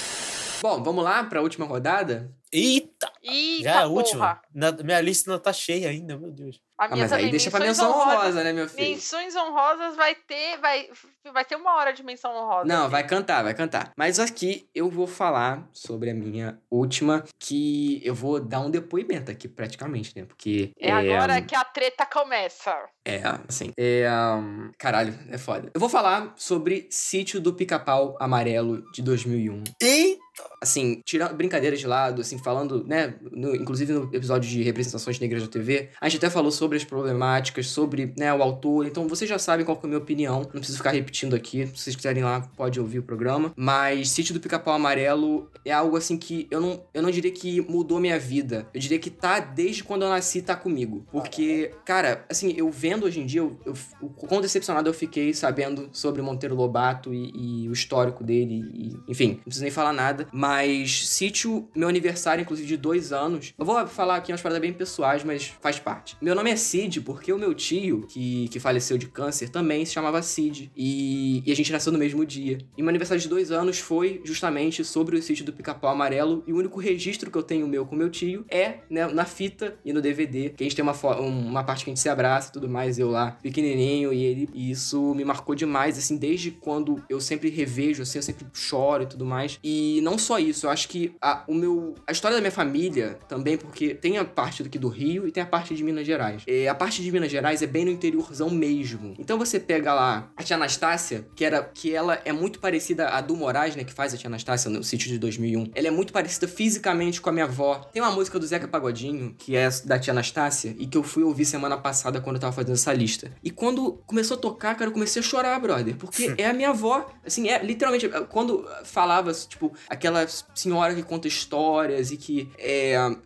Bom, 0.62 0.82
vamos 0.82 1.04
lá 1.04 1.22
pra 1.24 1.42
última 1.42 1.66
rodada? 1.66 2.32
Eita! 2.54 3.13
Eita, 3.24 3.62
já 3.64 3.70
é 3.70 3.72
a 3.74 3.80
porra. 3.82 3.90
última. 3.92 4.40
Na- 4.54 4.72
minha 4.72 5.00
lista 5.00 5.30
não 5.30 5.38
tá 5.38 5.52
cheia 5.52 5.88
ainda, 5.88 6.16
meu 6.18 6.30
Deus. 6.30 6.60
A 6.76 6.86
Ah, 6.86 6.88
minha 6.88 7.04
mas 7.04 7.12
aí 7.12 7.18
também, 7.18 7.30
deixa 7.30 7.50
pra 7.52 7.60
menção 7.60 7.90
honrosas. 7.90 8.18
honrosa, 8.18 8.44
né, 8.44 8.52
meu 8.52 8.68
filho? 8.68 8.88
Menções 8.90 9.36
honrosas 9.36 9.94
vai 9.94 10.14
ter, 10.16 10.58
vai, 10.60 10.88
vai 11.32 11.44
ter 11.44 11.54
uma 11.54 11.76
hora 11.76 11.92
de 11.92 12.02
menção 12.02 12.34
honrosa. 12.34 12.64
Não, 12.66 12.90
vai 12.90 13.06
cantar, 13.06 13.44
vai 13.44 13.54
cantar. 13.54 13.92
Mas 13.96 14.18
aqui 14.18 14.68
eu 14.74 14.90
vou 14.90 15.06
falar 15.06 15.68
sobre 15.72 16.10
a 16.10 16.14
minha 16.14 16.58
última, 16.68 17.22
que 17.38 18.00
eu 18.04 18.12
vou 18.14 18.40
dar 18.40 18.58
um 18.60 18.70
depoimento 18.70 19.30
aqui 19.30 19.46
praticamente, 19.48 20.18
né? 20.18 20.24
Porque. 20.26 20.72
É 20.78 20.90
agora 20.90 21.40
que 21.40 21.54
a 21.54 21.62
treta 21.64 22.04
começa. 22.06 22.76
É, 23.04 23.22
assim. 23.48 23.70
É, 23.78 24.08
um, 24.36 24.72
caralho, 24.76 25.16
é 25.30 25.38
foda. 25.38 25.70
Eu 25.72 25.78
vou 25.80 25.88
falar 25.88 26.32
sobre 26.36 26.88
Sítio 26.90 27.40
do 27.40 27.54
Pica-Pau 27.54 28.16
Amarelo 28.18 28.82
de 28.90 29.00
2001. 29.00 29.62
Eita! 29.80 30.24
Assim, 30.60 31.00
tirando 31.06 31.36
brincadeiras 31.36 31.78
de 31.78 31.86
lado, 31.86 32.20
assim, 32.20 32.38
falando, 32.42 32.84
né, 32.88 33.13
no- 33.32 33.54
inclusive 33.54 33.92
no 33.92 34.10
episódio 34.14 34.48
de 34.50 34.62
representações 34.62 35.18
negras 35.18 35.42
da 35.42 35.48
TV, 35.48 35.90
a 36.00 36.08
gente 36.08 36.18
até 36.18 36.30
falou 36.30 36.50
sobre 36.50 36.76
as 36.76 36.84
problemáticas, 36.84 37.66
sobre, 37.68 38.12
né, 38.18 38.32
o 38.32 38.42
autor, 38.42 38.86
então 38.86 39.06
vocês 39.08 39.28
já 39.28 39.38
sabem 39.38 39.64
qual 39.64 39.78
é 39.82 39.84
a 39.84 39.86
minha 39.88 39.98
opinião, 39.98 40.40
não 40.42 40.46
preciso 40.60 40.78
ficar 40.78 40.90
repetindo 40.90 41.34
aqui, 41.34 41.66
se 41.68 41.76
vocês 41.82 41.96
quiserem 41.96 42.22
lá, 42.24 42.40
pode 42.56 42.80
ouvir 42.80 42.98
o 42.98 43.02
programa, 43.02 43.52
mas 43.56 44.10
Sítio 44.10 44.34
do 44.34 44.40
Pica-Pau 44.40 44.74
Amarelo 44.74 45.50
é 45.64 45.72
algo, 45.72 45.96
assim, 45.96 46.16
que 46.16 46.46
eu 46.50 46.60
não, 46.60 46.82
eu 46.92 47.02
não 47.02 47.10
diria 47.10 47.30
que 47.30 47.60
mudou 47.62 48.00
minha 48.00 48.18
vida, 48.18 48.66
eu 48.74 48.80
diria 48.80 48.98
que 48.98 49.10
tá, 49.10 49.40
desde 49.40 49.82
quando 49.84 50.02
eu 50.02 50.08
nasci, 50.08 50.42
tá 50.42 50.54
comigo, 50.56 51.06
porque, 51.10 51.70
cara, 51.84 52.24
assim, 52.30 52.54
eu 52.56 52.70
vendo 52.70 53.04
hoje 53.06 53.20
em 53.20 53.26
dia, 53.26 53.40
eu, 53.40 53.56
eu, 53.64 53.74
o 54.00 54.08
quão 54.08 54.40
decepcionado 54.40 54.88
eu 54.88 54.94
fiquei 54.94 55.32
sabendo 55.34 55.88
sobre 55.92 56.20
Monteiro 56.22 56.54
Lobato 56.54 57.12
e, 57.12 57.64
e 57.64 57.68
o 57.68 57.72
histórico 57.72 58.22
dele, 58.24 58.62
e, 58.74 58.96
enfim, 59.08 59.34
não 59.36 59.44
preciso 59.44 59.62
nem 59.64 59.72
falar 59.72 59.92
nada, 59.92 60.26
mas 60.32 61.08
Sítio, 61.08 61.68
meu 61.74 61.88
aniversário, 61.88 62.42
inclusive, 62.42 62.66
de 62.68 62.76
dois 62.76 63.03
anos, 63.12 63.54
eu 63.58 63.64
vou 63.64 63.86
falar 63.86 64.16
aqui 64.16 64.32
umas 64.32 64.40
paradas 64.42 64.60
bem 64.60 64.72
pessoais, 64.72 65.22
mas 65.24 65.46
faz 65.60 65.78
parte. 65.78 66.16
Meu 66.20 66.34
nome 66.34 66.50
é 66.50 66.56
Cid, 66.56 67.00
porque 67.02 67.32
o 67.32 67.38
meu 67.38 67.54
tio, 67.54 68.06
que, 68.08 68.48
que 68.48 68.58
faleceu 68.60 68.96
de 68.98 69.06
câncer, 69.06 69.48
também 69.48 69.84
se 69.84 69.92
chamava 69.92 70.22
Cid, 70.22 70.70
e, 70.76 71.42
e 71.46 71.52
a 71.52 71.56
gente 71.56 71.72
nasceu 71.72 71.92
no 71.92 71.98
mesmo 71.98 72.24
dia. 72.24 72.58
E 72.76 72.82
meu 72.82 72.88
aniversário 72.88 73.20
de 73.20 73.28
dois 73.28 73.50
anos 73.50 73.78
foi 73.78 74.20
justamente 74.24 74.84
sobre 74.84 75.16
o 75.16 75.22
Sítio 75.22 75.44
do 75.44 75.52
Pica-Pau 75.52 75.90
Amarelo, 75.90 76.42
e 76.46 76.52
o 76.52 76.56
único 76.56 76.78
registro 76.80 77.30
que 77.30 77.38
eu 77.38 77.42
tenho 77.42 77.66
meu 77.66 77.84
com 77.86 77.94
meu 77.96 78.10
tio 78.10 78.44
é 78.48 78.78
né, 78.90 79.06
na 79.06 79.24
fita 79.24 79.76
e 79.84 79.92
no 79.92 80.00
DVD, 80.00 80.50
que 80.50 80.62
a 80.62 80.66
gente 80.66 80.76
tem 80.76 80.82
uma, 80.82 80.94
um- 81.20 81.48
uma 81.48 81.64
parte 81.64 81.84
que 81.84 81.90
a 81.90 81.92
gente 81.92 82.00
se 82.00 82.08
abraça 82.08 82.48
e 82.50 82.52
tudo 82.52 82.68
mais, 82.68 82.98
eu 82.98 83.10
lá, 83.10 83.32
pequenininho, 83.42 84.12
e 84.12 84.22
ele, 84.24 84.48
e 84.54 84.70
isso 84.70 85.14
me 85.14 85.24
marcou 85.24 85.54
demais, 85.54 85.98
assim, 85.98 86.16
desde 86.16 86.50
quando 86.50 87.02
eu 87.08 87.20
sempre 87.20 87.48
revejo, 87.50 88.02
assim, 88.02 88.18
eu 88.18 88.22
sempre 88.22 88.46
choro 88.52 89.02
e 89.02 89.06
tudo 89.06 89.24
mais. 89.24 89.58
E 89.62 90.00
não 90.02 90.18
só 90.18 90.38
isso, 90.38 90.66
eu 90.66 90.70
acho 90.70 90.88
que 90.88 91.14
a, 91.20 91.44
o 91.48 91.54
meu, 91.54 91.94
a 92.06 92.12
história 92.12 92.36
da 92.36 92.40
minha 92.40 92.50
família 92.52 92.93
também, 93.28 93.56
porque 93.56 93.94
tem 93.94 94.18
a 94.18 94.24
parte 94.24 94.62
aqui 94.62 94.78
do 94.78 94.88
Rio 94.88 95.26
e 95.26 95.32
tem 95.32 95.42
a 95.42 95.46
parte 95.46 95.74
de 95.74 95.82
Minas 95.82 96.06
Gerais. 96.06 96.42
É, 96.46 96.68
a 96.68 96.74
parte 96.74 97.02
de 97.02 97.10
Minas 97.10 97.30
Gerais 97.30 97.62
é 97.62 97.66
bem 97.66 97.84
no 97.84 97.90
interiorzão 97.90 98.50
mesmo. 98.50 99.14
Então 99.18 99.38
você 99.38 99.58
pega 99.60 99.92
lá 99.94 100.30
a 100.36 100.42
tia 100.42 100.56
Anastácia, 100.56 101.26
que 101.34 101.44
era 101.44 101.62
que 101.62 101.94
ela 101.94 102.20
é 102.24 102.32
muito 102.32 102.58
parecida 102.58 103.08
a 103.08 103.20
do 103.20 103.36
Moraes, 103.36 103.76
né, 103.76 103.84
que 103.84 103.92
faz 103.92 104.14
a 104.14 104.16
tia 104.16 104.28
Anastácia 104.28 104.70
no 104.70 104.82
sítio 104.82 105.08
de 105.08 105.18
2001. 105.18 105.70
Ela 105.74 105.88
é 105.88 105.90
muito 105.90 106.12
parecida 106.12 106.46
fisicamente 106.48 107.20
com 107.20 107.30
a 107.30 107.32
minha 107.32 107.44
avó. 107.44 107.88
Tem 107.92 108.02
uma 108.02 108.10
música 108.10 108.38
do 108.38 108.46
Zeca 108.46 108.68
Pagodinho, 108.68 109.34
que 109.38 109.56
é 109.56 109.68
da 109.84 109.98
tia 109.98 110.12
Anastácia, 110.12 110.74
e 110.78 110.86
que 110.86 110.96
eu 110.96 111.02
fui 111.02 111.22
ouvir 111.22 111.44
semana 111.44 111.76
passada 111.76 112.20
quando 112.20 112.36
eu 112.36 112.40
tava 112.40 112.52
fazendo 112.52 112.74
essa 112.74 112.92
lista. 112.92 113.32
E 113.42 113.50
quando 113.50 114.00
começou 114.06 114.36
a 114.36 114.40
tocar, 114.40 114.74
cara, 114.74 114.88
eu 114.88 114.92
comecei 114.92 115.20
a 115.20 115.24
chorar, 115.24 115.58
brother, 115.60 115.96
porque 115.96 116.34
é 116.38 116.46
a 116.46 116.52
minha 116.52 116.70
avó. 116.70 117.06
Assim, 117.24 117.48
é 117.48 117.62
literalmente, 117.62 118.08
quando 118.28 118.68
falava, 118.84 119.32
tipo, 119.32 119.72
aquela 119.88 120.26
senhora 120.54 120.94
que 120.94 121.02
conta 121.02 121.28
histórias 121.28 122.10
e 122.10 122.16
que 122.16 122.50
é, 122.58 122.73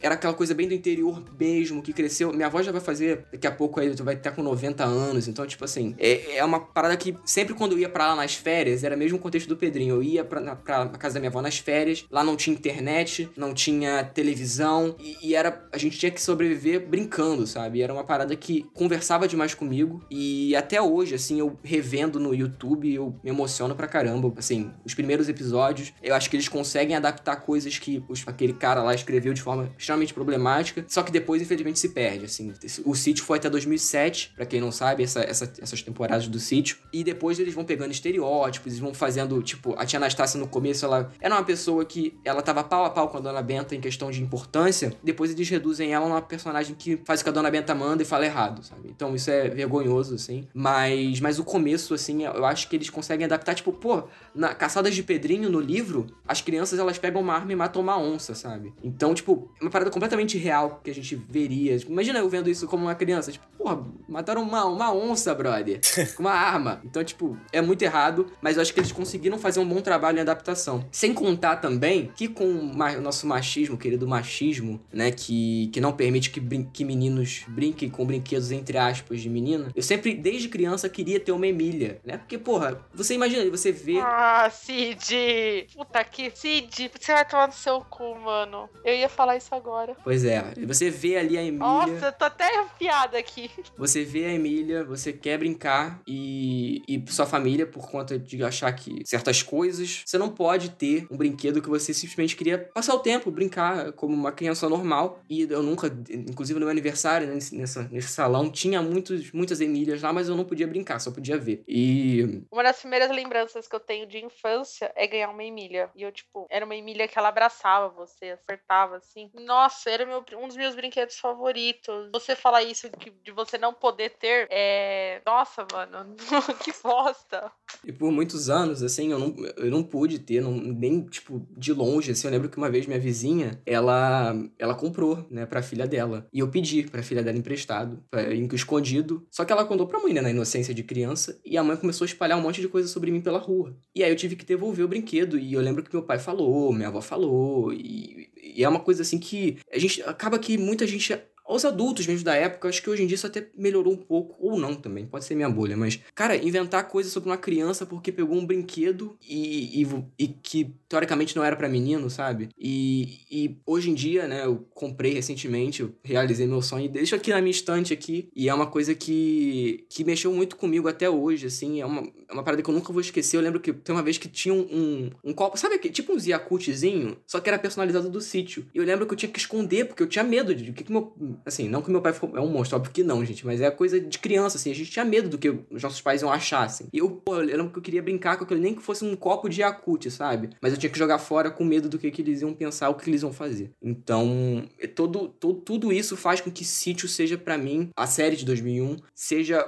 era 0.00 0.14
aquela 0.14 0.34
coisa 0.34 0.54
bem 0.54 0.68
do 0.68 0.74
interior 0.74 1.22
mesmo, 1.38 1.82
que 1.82 1.92
cresceu. 1.92 2.32
Minha 2.32 2.46
avó 2.46 2.62
já 2.62 2.72
vai 2.72 2.80
fazer, 2.80 3.24
daqui 3.32 3.46
a 3.46 3.50
pouco 3.52 3.80
aí, 3.80 3.90
vai 3.90 4.14
estar 4.14 4.32
com 4.32 4.42
90 4.42 4.84
anos, 4.84 5.28
então, 5.28 5.46
tipo 5.46 5.64
assim, 5.64 5.94
é, 5.98 6.36
é 6.36 6.44
uma 6.44 6.60
parada 6.60 6.96
que 6.96 7.16
sempre 7.24 7.54
quando 7.54 7.72
eu 7.72 7.78
ia 7.78 7.88
pra 7.88 8.08
lá 8.08 8.16
nas 8.16 8.34
férias, 8.34 8.84
era 8.84 8.96
mesmo 8.96 9.18
o 9.18 9.20
contexto 9.20 9.48
do 9.48 9.56
Pedrinho. 9.56 9.96
Eu 9.96 10.02
ia 10.02 10.24
pra, 10.24 10.40
na, 10.40 10.56
pra 10.56 10.86
casa 10.88 11.14
da 11.14 11.20
minha 11.20 11.30
avó 11.30 11.40
nas 11.42 11.58
férias, 11.58 12.04
lá 12.10 12.22
não 12.24 12.36
tinha 12.36 12.54
internet, 12.54 13.28
não 13.36 13.54
tinha 13.54 14.04
televisão, 14.04 14.94
e, 15.00 15.16
e 15.28 15.34
era. 15.34 15.66
A 15.72 15.78
gente 15.78 15.98
tinha 15.98 16.10
que 16.10 16.20
sobreviver 16.20 16.86
brincando, 16.86 17.46
sabe? 17.46 17.80
Era 17.82 17.92
uma 17.92 18.04
parada 18.04 18.34
que 18.36 18.66
conversava 18.74 19.26
demais 19.26 19.54
comigo, 19.54 20.02
e 20.10 20.54
até 20.54 20.80
hoje, 20.80 21.14
assim, 21.14 21.38
eu 21.40 21.58
revendo 21.62 22.18
no 22.20 22.34
YouTube, 22.34 22.92
eu 22.92 23.14
me 23.22 23.30
emociono 23.30 23.74
pra 23.74 23.86
caramba. 23.86 24.32
Assim, 24.36 24.70
os 24.84 24.94
primeiros 24.94 25.28
episódios, 25.28 25.92
eu 26.02 26.14
acho 26.14 26.28
que 26.30 26.36
eles 26.36 26.48
conseguem 26.48 26.94
adaptar 26.96 27.36
coisas 27.36 27.78
que 27.78 28.02
os- 28.08 28.22
aquele 28.26 28.52
cara 28.52 28.82
lá 28.82 28.94
escreveu 28.94 29.32
de 29.38 29.42
forma 29.44 29.70
extremamente 29.78 30.12
problemática, 30.14 30.84
só 30.88 31.02
que 31.02 31.10
depois, 31.10 31.40
infelizmente, 31.42 31.78
se 31.78 31.88
perde, 31.90 32.24
assim. 32.26 32.52
O 32.84 32.94
sítio 32.94 33.24
foi 33.24 33.38
até 33.38 33.48
2007, 33.50 34.32
pra 34.36 34.44
quem 34.46 34.60
não 34.60 34.70
sabe, 34.72 35.02
essa, 35.02 35.20
essa- 35.20 35.52
essas 35.60 35.82
temporadas 35.82 36.28
do 36.28 36.38
sítio, 36.38 36.76
e 36.92 37.02
depois 37.04 37.38
eles 37.38 37.54
vão 37.54 37.64
pegando 37.64 37.90
estereótipos, 37.90 38.76
e 38.76 38.80
vão 38.80 38.92
fazendo, 38.94 39.42
tipo, 39.42 39.74
a 39.78 39.86
tia 39.86 39.98
Anastácia 39.98 40.38
no 40.38 40.46
começo, 40.46 40.84
ela 40.84 41.10
era 41.20 41.34
uma 41.34 41.44
pessoa 41.44 41.84
que 41.84 42.18
ela 42.24 42.42
tava 42.42 42.62
pau 42.64 42.84
a 42.84 42.90
pau 42.90 43.08
com 43.08 43.16
a 43.18 43.20
Dona 43.20 43.42
Benta 43.42 43.74
em 43.74 43.80
questão 43.80 44.10
de 44.10 44.22
importância, 44.22 44.92
depois 45.02 45.30
eles 45.32 45.48
reduzem 45.48 45.92
ela 45.92 46.06
numa 46.08 46.22
personagem 46.22 46.74
que 46.74 47.00
faz 47.04 47.20
o 47.20 47.24
que 47.24 47.30
a 47.30 47.32
Dona 47.32 47.50
Benta 47.50 47.74
manda 47.74 48.02
e 48.02 48.06
fala 48.06 48.24
errado, 48.26 48.62
sabe? 48.64 48.88
Então 48.90 49.14
isso 49.14 49.30
é 49.30 49.48
vergonhoso, 49.48 50.14
assim. 50.14 50.46
Mas, 50.54 51.20
mas 51.20 51.38
o 51.38 51.44
começo, 51.44 51.94
assim, 51.94 52.24
eu 52.24 52.44
acho 52.44 52.68
que 52.68 52.76
eles 52.76 52.90
conseguem 52.90 53.24
adaptar, 53.24 53.54
tipo, 53.54 53.72
pô, 53.72 54.04
na 54.34 54.54
Caçadas 54.54 54.94
de 54.94 55.02
Pedrinho, 55.02 55.48
no 55.50 55.60
livro, 55.60 56.06
as 56.26 56.40
crianças 56.40 56.78
elas 56.78 56.98
pegam 56.98 57.20
uma 57.20 57.34
arma 57.34 57.52
e 57.52 57.56
matam 57.56 57.80
uma 57.82 57.98
onça, 57.98 58.34
sabe? 58.34 58.72
Então, 58.82 59.14
tipo, 59.14 59.27
é 59.60 59.64
uma 59.64 59.70
parada 59.70 59.90
completamente 59.90 60.36
real 60.38 60.80
que 60.82 60.90
a 60.90 60.94
gente 60.94 61.14
veria. 61.16 61.78
Tipo, 61.78 61.92
imagina 61.92 62.18
eu 62.18 62.28
vendo 62.28 62.48
isso 62.50 62.66
como 62.66 62.84
uma 62.86 62.94
criança, 62.94 63.32
tipo, 63.32 63.46
porra, 63.56 63.84
mataram 64.08 64.42
uma, 64.42 64.64
uma 64.64 64.92
onça, 64.94 65.34
brother, 65.34 65.80
com 66.16 66.22
uma 66.22 66.32
arma. 66.32 66.80
Então, 66.84 67.02
tipo, 67.04 67.36
é 67.52 67.60
muito 67.60 67.82
errado, 67.82 68.26
mas 68.40 68.56
eu 68.56 68.62
acho 68.62 68.72
que 68.72 68.80
eles 68.80 68.92
conseguiram 68.92 69.38
fazer 69.38 69.60
um 69.60 69.66
bom 69.68 69.80
trabalho 69.80 70.18
em 70.18 70.20
adaptação. 70.20 70.84
Sem 70.92 71.12
contar 71.12 71.56
também 71.56 72.10
que 72.16 72.28
com 72.28 72.44
o 72.44 73.00
nosso 73.00 73.26
machismo, 73.26 73.76
querido 73.76 74.06
machismo, 74.06 74.80
né, 74.92 75.10
que, 75.10 75.68
que 75.72 75.80
não 75.80 75.92
permite 75.92 76.30
que, 76.30 76.40
brin- 76.40 76.68
que 76.72 76.84
meninos 76.84 77.44
brinquem 77.48 77.88
com 77.90 78.04
brinquedos, 78.06 78.50
entre 78.52 78.78
aspas, 78.78 79.20
de 79.20 79.28
menina, 79.28 79.70
eu 79.74 79.82
sempre, 79.82 80.14
desde 80.14 80.48
criança, 80.48 80.88
queria 80.88 81.18
ter 81.20 81.32
uma 81.32 81.46
Emília, 81.46 82.00
né? 82.04 82.18
Porque, 82.18 82.36
porra, 82.38 82.80
você 82.94 83.14
imagina, 83.14 83.48
você 83.50 83.72
vê. 83.72 83.98
Ah, 84.00 84.48
Cid! 84.50 85.66
Puta 85.74 86.02
que. 86.04 86.30
Cid, 86.34 86.90
você 86.98 87.12
vai 87.12 87.24
tomar 87.26 87.46
no 87.48 87.52
seu 87.52 87.80
cu, 87.80 88.14
mano. 88.18 88.68
Eu 88.84 88.94
ia 88.94 89.08
falar 89.18 89.36
isso 89.36 89.52
agora. 89.54 89.96
Pois 90.04 90.24
é, 90.24 90.54
você 90.64 90.88
vê 90.90 91.16
ali 91.16 91.36
a 91.36 91.42
Emília. 91.42 91.58
Nossa, 91.66 92.06
eu 92.06 92.12
tô 92.12 92.24
até 92.24 92.44
arrepiada 92.56 93.18
aqui. 93.18 93.50
Você 93.76 94.04
vê 94.04 94.26
a 94.26 94.32
Emília, 94.32 94.84
você 94.84 95.12
quer 95.12 95.36
brincar 95.38 96.00
e, 96.06 96.82
e 96.88 97.04
sua 97.10 97.26
família, 97.26 97.66
por 97.66 97.90
conta 97.90 98.16
de 98.18 98.42
achar 98.44 98.72
que 98.72 99.02
certas 99.04 99.42
coisas, 99.42 100.04
você 100.06 100.16
não 100.16 100.28
pode 100.28 100.70
ter 100.70 101.06
um 101.10 101.16
brinquedo 101.16 101.60
que 101.60 101.68
você 101.68 101.92
simplesmente 101.92 102.36
queria 102.36 102.58
passar 102.72 102.94
o 102.94 103.00
tempo, 103.00 103.28
brincar 103.30 103.92
como 103.92 104.14
uma 104.14 104.30
criança 104.30 104.68
normal. 104.68 105.20
E 105.28 105.42
eu 105.42 105.62
nunca, 105.62 105.88
inclusive 106.10 106.58
no 106.60 106.66
meu 106.66 106.70
aniversário, 106.72 107.26
né, 107.26 107.34
nesse, 107.34 107.56
nessa- 107.56 107.88
nesse 107.90 108.08
salão, 108.08 108.48
tinha 108.50 108.80
muitos, 108.80 109.32
muitas 109.32 109.60
Emílias 109.60 110.00
lá, 110.00 110.12
mas 110.12 110.28
eu 110.28 110.36
não 110.36 110.44
podia 110.44 110.66
brincar, 110.66 111.00
só 111.00 111.10
podia 111.10 111.36
ver. 111.36 111.64
E 111.66 112.42
Uma 112.52 112.62
das 112.62 112.78
primeiras 112.78 113.10
lembranças 113.10 113.66
que 113.66 113.74
eu 113.74 113.80
tenho 113.80 114.06
de 114.06 114.24
infância 114.24 114.92
é 114.94 115.06
ganhar 115.08 115.30
uma 115.30 115.42
Emília. 115.42 115.90
E 115.96 116.02
eu, 116.02 116.12
tipo, 116.12 116.46
era 116.50 116.64
uma 116.64 116.76
Emília 116.76 117.08
que 117.08 117.18
ela 117.18 117.28
abraçava 117.28 117.88
você, 117.88 118.30
acertava 118.30 119.00
assim. 119.08 119.30
Nossa, 119.44 119.90
era 119.90 120.04
meu, 120.04 120.24
um 120.38 120.46
dos 120.46 120.56
meus 120.56 120.74
brinquedos 120.74 121.18
favoritos. 121.18 122.10
Você 122.12 122.36
falar 122.36 122.62
isso 122.62 122.88
de, 122.98 123.10
de 123.24 123.32
você 123.32 123.56
não 123.56 123.72
poder 123.72 124.10
ter, 124.10 124.46
é. 124.50 125.20
Nossa, 125.24 125.66
mano, 125.72 126.14
que 126.62 126.72
bosta. 126.82 127.50
E 127.84 127.92
por 127.92 128.12
muitos 128.12 128.50
anos, 128.50 128.82
assim, 128.82 129.10
eu 129.12 129.18
não, 129.18 129.34
eu 129.56 129.70
não 129.70 129.82
pude 129.82 130.18
ter, 130.18 130.40
não, 130.40 130.52
nem, 130.52 131.02
tipo, 131.06 131.46
de 131.56 131.72
longe, 131.72 132.12
assim. 132.12 132.26
Eu 132.26 132.32
lembro 132.32 132.48
que 132.48 132.58
uma 132.58 132.70
vez 132.70 132.86
minha 132.86 133.00
vizinha, 133.00 133.60
ela, 133.64 134.34
ela 134.58 134.74
comprou, 134.74 135.26
né, 135.30 135.46
pra 135.46 135.62
filha 135.62 135.86
dela. 135.86 136.26
E 136.32 136.40
eu 136.40 136.50
pedi 136.50 136.84
pra 136.84 137.02
filha 137.02 137.22
dela 137.22 137.38
emprestado, 137.38 138.02
pra, 138.10 138.22
escondido. 138.52 139.26
Só 139.30 139.44
que 139.44 139.52
ela 139.52 139.64
contou 139.64 139.86
pra 139.86 140.00
mãe, 140.00 140.12
né, 140.12 140.20
na 140.20 140.30
inocência 140.30 140.74
de 140.74 140.82
criança. 140.82 141.40
E 141.44 141.56
a 141.56 141.64
mãe 141.64 141.76
começou 141.76 142.04
a 142.04 142.08
espalhar 142.08 142.38
um 142.38 142.42
monte 142.42 142.60
de 142.60 142.68
coisa 142.68 142.88
sobre 142.88 143.10
mim 143.10 143.20
pela 143.20 143.38
rua. 143.38 143.76
E 143.94 144.04
aí 144.04 144.10
eu 144.10 144.16
tive 144.16 144.36
que 144.36 144.44
devolver 144.44 144.84
o 144.84 144.88
brinquedo. 144.88 145.38
E 145.38 145.52
eu 145.52 145.60
lembro 145.60 145.82
que 145.82 145.94
meu 145.94 146.02
pai 146.02 146.18
falou, 146.18 146.72
minha 146.72 146.88
avó 146.88 147.00
falou. 147.00 147.72
E, 147.72 148.30
e 148.58 148.64
é 148.64 148.68
uma 148.68 148.80
coisa, 148.80 149.02
assim, 149.02 149.18
que 149.18 149.58
a 149.72 149.78
gente... 149.78 150.02
Acaba 150.02 150.36
que 150.36 150.58
muita 150.58 150.84
gente 150.84 151.16
os 151.48 151.64
adultos 151.64 152.06
mesmo 152.06 152.24
da 152.24 152.34
época, 152.34 152.68
acho 152.68 152.82
que 152.82 152.90
hoje 152.90 153.02
em 153.02 153.06
dia 153.06 153.14
isso 153.14 153.26
até 153.26 153.48
melhorou 153.56 153.92
um 153.92 153.96
pouco, 153.96 154.36
ou 154.38 154.58
não 154.58 154.74
também, 154.74 155.06
pode 155.06 155.24
ser 155.24 155.34
minha 155.34 155.48
bolha, 155.48 155.76
mas, 155.76 156.00
cara, 156.14 156.36
inventar 156.36 156.88
coisas 156.88 157.12
sobre 157.12 157.28
uma 157.28 157.36
criança 157.36 157.86
porque 157.86 158.12
pegou 158.12 158.36
um 158.36 158.46
brinquedo 158.46 159.16
e, 159.26 159.82
e, 159.82 159.86
e 160.18 160.28
que 160.28 160.70
teoricamente 160.88 161.36
não 161.36 161.44
era 161.44 161.56
pra 161.56 161.68
menino, 161.68 162.08
sabe? 162.10 162.48
E, 162.58 163.20
e 163.30 163.56
hoje 163.66 163.90
em 163.90 163.94
dia, 163.94 164.26
né, 164.26 164.44
eu 164.44 164.66
comprei 164.74 165.14
recentemente, 165.14 165.82
eu 165.82 165.94
realizei 166.02 166.46
meu 166.46 166.62
sonho 166.62 166.86
e 166.86 166.88
deixo 166.88 167.14
aqui 167.14 167.30
na 167.30 167.40
minha 167.40 167.50
estante 167.50 167.92
aqui, 167.92 168.28
e 168.34 168.48
é 168.48 168.54
uma 168.54 168.66
coisa 168.66 168.94
que, 168.94 169.84
que 169.88 170.04
mexeu 170.04 170.32
muito 170.32 170.56
comigo 170.56 170.88
até 170.88 171.08
hoje, 171.08 171.46
assim, 171.46 171.80
é 171.80 171.86
uma, 171.86 172.02
é 172.28 172.32
uma 172.32 172.42
parada 172.42 172.62
que 172.62 172.68
eu 172.68 172.74
nunca 172.74 172.92
vou 172.92 173.00
esquecer. 173.00 173.36
Eu 173.36 173.40
lembro 173.40 173.60
que 173.60 173.72
tem 173.72 173.94
uma 173.94 174.02
vez 174.02 174.18
que 174.18 174.28
tinha 174.28 174.54
um, 174.54 174.60
um, 174.60 175.10
um 175.24 175.32
copo, 175.32 175.58
sabe, 175.58 175.78
tipo 175.90 176.12
um 176.12 176.18
Yakultzinho, 176.18 177.16
só 177.26 177.40
que 177.40 177.48
era 177.48 177.58
personalizado 177.58 178.10
do 178.10 178.20
sítio. 178.20 178.66
E 178.74 178.78
eu 178.78 178.84
lembro 178.84 179.06
que 179.06 179.14
eu 179.14 179.18
tinha 179.18 179.30
que 179.30 179.38
esconder, 179.38 179.86
porque 179.86 180.02
eu 180.02 180.06
tinha 180.06 180.24
medo 180.24 180.54
de 180.54 180.70
o 180.70 180.74
que, 180.74 180.84
que 180.84 180.92
meu. 180.92 181.14
Assim, 181.44 181.68
não 181.68 181.82
que 181.82 181.90
meu 181.90 182.00
pai 182.00 182.14
é 182.34 182.40
um 182.40 182.48
monstro, 182.48 182.76
óbvio 182.76 182.92
que 182.92 183.02
não, 183.02 183.24
gente, 183.24 183.44
mas 183.46 183.60
é 183.60 183.70
coisa 183.70 184.00
de 184.00 184.18
criança, 184.18 184.56
assim, 184.56 184.70
a 184.70 184.74
gente 184.74 184.90
tinha 184.90 185.04
medo 185.04 185.28
do 185.28 185.38
que 185.38 185.48
os 185.70 185.82
nossos 185.82 186.00
pais 186.00 186.22
iam 186.22 186.32
achar, 186.32 186.64
assim. 186.64 186.86
E 186.92 186.98
eu, 186.98 187.10
pô, 187.10 187.36
eu 187.36 187.56
lembro 187.56 187.70
que 187.70 187.78
eu 187.78 187.82
queria 187.82 188.02
brincar 188.02 188.36
com 188.36 188.44
aquele, 188.44 188.60
nem 188.60 188.74
que 188.74 188.82
fosse 188.82 189.04
um 189.04 189.14
copo 189.16 189.48
de 189.48 189.60
Yakult, 189.60 190.10
sabe? 190.10 190.50
Mas 190.60 190.72
eu 190.72 190.78
tinha 190.78 190.90
que 190.90 190.98
jogar 190.98 191.18
fora 191.18 191.50
com 191.50 191.64
medo 191.64 191.88
do 191.88 191.98
que, 191.98 192.10
que 192.10 192.22
eles 192.22 192.42
iam 192.42 192.52
pensar, 192.54 192.88
o 192.88 192.94
que 192.94 193.08
eles 193.08 193.22
iam 193.22 193.32
fazer. 193.32 193.70
Então, 193.82 194.64
é 194.78 194.86
todo, 194.86 195.28
todo, 195.28 195.60
tudo 195.60 195.92
isso 195.92 196.16
faz 196.16 196.40
com 196.40 196.50
que 196.50 196.64
Sítio 196.64 197.08
seja, 197.08 197.36
pra 197.36 197.58
mim, 197.58 197.90
a 197.96 198.06
série 198.06 198.36
de 198.36 198.44
2001, 198.44 198.96
seja 199.14 199.66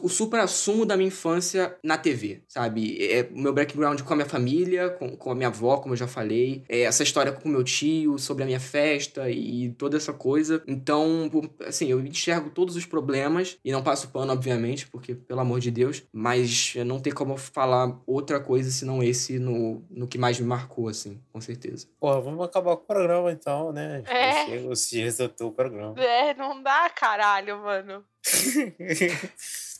o 0.00 0.08
supra-sumo 0.08 0.86
da 0.86 0.96
minha 0.96 1.08
infância 1.08 1.76
na 1.82 1.98
TV, 1.98 2.42
sabe? 2.46 2.96
É 3.04 3.28
o 3.32 3.38
meu 3.38 3.52
background 3.52 4.00
com 4.02 4.12
a 4.12 4.16
minha 4.16 4.28
família, 4.28 4.90
com, 4.90 5.16
com 5.16 5.30
a 5.30 5.34
minha 5.34 5.48
avó, 5.48 5.78
como 5.78 5.94
eu 5.94 5.98
já 5.98 6.06
falei. 6.06 6.64
É 6.68 6.82
essa 6.82 7.02
história 7.02 7.32
com 7.32 7.48
o 7.48 7.52
meu 7.52 7.64
tio, 7.64 8.18
sobre 8.18 8.44
a 8.44 8.46
minha 8.46 8.60
festa 8.60 9.28
e 9.28 9.70
toda 9.70 9.96
essa 9.96 10.12
coisa. 10.12 10.62
Então, 10.66 11.28
pô, 11.30 11.48
assim, 11.66 11.88
eu 11.88 12.00
enxergo 12.00 12.50
todos 12.50 12.76
os 12.76 12.86
problemas 12.86 13.58
e 13.64 13.72
não 13.72 13.82
passo 13.82 14.08
pano, 14.08 14.32
obviamente, 14.32 14.86
porque, 14.86 15.14
pelo 15.14 15.40
amor 15.40 15.58
de 15.58 15.70
Deus, 15.70 16.02
mas 16.12 16.74
não 16.86 17.00
tem 17.00 17.12
como 17.12 17.36
falar 17.36 17.98
outra 18.06 18.38
coisa 18.38 18.70
senão 18.70 19.02
esse 19.02 19.38
no, 19.38 19.84
no 19.90 20.06
que 20.06 20.18
mais 20.18 20.38
me 20.38 20.46
marcou, 20.46 20.88
assim, 20.88 21.20
com 21.32 21.40
certeza. 21.40 21.88
Porra, 21.98 22.20
vamos 22.20 22.44
acabar 22.44 22.76
com 22.76 22.82
o 22.82 22.86
programa 22.86 23.32
então, 23.32 23.72
né? 23.72 24.02
É. 24.06 24.46
Chega, 24.46 24.68
o 24.68 24.76
Cid 24.76 25.02
resolveu 25.02 25.48
o 25.48 25.52
programa. 25.52 26.00
É, 26.00 26.34
não 26.34 26.62
dá, 26.62 26.88
caralho, 26.90 27.58
mano. 27.58 28.04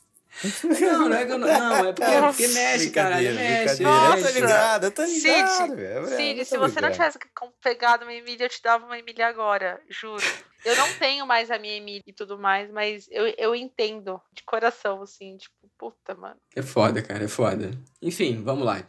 Não, 0.80 1.08
não 1.08 1.16
é 1.16 1.26
que 1.26 1.32
eu 1.32 1.38
não. 1.38 1.46
Não, 1.46 1.76
é 1.86 1.92
porque, 1.92 2.10
é 2.10 2.20
porque 2.22 2.48
mexe, 2.48 2.90
caralho. 2.90 3.26
Brincadeira, 3.28 3.60
Mexe, 3.62 3.76
brincadeira. 3.76 4.16
Eu 4.18 4.22
tô 4.22 4.30
ligado, 4.40 4.84
eu 4.84 4.90
tô 4.90 5.06
Cid, 5.06 5.22
ligado, 5.28 5.76
velho. 5.76 6.06
Cid, 6.06 6.38
Eu 6.38 6.44
se 6.44 6.56
você 6.58 6.80
não 6.80 6.88
ligado. 6.88 6.92
tivesse 6.92 7.18
com- 7.34 7.52
pegado 7.62 8.04
uma 8.04 8.12
Emília, 8.14 8.46
eu 8.46 8.48
te 8.48 8.62
dava 8.62 8.86
uma 8.86 8.98
Emília 8.98 9.26
agora, 9.28 9.78
juro. 9.90 10.22
Eu 10.64 10.76
não 10.76 10.88
tenho 10.94 11.26
mais 11.26 11.50
a 11.50 11.58
minha 11.58 11.76
Emília 11.76 12.02
e 12.06 12.12
tudo 12.12 12.38
mais, 12.38 12.70
mas 12.70 13.06
eu, 13.10 13.26
eu 13.36 13.54
entendo 13.54 14.20
de 14.32 14.42
coração, 14.44 15.02
assim, 15.02 15.36
tipo, 15.36 15.54
puta, 15.78 16.14
mano. 16.14 16.36
É 16.56 16.62
foda, 16.62 17.02
cara, 17.02 17.24
é 17.24 17.28
foda. 17.28 17.70
Enfim, 18.00 18.42
vamos 18.42 18.64
lá. 18.64 18.82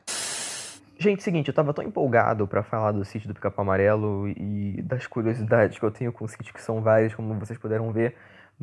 Gente, 0.97 1.23
seguinte, 1.23 1.47
eu 1.49 1.53
tava 1.53 1.73
tão 1.73 1.83
empolgado 1.83 2.47
pra 2.47 2.63
falar 2.63 2.91
do 2.91 3.03
sítio 3.03 3.27
do 3.27 3.33
Pica-Pau 3.33 3.63
Amarelo 3.63 4.29
e 4.29 4.81
das 4.83 5.07
curiosidades 5.07 5.77
que 5.77 5.83
eu 5.83 5.91
tenho 5.91 6.13
com 6.13 6.23
o 6.23 6.27
sítio, 6.27 6.53
que 6.53 6.61
são 6.61 6.81
várias, 6.81 7.13
como 7.13 7.37
vocês 7.39 7.57
puderam 7.59 7.91
ver, 7.91 8.15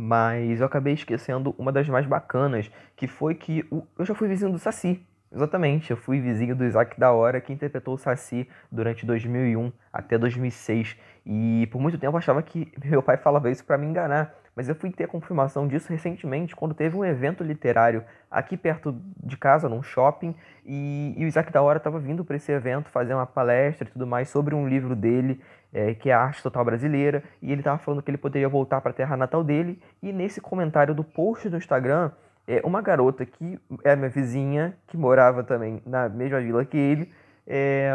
mas 0.02 0.60
eu 0.60 0.66
acabei 0.66 0.94
esquecendo 0.94 1.54
uma 1.58 1.70
das 1.70 1.86
mais 1.86 2.06
bacanas, 2.06 2.70
que 2.96 3.06
foi 3.06 3.34
que 3.34 3.66
o- 3.70 3.86
eu 3.98 4.06
já 4.06 4.14
fui 4.14 4.28
vizinho 4.28 4.50
do 4.50 4.58
Saci. 4.58 4.98
Exatamente, 5.30 5.90
eu 5.90 5.96
fui 5.96 6.18
vizinho 6.18 6.56
do 6.56 6.64
Isaac 6.64 6.98
da 6.98 7.12
Hora, 7.12 7.38
que 7.38 7.52
interpretou 7.52 7.94
o 7.94 7.98
Saci 7.98 8.48
durante 8.72 9.04
2001 9.04 9.70
até 9.92 10.16
2006. 10.16 10.96
E 11.26 11.68
por 11.70 11.82
muito 11.82 11.98
tempo 11.98 12.14
eu 12.14 12.18
achava 12.18 12.42
que 12.42 12.72
meu 12.82 13.02
pai 13.02 13.18
falava 13.18 13.50
isso 13.50 13.62
pra 13.62 13.76
me 13.76 13.86
enganar, 13.86 14.34
mas 14.56 14.70
eu 14.70 14.74
fui 14.74 14.90
ter 14.90 15.06
confirmação 15.06 15.68
disso 15.68 15.92
recentemente, 15.92 16.56
quando 16.56 16.74
teve 16.74 16.96
um 16.96 17.04
evento 17.04 17.44
literário 17.44 18.02
aqui 18.30 18.56
perto 18.56 18.98
de 19.22 19.36
casa, 19.36 19.68
num 19.68 19.82
shopping, 19.82 20.34
e, 20.64 21.14
e 21.14 21.24
o 21.26 21.28
Isaac 21.28 21.52
da 21.52 21.60
Hora 21.60 21.76
estava 21.76 21.98
vindo 21.98 22.24
para 22.24 22.36
esse 22.36 22.50
evento 22.50 22.88
fazer 22.88 23.12
uma 23.12 23.26
palestra 23.26 23.86
e 23.86 23.92
tudo 23.92 24.06
mais 24.06 24.30
sobre 24.30 24.54
um 24.54 24.66
livro 24.66 24.96
dele, 24.96 25.40
é, 25.72 25.94
que 25.94 26.10
é 26.10 26.12
a 26.12 26.20
Arte 26.20 26.42
Total 26.42 26.64
Brasileira, 26.64 27.22
e 27.40 27.52
ele 27.52 27.60
estava 27.60 27.78
falando 27.78 28.02
que 28.02 28.10
ele 28.10 28.18
poderia 28.18 28.48
voltar 28.48 28.80
para 28.80 28.90
a 28.90 28.94
terra 28.94 29.16
natal 29.16 29.42
dele, 29.44 29.80
e 30.02 30.12
nesse 30.12 30.40
comentário 30.40 30.94
do 30.94 31.04
post 31.04 31.48
do 31.48 31.56
Instagram, 31.56 32.10
é, 32.46 32.60
uma 32.64 32.82
garota 32.82 33.24
que 33.24 33.58
é 33.84 33.94
minha 33.94 34.08
vizinha, 34.08 34.76
que 34.86 34.96
morava 34.96 35.44
também 35.44 35.82
na 35.86 36.08
mesma 36.08 36.40
vila 36.40 36.64
que 36.64 36.76
ele, 36.76 37.12
é, 37.46 37.92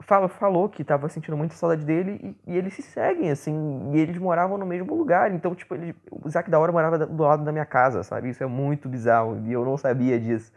fala, 0.00 0.28
falou 0.28 0.68
que 0.68 0.82
estava 0.82 1.08
sentindo 1.08 1.36
muita 1.36 1.54
saudade 1.54 1.84
dele 1.84 2.36
e, 2.46 2.52
e 2.52 2.56
eles 2.56 2.74
se 2.74 2.82
seguem, 2.82 3.30
assim, 3.30 3.92
e 3.92 3.98
eles 3.98 4.18
moravam 4.18 4.56
no 4.58 4.66
mesmo 4.66 4.94
lugar. 4.94 5.32
Então, 5.32 5.54
tipo, 5.54 5.74
ele, 5.74 5.94
o 6.10 6.26
Isaac 6.26 6.50
da 6.50 6.58
Hora 6.58 6.72
morava 6.72 6.98
do 6.98 7.22
lado 7.22 7.44
da 7.44 7.52
minha 7.52 7.66
casa, 7.66 8.02
sabe? 8.02 8.30
Isso 8.30 8.42
é 8.42 8.46
muito 8.46 8.88
bizarro 8.88 9.40
e 9.44 9.52
eu 9.52 9.64
não 9.64 9.76
sabia 9.76 10.18
disso. 10.18 10.52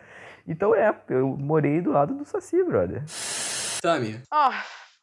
Então, 0.48 0.76
é, 0.76 0.94
eu 1.10 1.38
morei 1.38 1.82
do 1.82 1.92
lado 1.92 2.14
do 2.14 2.26
Saci, 2.26 2.64
brother. 2.64 3.04
Tami, 3.82 4.22
Ó, 4.32 4.52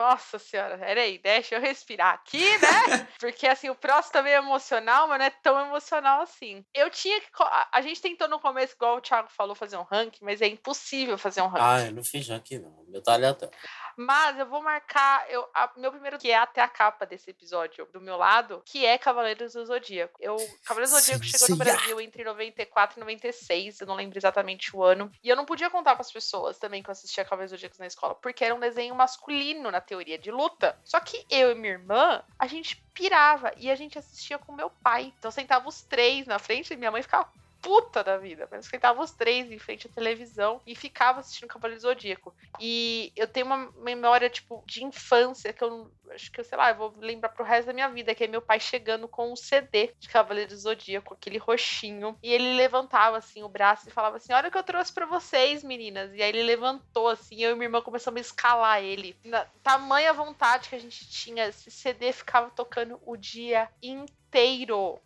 Nossa 0.00 0.38
senhora, 0.38 0.78
peraí, 0.78 1.18
deixa 1.18 1.56
eu 1.56 1.60
respirar 1.60 2.14
aqui, 2.14 2.42
né? 2.58 3.06
Porque 3.20 3.46
assim, 3.46 3.68
o 3.68 3.74
próximo 3.74 4.14
também 4.14 4.32
é 4.32 4.38
emocional, 4.38 5.06
mas 5.06 5.18
não 5.18 5.26
é 5.26 5.30
tão 5.30 5.60
emocional 5.60 6.22
assim. 6.22 6.64
Eu 6.72 6.88
tinha 6.88 7.20
que. 7.20 7.28
A 7.70 7.82
gente 7.82 8.00
tentou 8.00 8.26
no 8.26 8.40
começo, 8.40 8.72
igual 8.72 8.96
o 8.96 9.00
Thiago 9.02 9.28
falou, 9.28 9.54
fazer 9.54 9.76
um 9.76 9.82
ranking, 9.82 10.24
mas 10.24 10.40
é 10.40 10.46
impossível 10.46 11.18
fazer 11.18 11.42
um 11.42 11.48
ranking. 11.48 11.62
Ah, 11.62 11.86
eu 11.88 11.92
não 11.92 12.02
fiz 12.02 12.26
ranking, 12.26 12.60
não. 12.60 12.82
Meu 12.88 13.02
tá 13.02 13.12
aleatório. 13.12 13.54
Mas 14.00 14.38
eu 14.38 14.46
vou 14.46 14.62
marcar 14.62 15.28
eu, 15.30 15.46
a- 15.54 15.70
meu 15.76 15.90
primeiro, 15.92 16.18
que 16.18 16.30
é 16.30 16.36
até 16.38 16.62
a 16.62 16.68
capa 16.68 17.04
desse 17.04 17.28
episódio 17.30 17.86
do 17.92 18.00
meu 18.00 18.16
lado, 18.16 18.62
que 18.64 18.86
é 18.86 18.96
Cavaleiros 18.96 19.52
do 19.52 19.64
Zodíaco. 19.66 20.18
Eu, 20.22 20.36
Cavaleiros 20.64 20.90
do 20.94 20.98
Zodíaco 21.00 21.24
Sim, 21.24 21.30
chegou 21.30 21.48
no 21.50 21.54
sim. 21.56 21.58
Brasil 21.58 22.00
entre 22.00 22.24
94 22.24 22.98
e 22.98 23.00
96, 23.00 23.80
eu 23.80 23.86
não 23.86 23.94
lembro 23.94 24.18
exatamente 24.18 24.74
o 24.74 24.82
ano. 24.82 25.10
E 25.22 25.28
eu 25.28 25.36
não 25.36 25.44
podia 25.44 25.68
contar 25.68 25.94
com 25.96 26.02
as 26.02 26.10
pessoas 26.10 26.58
também 26.58 26.82
que 26.82 26.88
eu 26.88 26.92
assistia 26.92 27.24
Cavaleiros 27.24 27.50
do 27.52 27.56
Zodíaco 27.56 27.76
na 27.78 27.86
escola, 27.86 28.14
porque 28.14 28.44
era 28.44 28.54
um 28.54 28.60
desenho 28.60 28.94
masculino 28.94 29.70
na 29.70 29.80
teoria 29.80 30.18
de 30.18 30.30
luta. 30.30 30.78
Só 30.84 30.98
que 31.00 31.26
eu 31.28 31.50
e 31.50 31.54
minha 31.54 31.74
irmã, 31.74 32.22
a 32.38 32.46
gente 32.46 32.76
pirava 32.94 33.52
e 33.56 33.70
a 33.70 33.74
gente 33.74 33.98
assistia 33.98 34.38
com 34.38 34.52
meu 34.52 34.70
pai. 34.70 35.12
Então 35.18 35.30
sentava 35.30 35.68
os 35.68 35.82
três 35.82 36.26
na 36.26 36.38
frente 36.38 36.72
e 36.72 36.76
minha 36.76 36.90
mãe 36.90 37.02
ficava 37.02 37.28
puta 37.60 38.02
da 38.02 38.16
vida, 38.16 38.48
mas 38.50 38.66
sentava 38.66 39.02
os 39.02 39.12
três 39.12 39.50
em 39.50 39.58
frente 39.58 39.86
à 39.86 39.90
televisão 39.90 40.60
e 40.66 40.74
ficava 40.74 41.20
assistindo 41.20 41.48
Cavaleiro 41.48 41.80
Zodíaco. 41.80 42.34
E 42.58 43.12
eu 43.16 43.26
tenho 43.26 43.46
uma 43.46 43.70
memória, 43.82 44.28
tipo, 44.30 44.62
de 44.66 44.84
infância 44.84 45.52
que 45.52 45.62
eu 45.62 45.90
acho 46.10 46.30
que, 46.32 46.42
sei 46.42 46.58
lá, 46.58 46.70
eu 46.70 46.76
vou 46.76 46.94
lembrar 46.98 47.28
pro 47.30 47.44
resto 47.44 47.68
da 47.68 47.72
minha 47.72 47.88
vida, 47.88 48.14
que 48.14 48.24
é 48.24 48.26
meu 48.26 48.42
pai 48.42 48.58
chegando 48.58 49.06
com 49.06 49.32
um 49.32 49.36
CD 49.36 49.94
de 49.98 50.08
Cavaleiro 50.08 50.56
Zodíaco, 50.56 51.14
aquele 51.14 51.38
roxinho. 51.38 52.18
E 52.22 52.32
ele 52.32 52.54
levantava, 52.54 53.18
assim, 53.18 53.42
o 53.42 53.48
braço 53.48 53.88
e 53.88 53.92
falava 53.92 54.16
assim, 54.16 54.32
olha 54.32 54.48
o 54.48 54.50
que 54.50 54.58
eu 54.58 54.62
trouxe 54.62 54.92
pra 54.92 55.06
vocês, 55.06 55.62
meninas. 55.62 56.12
E 56.14 56.22
aí 56.22 56.28
ele 56.28 56.42
levantou, 56.42 57.08
assim, 57.08 57.42
eu 57.42 57.52
e 57.52 57.54
minha 57.54 57.66
irmã 57.66 57.80
começamos 57.80 58.18
a 58.18 58.22
escalar 58.22 58.82
ele. 58.82 59.16
Na 59.24 59.44
tamanha 59.62 60.12
vontade 60.12 60.68
que 60.68 60.74
a 60.74 60.80
gente 60.80 61.08
tinha, 61.08 61.46
esse 61.46 61.70
CD 61.70 62.12
ficava 62.12 62.50
tocando 62.50 63.00
o 63.04 63.16
dia 63.16 63.68
inteiro. 63.82 64.19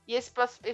E 0.06 0.14
esse 0.14 0.30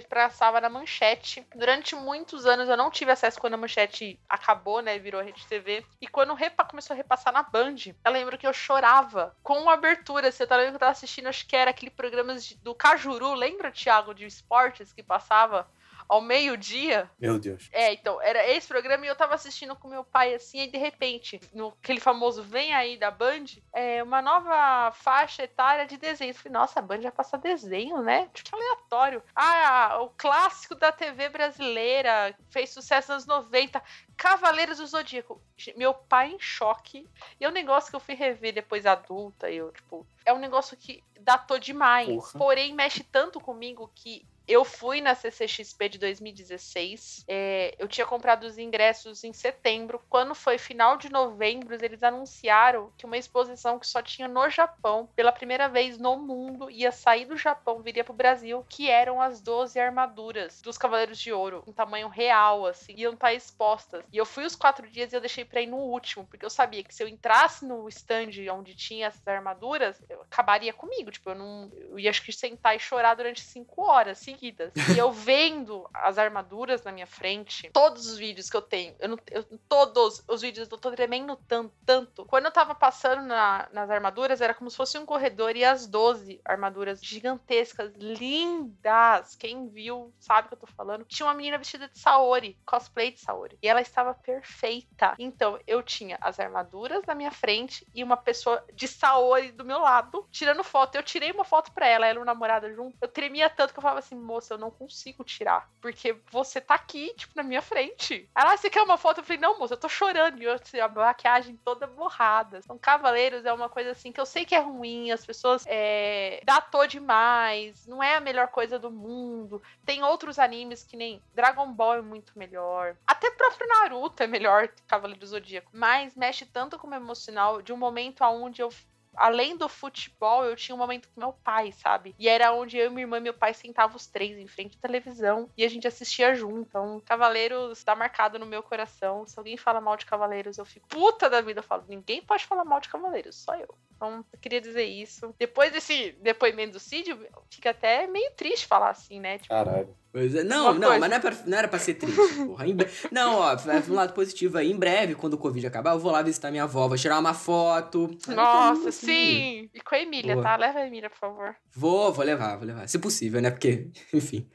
passava 0.07 0.59
na 0.59 0.69
manchete. 0.69 1.45
Durante 1.55 1.95
muitos 1.95 2.45
anos 2.45 2.67
eu 2.67 2.77
não 2.77 2.91
tive 2.91 3.11
acesso 3.11 3.39
quando 3.39 3.53
a 3.53 3.57
manchete 3.57 4.19
acabou, 4.27 4.81
né? 4.81 4.99
Virou 4.99 5.21
rede 5.21 5.45
TV. 5.47 5.85
E 6.01 6.07
quando 6.07 6.33
repa 6.33 6.65
começou 6.65 6.93
a 6.93 6.97
repassar 6.97 7.33
na 7.33 7.43
Band, 7.43 7.75
eu 8.03 8.11
lembro 8.11 8.37
que 8.37 8.45
eu 8.45 8.53
chorava 8.53 9.35
com 9.41 9.69
a 9.69 9.73
abertura. 9.73 10.31
Você 10.31 10.45
tá 10.45 10.55
lembrando 10.55 10.73
que 10.73 10.75
eu 10.75 10.79
tava 10.79 10.91
assistindo, 10.91 11.27
acho 11.27 11.47
que 11.47 11.55
era 11.55 11.71
aquele 11.71 11.91
programa 11.91 12.35
do 12.61 12.75
Cajuru, 12.75 13.33
lembra, 13.33 13.71
Thiago, 13.71 14.13
de 14.13 14.25
esportes 14.25 14.91
que 14.91 15.03
passava 15.03 15.67
ao 16.11 16.19
meio-dia? 16.19 17.09
Meu 17.17 17.39
Deus. 17.39 17.69
É, 17.71 17.93
então, 17.93 18.21
era 18.21 18.45
esse 18.51 18.67
programa 18.67 19.05
e 19.05 19.07
eu 19.07 19.15
tava 19.15 19.33
assistindo 19.33 19.77
com 19.77 19.87
meu 19.87 20.03
pai 20.03 20.33
assim, 20.33 20.59
e 20.59 20.67
de 20.67 20.77
repente, 20.77 21.39
no 21.53 21.69
aquele 21.81 22.01
famoso 22.01 22.43
Vem 22.43 22.73
aí 22.73 22.97
da 22.97 23.09
Band, 23.09 23.45
é 23.71 24.03
uma 24.03 24.21
nova 24.21 24.91
faixa 24.91 25.43
etária 25.43 25.87
de 25.87 25.95
desenho. 25.95 26.31
Eu 26.31 26.35
falei, 26.35 26.51
nossa, 26.51 26.79
a 26.79 26.81
Band 26.81 26.99
vai 26.99 27.11
passar 27.13 27.37
desenho, 27.37 28.01
né? 28.01 28.29
Tipo, 28.33 28.57
aleatório. 28.57 29.23
Ah, 29.33 29.99
o 30.01 30.09
clássico 30.09 30.75
da 30.75 30.91
TV 30.91 31.29
brasileira, 31.29 32.35
fez 32.49 32.71
sucesso 32.71 33.13
nos 33.13 33.25
90. 33.25 33.81
Cavaleiros 34.17 34.79
do 34.79 34.87
Zodíaco. 34.87 35.41
Meu 35.77 35.93
pai 35.93 36.31
em 36.33 36.39
choque. 36.41 37.07
E 37.39 37.45
é 37.45 37.47
um 37.47 37.53
negócio 37.53 37.89
que 37.89 37.95
eu 37.95 38.01
fui 38.01 38.15
rever 38.15 38.53
depois 38.53 38.85
adulta. 38.85 39.49
E 39.49 39.55
eu, 39.55 39.71
tipo, 39.71 40.05
é 40.25 40.33
um 40.33 40.39
negócio 40.39 40.75
que 40.75 41.01
datou 41.21 41.57
demais. 41.57 42.07
Porra. 42.09 42.37
Porém, 42.37 42.73
mexe 42.73 43.01
tanto 43.01 43.39
comigo 43.39 43.89
que 43.95 44.25
eu 44.51 44.65
fui 44.65 45.01
na 45.01 45.15
CCXP 45.15 45.89
de 45.89 45.97
2016. 45.97 47.23
é, 47.27 47.75
eu 47.79 47.87
tinha 47.87 48.05
comprado 48.05 48.43
os 48.43 48.57
ingressos 48.57 49.23
em 49.23 49.33
setembro. 49.33 50.01
Quando 50.09 50.35
foi 50.35 50.57
final 50.57 50.97
de 50.97 51.09
novembro, 51.09 51.73
eles 51.73 52.03
anunciaram 52.03 52.91
que 52.97 53.05
uma 53.05 53.17
exposição 53.17 53.79
que 53.79 53.87
só 53.87 54.01
tinha 54.01 54.27
no 54.27 54.49
Japão, 54.49 55.09
pela 55.15 55.31
primeira 55.31 55.67
vez 55.67 55.97
no 55.97 56.17
mundo, 56.17 56.69
ia 56.69 56.91
sair 56.91 57.25
do 57.25 57.37
Japão, 57.37 57.81
viria 57.81 58.03
pro 58.03 58.13
Brasil, 58.13 58.65
que 58.67 58.89
eram 58.89 59.21
as 59.21 59.41
12 59.41 59.79
armaduras 59.79 60.61
dos 60.61 60.77
Cavaleiros 60.77 61.19
de 61.19 61.31
Ouro, 61.31 61.63
em 61.67 61.73
tamanho 61.73 62.07
real, 62.07 62.65
assim, 62.65 62.93
iam 62.97 63.13
estar 63.13 63.33
expostas. 63.33 64.03
E 64.11 64.17
eu 64.17 64.25
fui 64.25 64.45
os 64.45 64.55
quatro 64.55 64.87
dias 64.89 65.11
e 65.11 65.15
eu 65.15 65.21
deixei 65.21 65.45
pra 65.45 65.61
ir 65.61 65.67
no 65.67 65.77
último, 65.77 66.25
porque 66.25 66.45
eu 66.45 66.49
sabia 66.49 66.83
que 66.83 66.93
se 66.93 67.03
eu 67.03 67.07
entrasse 67.07 67.65
no 67.65 67.87
stand 67.87 68.31
onde 68.51 68.75
tinha 68.75 69.07
essas 69.07 69.27
armaduras, 69.27 70.01
acabaria 70.29 70.73
comigo. 70.73 71.11
Tipo, 71.11 71.31
eu 71.31 71.35
não. 71.35 71.71
Eu 71.73 71.99
ia 71.99 72.09
acho 72.09 72.23
que 72.23 72.31
sentar 72.31 72.75
e 72.75 72.79
chorar 72.79 73.15
durante 73.15 73.41
cinco 73.41 73.83
horas 73.83 74.19
seguidas. 74.41 74.71
E 74.95 74.97
eu 74.97 75.11
vendo 75.11 75.87
as 75.93 76.17
armaduras 76.17 76.83
na 76.83 76.91
minha 76.91 77.05
frente, 77.05 77.69
todos 77.71 78.07
os 78.07 78.17
vídeos 78.17 78.49
que 78.49 78.57
eu 78.57 78.61
tenho, 78.61 78.95
eu 78.99 79.09
não, 79.09 79.17
eu- 79.29 79.45
todos 79.69 80.23
os 80.27 80.41
vídeos 80.41 80.67
eu 80.69 80.77
tô 80.77 80.89
tremendo 80.89 81.35
tanto, 81.47 81.71
tanto. 81.85 82.25
Quando 82.25 82.45
eu 82.45 82.51
tava 82.51 82.73
passando 82.73 83.21
na- 83.21 83.69
nas 83.71 83.89
armaduras, 83.89 84.41
era 84.41 84.53
como 84.53 84.69
se 84.69 84.75
fosse 84.77 84.97
um 84.97 85.05
corredor 85.05 85.55
e 85.55 85.63
as 85.63 85.85
12 85.85 86.41
armaduras 86.43 86.99
gigantescas, 87.03 87.93
lindas. 87.95 89.35
Quem 89.35 89.67
viu 89.69 90.11
sabe 90.19 90.47
o 90.47 90.49
que 90.49 90.55
eu 90.55 90.59
tô 90.59 90.67
falando. 90.67 91.05
Tinha 91.05 91.27
uma 91.27 91.35
menina 91.35 91.57
vestida 91.57 91.87
de 91.87 91.99
Saori, 91.99 92.57
cosplay 92.65 93.11
de 93.11 93.19
Saori. 93.19 93.57
E 93.61 93.67
ela 93.67 93.81
estava 93.81 94.13
perfeita. 94.13 95.13
Então, 95.19 95.59
eu 95.67 95.83
tinha 95.83 96.17
as 96.21 96.39
armaduras 96.39 97.03
na 97.05 97.13
minha 97.13 97.31
frente 97.31 97.85
e 97.93 98.03
uma 98.03 98.17
pessoa 98.17 98.63
de 98.73 98.87
Saori 98.87 99.51
do 99.51 99.63
meu 99.63 99.79
lado, 99.79 100.25
tirando 100.31 100.63
foto. 100.63 100.95
Eu 100.95 101.03
tirei 101.03 101.31
uma 101.31 101.43
foto 101.43 101.71
pra 101.71 101.87
ela, 101.87 102.07
ela 102.07 102.19
e 102.19 102.21
o 102.21 102.25
namorado 102.25 102.73
junto. 102.73 102.97
Eu 103.01 103.07
tremia 103.07 103.49
tanto 103.49 103.73
que 103.73 103.79
eu 103.79 103.81
falava 103.83 103.99
assim, 103.99 104.15
moça, 104.21 104.53
eu 104.53 104.57
não 104.57 104.71
consigo 104.71 105.23
tirar. 105.23 105.69
Porque 105.81 106.15
você 106.31 106.61
tá 106.61 106.75
aqui, 106.75 107.13
tipo, 107.15 107.33
na 107.35 107.43
minha 107.43 107.61
frente. 107.61 108.29
Ela, 108.35 108.53
"Ah, 108.53 108.57
você 108.57 108.69
quer 108.69 108.81
uma 108.81 108.97
foto? 108.97 109.19
Eu 109.19 109.23
falei, 109.23 109.39
não, 109.39 109.59
moça, 109.59 109.73
eu 109.73 109.79
tô 109.79 109.89
chorando. 109.89 110.41
E 110.41 110.45
eu, 110.45 110.53
assim, 110.53 110.79
a 110.79 110.87
maquiagem 110.87 111.55
toda 111.57 111.87
borrada. 111.87 112.61
São 112.61 112.77
Cavaleiros 112.77 113.45
é 113.45 113.53
uma 113.53 113.69
coisa 113.69 113.91
assim 113.91 114.11
que 114.11 114.19
eu 114.19 114.25
sei 114.25 114.45
que 114.45 114.55
é 114.55 114.59
ruim, 114.59 115.11
as 115.11 115.25
pessoas 115.25 115.63
é, 115.67 116.41
datou 116.43 116.87
demais, 116.87 117.85
não 117.87 118.01
é 118.01 118.15
a 118.15 118.21
melhor 118.21 118.47
coisa 118.49 118.77
do 118.79 118.91
mundo. 118.91 119.61
Tem 119.85 120.03
outros 120.03 120.39
animes 120.39 120.83
que 120.83 120.97
nem 120.97 121.21
Dragon 121.33 121.71
Ball 121.71 121.95
é 121.95 122.01
muito 122.01 122.37
melhor. 122.37 122.95
Até 123.05 123.29
próprio 123.31 123.67
Naruto 123.67 124.23
é 124.23 124.27
melhor 124.27 124.67
que 124.67 124.81
Cavaleiro 124.83 125.19
do 125.19 125.27
Zodíaco. 125.27 125.69
Mas 125.73 126.15
mexe 126.15 126.45
tanto 126.45 126.77
com 126.77 126.87
o 126.87 126.93
emocional 126.93 127.61
de 127.61 127.73
um 127.73 127.77
momento 127.77 128.23
aonde 128.23 128.61
eu 128.61 128.69
além 129.15 129.57
do 129.57 129.67
futebol, 129.67 130.45
eu 130.45 130.55
tinha 130.55 130.75
um 130.75 130.77
momento 130.77 131.09
com 131.09 131.19
meu 131.19 131.33
pai, 131.33 131.71
sabe? 131.71 132.15
E 132.17 132.27
era 132.27 132.53
onde 132.53 132.77
eu, 132.77 132.89
minha 132.91 133.03
irmã 133.03 133.17
e 133.17 133.21
meu 133.21 133.33
pai 133.33 133.53
sentavam 133.53 133.95
os 133.95 134.07
três 134.07 134.37
em 134.37 134.47
frente 134.47 134.77
à 134.77 134.81
televisão 134.81 135.49
e 135.57 135.63
a 135.63 135.69
gente 135.69 135.87
assistia 135.87 136.33
junto. 136.35 136.67
Então, 136.69 137.01
Cavaleiros 137.05 137.83
tá 137.83 137.95
marcado 137.95 138.39
no 138.39 138.45
meu 138.45 138.63
coração. 138.63 139.25
Se 139.25 139.37
alguém 139.37 139.57
fala 139.57 139.81
mal 139.81 139.97
de 139.97 140.05
Cavaleiros, 140.05 140.57
eu 140.57 140.65
fico 140.65 140.87
puta 140.87 141.29
da 141.29 141.41
vida. 141.41 141.59
Eu 141.59 141.63
falo, 141.63 141.83
ninguém 141.87 142.21
pode 142.21 142.45
falar 142.45 142.65
mal 142.65 142.79
de 142.79 142.89
Cavaleiros, 142.89 143.35
só 143.35 143.55
eu. 143.55 143.75
Então, 143.95 144.25
eu 144.33 144.39
queria 144.39 144.59
dizer 144.59 144.85
isso. 144.85 145.33
Depois 145.37 145.71
desse 145.71 146.13
depoimento 146.13 146.73
do 146.73 146.79
Cid, 146.79 147.15
fica 147.49 147.69
até 147.69 148.07
meio 148.07 148.31
triste 148.31 148.65
falar 148.65 148.89
assim, 148.89 149.19
né? 149.19 149.37
Tipo, 149.37 149.53
Caralho. 149.53 149.95
Pois 150.11 150.35
é. 150.35 150.43
Não, 150.43 150.73
não, 150.73 150.99
mas 150.99 151.09
não, 151.09 151.17
é 151.17 151.19
pra, 151.19 151.33
não 151.45 151.57
era 151.57 151.67
pra 151.67 151.79
ser 151.79 151.93
triste, 151.93 152.19
porra. 152.45 152.67
Em 152.67 152.75
bre- 152.75 152.89
Não, 153.11 153.35
ó, 153.35 153.55
pra 153.55 153.81
um 153.89 153.93
lado 153.93 154.13
positivo 154.13 154.57
aí. 154.57 154.69
Em 154.71 154.75
breve, 154.75 155.15
quando 155.15 155.33
o 155.35 155.37
Covid 155.37 155.65
acabar, 155.65 155.93
eu 155.93 155.99
vou 155.99 156.11
lá 156.11 156.21
visitar 156.21 156.51
minha 156.51 156.63
avó, 156.63 156.87
vou 156.87 156.97
tirar 156.97 157.17
uma 157.19 157.33
foto. 157.33 158.09
nossa, 158.27 158.89
Assim. 158.89 159.05
sim! 159.05 159.69
E 159.73 159.79
com 159.79 159.95
a 159.95 159.99
Emília, 159.99 160.33
Boa. 160.35 160.43
tá? 160.43 160.55
Leva 160.57 160.79
a 160.79 160.87
Emília, 160.87 161.09
por 161.09 161.17
favor. 161.17 161.55
Vou, 161.73 162.11
vou 162.11 162.25
levar, 162.25 162.57
vou 162.57 162.67
levar. 162.67 162.87
Se 162.89 162.99
possível, 162.99 163.41
né? 163.41 163.51
Porque, 163.51 163.89
enfim. 164.13 164.49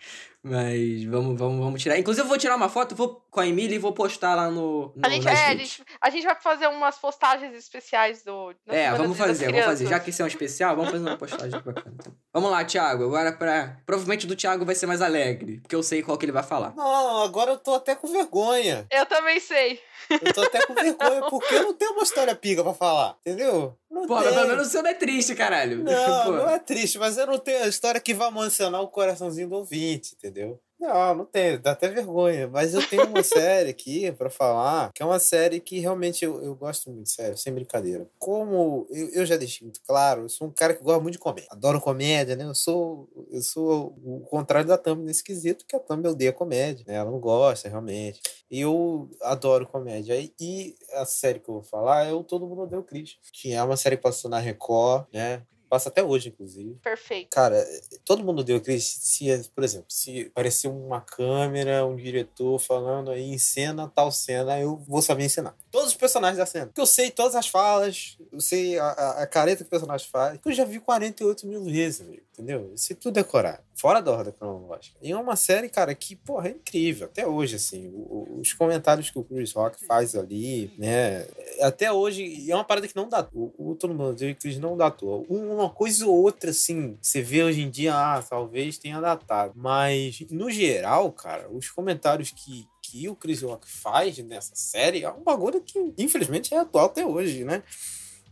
Mas 0.48 1.02
vamos, 1.04 1.36
vamos, 1.36 1.58
vamos 1.58 1.82
tirar. 1.82 1.98
Inclusive, 1.98 2.24
eu 2.24 2.28
vou 2.28 2.38
tirar 2.38 2.54
uma 2.54 2.68
foto 2.68 2.94
vou 2.94 3.20
com 3.28 3.40
a 3.40 3.46
Emília 3.48 3.74
e 3.74 3.80
vou 3.80 3.92
postar 3.92 4.36
lá 4.36 4.48
no. 4.48 4.92
no 4.94 5.04
A 5.04 5.08
gente, 5.08 5.26
é, 5.26 5.32
a 5.32 5.56
gente, 5.56 5.84
a 6.00 6.08
gente 6.08 6.24
vai 6.24 6.36
fazer 6.36 6.68
umas 6.68 6.96
postagens 6.96 7.52
especiais 7.52 8.22
do. 8.22 8.54
É, 8.68 8.92
vamos 8.92 9.18
fazer, 9.18 9.50
vamos 9.50 9.64
fazer. 9.64 9.88
Já 9.88 9.98
que 9.98 10.10
esse 10.10 10.22
é 10.22 10.24
um 10.24 10.28
especial, 10.28 10.76
vamos 10.76 10.92
fazer 10.92 11.02
uma 11.02 11.16
postagem 11.16 11.60
bacana. 11.60 11.96
Vamos 12.32 12.48
lá, 12.48 12.64
Thiago. 12.64 13.04
Agora 13.06 13.32
pra. 13.32 13.76
Provavelmente 13.84 14.24
o 14.24 14.28
do 14.28 14.36
Thiago 14.36 14.64
vai 14.64 14.76
ser 14.76 14.86
mais 14.86 15.02
alegre, 15.02 15.58
porque 15.58 15.74
eu 15.74 15.82
sei 15.82 16.00
qual 16.00 16.16
que 16.16 16.24
ele 16.24 16.32
vai 16.32 16.44
falar. 16.44 16.72
Não, 16.76 17.24
agora 17.24 17.50
eu 17.50 17.58
tô 17.58 17.74
até 17.74 17.96
com 17.96 18.06
vergonha. 18.06 18.86
Eu 18.88 19.04
também 19.04 19.40
sei. 19.40 19.80
Eu 20.08 20.32
tô 20.32 20.42
até 20.42 20.64
com 20.64 20.74
vergonha 20.74 21.22
porque 21.28 21.56
eu 21.56 21.64
não 21.64 21.74
tenho 21.74 21.92
uma 21.92 22.04
história 22.04 22.36
pica 22.36 22.62
pra 22.62 22.72
falar, 22.72 23.16
entendeu? 23.26 23.76
Não 23.96 24.06
Pô, 24.06 24.18
tenho. 24.20 24.34
pelo 24.34 24.48
menos 24.48 24.68
o 24.68 24.70
seu 24.70 24.82
não 24.82 24.90
é 24.90 24.94
triste, 24.94 25.34
caralho. 25.34 25.82
Não, 25.82 25.92
Pô. 26.24 26.32
não 26.32 26.50
é 26.50 26.58
triste, 26.58 26.98
mas 26.98 27.16
eu 27.16 27.26
não 27.26 27.38
tenho 27.38 27.64
a 27.64 27.68
história 27.68 28.00
que 28.00 28.14
vai 28.14 28.28
emocionar 28.28 28.82
o 28.82 28.88
coraçãozinho 28.88 29.48
do 29.48 29.56
ouvinte, 29.56 30.14
entendeu? 30.14 30.60
Não, 30.78 31.14
não 31.14 31.24
tenho, 31.24 31.58
dá 31.58 31.72
até 31.72 31.88
vergonha. 31.88 32.46
Mas 32.48 32.74
eu 32.74 32.86
tenho 32.86 33.08
uma 33.08 33.22
série 33.22 33.70
aqui 33.70 34.12
pra 34.12 34.28
falar, 34.28 34.92
que 34.92 35.02
é 35.02 35.06
uma 35.06 35.18
série 35.18 35.58
que 35.58 35.78
realmente 35.78 36.22
eu, 36.24 36.42
eu 36.42 36.54
gosto 36.54 36.90
muito, 36.90 37.08
sério, 37.08 37.36
sem 37.36 37.52
brincadeira. 37.52 38.06
Como 38.18 38.86
eu, 38.90 39.08
eu 39.10 39.26
já 39.26 39.36
deixei 39.38 39.64
muito 39.66 39.80
claro, 39.86 40.22
eu 40.22 40.28
sou 40.28 40.48
um 40.48 40.50
cara 40.52 40.74
que 40.74 40.82
gosta 40.82 41.00
muito 41.00 41.14
de 41.14 41.18
comédia. 41.18 41.48
Adoro 41.50 41.80
comédia, 41.80 42.36
né? 42.36 42.44
Eu 42.44 42.54
sou, 42.54 43.08
eu 43.30 43.40
sou 43.42 43.96
o 44.04 44.20
contrário 44.28 44.68
da 44.68 44.76
Thumb 44.76 45.02
nesse 45.02 45.24
quesito, 45.24 45.64
que 45.66 45.74
a 45.74 45.80
Thumb 45.80 46.06
odeia 46.08 46.32
comédia, 46.32 46.84
né? 46.86 46.94
Ela 46.96 47.10
não 47.10 47.20
gosta, 47.20 47.68
realmente. 47.70 48.20
E 48.50 48.60
eu 48.60 49.08
adoro 49.22 49.66
comédia. 49.66 50.14
E- 50.38 50.74
a 50.92 51.04
série 51.06 51.40
que 51.40 51.48
eu 51.48 51.54
vou 51.54 51.62
falar 51.64 52.04
é 52.06 52.12
o 52.12 52.22
Todo 52.22 52.46
Mundo 52.46 52.62
Odeia 52.62 52.80
o 52.80 52.84
Chris, 52.84 53.16
que 53.32 53.52
é 53.52 53.62
uma 53.62 53.76
série 53.76 53.96
que 53.96 54.02
passou 54.02 54.30
na 54.30 54.38
Record, 54.38 55.06
né? 55.12 55.42
Passa 55.68 55.88
até 55.88 56.02
hoje, 56.02 56.28
inclusive. 56.28 56.74
Perfeito. 56.82 57.30
Cara, 57.30 57.64
todo 58.04 58.24
mundo 58.24 58.44
deu 58.44 58.56
aquele. 58.56 58.80
Se, 58.80 59.26
por 59.54 59.64
exemplo, 59.64 59.86
se 59.88 60.26
aparecer 60.26 60.68
uma 60.68 61.00
câmera, 61.00 61.84
um 61.84 61.96
diretor 61.96 62.58
falando 62.58 63.10
aí 63.10 63.30
em 63.30 63.38
cena, 63.38 63.90
tal 63.94 64.10
cena, 64.12 64.60
eu 64.60 64.76
vou 64.86 65.02
saber 65.02 65.24
ensinar. 65.24 65.56
Todos 65.70 65.88
os 65.88 65.96
personagens 65.96 66.38
da 66.38 66.46
cena. 66.46 66.66
Porque 66.66 66.80
eu 66.80 66.86
sei 66.86 67.10
todas 67.10 67.34
as 67.34 67.48
falas, 67.48 68.16
eu 68.32 68.40
sei 68.40 68.78
a, 68.78 68.86
a, 68.86 69.22
a 69.22 69.26
careta 69.26 69.64
que 69.64 69.68
o 69.68 69.70
personagem 69.70 70.08
faz. 70.08 70.40
que 70.40 70.48
Eu 70.48 70.52
já 70.52 70.64
vi 70.64 70.78
48 70.78 71.46
mil 71.46 71.64
vezes, 71.64 72.00
amigo, 72.00 72.22
entendeu? 72.36 72.74
É 72.90 72.94
tudo 72.94 73.14
decorar. 73.14 73.62
Fora 73.74 74.00
da 74.00 74.12
ordem 74.12 74.32
cronológica. 74.32 74.96
E 75.02 75.10
é 75.10 75.16
uma 75.16 75.36
série, 75.36 75.68
cara, 75.68 75.94
que, 75.94 76.14
porra, 76.14 76.48
é 76.48 76.50
incrível. 76.52 77.06
Até 77.06 77.26
hoje, 77.26 77.56
assim, 77.56 77.92
os 78.38 78.52
comentários 78.52 79.10
que 79.10 79.18
o 79.18 79.24
Chris 79.24 79.52
Rock 79.52 79.84
faz 79.86 80.14
ali, 80.14 80.70
né? 80.78 81.26
Até 81.60 81.90
hoje, 81.90 82.50
é 82.50 82.54
uma 82.54 82.64
parada 82.64 82.86
que 82.86 82.96
não 82.96 83.08
dá. 83.08 83.26
O, 83.32 83.70
o 83.70 83.74
todo 83.74 83.94
mundo 83.94 84.14
diz 84.14 84.36
que 84.36 84.58
não 84.58 84.76
datou. 84.76 85.26
Uma 85.28 85.70
coisa 85.70 86.06
ou 86.06 86.14
outra, 86.14 86.50
assim, 86.50 86.96
você 87.00 87.22
vê 87.22 87.42
hoje 87.42 87.62
em 87.62 87.70
dia, 87.70 87.94
ah, 87.94 88.22
talvez 88.22 88.78
tenha 88.78 89.00
datado. 89.00 89.52
Mas, 89.56 90.20
no 90.30 90.50
geral, 90.50 91.10
cara, 91.12 91.48
os 91.50 91.70
comentários 91.70 92.30
que, 92.30 92.68
que 92.82 93.08
o 93.08 93.16
Chris 93.16 93.42
Rock 93.42 93.70
faz 93.70 94.18
nessa 94.18 94.54
série 94.54 95.04
é 95.04 95.10
um 95.10 95.22
bagulho 95.22 95.60
que, 95.60 95.92
infelizmente, 95.98 96.54
é 96.54 96.58
atual 96.58 96.86
até 96.86 97.04
hoje, 97.04 97.44
né? 97.44 97.62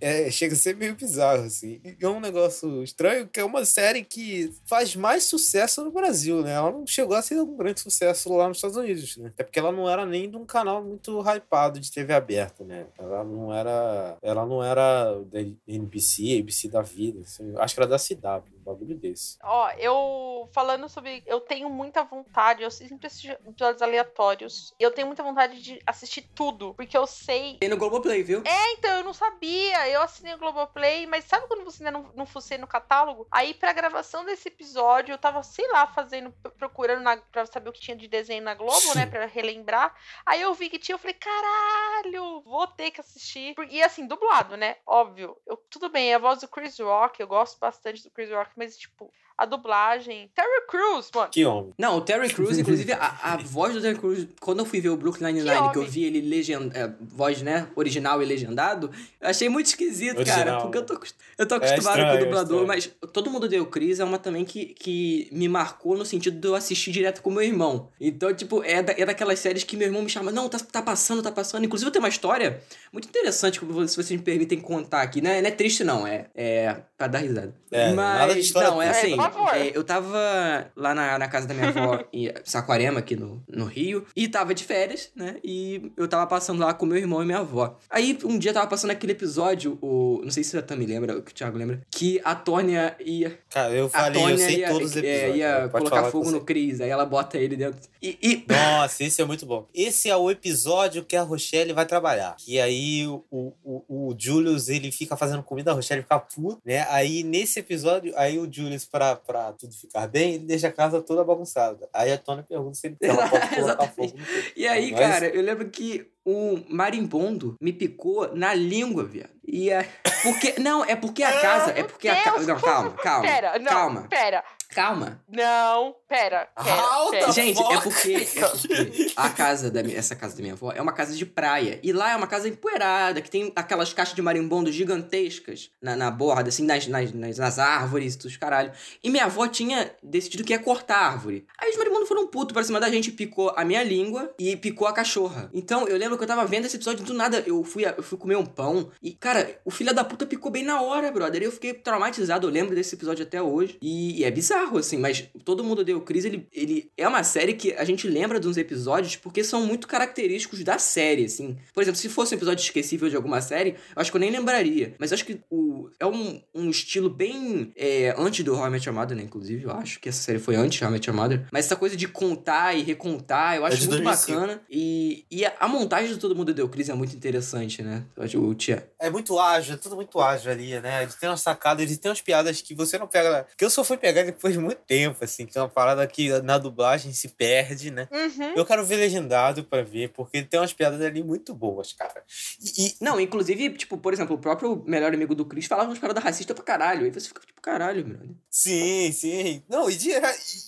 É, 0.05 0.30
chega 0.30 0.52
a 0.52 0.57
ser 0.57 0.76
meio 0.76 0.94
bizarro, 0.94 1.44
assim. 1.44 1.80
É 1.98 2.07
um 2.07 2.20
negócio 2.20 2.82
estranho, 2.82 3.26
que 3.26 3.40
é 3.40 3.44
uma 3.44 3.64
série 3.64 4.05
que 4.05 4.52
faz 4.66 4.94
mais 4.94 5.24
sucesso 5.24 5.82
no 5.82 5.90
Brasil, 5.90 6.42
né? 6.42 6.52
Ela 6.52 6.70
não 6.70 6.86
chegou 6.86 7.16
a 7.16 7.22
ser 7.22 7.40
um 7.40 7.57
grande 7.57 7.80
sucesso 7.80 8.30
lá 8.34 8.46
nos 8.46 8.59
Estados 8.59 8.76
Unidos, 8.76 9.16
né? 9.16 9.28
Até 9.28 9.44
porque 9.44 9.59
ela 9.59 9.72
não 9.72 9.88
era 9.88 10.05
nem 10.05 10.28
de 10.28 10.36
um 10.36 10.44
canal 10.44 10.84
muito 10.84 11.22
hypado 11.22 11.80
de 11.80 11.90
TV 11.90 12.12
aberta, 12.12 12.62
né? 12.64 12.86
Ela 12.98 13.24
não 13.24 13.50
era. 13.50 14.18
Ela 14.20 14.44
não 14.44 14.62
era 14.62 15.14
da 15.24 15.40
NBC, 15.66 16.38
ABC 16.38 16.68
da 16.68 16.82
vida. 16.82 17.20
assim. 17.20 17.55
Acho 17.57 17.74
que 17.74 17.80
era 17.80 17.88
da 17.88 17.98
CW, 17.98 18.53
bagulho 18.65 18.97
desse. 18.97 19.39
Ó, 19.43 19.71
eu 19.79 20.49
falando 20.53 20.89
sobre. 20.89 21.23
Eu 21.27 21.41
tenho 21.41 21.69
muita 21.69 22.03
vontade, 22.03 22.62
eu 22.62 22.71
sempre 22.71 23.07
assisto 23.07 23.33
episódios 23.47 23.83
aleatórios. 23.83 24.75
E 24.79 24.83
eu 24.83 24.91
tenho 24.91 25.07
muita 25.07 25.23
vontade 25.23 25.62
de 25.62 25.81
assistir 25.87 26.23
tudo. 26.35 26.75
Porque 26.75 26.97
eu 26.97 27.07
sei. 27.07 27.59
Tem 27.59 27.69
no 27.69 27.77
Globoplay, 27.77 28.23
viu? 28.23 28.43
É, 28.45 28.73
então, 28.73 28.91
eu 28.99 29.05
não 29.05 29.12
sabia. 29.12 29.89
Eu 29.89 30.03
assinei 30.03 30.35
o 30.35 30.39
Globoplay, 30.39 31.07
mas 31.07 31.25
sabe 31.25 31.47
quando 31.47 31.65
você 31.65 31.85
ainda 31.85 31.99
não, 31.99 32.11
não 32.15 32.27
fucei 32.27 32.59
no 32.59 32.67
catálogo? 32.67 33.27
Aí, 33.31 33.55
pra 33.55 33.73
gravação 33.73 34.25
desse 34.25 34.49
episódio, 34.49 35.12
eu 35.12 35.19
tava, 35.19 35.43
sei 35.43 35.69
lá, 35.71 35.87
fazendo, 35.87 36.33
procurando 36.59 37.03
na, 37.03 37.17
pra 37.17 37.47
saber 37.47 37.69
o 37.69 37.73
que 37.73 37.81
tinha 37.81 37.97
de 37.97 38.09
desenho 38.09 38.43
na 38.43 38.55
Globo, 38.55 38.95
né? 38.95 39.07
Pra 39.07 39.27
relembrar. 39.27 39.95
Aí 40.25 40.41
eu 40.41 40.55
vi 40.55 40.71
que 40.71 40.79
tinha, 40.79 40.95
eu 40.95 40.99
falei, 40.99 41.15
caralho, 41.15 42.41
vou 42.43 42.67
ter 42.67 42.91
que 42.91 43.01
assistir. 43.01 43.55
E 43.71 43.83
assim, 43.83 44.07
dublado, 44.07 44.57
né? 44.57 44.77
Óbvio. 44.87 45.37
Eu, 45.47 45.57
tudo 45.69 45.89
bem, 45.89 46.12
é 46.12 46.15
a 46.15 46.19
voz 46.19 46.41
do 46.41 46.49
Chris 46.49 46.79
Rock, 46.79 47.21
eu 47.21 47.27
gosto 47.27 47.59
bastante 47.59 48.03
do 48.03 48.11
Chris 48.11 48.31
Rock, 48.31 48.51
mas, 48.57 48.76
tipo, 48.76 49.12
a 49.37 49.47
dublagem. 49.47 50.30
Terry 50.35 50.66
Crews, 50.68 51.11
mano. 51.14 51.28
Que 51.30 51.45
homem. 51.45 51.72
Não, 51.78 51.97
o 51.97 52.01
Terry 52.01 52.32
Crews, 52.32 52.59
inclusive, 52.59 52.93
a, 52.93 53.18
a 53.22 53.37
voz 53.43 53.74
do 53.74 53.80
Terry 53.80 53.99
Crews, 53.99 54.26
quando 54.41 54.61
eu 54.61 54.64
fui 54.64 54.80
ver 54.80 54.91
o 54.91 54.97
Brooklyn 54.97 55.32
Nine-Nine, 55.32 55.70
que 55.72 55.78
eu 55.78 55.82
homem. 55.82 55.91
vi 55.91 56.05
ele 56.05 56.20
legend... 56.20 56.70
é, 56.74 56.91
voz, 57.01 57.43
né, 57.43 57.68
original 57.74 58.22
e 58.22 58.24
legendado, 58.24 58.91
eu 59.20 59.28
achei 59.28 59.49
muito 59.49 59.66
esquisito, 59.66 60.24
cara, 60.24 60.41
Original. 60.41 60.62
porque 60.62 60.78
eu 60.78 60.87
tô, 60.87 61.01
eu 61.39 61.47
tô 61.47 61.55
acostumado 61.57 61.99
estranho, 61.99 62.07
com 62.07 62.14
o 62.14 62.16
é 62.16 62.24
dublador, 62.24 62.62
estranho. 62.62 62.66
mas 62.66 63.11
Todo 63.12 63.30
Mundo 63.30 63.49
Deu 63.49 63.66
Cris 63.66 64.01
é 64.01 64.05
uma 64.05 64.18
também 64.18 64.45
que, 64.45 64.66
que 64.66 65.28
me 65.32 65.49
marcou 65.49 65.97
no 65.97 66.05
sentido 66.05 66.39
de 66.39 66.47
eu 66.47 66.55
assistir 66.55 66.91
direto 66.93 67.22
com 67.22 67.30
meu 67.30 67.43
irmão. 67.43 67.89
Então, 68.01 68.32
tipo, 68.35 68.62
é, 68.62 68.82
da, 68.82 68.93
é 68.97 69.05
daquelas 69.05 69.39
séries 69.39 69.64
que 69.64 69.76
meu 69.76 69.89
irmão 69.89 70.03
me 70.03 70.09
chama, 70.09 70.30
não, 70.30 70.49
tá, 70.49 70.59
tá 70.59 70.82
passando, 70.82 71.22
tá 71.22 71.32
passando. 71.32 71.64
Inclusive, 71.64 71.89
eu 71.89 71.93
tenho 71.93 72.03
uma 72.03 72.09
história 72.09 72.62
muito 72.93 73.09
interessante, 73.09 73.59
que 73.59 73.66
se 73.89 73.97
vocês 73.97 74.11
me 74.11 74.18
permitem 74.18 74.61
contar 74.61 75.03
aqui, 75.03 75.20
né? 75.20 75.41
Não 75.41 75.49
é 75.49 75.51
triste, 75.51 75.82
não, 75.85 76.07
é, 76.07 76.26
é 76.35 76.76
pra 76.97 77.07
dar 77.07 77.18
risada. 77.18 77.55
É, 77.70 77.93
mas, 77.93 78.18
nada 78.20 78.35
de 78.35 78.41
história 78.41 78.70
não, 78.70 78.80
é 78.80 78.91
assim, 78.91 79.12
É, 79.12 79.16
favor. 79.31 79.55
é, 79.55 79.72
eu 79.75 79.85
tava 79.85 80.70
lá 80.77 80.95
na, 80.95 81.18
na 81.18 81.29
casa 81.29 81.47
da 81.47 81.55
minha 81.55 81.68
avó, 81.68 82.05
em 82.12 82.33
Saquarema, 82.45 83.01
aqui 83.01 83.16
no, 83.16 83.43
no 83.49 83.64
Rio, 83.64 84.05
e 84.16 84.29
tava 84.29 84.55
de 84.55 84.64
férias, 84.64 85.11
né? 85.14 85.37
E 85.43 85.93
eu 85.97 86.09
tava 86.09 86.27
passando 86.27 86.61
lá 86.61 86.75
com 86.75 86.87
meu 86.87 86.99
irmão 86.99 87.22
e 87.22 87.27
minha 87.27 87.39
avó. 87.39 87.79
Aí, 87.91 88.18
um 88.25 88.39
dia, 88.39 88.53
tava 88.53 88.66
passando 88.66 88.91
aquele 88.91 89.12
episódio, 89.12 89.79
o... 89.81 90.20
Não 90.22 90.31
sei 90.31 90.43
se 90.45 90.51
você 90.51 90.62
também 90.62 90.87
lembra, 90.87 91.18
o 91.18 91.22
que 91.22 91.31
o 91.31 91.35
Thiago 91.35 91.57
lembra, 91.57 91.81
que 91.91 92.20
a 92.25 92.35
Tônia 92.35 92.97
ia... 93.01 93.39
Cara, 93.51 93.72
eu 93.72 93.89
falei, 93.89 94.33
eu 94.33 94.39
sei 94.39 94.59
ia, 94.59 94.68
todos 94.70 94.91
os 94.91 94.97
é, 94.97 95.01
episódios. 95.01 95.37
ia 95.37 95.55
Pode 95.68 95.85
colocar 95.85 95.97
falar 95.97 96.11
fogo 96.11 96.31
no 96.31 96.41
Cris, 96.41 96.81
aí 96.81 96.91
ela 96.91 97.05
bota 97.07 97.39
ele 97.39 97.57
dentro. 97.57 97.81
E... 98.03 98.18
e- 98.22 98.45
Nossa, 98.49 99.05
esse 99.05 99.20
é 99.20 99.25
muito 99.25 99.47
bom. 99.47 99.66
Esse 99.75 100.09
é 100.11 100.16
o 100.16 100.31
episódio 100.31 101.05
que 101.05 101.16
a 101.16 101.22
Rochelle 101.22 101.72
vai 101.72 101.87
trabalhar. 101.87 102.37
E 102.47 102.61
aí 102.61 103.07
o, 103.07 103.25
o, 103.31 103.85
o 103.89 104.14
Julius, 104.18 104.68
ele 104.68 104.91
fica 104.93 105.16
fazendo 105.16 105.43
comida, 105.43 105.70
a 105.70 105.75
Rochelle 105.75 106.03
fica 106.03 106.18
puta, 106.18 106.61
né? 106.64 106.87
Aí 106.91 107.22
nesse 107.22 107.61
episódio, 107.61 108.12
aí 108.16 108.39
o 108.39 108.51
Julius, 108.51 108.85
pra, 108.85 109.14
pra 109.17 109.53
tudo 109.53 109.75
ficar 109.75 110.07
bem, 110.07 110.35
ele 110.35 110.45
deixa 110.45 110.69
a 110.69 110.73
casa 110.73 111.01
toda 111.01 111.25
bagunçada. 111.25 111.89
Aí 111.93 112.12
a 112.12 112.19
Tônia 112.19 112.45
pergunta 112.49 112.75
se 112.75 112.87
ele 112.89 112.97
ela 113.01 113.29
pode 113.29 113.49
colocar 113.55 113.89
fogo 113.89 114.12
no 114.17 114.25
fogo. 114.25 114.51
E 114.57 114.67
aí, 114.67 114.91
Mas- 114.93 115.01
cara, 115.01 115.27
eu 115.29 115.43
lembro 115.43 115.69
que 115.71 116.11
o 116.25 116.59
marimbondo 116.69 117.57
me 117.61 117.73
picou 117.73 118.35
na 118.35 118.55
língua, 118.55 119.05
viado. 119.05 119.31
E 119.47 119.71
é. 119.71 119.87
Porque. 120.23 120.55
Não, 120.59 120.85
é 120.85 120.97
porque 120.97 121.23
a 121.23 121.41
casa. 121.41 121.71
É 121.73 121.83
porque 121.83 122.09
a 122.09 122.23
casa. 122.23 122.47
Não, 122.47 122.59
calma, 122.61 122.91
calma. 122.93 123.23
Pera, 123.27 123.59
não, 123.59 123.67
calma, 123.73 124.07
pera. 124.09 124.45
Calma. 124.75 125.20
Não, 125.29 125.95
pera, 126.09 126.49
pera, 126.57 127.27
the 127.27 127.33
Gente, 127.33 127.62
é 127.62 127.81
porque, 127.81 128.12
é 128.14 128.49
porque 128.49 129.12
a 129.16 129.31
casa 129.31 129.70
da 129.70 129.83
minha, 129.83 129.97
essa 129.97 130.16
casa 130.16 130.35
da 130.37 130.43
minha 130.43 130.55
avó 130.55 130.72
é 130.72 130.83
uma 130.83 130.93
casa 130.93 131.14
de 131.14 131.25
praia. 131.25 131.79
E 131.83 131.93
lá 131.93 132.12
é 132.12 132.16
uma 132.16 132.27
casa 132.27 132.49
empoeirada, 132.49 133.20
que 133.20 133.31
tem 133.31 133.53
aquelas 133.55 133.93
caixas 133.93 134.14
de 134.14 134.22
marimbondo 134.22 134.70
gigantescas 134.72 135.70
na, 135.81 135.95
na 135.97 136.11
borda, 136.11 136.49
assim, 136.49 136.64
nas, 136.64 136.87
nas, 136.89 137.12
nas, 137.12 137.39
nas 137.39 137.59
árvores 137.59 138.14
e 138.14 138.18
tudo, 138.18 138.39
caralho. 138.39 138.72
E 139.03 139.11
minha 139.11 139.25
avó 139.25 139.47
tinha 139.47 139.93
decidido 140.03 140.45
que 140.45 140.53
ia 140.53 140.59
cortar 140.59 140.97
a 140.97 141.07
árvore. 141.12 141.47
Aí 141.59 141.70
os 141.70 141.77
marimbondos 141.77 142.09
foram 142.09 142.27
putos 142.27 142.53
pra 142.53 142.64
cima 142.64 142.81
da 142.81 142.91
gente, 142.91 143.12
picou 143.12 143.53
a 143.57 143.64
minha 143.64 143.83
língua 143.83 144.35
e 144.39 144.57
picou 144.57 144.89
a 144.89 144.93
cachorra. 144.93 145.49
Então 145.55 145.87
eu 145.87 145.97
lembro 145.97 146.16
que 146.18 146.25
eu 146.25 146.29
tava 146.29 146.45
vendo 146.45 146.66
esse 146.66 146.77
episódio 146.77 147.05
do 147.05 147.14
nada, 147.14 147.43
eu 147.47 147.62
fui, 147.62 147.85
eu 147.85 148.03
fui 148.03 148.18
comer 148.18 148.37
um 148.37 148.45
pão 148.45 148.91
e, 149.03 149.12
cara, 149.12 149.61
o 149.64 149.70
filho 149.70 149.95
da 149.95 150.05
puta 150.05 150.27
picou 150.27 150.51
bem 150.51 150.64
na 150.64 150.81
hora, 150.81 151.11
brother. 151.11 151.43
E 151.43 151.45
eu 151.45 151.53
fiquei 151.53 151.75
traumatizado, 151.75 152.47
eu 152.47 152.51
lembro 152.51 152.75
desse 152.75 152.95
episódio 152.95 153.25
até 153.25 153.41
hoje. 153.41 153.79
E, 153.81 154.20
e 154.20 154.25
é 154.25 154.31
bizarro, 154.31 154.64
assim, 154.77 154.99
mas 154.99 155.29
todo 155.45 155.65
mundo 155.65 155.85
deu 155.85 156.01
crise, 156.01 156.29
ele, 156.29 156.49
ele 156.53 156.91
é 156.97 157.07
uma 157.07 157.23
série 157.23 157.55
que 157.55 157.73
a 157.73 157.85
gente 157.85 158.09
lembra 158.09 158.41
de 158.41 158.49
uns 158.49 158.57
episódios 158.57 159.17
porque 159.17 159.45
são 159.45 159.67
muito 159.67 159.87
característicos 159.87 160.62
da 160.65 160.79
série, 160.79 161.25
assim. 161.25 161.57
Por 161.73 161.83
exemplo, 161.83 161.99
se 161.99 162.09
fosse 162.09 162.35
um 162.35 162.39
episódio 162.39 162.62
esquecível 162.62 163.09
de 163.09 163.17
alguma 163.17 163.41
série, 163.41 163.71
eu 163.71 164.01
acho 164.01 164.11
que 164.11 164.17
eu 164.17 164.21
nem 164.21 164.31
lembraria. 164.31 164.95
Mas 164.99 165.12
acho 165.12 165.25
que 165.25 165.41
o, 165.51 165.91
é 165.99 166.07
um, 166.07 166.41
um 166.55 166.71
estilo 166.71 167.09
bem 167.09 167.73
é, 167.77 168.15
antes 168.17 168.45
do 168.45 168.55
How 168.55 168.67
I 168.67 168.71
Met 168.71 168.89
Your 168.89 168.97
Mother, 168.97 169.17
né? 169.17 169.23
Inclusive, 169.23 169.65
eu 169.65 169.71
acho 169.71 170.01
que 170.01 170.09
essa 170.09 170.23
série 170.23 170.39
foi 170.39 170.57
antes 170.57 170.79
do 170.79 170.85
How 170.85 170.91
I 170.91 170.93
Met 170.93 171.09
Your 171.09 171.17
Mother. 171.17 171.47
Mas 171.53 171.67
essa 171.67 171.77
coisa 171.77 171.97
de 171.97 172.09
contar 172.09 172.77
e 172.77 172.83
recontar, 172.83 173.57
eu 173.57 173.65
acho 173.65 173.77
de 173.77 173.89
muito 173.89 174.03
2005. 174.03 174.41
bacana. 174.41 174.61
E, 174.71 175.25
e 175.31 175.45
a, 175.45 175.53
a 175.61 175.69
montagem 175.69 176.12
de 176.12 176.19
Todo 176.19 176.35
Mundo 176.35 176.53
Deu 176.55 176.69
Crise 176.69 176.91
é 176.91 176.95
muito 176.95 177.15
interessante, 177.15 177.83
né? 177.83 178.05
Eu 178.17 178.23
acho 178.25 178.41
o 178.41 178.55
Tia. 178.55 178.89
É 178.99 179.11
muito 179.11 179.39
ágil, 179.39 179.75
é 179.75 179.77
tudo 179.77 179.97
muito 179.97 180.21
ágil 180.21 180.51
ali, 180.51 180.79
né? 180.81 181.03
Ele 181.03 181.12
tem 181.12 181.29
umas 181.29 181.41
sacadas, 181.41 181.85
ele 181.85 181.97
tem 181.97 182.11
umas 182.11 182.21
piadas 182.21 182.61
que 182.61 182.75
você 182.75 182.99
não 182.99 183.07
pega. 183.07 183.47
Que 183.57 183.65
eu 183.65 183.71
só 183.71 183.85
fui 183.85 183.97
pegar 183.97 184.23
depois 184.23 184.53
de 184.55 184.61
muito 184.61 184.78
tempo, 184.86 185.22
assim, 185.24 185.46
que 185.46 185.57
é 185.59 185.61
uma 185.61 185.68
parada 185.68 186.07
que 186.07 186.28
na 186.42 186.59
dublagem 186.59 187.12
se 187.12 187.28
perde, 187.28 187.90
né? 187.90 188.09
Uhum. 188.11 188.55
Eu 188.57 188.64
quero 188.64 188.84
ver 188.84 188.96
legendado 188.96 189.64
pra 189.64 189.82
ver, 189.82 190.09
porque 190.11 190.42
tem 190.42 190.59
umas 190.61 190.72
piadas 190.72 191.00
ali 191.00 191.22
muito 191.22 191.55
boas, 191.55 191.92
cara. 191.92 192.22
E, 192.61 192.86
e- 192.88 192.94
Não, 193.00 193.20
inclusive, 193.20 193.70
tipo, 193.70 193.98
por 193.98 194.12
exemplo, 194.12 194.36
o 194.36 194.38
próprio 194.38 194.82
melhor 194.86 195.12
amigo 195.14 195.34
do 195.34 195.44
Chris 195.44 195.66
falava 195.66 195.88
umas 195.90 195.98
paradas 195.98 196.22
racistas 196.22 196.55
pra 196.55 196.64
caralho. 196.64 197.05
Aí 197.05 197.11
você 197.11 197.28
fica 197.28 197.40
tipo, 197.40 197.53
caralho, 197.65 198.05
brother. 198.05 198.29
sim, 198.51 199.11
sim. 199.12 199.62
Não, 199.69 199.89
e, 199.89 199.97
de- 199.97 200.11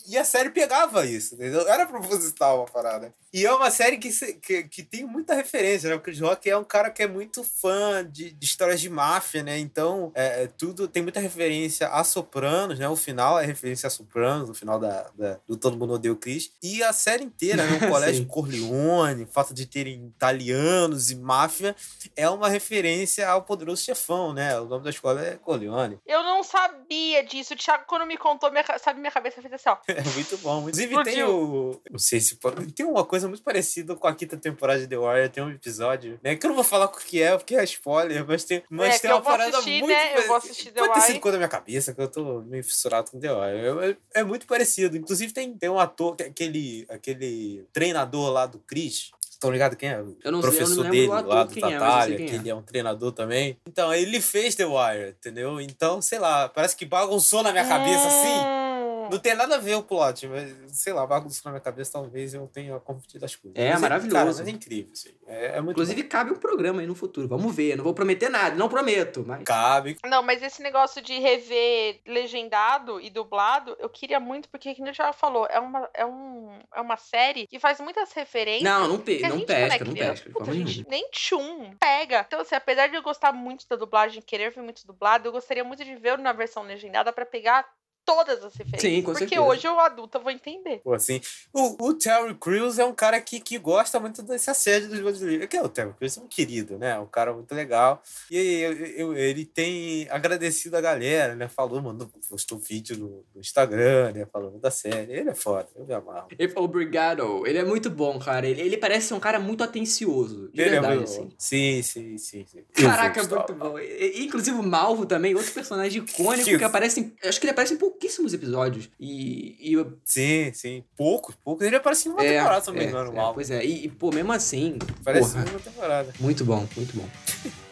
e 0.09 0.17
a 0.17 0.25
série 0.25 0.51
pegava 0.51 1.05
isso, 1.05 1.35
entendeu? 1.35 1.69
Era 1.69 1.85
proposital 1.87 2.63
a 2.63 2.71
parada. 2.71 3.13
E 3.33 3.45
é 3.45 3.53
uma 3.53 3.71
série 3.71 3.99
que, 3.99 4.09
que, 4.37 4.63
que 4.65 4.83
tem 4.83 5.05
muita 5.05 5.35
referência, 5.35 5.91
né? 5.91 5.95
O 5.97 6.01
Chris 6.01 6.19
Rock 6.21 6.49
é 6.49 6.57
um 6.57 6.65
cara 6.65 6.91
que 6.91 7.03
é 7.03 7.07
muito 7.07 7.45
fã 7.45 8.03
de, 8.11 8.31
de 8.31 8.47
histórias 8.47 8.81
de 8.81 8.89
máfia, 8.89 9.43
né? 9.43 9.59
Então, 9.59 10.11
é, 10.15 10.45
é 10.45 10.47
tudo 10.47 10.89
tem 10.89 11.03
muita 11.03 11.21
referência 11.21 11.89
a 11.89 12.03
Sopranos, 12.03 12.79
né? 12.79 12.89
O 12.89 12.97
final 12.97 13.39
é 13.39 13.45
referência 13.45 13.89
a 13.89 13.91
Sopranos, 13.91 14.49
o 14.49 14.55
final 14.55 14.79
da, 14.79 15.11
da- 15.15 15.39
do 15.47 15.55
Todo 15.57 15.77
Mundo 15.77 15.93
Odeia 15.95 16.13
o 16.13 16.17
Chris. 16.17 16.51
E 16.63 16.83
a 16.83 16.95
série 16.95 17.25
inteira, 17.25 17.63
né? 17.67 17.77
O 17.87 17.91
Colégio. 17.91 18.27
Corleone, 18.27 19.25
o 19.25 19.29
fato 19.29 19.53
de 19.53 19.67
terem 19.67 20.07
italianos 20.07 21.11
e 21.11 21.17
máfia, 21.17 21.77
é 22.17 22.29
uma 22.31 22.49
referência 22.49 23.29
ao 23.29 23.43
Poderoso 23.43 23.83
Chefão, 23.83 24.33
né? 24.33 24.59
O 24.59 24.65
nome 24.65 24.85
da 24.85 24.91
escola 24.91 25.21
é 25.23 25.37
Corleone. 25.37 25.99
Eu 26.07 26.23
não 26.23 26.43
sabia 26.43 26.86
disso. 27.29 27.55
O 27.55 27.57
Thiago, 27.57 27.85
quando 27.87 28.07
me 28.07 28.17
contou, 28.17 28.51
minha, 28.51 28.65
sabe, 28.79 29.01
minha 29.01 29.11
cabeça 29.11 29.41
fez 29.43 29.53
assim, 29.55 29.69
ó. 29.69 29.77
É 29.89 30.03
muito 30.15 30.37
bom. 30.39 30.61
Inclusive, 30.61 31.05
tem 31.05 31.25
o. 31.25 31.81
Não 31.91 31.99
sei 31.99 32.21
se 32.21 32.37
pode. 32.37 32.73
Tem 32.73 32.85
uma 32.87 33.05
coisa 33.05 33.29
muito 33.29 33.43
parecida 33.43 33.95
com 33.97 34.07
a 34.07 34.15
quinta 34.15 34.37
temporada 34.37 34.81
de 34.81 34.87
The 34.87 34.97
Warrior. 34.97 35.29
Tem 35.31 35.43
um 35.43 35.51
episódio, 35.51 36.19
né? 36.23 36.37
Que 36.37 36.47
eu 36.47 36.49
não 36.49 36.55
vou 36.55 36.65
falar 36.65 36.87
o 36.87 36.89
que 36.91 37.23
é, 37.23 37.37
porque 37.37 37.57
é 37.57 37.65
spoiler, 37.65 38.27
mas 38.27 38.45
tem, 38.45 38.63
mas 38.71 38.97
É, 38.97 38.99
tem 38.99 39.11
uma 39.11 39.19
eu 39.19 39.23
vou 39.23 39.31
parada 39.33 39.51
assistir, 39.59 39.79
muito. 39.81 39.89
né? 39.89 40.19
Eu 40.19 40.27
vou 40.27 40.37
assistir 40.37 40.71
The 40.73 40.81
Pode 40.81 40.95
ter 40.95 41.01
sido 41.01 41.21
coisa 41.21 41.37
da 41.37 41.39
minha 41.39 41.49
cabeça, 41.49 41.95
que 41.95 42.01
eu 42.01 42.09
tô 42.09 42.41
meio 42.43 42.65
fissurado 42.65 43.11
com 43.11 43.19
The 43.21 43.33
Warrior. 43.33 43.83
É, 43.85 43.91
é- 43.91 43.97
é 44.21 44.25
muito 44.25 44.47
parecido. 44.47 44.97
Inclusive, 44.97 45.33
tem, 45.33 45.57
tem 45.57 45.69
um 45.71 45.79
ator, 45.79 46.17
que- 46.17 46.23
aquele, 46.25 46.87
aquele 46.89 47.65
treinador 47.73 48.31
lá 48.31 48.47
do 48.47 48.59
Chris. 48.61 49.11
Estão 49.37 49.51
ligados 49.51 49.77
quem 49.77 49.91
é? 49.91 50.01
O 50.01 50.17
Eu 50.25 50.33
não 50.33 50.41
sei, 50.41 50.49
eu 50.49 50.55
professor 50.55 50.85
não 50.85 50.91
lembro 50.91 50.91
dele 50.93 51.09
lá 51.09 51.45
do 51.45 51.53
quem 51.53 51.63
é, 51.63 51.77
eu 51.77 52.03
sei 52.05 52.17
quem 52.17 52.27
que 52.27 52.33
é. 52.33 52.39
ele 52.39 52.49
é 52.49 52.55
um 52.55 52.63
treinador 52.63 53.13
também. 53.13 53.59
Então, 53.67 53.93
ele 53.93 54.19
fez 54.19 54.55
The 54.55 54.65
Wire, 54.65 55.11
entendeu? 55.11 55.61
Então, 55.61 56.01
sei 56.01 56.19
lá, 56.19 56.49
parece 56.49 56.75
que 56.75 56.87
bagunçou 56.87 57.43
na 57.43 57.53
minha 57.53 57.69
cabeça 57.69 58.07
assim. 58.07 58.66
Hum. 59.07 59.11
Não 59.11 59.19
tem 59.19 59.35
nada 59.35 59.57
a 59.57 59.59
ver 59.59 59.75
o 59.75 59.83
plot, 59.83 60.27
mas 60.27 60.55
sei 60.69 60.93
lá, 60.93 61.07
bagunçou 61.07 61.43
na 61.47 61.53
minha 61.53 61.61
cabeça, 61.61 61.93
talvez 61.93 62.35
eu 62.35 62.47
tenha 62.49 62.79
confundido 62.81 63.25
as 63.25 63.35
coisas. 63.35 63.59
É, 63.59 63.73
Mas 63.73 63.81
maravilhoso. 63.81 64.15
Cara, 64.15 64.27
mas 64.27 64.41
é 64.41 64.51
incrível 64.51 64.93
isso 64.93 65.09
aí. 65.09 65.17
É, 65.27 65.47
é 65.57 65.61
muito 65.61 65.73
Inclusive, 65.73 66.05
cabe 66.05 66.31
um 66.33 66.37
programa 66.37 66.81
aí 66.81 66.87
no 66.87 66.95
futuro. 66.95 67.29
Vamos 67.29 67.55
ver. 67.55 67.73
Eu 67.73 67.77
não 67.79 67.85
vou 67.85 67.95
prometer 67.95 68.29
nada, 68.29 68.55
não 68.57 68.69
prometo, 68.69 69.25
mas. 69.27 69.39
bom. 69.39 69.45
cabe. 69.45 69.97
Não, 70.05 70.23
mas 70.23 70.43
esse 70.43 70.63
negócio 70.63 71.03
de 71.03 71.19
rever 71.19 72.01
legendado 72.07 73.01
e 73.01 73.11
dublado, 73.11 73.77
eu 73.79 73.89
queria 73.89 74.21
muito, 74.21 74.49
porque, 74.49 74.75
gente 74.75 74.93
já 74.95 75.13
falou, 75.13 75.47
é 75.51 75.59
uma, 75.59 75.89
é 75.95 76.05
um, 76.05 76.59
é 76.75 76.81
uma 76.81 76.97
série 76.97 77.47
que 77.47 77.59
faz 77.59 77.81
muitas 77.81 78.13
referências. 78.13 78.63
Não, 78.63 78.89
não, 78.89 78.99
pe 78.99 79.19
que 79.19 79.25
a 79.25 79.29
não 79.29 79.39
gente, 79.39 79.47
quando 79.47 79.57
é 79.57 79.69
pesca, 79.69 79.85
não 79.85 79.95
pesca. 79.95 80.29
de 80.29 80.35
puta, 80.35 80.53
gente 80.53 80.87
nem 80.89 81.09
tchum 81.11 81.75
pega. 81.79 82.25
Então, 82.27 82.41
assim, 82.41 82.55
apesar 82.55 82.89
de 82.89 82.97
eu 82.97 83.03
gostar 83.03 83.33
muito 83.33 83.67
da 83.69 83.77
dublagem, 83.77 84.23
querer 84.23 84.51
ver 84.51 84.63
muito 84.63 84.87
dublado, 84.87 85.29
eu 85.29 85.33
gostaria 85.33 85.65
muito 85.65 85.85
de 85.85 85.97
ver 85.97 86.19
na 86.19 86.33
versão 86.33 86.63
legendada 86.63 87.13
pra 87.13 87.27
pegar 87.27 87.67
todas 88.07 88.39
as 88.45 88.55
referências. 88.55 88.81
Sim, 88.81 89.03
com 89.03 89.11
porque 89.13 89.27
certeza. 89.29 89.43
hoje 89.43 89.67
eu, 89.67 89.79
adulta, 89.81 90.19
vou 90.19 90.31
entender. 90.31 90.81
Pô, 90.85 90.95
assim, 90.95 91.21
o, 91.53 91.89
o 91.89 91.93
Terry 91.95 92.35
Crews 92.37 92.79
é 92.79 92.85
um 92.85 92.95
cara 92.95 93.21
que, 93.21 93.41
que 93.41 93.59
gosta 93.59 93.99
muito 94.01 94.23
desse 94.23 94.49
assédio 94.49 94.89
dos 94.89 95.01
brasileiros. 95.01 95.47
Que 95.49 95.57
é 95.57 95.63
o 95.63 95.69
Terry 95.69 95.93
Crews 95.99 96.17
é 96.17 96.21
um 96.21 96.27
querido, 96.29 96.79
né? 96.79 96.99
Um 96.99 97.07
cara 97.07 97.33
muito 97.35 97.53
legal. 97.55 98.03
E 98.31 98.37
eu- 98.39 98.73
eu- 98.73 99.17
ele 99.17 99.45
tem 99.45 100.07
agradecido 100.11 100.77
a 100.77 100.81
galera, 100.81 101.35
né? 101.35 101.49
Falou, 101.49 101.83
mandou, 101.83 102.09
postou 102.31 102.59
vídeo 102.59 102.97
no, 102.97 103.25
no 103.35 103.41
Instagram, 103.41 104.13
né? 104.13 104.27
Falando 104.33 104.59
da 104.59 104.71
série. 104.71 105.13
Ele 105.13 105.31
é 105.31 105.35
foda, 105.35 105.69
eu 105.75 105.85
me 105.85 105.93
amarro. 105.93 106.29
Ele- 106.39 106.53
Obrigado. 106.57 107.47
Ele 107.47 107.59
é 107.59 107.65
muito 107.65 107.91
bom, 107.91 108.19
cara. 108.19 108.47
Ele, 108.47 108.61
ele 108.61 108.77
parece 108.77 109.09
ser 109.09 109.15
um 109.15 109.21
cara 109.21 109.41
muito 109.41 109.65
atencioso. 109.65 110.49
De 110.53 110.61
Ele 110.61 110.71
verdade, 110.71 110.93
é 110.95 110.97
muito 110.99 111.09
assim. 111.11 111.23
bom. 111.23 111.31
Sim, 111.39 111.83
sim, 111.83 112.19
sim. 112.19 112.47
sim. 112.47 112.65
Caraca, 112.85 113.21
muito 113.23 113.35
gostar. 113.35 113.53
bom. 113.55 113.79
Inclusive 113.79 114.57
o 114.59 114.63
Malvo 114.63 115.07
também, 115.07 115.35
outro 115.35 115.53
personagem 115.53 116.03
icônico 116.03 116.45
Que- 116.45 116.59
que 116.59 116.65
aparece 116.65 117.01
em, 117.01 117.17
Acho 117.27 117.41
que 117.41 117.47
ele 117.47 117.51
aparece 117.53 117.75
em 117.75 117.77
pouquíssimos 117.97 118.33
episódios. 118.35 118.89
E. 119.01 119.57
e 119.59 119.73
eu- 119.73 119.99
Sim, 120.05 120.53
sim. 120.53 120.85
Poucos, 120.97 121.35
poucos. 121.37 121.67
Ele 121.67 121.77
apareceu 121.77 122.13
em 122.13 122.15
uma 122.15 122.23
temporada, 122.23 122.61
se 122.61 122.67
não 122.69 122.75
me 122.75 122.85
é, 122.85 122.89
engano, 122.89 123.19
é. 123.19 123.33
Pois 123.33 123.51
é, 123.51 123.65
e, 123.65 123.87
e, 123.87 123.89
pô, 123.89 124.13
mesmo 124.13 124.33
assim. 124.33 124.79
Parece 125.03 125.33
porra, 125.33 125.51
uma 125.51 125.59
temporada. 125.59 126.13
muito 126.21 126.45
bom, 126.45 126.69
muito 126.77 126.97
bom. 126.97 127.09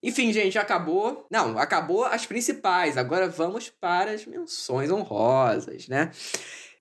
Enfim, 0.00 0.32
gente, 0.32 0.56
acabou. 0.56 1.26
Não, 1.28 1.58
acabou 1.58 2.04
as 2.04 2.24
principais. 2.24 2.96
Agora 2.96 3.28
vamos 3.28 3.68
para 3.68 4.12
as 4.12 4.24
menções 4.24 4.90
honrosas, 4.90 5.88
né? 5.88 6.12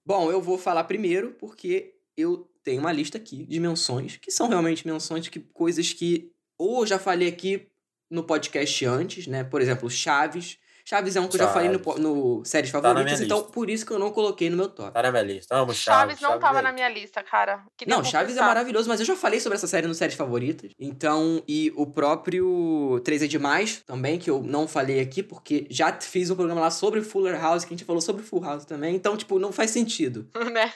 Bom, 0.05 0.31
eu 0.31 0.39
vou 0.39 0.57
falar 0.57 0.83
primeiro 0.83 1.31
porque 1.31 1.95
eu 2.15 2.47
tenho 2.63 2.79
uma 2.79 2.91
lista 2.91 3.17
aqui 3.17 3.43
de 3.45 3.59
menções 3.59 4.17
que 4.17 4.29
são 4.29 4.47
realmente 4.47 4.85
menções 4.85 5.27
que 5.27 5.39
coisas 5.39 5.91
que 5.93 6.31
ou 6.57 6.81
eu 6.81 6.87
já 6.87 6.99
falei 6.99 7.27
aqui 7.27 7.67
no 8.09 8.23
podcast 8.23 8.85
antes, 8.85 9.25
né? 9.27 9.43
Por 9.43 9.61
exemplo, 9.61 9.89
Chaves. 9.89 10.59
Chaves 10.87 11.15
é 11.17 11.19
um 11.21 11.27
que 11.27 11.35
eu 11.35 11.39
já 11.39 11.49
falei 11.49 11.67
no, 11.69 11.83
Chaves. 11.83 12.01
no 12.01 12.45
séries 12.45 12.71
Tá 12.71 12.81
favoritas, 12.81 13.19
então 13.19 13.39
lista. 13.39 13.51
por 13.51 13.69
isso 13.69 13.85
que 13.85 13.91
eu 13.91 13.99
não 13.99 14.09
coloquei 14.11 14.49
no 14.49 14.55
meu 14.55 14.69
top. 14.69 14.93
Tá 14.93 15.01
na 15.03 15.11
minha 15.11 15.23
lista. 15.23 15.53
Amo 15.53 15.73
Chaves, 15.73 16.17
Chaves. 16.17 16.21
não 16.21 16.39
tava 16.39 16.59
é- 16.59 16.61
na 16.61 16.71
minha 16.71 16.87
lista, 16.87 17.21
cara. 17.21 17.65
Queria 17.75 17.93
Não, 17.93 18.03
Chaves 18.03 18.27
é 18.31 18.35
confessar. 18.35 18.45
maravilhoso, 18.47 18.87
mas 18.87 18.99
eu 19.01 19.05
já 19.05 19.15
falei 19.15 19.41
sobre 19.41 19.57
essa 19.57 19.67
série 19.67 19.85
no 19.85 19.93
Séries 19.93 20.15
Favoritas. 20.15 20.71
Então, 20.79 21.43
e 21.45 21.73
o 21.75 21.85
próprio 21.85 23.01
3 23.03 23.21
é 23.21 23.27
Demais 23.27 23.81
também, 23.85 24.17
que 24.17 24.29
eu 24.29 24.41
não 24.41 24.65
falei 24.67 25.01
aqui, 25.01 25.21
porque 25.21 25.67
já 25.69 25.91
fiz 25.99 26.29
um 26.29 26.35
programa 26.35 26.61
lá 26.61 26.71
sobre 26.71 27.01
Fuller 27.01 27.37
House, 27.39 27.65
que 27.65 27.73
a 27.73 27.77
gente 27.77 27.85
falou 27.85 28.01
sobre 28.01 28.23
Full 28.23 28.41
House 28.43 28.63
também. 28.65 28.95
Então, 28.95 29.17
tipo, 29.17 29.39
não 29.39 29.51
faz 29.51 29.71
sentido. 29.71 30.29
né? 30.53 30.71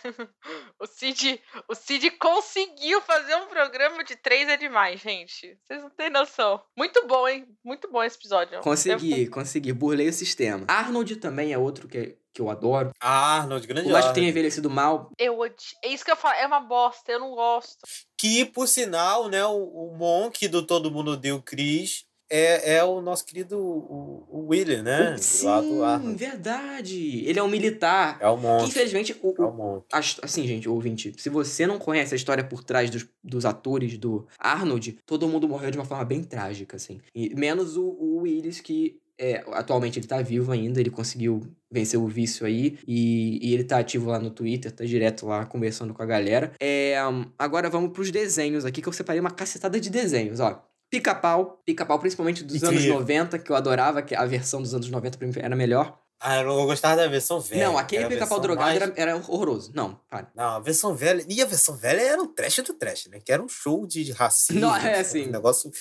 O 0.77 0.85
Cid, 0.87 1.39
o 1.69 1.75
Cid 1.75 2.11
conseguiu 2.11 2.99
fazer 3.01 3.35
um 3.35 3.47
programa 3.47 4.03
de 4.03 4.15
três 4.15 4.49
é 4.49 4.57
demais, 4.57 4.99
gente. 4.99 5.57
Vocês 5.63 5.81
não 5.81 5.89
têm 5.89 6.09
noção. 6.09 6.61
Muito 6.77 7.07
bom, 7.07 7.27
hein? 7.27 7.47
Muito 7.63 7.89
bom 7.89 8.03
esse 8.03 8.17
episódio. 8.17 8.59
Consegui, 8.59 9.27
consegui, 9.27 9.71
burlei 9.71 10.00
o 10.09 10.13
sistema. 10.13 10.65
Arnold 10.67 11.15
também 11.17 11.51
é 11.53 11.57
outro 11.57 11.87
que, 11.87 12.17
que 12.33 12.41
eu 12.41 12.49
adoro. 12.49 12.91
Ah, 12.99 13.37
Arnold, 13.39 13.67
grande 13.67 13.83
Por 13.87 13.93
mais 13.93 14.05
que 14.07 14.13
tenha 14.13 14.25
Arnold. 14.27 14.39
envelhecido 14.39 14.69
mal, 14.69 15.11
Eu. 15.17 15.43
É 15.45 15.87
isso 15.87 16.03
que 16.05 16.11
eu 16.11 16.15
falo, 16.15 16.35
é 16.35 16.45
uma 16.47 16.59
bosta, 16.61 17.11
eu 17.11 17.19
não 17.19 17.31
gosto. 17.31 17.77
Que, 18.17 18.45
por 18.45 18.67
sinal, 18.67 19.27
né, 19.29 19.45
o, 19.45 19.55
o 19.63 19.95
Monk 19.97 20.47
do 20.47 20.61
Todo 20.65 20.91
Mundo 20.91 21.17
Deu 21.17 21.41
Chris 21.41 22.03
é, 22.33 22.75
é 22.77 22.83
o 22.85 23.01
nosso 23.01 23.25
querido 23.25 23.59
o, 23.59 24.25
o 24.29 24.47
William, 24.47 24.81
né? 24.83 25.17
sim, 25.17 25.45
Lá 25.45 25.59
do 25.59 25.83
Arnold. 25.83 26.15
verdade. 26.17 27.25
Ele 27.25 27.37
é 27.39 27.43
um 27.43 27.49
militar. 27.49 28.17
É 28.21 28.27
o 28.29 28.37
Que, 28.37 28.43
Monk. 28.43 28.69
infelizmente, 28.69 29.17
o, 29.21 29.35
É 29.37 29.41
o- 29.41 29.49
o 29.49 29.53
Monk. 29.53 29.85
As- 29.91 30.17
Assim, 30.21 30.47
gente, 30.47 30.69
ouvinte, 30.69 31.13
se 31.17 31.29
você 31.29 31.67
não 31.67 31.77
conhece 31.77 32.13
a 32.13 32.17
história 32.17 32.41
por 32.43 32.63
trás 32.63 32.89
dos, 32.89 33.05
dos 33.21 33.45
atores 33.45 33.97
do 33.97 34.27
Arnold, 34.39 34.99
todo 35.05 35.27
mundo 35.27 35.49
morreu 35.49 35.71
de 35.71 35.77
uma 35.77 35.83
forma 35.83 36.05
bem 36.05 36.23
trágica, 36.23 36.77
assim. 36.77 37.01
E, 37.13 37.35
menos 37.35 37.75
o, 37.75 37.83
o 37.83 38.17
Willis, 38.21 38.61
que 38.61 39.00
é, 39.19 39.43
atualmente 39.53 39.99
ele 39.99 40.07
tá 40.07 40.21
vivo 40.21 40.51
ainda, 40.51 40.79
ele 40.79 40.89
conseguiu 40.89 41.41
vencer 41.71 41.99
o 41.99 42.07
vício 42.07 42.45
aí, 42.45 42.77
e, 42.87 43.39
e 43.41 43.53
ele 43.53 43.63
tá 43.63 43.77
ativo 43.79 44.09
lá 44.09 44.19
no 44.19 44.29
Twitter, 44.29 44.71
tá 44.71 44.83
direto 44.83 45.25
lá 45.25 45.45
conversando 45.45 45.93
com 45.93 46.01
a 46.01 46.05
galera. 46.05 46.51
É, 46.59 46.95
agora 47.37 47.69
vamos 47.69 47.91
pros 47.91 48.11
desenhos 48.11 48.65
aqui, 48.65 48.81
que 48.81 48.87
eu 48.89 48.93
separei 48.93 49.19
uma 49.19 49.31
cacetada 49.31 49.79
de 49.79 49.89
desenhos, 49.89 50.39
ó. 50.39 50.63
Pica-pau, 50.89 51.61
pica-pau 51.65 51.97
principalmente 51.99 52.43
dos 52.43 52.61
anos 52.63 52.75
Incrível. 52.75 52.99
90, 52.99 53.39
que 53.39 53.49
eu 53.49 53.55
adorava, 53.55 54.01
que 54.01 54.13
a 54.13 54.25
versão 54.25 54.61
dos 54.61 54.73
anos 54.73 54.89
90 54.89 55.17
pra 55.17 55.25
mim 55.27 55.33
era 55.37 55.55
melhor. 55.55 55.97
Ah, 56.23 56.37
eu 56.41 56.45
não 56.45 56.65
gostava 56.67 56.97
da 56.97 57.07
versão 57.07 57.39
velha. 57.39 57.65
não, 57.65 57.77
aquele 57.79 58.05
pica-pau 58.07 58.39
drogado 58.39 58.67
mais- 58.69 58.79
era, 58.79 58.93
era 58.95 59.15
horroroso. 59.15 59.71
Não, 59.73 59.99
para. 60.07 60.29
Não, 60.35 60.43
a 60.57 60.59
versão 60.59 60.93
velha. 60.93 61.25
E 61.27 61.41
a 61.41 61.45
versão 61.45 61.75
velha 61.75 61.99
era 62.01 62.21
um 62.21 62.27
trash 62.27 62.57
do 62.57 62.73
trash, 62.75 63.07
né? 63.07 63.19
Que 63.19 63.31
era 63.31 63.41
um 63.41 63.49
show 63.49 63.87
de 63.87 64.11
racismo. 64.11 64.59
Não, 64.61 64.75
é, 64.75 64.97
sabe? 64.97 65.05
sim. 65.05 65.27
Um 65.29 65.31
negócio 65.31 65.71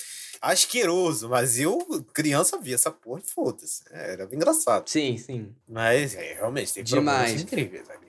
asqueroso. 0.41 1.29
Mas 1.29 1.59
eu, 1.59 1.77
criança, 2.13 2.57
via 2.57 2.75
essa 2.75 2.91
porra 2.91 3.21
e 3.23 3.29
foda-se. 3.29 3.83
É, 3.91 4.13
Era 4.13 4.29
engraçado. 4.31 4.87
Sim, 4.89 5.17
sim. 5.17 5.49
Mas, 5.67 6.15
é, 6.15 6.33
realmente, 6.33 6.73
tem 6.73 6.83
Demais. 6.83 7.41
incríveis 7.41 7.89
ali. 7.89 8.01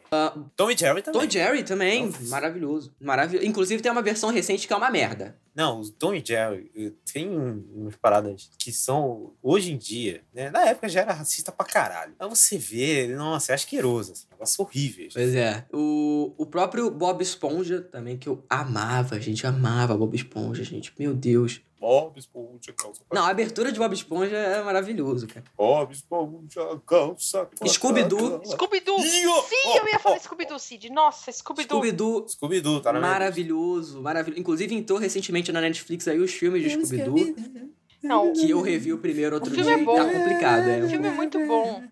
Tom 0.55 0.71
e 0.71 0.77
Jerry 0.77 1.01
também. 1.01 1.21
Tom 1.23 1.27
e 1.27 1.31
Jerry 1.31 1.63
também, 1.65 2.05
Nossa. 2.07 2.23
maravilhoso. 2.25 2.95
Maravilhoso. 3.01 3.47
Inclusive 3.49 3.83
tem 3.83 3.91
uma 3.91 4.03
versão 4.03 4.29
recente 4.31 4.67
que 4.67 4.73
é 4.73 4.77
uma 4.77 4.91
merda. 4.91 5.39
Não, 5.55 5.81
o 5.81 5.91
Tom 5.91 6.13
e 6.13 6.23
Jerry 6.23 6.71
eh, 6.77 6.93
tem 7.11 7.31
um- 7.31 7.65
umas 7.75 7.97
paradas 7.97 8.51
que 8.59 8.71
são, 8.71 9.33
hoje 9.43 9.73
em 9.73 9.79
dia, 9.79 10.23
né? 10.35 10.51
Na 10.51 10.67
época 10.67 10.87
já 10.91 11.01
era 11.01 11.15
racista 11.15 11.51
pra 11.51 11.65
caralho. 11.65 12.15
Mas 12.19 12.29
você 12.39 12.59
vê, 12.59 13.07
nossa, 13.17 13.53
é 13.53 13.55
asqueroso, 13.55 14.13
assim, 14.13 14.27
negócio 14.31 14.63
horrível. 14.63 15.09
Pois 15.15 15.35
é. 15.35 15.65
O, 15.73 16.35
o 16.37 16.45
próprio 16.45 16.91
Bob 16.91 17.23
Esponja 17.23 17.81
também, 17.81 18.19
que 18.19 18.29
eu 18.29 18.45
amava, 18.51 19.19
gente. 19.19 19.47
Amava 19.47 19.97
Bob 19.97 20.15
Esponja, 20.15 20.63
gente. 20.63 20.93
Meu 20.99 21.15
Deus. 21.15 21.63
Bob 21.83 22.17
Esponja, 22.17 22.73
calça 22.79 23.03
Não, 23.13 23.25
a 23.25 23.29
abertura 23.29 23.73
de 23.73 23.79
Bob 23.81 23.93
Esponja 23.93 24.37
é 24.37 24.63
maravilhoso, 24.63 25.27
cara. 25.27 25.45
Bob 25.59 25.93
Esponja, 25.93 26.81
calça 26.87 27.51
Scooby-Doo. 27.67 28.41
Scooby-Doo! 28.47 29.01
Sim, 29.01 29.27
ó, 29.27 29.79
eu 29.79 29.89
ia 29.89 29.99
falar 29.99 30.15
ó, 30.15 30.19
Scooby-Doo, 30.21 30.61
Cid. 30.61 30.91
Nossa, 30.91 31.33
Scooby-Doo. 31.33 31.79
Scooby-Doo, 31.79 32.29
Scooby-Doo, 32.29 32.81
tá 32.81 32.93
na 32.93 33.01
maravilhoso, 33.01 34.01
maravilhoso. 34.01 34.41
Inclusive 34.41 34.73
entrou 34.77 34.97
recentemente 34.97 35.51
na 35.51 35.61
Netflix 35.61 36.07
aí 36.07 36.21
os 36.21 36.33
filmes 36.33 36.63
de 36.63 36.71
Scooby-Doo, 36.71 37.35
Não, 38.01 38.33
que 38.33 38.49
eu 38.49 38.61
revi 38.63 38.93
o 38.93 38.99
primeiro 38.99 39.35
outro 39.35 39.51
O 39.51 39.55
filme 39.55 39.75
dia 39.75 39.83
é 39.83 39.85
bom. 39.85 39.97
tá 39.97 40.05
complicado, 40.05 40.69
é. 40.69 40.85
o 40.85 40.89
filme 40.89 41.09
é 41.09 41.11
muito 41.11 41.45
bom. 41.47 41.83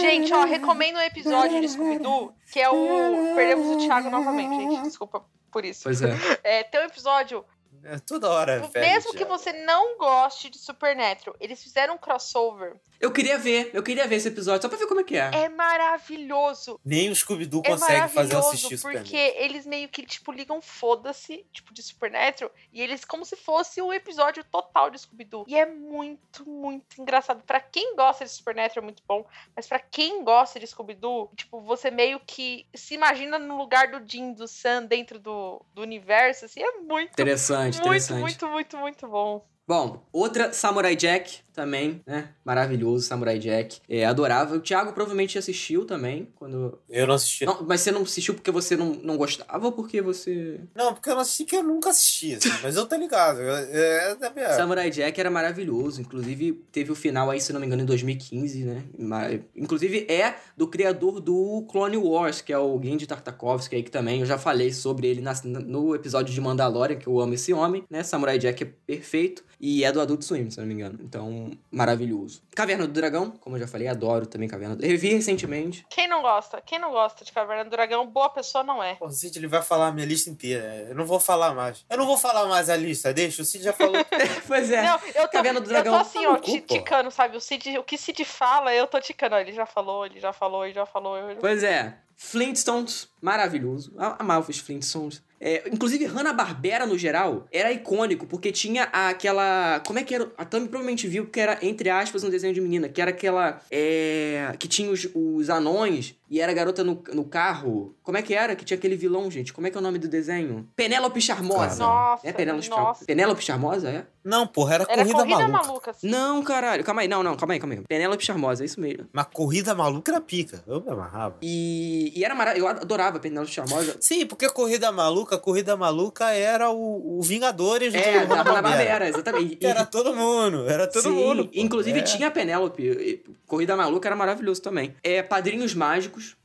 Gente, 0.00 0.32
ó, 0.32 0.46
recomendo 0.46 0.96
um 0.96 1.02
episódio 1.02 1.60
de 1.60 1.68
Scooby-Doo, 1.68 2.32
que 2.50 2.58
é 2.58 2.70
o... 2.70 3.34
Perdemos 3.34 3.66
o 3.66 3.86
Thiago 3.86 4.08
novamente, 4.08 4.56
gente. 4.56 4.84
Desculpa 4.84 5.22
por 5.52 5.62
isso. 5.62 5.82
Pois 5.84 6.00
é. 6.00 6.16
É, 6.42 6.62
tem 6.62 6.80
um 6.80 6.84
episódio 6.84 7.44
É, 7.88 7.98
toda 7.98 8.28
hora. 8.28 8.58
velho, 8.60 8.86
Mesmo 8.86 9.12
que 9.12 9.24
você 9.24 9.52
não 9.52 9.96
goste 9.96 10.50
de 10.50 10.58
Supernatural, 10.58 11.36
eles 11.40 11.62
fizeram 11.62 11.94
um 11.94 11.98
crossover. 11.98 12.76
Eu 12.98 13.12
queria 13.12 13.38
ver, 13.38 13.70
eu 13.74 13.82
queria 13.82 14.06
ver 14.06 14.16
esse 14.16 14.28
episódio, 14.28 14.62
só 14.62 14.68
pra 14.68 14.78
ver 14.78 14.86
como 14.86 15.00
é 15.00 15.04
que 15.04 15.16
é. 15.16 15.30
É 15.32 15.48
maravilhoso. 15.48 16.80
Nem 16.84 17.10
o 17.10 17.16
Scooby-Doo 17.16 17.62
É 17.64 17.68
consegue 17.68 18.08
fazer 18.08 18.34
eu 18.34 18.38
assistir 18.38 18.74
o 18.74 18.80
porque 18.80 19.16
eles 19.36 19.66
meio 19.66 19.88
que, 19.88 20.04
tipo, 20.04 20.32
ligam 20.32 20.60
foda-se, 20.62 21.44
tipo, 21.52 21.74
de 21.74 21.82
Supernatural, 21.82 22.50
e 22.72 22.80
eles 22.82 23.04
como 23.04 23.24
se 23.24 23.36
fosse 23.36 23.82
o 23.82 23.92
episódio 23.92 24.42
total 24.44 24.90
de 24.90 24.98
Scooby-Doo. 24.98 25.44
E 25.46 25.56
é 25.56 25.66
muito, 25.66 26.48
muito 26.48 27.00
engraçado. 27.00 27.42
Pra 27.44 27.60
quem 27.60 27.94
gosta 27.94 28.24
de 28.24 28.30
Supernatural 28.30 28.82
é 28.82 28.86
muito 28.86 29.02
bom, 29.06 29.26
mas 29.54 29.66
pra 29.66 29.78
quem 29.78 30.24
gosta 30.24 30.58
de 30.58 30.66
Scooby-Doo, 30.66 31.30
tipo, 31.36 31.60
você 31.60 31.90
meio 31.90 32.20
que 32.26 32.66
se 32.74 32.94
imagina 32.94 33.38
no 33.38 33.58
lugar 33.58 33.88
do 33.90 34.10
Jim, 34.10 34.32
do 34.32 34.48
Sam, 34.48 34.84
dentro 34.84 35.18
do, 35.18 35.62
do 35.74 35.82
universo, 35.82 36.46
assim, 36.46 36.62
é 36.62 36.72
muito, 36.78 37.10
Interessante, 37.12 37.75
muito, 37.84 38.14
muito, 38.16 38.48
muito, 38.48 38.76
muito 38.78 39.08
bom. 39.08 39.55
Bom, 39.66 40.06
outra 40.12 40.52
Samurai 40.52 40.94
Jack 40.94 41.40
também, 41.52 42.02
né? 42.06 42.28
Maravilhoso, 42.44 43.06
Samurai 43.06 43.38
Jack. 43.38 43.80
É, 43.88 44.04
adorava. 44.04 44.54
O 44.56 44.60
Thiago 44.60 44.92
provavelmente 44.92 45.38
assistiu 45.38 45.84
também, 45.86 46.28
quando... 46.36 46.78
Eu 46.88 47.06
não 47.06 47.14
assisti. 47.14 47.46
Não, 47.46 47.62
mas 47.66 47.80
você 47.80 47.90
não 47.90 48.02
assistiu 48.02 48.34
porque 48.34 48.50
você 48.50 48.76
não, 48.76 48.90
não 49.02 49.16
gostava 49.16 49.64
ou 49.64 49.72
porque 49.72 50.02
você... 50.02 50.60
Não, 50.74 50.92
porque 50.94 51.08
eu 51.08 51.14
não 51.14 51.22
assisti 51.22 51.44
que 51.46 51.56
eu 51.56 51.62
nunca 51.62 51.90
assisti, 51.90 52.34
assim, 52.34 52.50
mas 52.62 52.76
eu 52.76 52.86
tô 52.86 52.94
ligado. 52.96 53.40
É, 53.40 54.10
é 54.10 54.14
da 54.14 54.30
minha... 54.30 54.50
Samurai 54.54 54.90
Jack 54.90 55.18
era 55.18 55.30
maravilhoso. 55.30 56.00
Inclusive, 56.02 56.52
teve 56.70 56.92
o 56.92 56.94
final 56.94 57.30
aí, 57.30 57.40
se 57.40 57.52
não 57.54 57.58
me 57.60 57.66
engano, 57.66 57.82
em 57.82 57.86
2015, 57.86 58.62
né? 58.64 58.82
Mas, 58.98 59.40
inclusive, 59.56 60.06
é 60.10 60.36
do 60.56 60.68
criador 60.68 61.20
do 61.20 61.66
Clone 61.70 61.96
Wars, 61.96 62.42
que 62.42 62.52
é 62.52 62.58
o 62.58 62.78
Genji 62.80 63.06
Tartakovsky 63.06 63.76
aí, 63.76 63.82
que 63.82 63.90
também 63.90 64.20
eu 64.20 64.26
já 64.26 64.36
falei 64.36 64.72
sobre 64.74 65.06
ele 65.08 65.22
na- 65.22 65.34
no 65.42 65.94
episódio 65.94 66.32
de 66.34 66.40
Mandalorian, 66.40 66.96
que 66.96 67.06
eu 67.06 67.18
amo 67.18 67.32
esse 67.32 67.52
homem, 67.54 67.82
né? 67.90 68.02
Samurai 68.02 68.38
Jack 68.38 68.62
é 68.62 68.66
perfeito. 68.86 69.42
E 69.58 69.84
é 69.84 69.90
do 69.92 70.00
Adult 70.00 70.22
Swim, 70.22 70.50
se 70.50 70.58
não 70.60 70.66
me 70.66 70.74
engano. 70.74 70.98
Então, 71.02 71.50
maravilhoso. 71.70 72.42
Caverna 72.54 72.86
do 72.86 72.92
Dragão, 72.92 73.30
como 73.30 73.56
eu 73.56 73.60
já 73.60 73.66
falei, 73.66 73.88
adoro 73.88 74.26
também 74.26 74.48
Caverna 74.48 74.76
do 74.76 74.84
Revi 74.84 75.14
recentemente. 75.14 75.86
Quem 75.88 76.06
não 76.08 76.20
gosta? 76.20 76.60
Quem 76.60 76.78
não 76.78 76.90
gosta 76.90 77.24
de 77.24 77.32
Caverna 77.32 77.64
do 77.64 77.70
Dragão, 77.70 78.06
boa 78.06 78.28
pessoa 78.28 78.62
não 78.62 78.82
é. 78.82 78.96
O 79.00 79.08
Cid 79.10 79.38
ele 79.38 79.46
vai 79.46 79.62
falar 79.62 79.88
a 79.88 79.92
minha 79.92 80.06
lista 80.06 80.28
inteira. 80.28 80.86
Eu 80.88 80.94
não 80.94 81.06
vou 81.06 81.18
falar 81.18 81.54
mais. 81.54 81.84
Eu 81.88 81.96
não 81.96 82.06
vou 82.06 82.16
falar 82.18 82.46
mais 82.46 82.68
a 82.68 82.76
lista, 82.76 83.12
deixa. 83.14 83.42
O 83.42 83.44
Cid 83.44 83.64
já 83.64 83.72
falou. 83.72 83.94
pois 84.46 84.70
é. 84.70 84.82
Não, 84.82 84.98
eu 85.14 85.22
tô, 85.22 85.28
Caverna 85.28 85.60
do 85.60 85.64
eu 85.66 85.68
Dragão. 85.70 85.94
tô 85.94 86.00
assim, 86.00 86.22
Tá 86.22 86.30
ó, 86.32 86.36
cu, 86.36 86.42
ti- 86.42 86.60
pô. 86.60 86.74
ticando, 86.74 87.10
sabe? 87.10 87.36
O, 87.36 87.40
Cid, 87.40 87.78
o 87.78 87.82
que 87.84 87.96
Cid 87.96 88.24
fala, 88.24 88.74
eu 88.74 88.86
tô 88.86 89.00
ticando. 89.00 89.36
Ó, 89.36 89.38
Ele 89.38 89.52
já 89.52 89.64
falou, 89.66 90.04
ele 90.06 90.20
já 90.20 90.32
falou, 90.32 90.64
ele 90.64 90.74
já 90.74 90.84
falou. 90.86 91.16
ele- 91.18 91.40
Pois 91.40 91.62
é. 91.62 91.96
Flintstones, 92.18 93.08
maravilhoso. 93.20 93.92
A- 93.98 94.16
Amava 94.20 94.50
os 94.50 94.58
Flintstones. 94.58 95.22
É, 95.40 95.68
inclusive, 95.72 96.04
Hanna-Barbera, 96.06 96.86
no 96.86 96.96
geral, 96.96 97.46
era 97.52 97.70
icônico, 97.72 98.26
porque 98.26 98.50
tinha 98.52 98.84
aquela... 98.84 99.80
Como 99.86 99.98
é 99.98 100.02
que 100.04 100.14
era? 100.14 100.30
A 100.36 100.44
Tami 100.44 100.68
provavelmente 100.68 101.06
viu 101.06 101.26
que 101.26 101.40
era, 101.40 101.58
entre 101.62 101.90
aspas, 101.90 102.24
um 102.24 102.30
desenho 102.30 102.54
de 102.54 102.60
menina. 102.60 102.88
Que 102.88 103.00
era 103.00 103.10
aquela... 103.10 103.60
É, 103.70 104.52
que 104.58 104.66
tinha 104.68 104.90
os, 104.90 105.08
os 105.14 105.50
anões 105.50 106.14
e 106.28 106.40
era 106.40 106.52
garota 106.52 106.82
no, 106.82 107.02
no 107.12 107.24
carro. 107.24 107.94
Como 108.02 108.16
é 108.18 108.22
que 108.22 108.34
era? 108.34 108.56
Que 108.56 108.64
tinha 108.64 108.76
aquele 108.76 108.96
vilão, 108.96 109.30
gente. 109.30 109.52
Como 109.52 109.66
é 109.66 109.70
que 109.70 109.76
é 109.76 109.80
o 109.80 109.82
nome 109.82 109.98
do 109.98 110.08
desenho? 110.08 110.68
Penélope 110.74 111.20
Charmosa. 111.20 111.84
Nossa, 111.84 112.26
É 112.26 112.32
Penélope 112.32 112.68
nossa. 112.68 112.80
Charmosa? 112.82 113.04
Penélope 113.06 113.44
Charmosa, 113.44 113.90
é? 113.90 114.06
Não, 114.24 114.44
porra, 114.44 114.74
era, 114.74 114.86
Era 114.88 115.02
corrida, 115.04 115.18
corrida 115.18 115.48
maluca. 115.48 115.66
maluca. 115.68 115.90
assim. 115.92 116.08
Não, 116.08 116.42
caralho. 116.42 116.82
Calma 116.82 117.02
aí. 117.02 117.08
Não, 117.08 117.22
não. 117.22 117.36
Calma 117.36 117.54
aí, 117.54 117.60
calma 117.60 117.74
aí. 117.74 117.80
Penélope 117.88 118.24
Charmosa, 118.24 118.64
é 118.64 118.66
isso 118.66 118.80
mesmo. 118.80 119.06
Mas 119.12 119.26
corrida 119.32 119.72
maluca 119.74 120.10
era 120.10 120.20
pica. 120.20 120.64
Eu 120.66 120.80
me 120.80 120.90
amarrava. 120.90 121.36
E, 121.42 122.12
e 122.16 122.24
era 122.24 122.34
maravilhoso. 122.34 122.72
Eu 122.74 122.80
adorava 122.82 123.20
Penélope 123.20 123.52
Charmosa. 123.52 123.96
Sim, 124.00 124.26
porque 124.26 124.46
a 124.46 124.50
corrida 124.50 124.90
maluca, 124.90 125.25
a 125.34 125.38
corrida 125.38 125.76
maluca 125.76 126.30
era 126.30 126.70
o, 126.70 127.18
o 127.18 127.22
Vingadores 127.22 127.92
do 127.92 127.98
É, 127.98 128.24
da 128.26 128.36
Hanna-Barbera. 128.42 129.08
Exatamente. 129.08 129.58
E- 129.60 129.66
Era 129.66 129.84
todo 129.84 130.14
mundo, 130.14 130.68
era 130.68 130.86
todo 130.86 131.02
Sim, 131.02 131.10
mundo. 131.10 131.44
pô. 131.46 131.50
Inclusive 131.54 131.98
É. 131.98 132.02
tinha 132.02 132.28
a 132.28 132.30
Penélope. 132.30 133.24
Corrida 133.46 133.76
Maluca 133.76 134.08
era 134.08 134.16
maravilhoso 134.16 134.62
também. 134.62 134.94
É, 135.02 135.22
Padrinhos 135.22 135.74
Mágicos. 135.74 136.36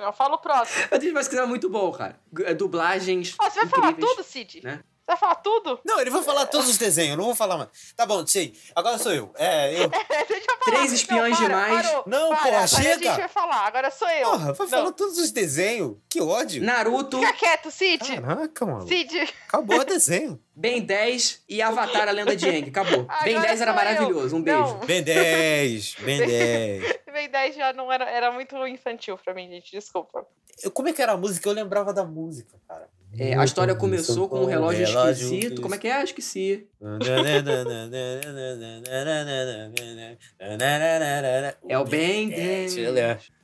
Eu 0.00 0.12
falo 0.12 0.34
o 0.34 0.38
próximo. 0.38 0.88
Padrinhos 0.88 1.14
Mágicos 1.14 1.36
era 1.38 1.46
muito 1.46 1.68
bom, 1.68 1.90
cara. 1.92 2.18
É, 2.40 2.54
Dublagens. 2.54 3.34
Ó, 3.38 3.48
você 3.50 3.60
vai 3.60 3.68
falar 3.68 3.92
tudo, 3.94 4.22
Cid? 4.22 4.60
né? 4.64 4.80
Você 5.02 5.06
vai 5.06 5.16
falar 5.16 5.34
tudo? 5.36 5.80
Não, 5.84 6.00
ele 6.00 6.10
vai 6.10 6.22
falar 6.22 6.46
todos 6.46 6.68
os 6.68 6.78
desenhos, 6.78 7.10
eu 7.12 7.16
não 7.16 7.24
vou 7.24 7.34
falar 7.34 7.58
mais. 7.58 7.68
Tá 7.96 8.06
bom, 8.06 8.24
sei. 8.24 8.54
Agora 8.74 8.98
sou 8.98 9.12
eu. 9.12 9.32
É, 9.36 9.74
eu. 9.82 9.88
Deixa 10.28 10.46
eu 10.48 10.56
falar. 10.58 10.64
Três 10.64 10.92
espiões 10.92 11.40
não, 11.40 11.46
para, 11.48 11.64
demais. 11.64 11.86
parou, 11.86 12.04
Não, 12.06 12.28
para, 12.28 12.36
porra, 12.38 12.48
agora 12.50 12.66
chega. 12.68 12.90
a 12.90 12.94
gente 12.94 13.18
vai 13.18 13.28
falar, 13.28 13.66
agora 13.66 13.90
sou 13.90 14.08
eu. 14.08 14.30
Porra, 14.30 14.52
vai 14.52 14.66
Não, 14.66 14.68
falar 14.68 14.92
todos 14.92 15.18
os 15.18 15.32
desenhos. 15.32 15.96
Que 16.08 16.20
ódio. 16.22 16.62
Naruto, 16.62 17.18
Fica 17.18 17.32
quieto, 17.32 17.70
Cid. 17.70 18.20
Caraca, 18.22 18.64
mano. 18.66 18.86
Cid. 18.86 19.34
Acabou 19.48 19.80
o 19.80 19.84
desenho. 19.84 20.40
Ben 20.54 20.82
10 20.82 21.42
e 21.48 21.60
Avatar, 21.62 22.08
a 22.08 22.12
Lenda 22.12 22.36
de 22.36 22.46
Aang. 22.48 22.68
Acabou. 22.68 23.04
ben 23.24 23.34
Agora 23.36 23.48
10 23.48 23.48
era 23.48 23.56
sou 23.56 23.66
eu. 23.66 23.74
maravilhoso. 23.74 24.36
Um 24.36 24.38
Não. 24.38 24.44
beijo. 24.44 24.86
Ben 24.86 25.02
10, 25.02 25.94
Ben 26.00 26.18
10. 26.26 26.98
Ben 27.12 27.28
10 27.30 27.54
já 27.56 27.72
não 27.72 27.90
era, 27.90 28.08
era 28.08 28.30
muito 28.30 28.54
infantil 28.66 29.18
pra 29.18 29.34
mim, 29.34 29.48
gente, 29.48 29.72
desculpa. 29.72 30.24
Eu- 30.62 30.70
Como 30.70 30.88
é 30.88 30.92
que 30.92 31.02
era 31.02 31.12
a 31.12 31.16
música? 31.16 31.48
Eu 31.48 31.54
lembrava 31.54 31.92
da 31.92 32.04
música, 32.04 32.56
cara. 32.68 32.88
É, 33.18 33.36
a 33.36 33.44
história 33.44 33.74
começou 33.74 34.28
com 34.28 34.40
um 34.40 34.46
relógio 34.46 34.84
esquisito. 34.84 35.60
Como 35.60 35.74
é 35.74 35.78
que 35.78 35.88
é? 35.88 35.92
Ah, 35.92 36.04
Esqueci. 36.04 36.66
É 41.68 41.78
o 41.78 41.84
Ben 41.84 42.28
10. 42.28 42.76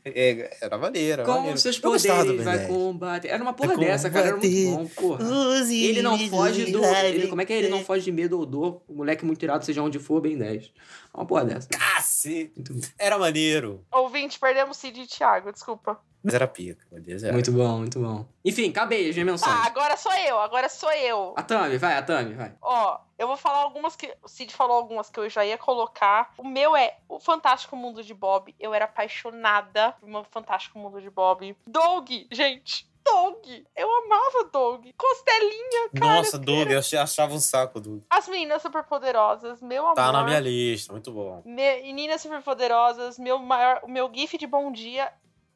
É, 0.05 0.57
era 0.62 0.78
maneiro. 0.78 1.20
era 1.20 1.24
Com 1.24 1.36
maneiro. 1.36 1.59
seus 1.59 1.78
poderes 1.78 2.43
vai 2.43 2.59
10. 2.59 2.69
combater. 2.69 3.28
Era 3.28 3.43
uma 3.43 3.53
porra 3.53 3.74
Vai 3.74 3.86
dessa, 3.86 4.09
cara. 4.11 4.28
Era 4.28 4.36
muito 4.36 4.70
bom, 4.70 4.86
porra. 4.86 5.24
Use 5.24 5.85
Ele 5.85 6.03
não 6.03 6.19
foge 6.19 6.73
do. 6.73 6.85
Ele, 6.85 7.28
como 7.28 7.43
é 7.43 7.45
que 7.45 7.53
é? 7.53 7.59
Ele 7.59 7.69
não 7.69 7.85
foge 7.85 8.05
de 8.05 8.12
medo 8.12 8.39
ou 8.39 8.47
dor. 8.47 8.82
O 8.89 8.95
moleque 8.95 9.24
muito 9.24 9.43
irado, 9.43 9.65
seja 9.65 9.82
onde 9.82 9.99
for, 9.99 10.20
bem 10.20 10.36
10. 10.39 10.73
Uma 11.15 11.27
porra 11.27 11.45
dessa. 11.45 11.69
Cacete. 11.69 12.53
Era 12.99 13.19
maneiro. 13.19 13.85
Ouvinte, 13.93 14.39
perdemos 14.39 14.77
Cid 14.77 15.03
e 15.03 15.07
Thiago, 15.07 15.53
desculpa. 15.53 15.99
Mas 16.23 16.35
era 16.35 16.47
pica. 16.49 16.85
meu 16.90 17.01
Deus, 17.01 17.23
era. 17.23 17.32
Muito 17.32 17.53
bom, 17.53 17.78
muito 17.78 18.01
bom. 18.01 18.27
Enfim, 18.45 18.70
acabei 18.70 19.09
as 19.11 19.16
minhas 19.16 19.40
Tá, 19.40 19.49
menções. 19.49 19.66
agora 19.66 19.97
sou 19.97 20.12
eu, 20.12 20.39
agora 20.40 20.69
sou 20.69 20.90
eu. 20.93 21.35
A 21.36 21.43
Tami, 21.43 21.78
vai, 21.78 21.97
a 21.97 22.03
Tami, 22.03 22.35
vai. 22.35 22.55
Ó, 22.61 22.99
eu 23.19 23.27
vou 23.28 23.36
falar 23.36 23.59
algumas 23.59 23.95
que. 23.95 24.12
O 24.23 24.28
Cid 24.28 24.53
falou 24.53 24.77
algumas 24.77 25.09
que 25.11 25.19
eu 25.20 25.28
já 25.31 25.45
ia 25.45 25.57
colocar. 25.57 26.32
O 26.36 26.47
meu 26.47 26.74
é 26.77 26.97
O 27.09 27.20
Fantástico 27.20 27.77
Mundo 27.77 28.03
de 28.03 28.12
Bob. 28.15 28.55
Eu 28.59 28.74
era 28.74 28.86
apaixonada 28.86 29.93
por 30.01 30.09
o 30.15 30.24
Fantástico 30.24 30.78
Mundo 30.78 31.01
de 31.01 31.11
Bob. 31.11 31.57
Doug, 31.66 32.09
gente. 32.32 32.89
Doug. 33.05 33.47
Eu 33.74 33.89
amava 34.05 34.51
Doug. 34.53 34.86
Costelinha, 34.97 35.89
cara. 35.99 36.15
Nossa, 36.16 36.39
Doug, 36.39 36.70
eu 36.70 36.78
achava 36.78 37.32
um 37.32 37.40
saco, 37.40 37.81
Doug. 37.81 38.03
As 38.11 38.28
meninas 38.28 38.61
superpoderosas, 38.61 39.62
meu 39.62 39.82
amor. 39.85 39.95
Tá 39.95 40.12
na 40.12 40.24
minha 40.24 40.40
lista, 40.40 40.93
muito 40.93 41.11
bom. 41.11 41.40
Me- 41.45 41.81
Meninas 41.82 42.20
superpoderosas, 42.20 43.19
meu 43.19 43.39
maior. 43.39 43.81
O 43.82 43.89
meu 43.89 44.11
GIF 44.12 44.36
de 44.36 44.47
bom 44.47 44.70
dia 44.70 45.11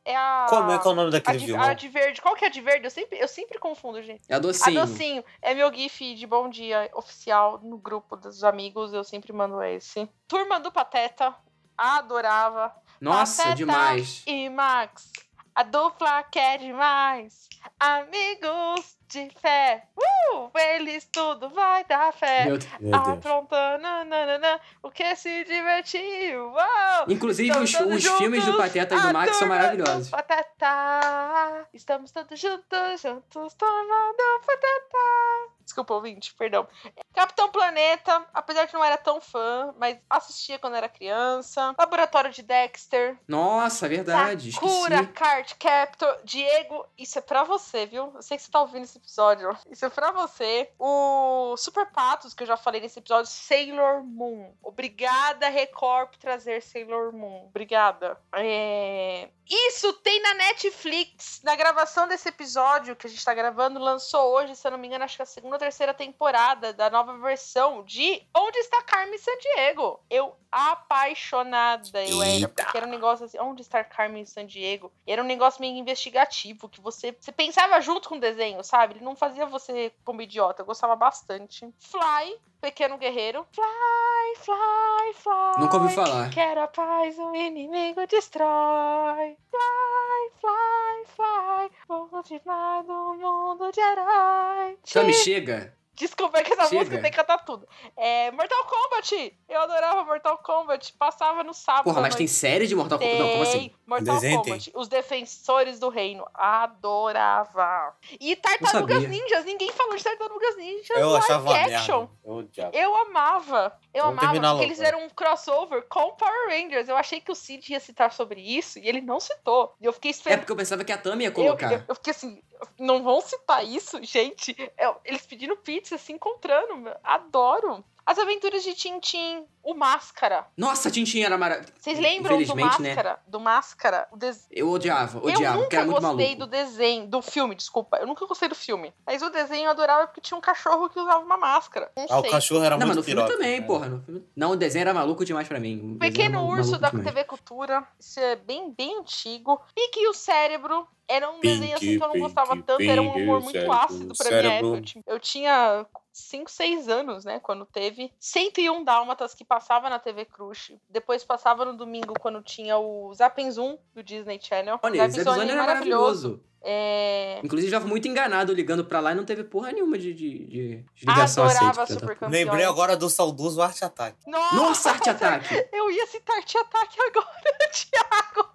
é 0.05 0.17
a. 0.17 0.47
Como 0.49 0.71
é 0.71 0.79
que 0.79 0.87
é 0.87 0.91
o 0.91 0.95
nome 0.95 1.09
A 1.09 1.13
daquele 1.13 1.39
de, 1.39 1.47
vilão? 1.47 1.63
a 1.63 1.75
de 1.75 1.89
verde. 1.89 2.21
Qual 2.21 2.35
que 2.35 2.45
é 2.45 2.49
a 2.49 2.51
de 2.51 2.61
verde? 2.61 2.87
Eu 2.87 2.91
sempre, 2.91 3.19
eu 3.19 3.29
sempre 3.29 3.59
confundo, 3.59 4.03
gente. 4.03 4.23
É 4.29 4.35
a 4.35 4.39
docinho. 4.39 4.81
A 4.81 4.85
docinho 4.85 5.25
é 5.41 5.55
meu 5.55 5.73
GIF 5.73 6.15
de 6.15 6.27
bom 6.27 6.49
dia 6.49 6.91
oficial 6.95 7.61
no 7.63 7.79
grupo 7.79 8.17
dos 8.17 8.43
amigos. 8.45 8.93
Eu 8.93 9.05
sempre 9.05 9.33
mando 9.33 9.63
esse. 9.63 10.09
Turma 10.27 10.59
do 10.59 10.73
Pateta. 10.73 11.35
Adorava. 11.77 12.75
Nossa, 13.01 13.43
Pateta 13.43 13.57
demais. 13.57 14.23
E 14.27 14.49
Max. 14.49 15.11
A 15.55 15.63
dupla 15.63 16.23
que 16.25 16.39
é 16.39 16.57
demais. 16.59 17.49
Amigos 17.79 18.97
de 19.13 19.31
fé. 19.41 19.85
Uh! 19.97 20.51
Eles 20.59 21.07
tudo 21.13 21.51
vai 21.51 21.85
dar 21.85 22.13
fé. 22.13 22.47
Meu 22.47 22.59
Meu. 22.81 22.95
Aprontando, 22.95 23.83
nananã, 23.83 24.59
o 24.83 24.91
que 24.91 25.15
se 25.15 25.45
divertiu. 25.45 26.53
Uau! 26.53 27.05
Inclusive, 27.09 27.57
os, 27.59 27.75
os 27.75 28.07
filmes 28.17 28.45
do 28.45 28.57
Pateta 28.57 28.95
e 28.95 29.01
do 29.01 29.13
Max 29.13 29.37
são 29.37 29.49
maravilhosos. 29.49 30.09
Pateta. 30.09 31.69
Estamos 31.75 32.11
todos 32.11 32.39
juntos, 32.41 33.03
juntos, 33.03 33.55
turma 33.55 34.15
do 34.17 34.47
Pateta. 34.47 35.62
Desculpa, 35.73 35.95
ouvinte, 35.95 36.35
perdão. 36.35 36.69
Capitão 37.15 37.51
Planeta, 37.51 38.27
apesar 38.35 38.67
de 38.67 38.75
não 38.75 38.85
era 38.85 38.99
tão 38.99 39.23
fã, 39.23 39.75
mas 39.79 39.99
assistia 40.11 40.59
quando 40.59 40.77
era 40.77 40.87
criança. 40.87 41.75
Laboratório 41.79 42.31
de 42.31 42.43
Dexter. 42.43 43.19
Nossa, 43.27 43.89
verdade. 43.89 44.53
Sakura 44.53 44.97
Esqueci. 44.97 45.13
Card 45.15 45.55
Captor. 45.55 46.21
Diego, 46.25 46.87
isso 46.99 47.19
é 47.19 47.23
pra 47.23 47.43
você, 47.43 47.87
viu? 47.87 48.13
Eu 48.15 48.21
sei 48.21 48.37
que 48.37 48.43
você 48.43 48.51
tá 48.51 48.61
ouvindo 48.61 48.85
esse 48.85 48.99
episódio. 48.99 49.57
Isso 49.71 49.87
é 49.87 49.89
pra 49.89 50.11
você. 50.11 50.71
O 50.79 51.57
Super 51.57 51.91
Patos, 51.91 52.35
que 52.35 52.43
eu 52.43 52.47
já 52.47 52.59
falei 52.59 52.83
nesse 52.83 52.99
episódio, 52.99 53.31
Sailor 53.31 54.05
Moon. 54.05 54.53
Obrigada, 54.63 55.49
Record, 55.49 56.11
por 56.11 56.19
trazer 56.19 56.61
Sailor 56.61 57.15
Moon. 57.15 57.47
Obrigada. 57.47 58.21
É... 58.35 59.31
Isso 59.49 59.91
tem 59.95 60.21
na 60.21 60.35
Netflix. 60.35 61.41
Na 61.43 61.57
gravação 61.57 62.07
desse 62.07 62.29
episódio 62.29 62.95
que 62.95 63.07
a 63.07 63.11
gente 63.11 63.25
tá 63.25 63.33
gravando, 63.33 63.81
lançou 63.81 64.35
hoje, 64.35 64.55
se 64.55 64.67
eu 64.67 64.71
não 64.71 64.79
me 64.79 64.87
engano, 64.87 65.05
acho 65.05 65.17
que 65.17 65.23
é 65.23 65.25
a 65.25 65.27
segunda 65.27 65.62
terceira 65.63 65.95
temporada 65.95 66.73
da 66.73 66.91
nova 66.91 67.17
versão 67.19 67.85
de 67.85 68.21
Onde 68.35 68.59
está 68.59 68.83
Carmen 68.83 69.17
Sandiego? 69.17 70.01
Eu 70.11 70.35
apaixonada 70.53 72.05
eu 72.05 72.23
era, 72.23 72.33
Eita. 72.33 72.49
porque 72.49 72.77
era 72.77 72.87
um 72.87 72.91
negócio 72.91 73.25
assim, 73.25 73.39
onde 73.41 73.63
está 73.63 73.83
Carmen 73.83 74.27
Sandiego? 74.27 74.93
E 75.07 75.13
era 75.13 75.23
um 75.23 75.27
negócio 75.27 75.63
meio 75.63 75.75
investigativo, 75.79 76.69
que 76.69 76.81
você, 76.81 77.17
você 77.19 77.33
pensava 77.33 77.81
junto 77.81 78.11
com 78.11 78.17
o 78.17 78.21
desenho, 78.21 78.63
sabe? 78.63 78.95
Ele 78.95 79.05
não 79.05 79.17
fazia 79.17 79.47
você 79.47 79.91
como 80.05 80.21
idiota, 80.21 80.61
eu 80.61 80.67
gostava 80.67 80.95
bastante. 80.95 81.73
Fly, 81.79 82.37
Pequeno 82.61 82.99
Guerreiro. 82.99 83.47
Fly, 83.51 84.45
fly, 84.45 85.15
fly. 85.15 85.61
Nunca 85.61 85.79
ouvi 85.79 85.95
falar. 85.95 86.29
Quero 86.31 86.61
a 86.61 86.69
paz, 86.69 87.19
o 87.19 87.35
inimigo 87.35 88.07
destrói. 88.07 89.37
Fly, 89.51 90.31
fly, 90.39 91.17
fly. 91.17 91.71
Vou 91.89 92.09
continuar 92.09 92.83
do 92.83 93.15
mundo 93.15 93.73
de 93.73 93.81
herói. 93.81 94.79
Tami, 94.93 95.15
chega. 95.15 95.42
good. 95.45 95.73
Desculpa 95.95 96.43
que 96.43 96.53
essa 96.53 96.65
Chega. 96.65 96.75
música 96.79 96.99
tem 97.03 97.11
que 97.11 97.17
cantar 97.17 97.45
tudo. 97.45 97.69
É, 97.97 98.31
Mortal 98.31 98.65
Kombat! 98.65 99.39
Eu 99.49 99.61
adorava 99.61 100.05
Mortal 100.05 100.39
Kombat. 100.39 100.93
Passava 100.95 101.45
no 101.45 101.53
sábado. 101.53 101.85
Porra, 101.85 102.01
mas 102.01 102.15
tem 102.15 102.27
série 102.27 102.67
de 102.67 102.75
Mortal 102.75 102.99
Kombat? 102.99 103.19
Não, 103.19 103.29
como 103.31 103.43
assim? 103.43 103.59
Tem 103.59 103.75
Mortal 103.87 104.15
Desenho 104.15 104.43
Kombat. 104.43 104.73
Os 104.75 104.89
Defensores 104.89 105.79
do 105.79 105.89
Reino. 105.91 106.27
Adorava. 106.35 107.95
E 108.21 108.35
Tartarugas. 108.37 109.07
Ninjas. 109.09 109.45
Ninguém 109.45 109.71
falou 109.73 109.97
de 109.97 110.03
Tartarugas 110.05 110.57
Ninjas 110.57 110.91
Eu 110.97 111.11
live 111.11 111.25
achava 111.25 111.51
uma 111.51 111.57
action. 111.59 112.09
merda. 112.25 112.71
Eu. 112.73 112.81
Eu 112.83 112.97
amava. 112.97 113.79
Eu 113.93 114.05
Vamos 114.05 114.19
amava 114.23 114.33
porque 114.35 114.47
logo, 114.47 114.63
eles 114.63 114.77
fizeram 114.79 115.05
um 115.05 115.11
crossover 115.11 115.83
com 115.89 116.13
Power 116.13 116.49
Rangers. 116.49 116.89
Eu 116.89 116.97
achei 116.97 117.21
que 117.21 117.31
o 117.31 117.35
Cid 117.35 117.71
ia 117.73 117.81
citar 117.81 118.13
sobre 118.13 118.41
isso 118.41 118.79
e 118.79 118.89
ele 118.89 119.01
não 119.01 119.21
citou. 119.21 119.75
E 119.81 119.85
eu 119.85 119.93
fiquei 119.93 120.11
É 120.11 120.13
esperando. 120.13 120.39
porque 120.41 120.53
eu 120.53 120.57
pensava 120.57 120.85
que 120.85 120.93
a 120.93 120.99
Tami 120.99 121.25
ia 121.25 121.29
Eu, 121.29 121.33
colocar. 121.35 121.73
eu, 121.73 121.83
eu 121.89 121.95
fiquei 121.95 122.11
assim, 122.13 122.43
não 122.79 123.03
vão 123.03 123.21
citar 123.21 123.65
isso, 123.65 124.03
gente. 124.03 124.55
É, 124.77 124.93
eles 125.05 125.27
pedindo 125.27 125.57
pizza, 125.57 125.82
se 125.89 126.13
encontrando. 126.13 126.77
meu. 126.77 126.95
Adoro. 127.03 127.85
As 128.05 128.19
aventuras 128.19 128.65
de 128.65 128.75
Tintin, 128.75 129.45
o 129.63 129.75
Máscara. 129.75 130.45
Nossa, 130.57 130.91
Tintin 130.91 131.23
era 131.23 131.39
maravilhoso. 131.39 131.73
Vocês 131.79 132.01
lembram 132.01 132.43
do 132.43 132.55
né? 132.57 132.65
Máscara? 132.65 133.21
Do 133.29 133.39
Máscara? 133.39 134.09
O 134.11 134.17
des... 134.17 134.49
Eu 134.51 134.69
odiava, 134.69 135.19
Eu 135.19 135.27
odiava, 135.33 135.59
porque 135.59 135.63
nunca 135.63 135.77
era 135.77 135.87
muito 135.87 136.01
gostei 136.01 136.27
maluco. 136.35 136.39
do 136.41 136.47
desenho, 136.49 137.07
do 137.07 137.23
filme, 137.23 137.55
desculpa. 137.55 137.99
Eu 137.99 138.07
nunca 138.09 138.27
gostei 138.27 138.49
do 138.49 138.57
filme. 138.57 138.93
Mas 139.07 139.23
o 139.23 139.31
desenho 139.31 139.67
eu 139.67 139.71
adorava 139.71 140.09
porque 140.09 140.21
tinha 140.21 140.37
um 140.37 140.41
cachorro 140.41 140.89
que 140.91 140.99
usava 140.99 141.21
uma 141.25 141.37
máscara. 141.37 141.93
Não 141.97 142.07
Ah, 142.11 142.19
o 142.19 142.23
sei. 142.23 142.31
cachorro 142.33 142.65
era 142.65 142.77
Não, 142.77 142.89
mas 142.89 142.97
muito 142.97 142.99
no 142.99 143.05
filme 143.05 143.23
piroca, 143.23 143.37
também, 143.39 143.61
né? 143.61 143.67
porra. 143.69 143.87
No 143.89 144.03
filme... 144.03 144.27
Não, 144.35 144.51
o 144.51 144.57
desenho 144.57 144.81
era 144.83 144.95
maluco 144.95 145.25
demais 145.25 145.47
pra 145.47 145.61
mim. 145.61 145.93
O 145.95 145.99
Pequeno 146.01 146.45
Urso 146.45 146.81
da 146.81 146.89
demais. 146.89 147.07
TV 147.07 147.23
Cultura. 147.23 147.87
Isso 148.01 148.19
é 148.19 148.35
bem, 148.35 148.75
bem 148.77 148.99
antigo. 148.99 149.61
Pique 149.77 150.01
e 150.01 150.09
o 150.09 150.13
Cérebro. 150.13 150.89
Era 151.09 151.29
um 151.31 151.41
Pinky, 151.41 151.49
desenho 151.61 151.77
assim 151.77 151.99
que 151.99 152.05
eu 152.05 152.09
não 152.09 152.19
gostava 152.21 152.53
Pinky, 152.53 152.67
tanto. 152.67 152.83
Era 152.83 153.03
um 153.03 153.11
humor 153.17 153.39
o 153.39 153.43
muito 153.43 153.53
cérebro, 153.53 153.73
ácido 153.77 154.15
pra 154.17 154.27
o 154.27 154.31
minha 154.31 154.43
cérebro. 154.43 154.75
época. 154.75 154.79
Eu 154.79 154.83
tinha- 154.83 155.05
Eu 155.07 155.21
tinha 155.21 155.87
5, 156.13 156.51
6 156.51 156.89
anos, 156.89 157.25
né? 157.25 157.41
Quando 157.41 157.65
teve. 157.67 158.13
101 158.19 158.85
Dálmatas 158.85 159.35
que 159.35 159.45
passava 159.45 159.89
na 159.91 159.99
TV 159.99 160.25
Crush. 160.25 160.75
Depois 160.89 161.25
passava 161.25 161.65
no 161.65 161.75
domingo 161.75 162.15
quando 162.21 162.43
tinha 162.43 162.79
o 162.79 163.13
Zapenzum 163.15 163.79
do 163.95 164.03
Disney 164.03 164.39
Channel. 164.43 164.79
Olha, 164.83 165.05
esse 165.07 165.17
episódio 165.21 165.43
era 165.51 165.57
maravilhoso. 165.57 166.43
É... 166.65 167.41
Inclusive, 167.43 167.71
já 167.73 167.81
fui 167.81 167.91
muito 167.91 168.07
enganado 168.07 168.53
ligando 168.53 168.85
pra 168.85 169.01
lá 169.01 169.11
e 169.11 169.15
não 169.17 169.25
teve 169.25 169.43
porra 169.43 169.73
nenhuma 169.73 169.99
de, 169.99 170.15
de, 170.15 170.47
de, 170.47 170.85
ligação 171.01 171.45
Adorava 171.45 171.83
aceita. 171.83 172.01
Super 172.01 172.17
Campeões. 172.17 172.33
Lembrei 172.45 172.65
agora 172.65 172.97
do 172.97 173.11
saudoso 173.11 173.61
Arte 173.61 173.85
Ataque. 173.85 174.17
Nossa, 174.29 174.55
Nossa, 174.57 174.91
arte 174.91 175.11
ataque! 175.11 175.49
Eu 175.75 175.91
ia 175.91 176.07
citar 176.07 176.37
Arte 176.37 176.57
Ataque 176.57 176.99
agora, 177.01 177.27
Thiago. 177.73 178.49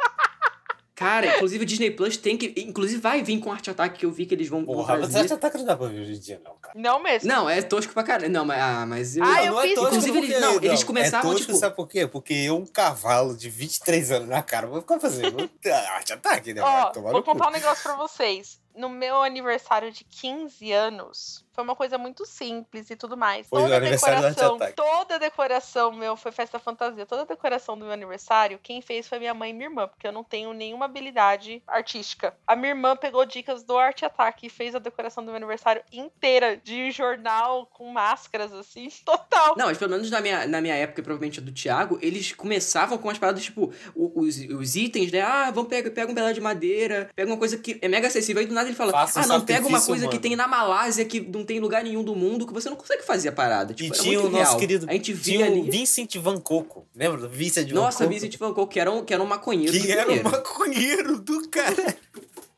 Cara, 0.97 1.27
inclusive 1.35 1.63
o 1.63 1.65
Disney 1.65 1.91
Plus 1.91 2.17
tem 2.17 2.35
que. 2.35 2.51
Inclusive 2.57 2.99
vai 2.99 3.21
vir 3.21 3.39
com 3.39 3.51
arte 3.51 3.69
ataque 3.69 3.99
que 3.99 4.05
eu 4.07 4.11
vi 4.11 4.25
que 4.25 4.33
eles 4.33 4.47
vão, 4.49 4.65
Porra, 4.65 4.97
mas. 4.97 5.15
Arte 5.15 5.31
Ataque 5.31 5.59
não 5.59 5.65
dá 5.65 5.77
pra 5.77 5.85
ver 5.87 5.99
hoje 6.01 6.13
em 6.15 6.19
dia, 6.19 6.41
não, 6.43 6.55
cara. 6.59 6.73
Não 6.75 6.99
mesmo. 6.99 7.29
Não, 7.29 7.47
é 7.47 7.61
tosco 7.61 7.93
pra 7.93 8.01
caralho. 8.01 8.31
Não, 8.31 8.43
mas, 8.43 8.59
ah, 8.59 8.85
mas 8.87 9.15
eu. 9.15 9.23
Ah, 9.23 9.27
Não, 9.27 9.37
eu 9.45 9.51
não 9.51 9.59
é 9.59 9.63
fiz- 9.67 9.75
tosco 9.75 9.89
Inclusive, 9.95 10.17
eles- 10.17 10.29
porque- 10.33 10.45
não, 10.45 10.55
eles 10.63 10.83
começavam, 10.83 11.29
é 11.29 11.33
tosco, 11.33 11.45
tipo- 11.51 11.59
sabe 11.59 11.75
por 11.75 11.87
quê? 11.87 12.07
Porque 12.07 12.33
eu, 12.33 12.57
um 12.57 12.65
cavalo 12.65 13.37
de 13.37 13.47
23 13.47 14.11
anos 14.11 14.27
na 14.27 14.41
cara, 14.41 14.65
vou 14.65 14.81
ficar 14.81 14.99
fazendo 14.99 15.47
arte 15.93 16.13
ataque, 16.13 16.53
né? 16.55 16.61
Tomar 16.91 17.11
vou 17.11 17.21
contar 17.21 17.49
um 17.49 17.51
negócio 17.51 17.83
pra 17.83 17.95
vocês. 17.95 18.59
No 18.77 18.89
meu 18.89 19.21
aniversário 19.23 19.91
de 19.91 20.03
15 20.03 20.71
anos, 20.71 21.45
foi 21.57 21.63
uma 21.63 21.75
coisa 21.75 21.97
muito 21.97 22.23
simples 22.23 22.91
e 22.91 22.95
tudo 22.95 23.17
mais. 23.17 23.47
Foi 23.47 23.63
toda 23.63 23.75
a 23.75 23.79
do 23.79 23.85
Arte 23.85 23.95
decoração, 23.95 24.59
toda 24.75 25.15
a 25.15 25.17
decoração 25.17 25.91
meu 25.91 26.15
foi 26.15 26.31
festa 26.31 26.59
fantasia. 26.59 27.03
Toda 27.05 27.23
a 27.23 27.25
decoração 27.25 27.75
do 27.75 27.83
meu 27.83 27.93
aniversário, 27.93 28.59
quem 28.61 28.79
fez 28.79 29.07
foi 29.07 29.17
minha 29.17 29.33
mãe 29.33 29.49
e 29.49 29.53
minha 29.53 29.67
irmã, 29.67 29.87
porque 29.87 30.07
eu 30.07 30.11
não 30.11 30.23
tenho 30.23 30.53
nenhuma 30.53 30.85
habilidade 30.85 31.63
artística. 31.65 32.35
A 32.45 32.55
minha 32.55 32.69
irmã 32.69 32.95
pegou 32.95 33.25
dicas 33.25 33.63
do 33.63 33.75
Arte 33.75 34.05
Ataque 34.05 34.45
e 34.45 34.49
fez 34.51 34.75
a 34.75 34.79
decoração 34.79 35.23
do 35.23 35.27
meu 35.27 35.37
aniversário 35.37 35.81
inteira 35.91 36.57
de 36.57 36.91
jornal 36.91 37.65
com 37.65 37.91
máscaras 37.91 38.53
assim, 38.53 38.87
total. 39.03 39.55
Não, 39.57 39.65
mas 39.65 39.79
pelo 39.79 39.89
menos 39.89 40.11
na 40.11 40.21
minha, 40.21 40.47
na 40.47 40.61
minha 40.61 40.75
época, 40.75 41.01
e 41.01 41.03
provavelmente 41.03 41.39
a 41.39 41.43
do 41.43 41.51
Thiago, 41.51 41.97
eles 42.03 42.33
começavam 42.33 42.99
com 42.99 43.09
as 43.09 43.17
paradas, 43.17 43.43
tipo, 43.43 43.73
os, 43.95 44.37
os 44.37 44.75
itens, 44.75 45.11
né? 45.11 45.21
Ah, 45.21 45.49
vamos 45.49 45.69
pegar 45.69 45.89
pega 45.89 46.11
um 46.11 46.15
pedaço 46.15 46.35
de 46.35 46.41
madeira, 46.41 47.09
pega 47.15 47.31
uma 47.31 47.37
coisa 47.37 47.57
que 47.57 47.79
é 47.81 47.87
mega 47.87 48.05
acessível. 48.05 48.41
Aí 48.41 48.45
do 48.45 48.53
nada 48.53 48.66
ele 48.67 48.75
fala, 48.75 48.91
Faça 48.91 49.19
um 49.19 49.23
ah, 49.23 49.27
não, 49.27 49.41
pega 49.41 49.67
uma 49.67 49.81
coisa 49.81 50.07
que 50.07 50.19
tem 50.19 50.35
na 50.35 50.47
Malásia, 50.47 51.03
que 51.05 51.19
não 51.21 51.43
tem 51.43 51.57
em 51.57 51.59
lugar 51.59 51.83
nenhum 51.83 52.03
do 52.03 52.15
mundo, 52.15 52.45
que 52.45 52.53
você 52.53 52.69
não 52.69 52.77
consegue 52.77 53.03
fazer 53.03 53.29
a 53.29 53.31
parada. 53.31 53.71
E 53.71 53.75
Tipo, 53.75 53.93
era 53.93 54.03
tinha 54.03 54.19
o 54.19 54.29
nosso 54.29 54.43
real. 54.51 54.57
querido 54.57 54.85
A 54.89 54.93
gente 54.93 55.13
via 55.13 55.45
ali. 55.45 55.61
Vincent 55.69 56.15
Van 56.17 56.39
Coco. 56.39 56.85
Lembra 56.95 57.21
do 57.21 57.29
Vincent 57.29 57.67
Van 57.69 57.75
Nossa, 57.75 57.99
Coco? 57.99 58.09
Vincent 58.13 58.37
Van 58.37 58.53
Gogh, 58.53 58.67
que 58.67 58.79
era 58.79 58.91
um, 58.91 59.03
que 59.03 59.13
era 59.13 59.21
um 59.23 59.25
maconheiro. 59.27 59.71
Que 59.71 59.91
era 59.91 60.01
o 60.01 60.05
primeiro. 60.05 60.29
maconheiro 60.31 61.19
do 61.19 61.47
cara. 61.49 61.95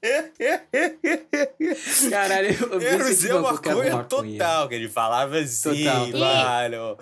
Caralho, 2.09 2.49
eu 2.71 2.81
Era 2.81 3.03
o 3.03 3.07
Vincent 3.07 3.15
Zé 3.15 3.33
Van 3.33 3.41
Gogh, 3.41 3.57
que 3.61 3.69
era 3.69 3.77
um 3.77 3.81
Maconha 3.81 3.97
maconheiro. 3.97 4.37
total, 4.39 4.67
que 4.69 4.75
ele 4.75 4.89
falava 4.89 5.37
assim, 5.37 5.83
Total. 5.83 6.07
mano. 6.19 6.97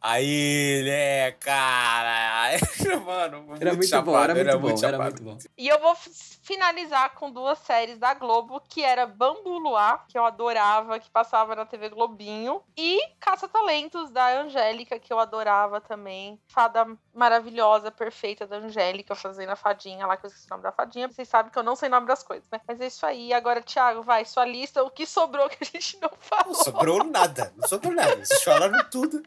Aí, 0.00 0.82
né, 0.84 1.32
cara. 1.32 2.58
mano, 3.04 3.42
muito 3.42 3.60
Era 3.60 3.74
muito 3.74 3.88
chapado, 3.88 4.34
bom, 4.34 4.40
era 4.40 4.58
muito 4.58 4.60
bom, 4.60 4.68
era 4.68 4.78
chapado. 4.78 5.22
muito 5.22 5.22
bom. 5.22 5.38
E 5.56 5.68
eu 5.68 5.78
vou 5.80 5.94
finalizar 6.42 7.14
com 7.14 7.30
duas 7.30 7.58
séries 7.58 7.98
da 7.98 8.14
Globo, 8.14 8.60
que 8.66 8.82
era 8.82 9.06
Bambu 9.06 9.58
Luar, 9.58 10.06
que 10.08 10.16
eu 10.16 10.24
adorava, 10.24 10.98
que 10.98 11.10
passava 11.10 11.54
na 11.54 11.66
TV 11.66 11.90
Globinho, 11.90 12.62
e 12.76 12.98
Caça-Talentos, 13.20 14.10
da 14.10 14.40
Angélica, 14.40 14.98
que 14.98 15.12
eu 15.12 15.18
adorava 15.18 15.80
também. 15.80 16.38
Fada 16.48 16.86
maravilhosa, 17.18 17.90
perfeita 17.90 18.46
da 18.46 18.58
Angélica, 18.58 19.14
fazendo 19.14 19.50
a 19.50 19.56
fadinha 19.56 20.06
lá, 20.06 20.16
que 20.16 20.24
eu 20.24 20.28
esqueci 20.28 20.46
o 20.46 20.50
nome 20.50 20.62
da 20.62 20.72
fadinha. 20.72 21.08
Vocês 21.08 21.28
sabem 21.28 21.50
que 21.50 21.58
eu 21.58 21.62
não 21.62 21.74
sei 21.74 21.88
o 21.88 21.90
nome 21.90 22.06
das 22.06 22.22
coisas, 22.22 22.48
né? 22.50 22.60
Mas 22.66 22.80
é 22.80 22.86
isso 22.86 23.04
aí. 23.04 23.32
Agora, 23.32 23.60
Thiago, 23.60 24.02
vai, 24.02 24.24
sua 24.24 24.44
lista, 24.44 24.82
o 24.82 24.90
que 24.90 25.04
sobrou 25.04 25.48
que 25.48 25.58
a 25.60 25.64
gente 25.64 25.98
não 26.00 26.10
falou. 26.20 26.46
Não 26.46 26.54
sobrou 26.54 27.04
nada, 27.04 27.52
não 27.56 27.68
sobrou 27.68 27.92
nada. 27.92 28.24
Vocês 28.24 28.42
falaram 28.42 28.78
tudo, 28.90 29.20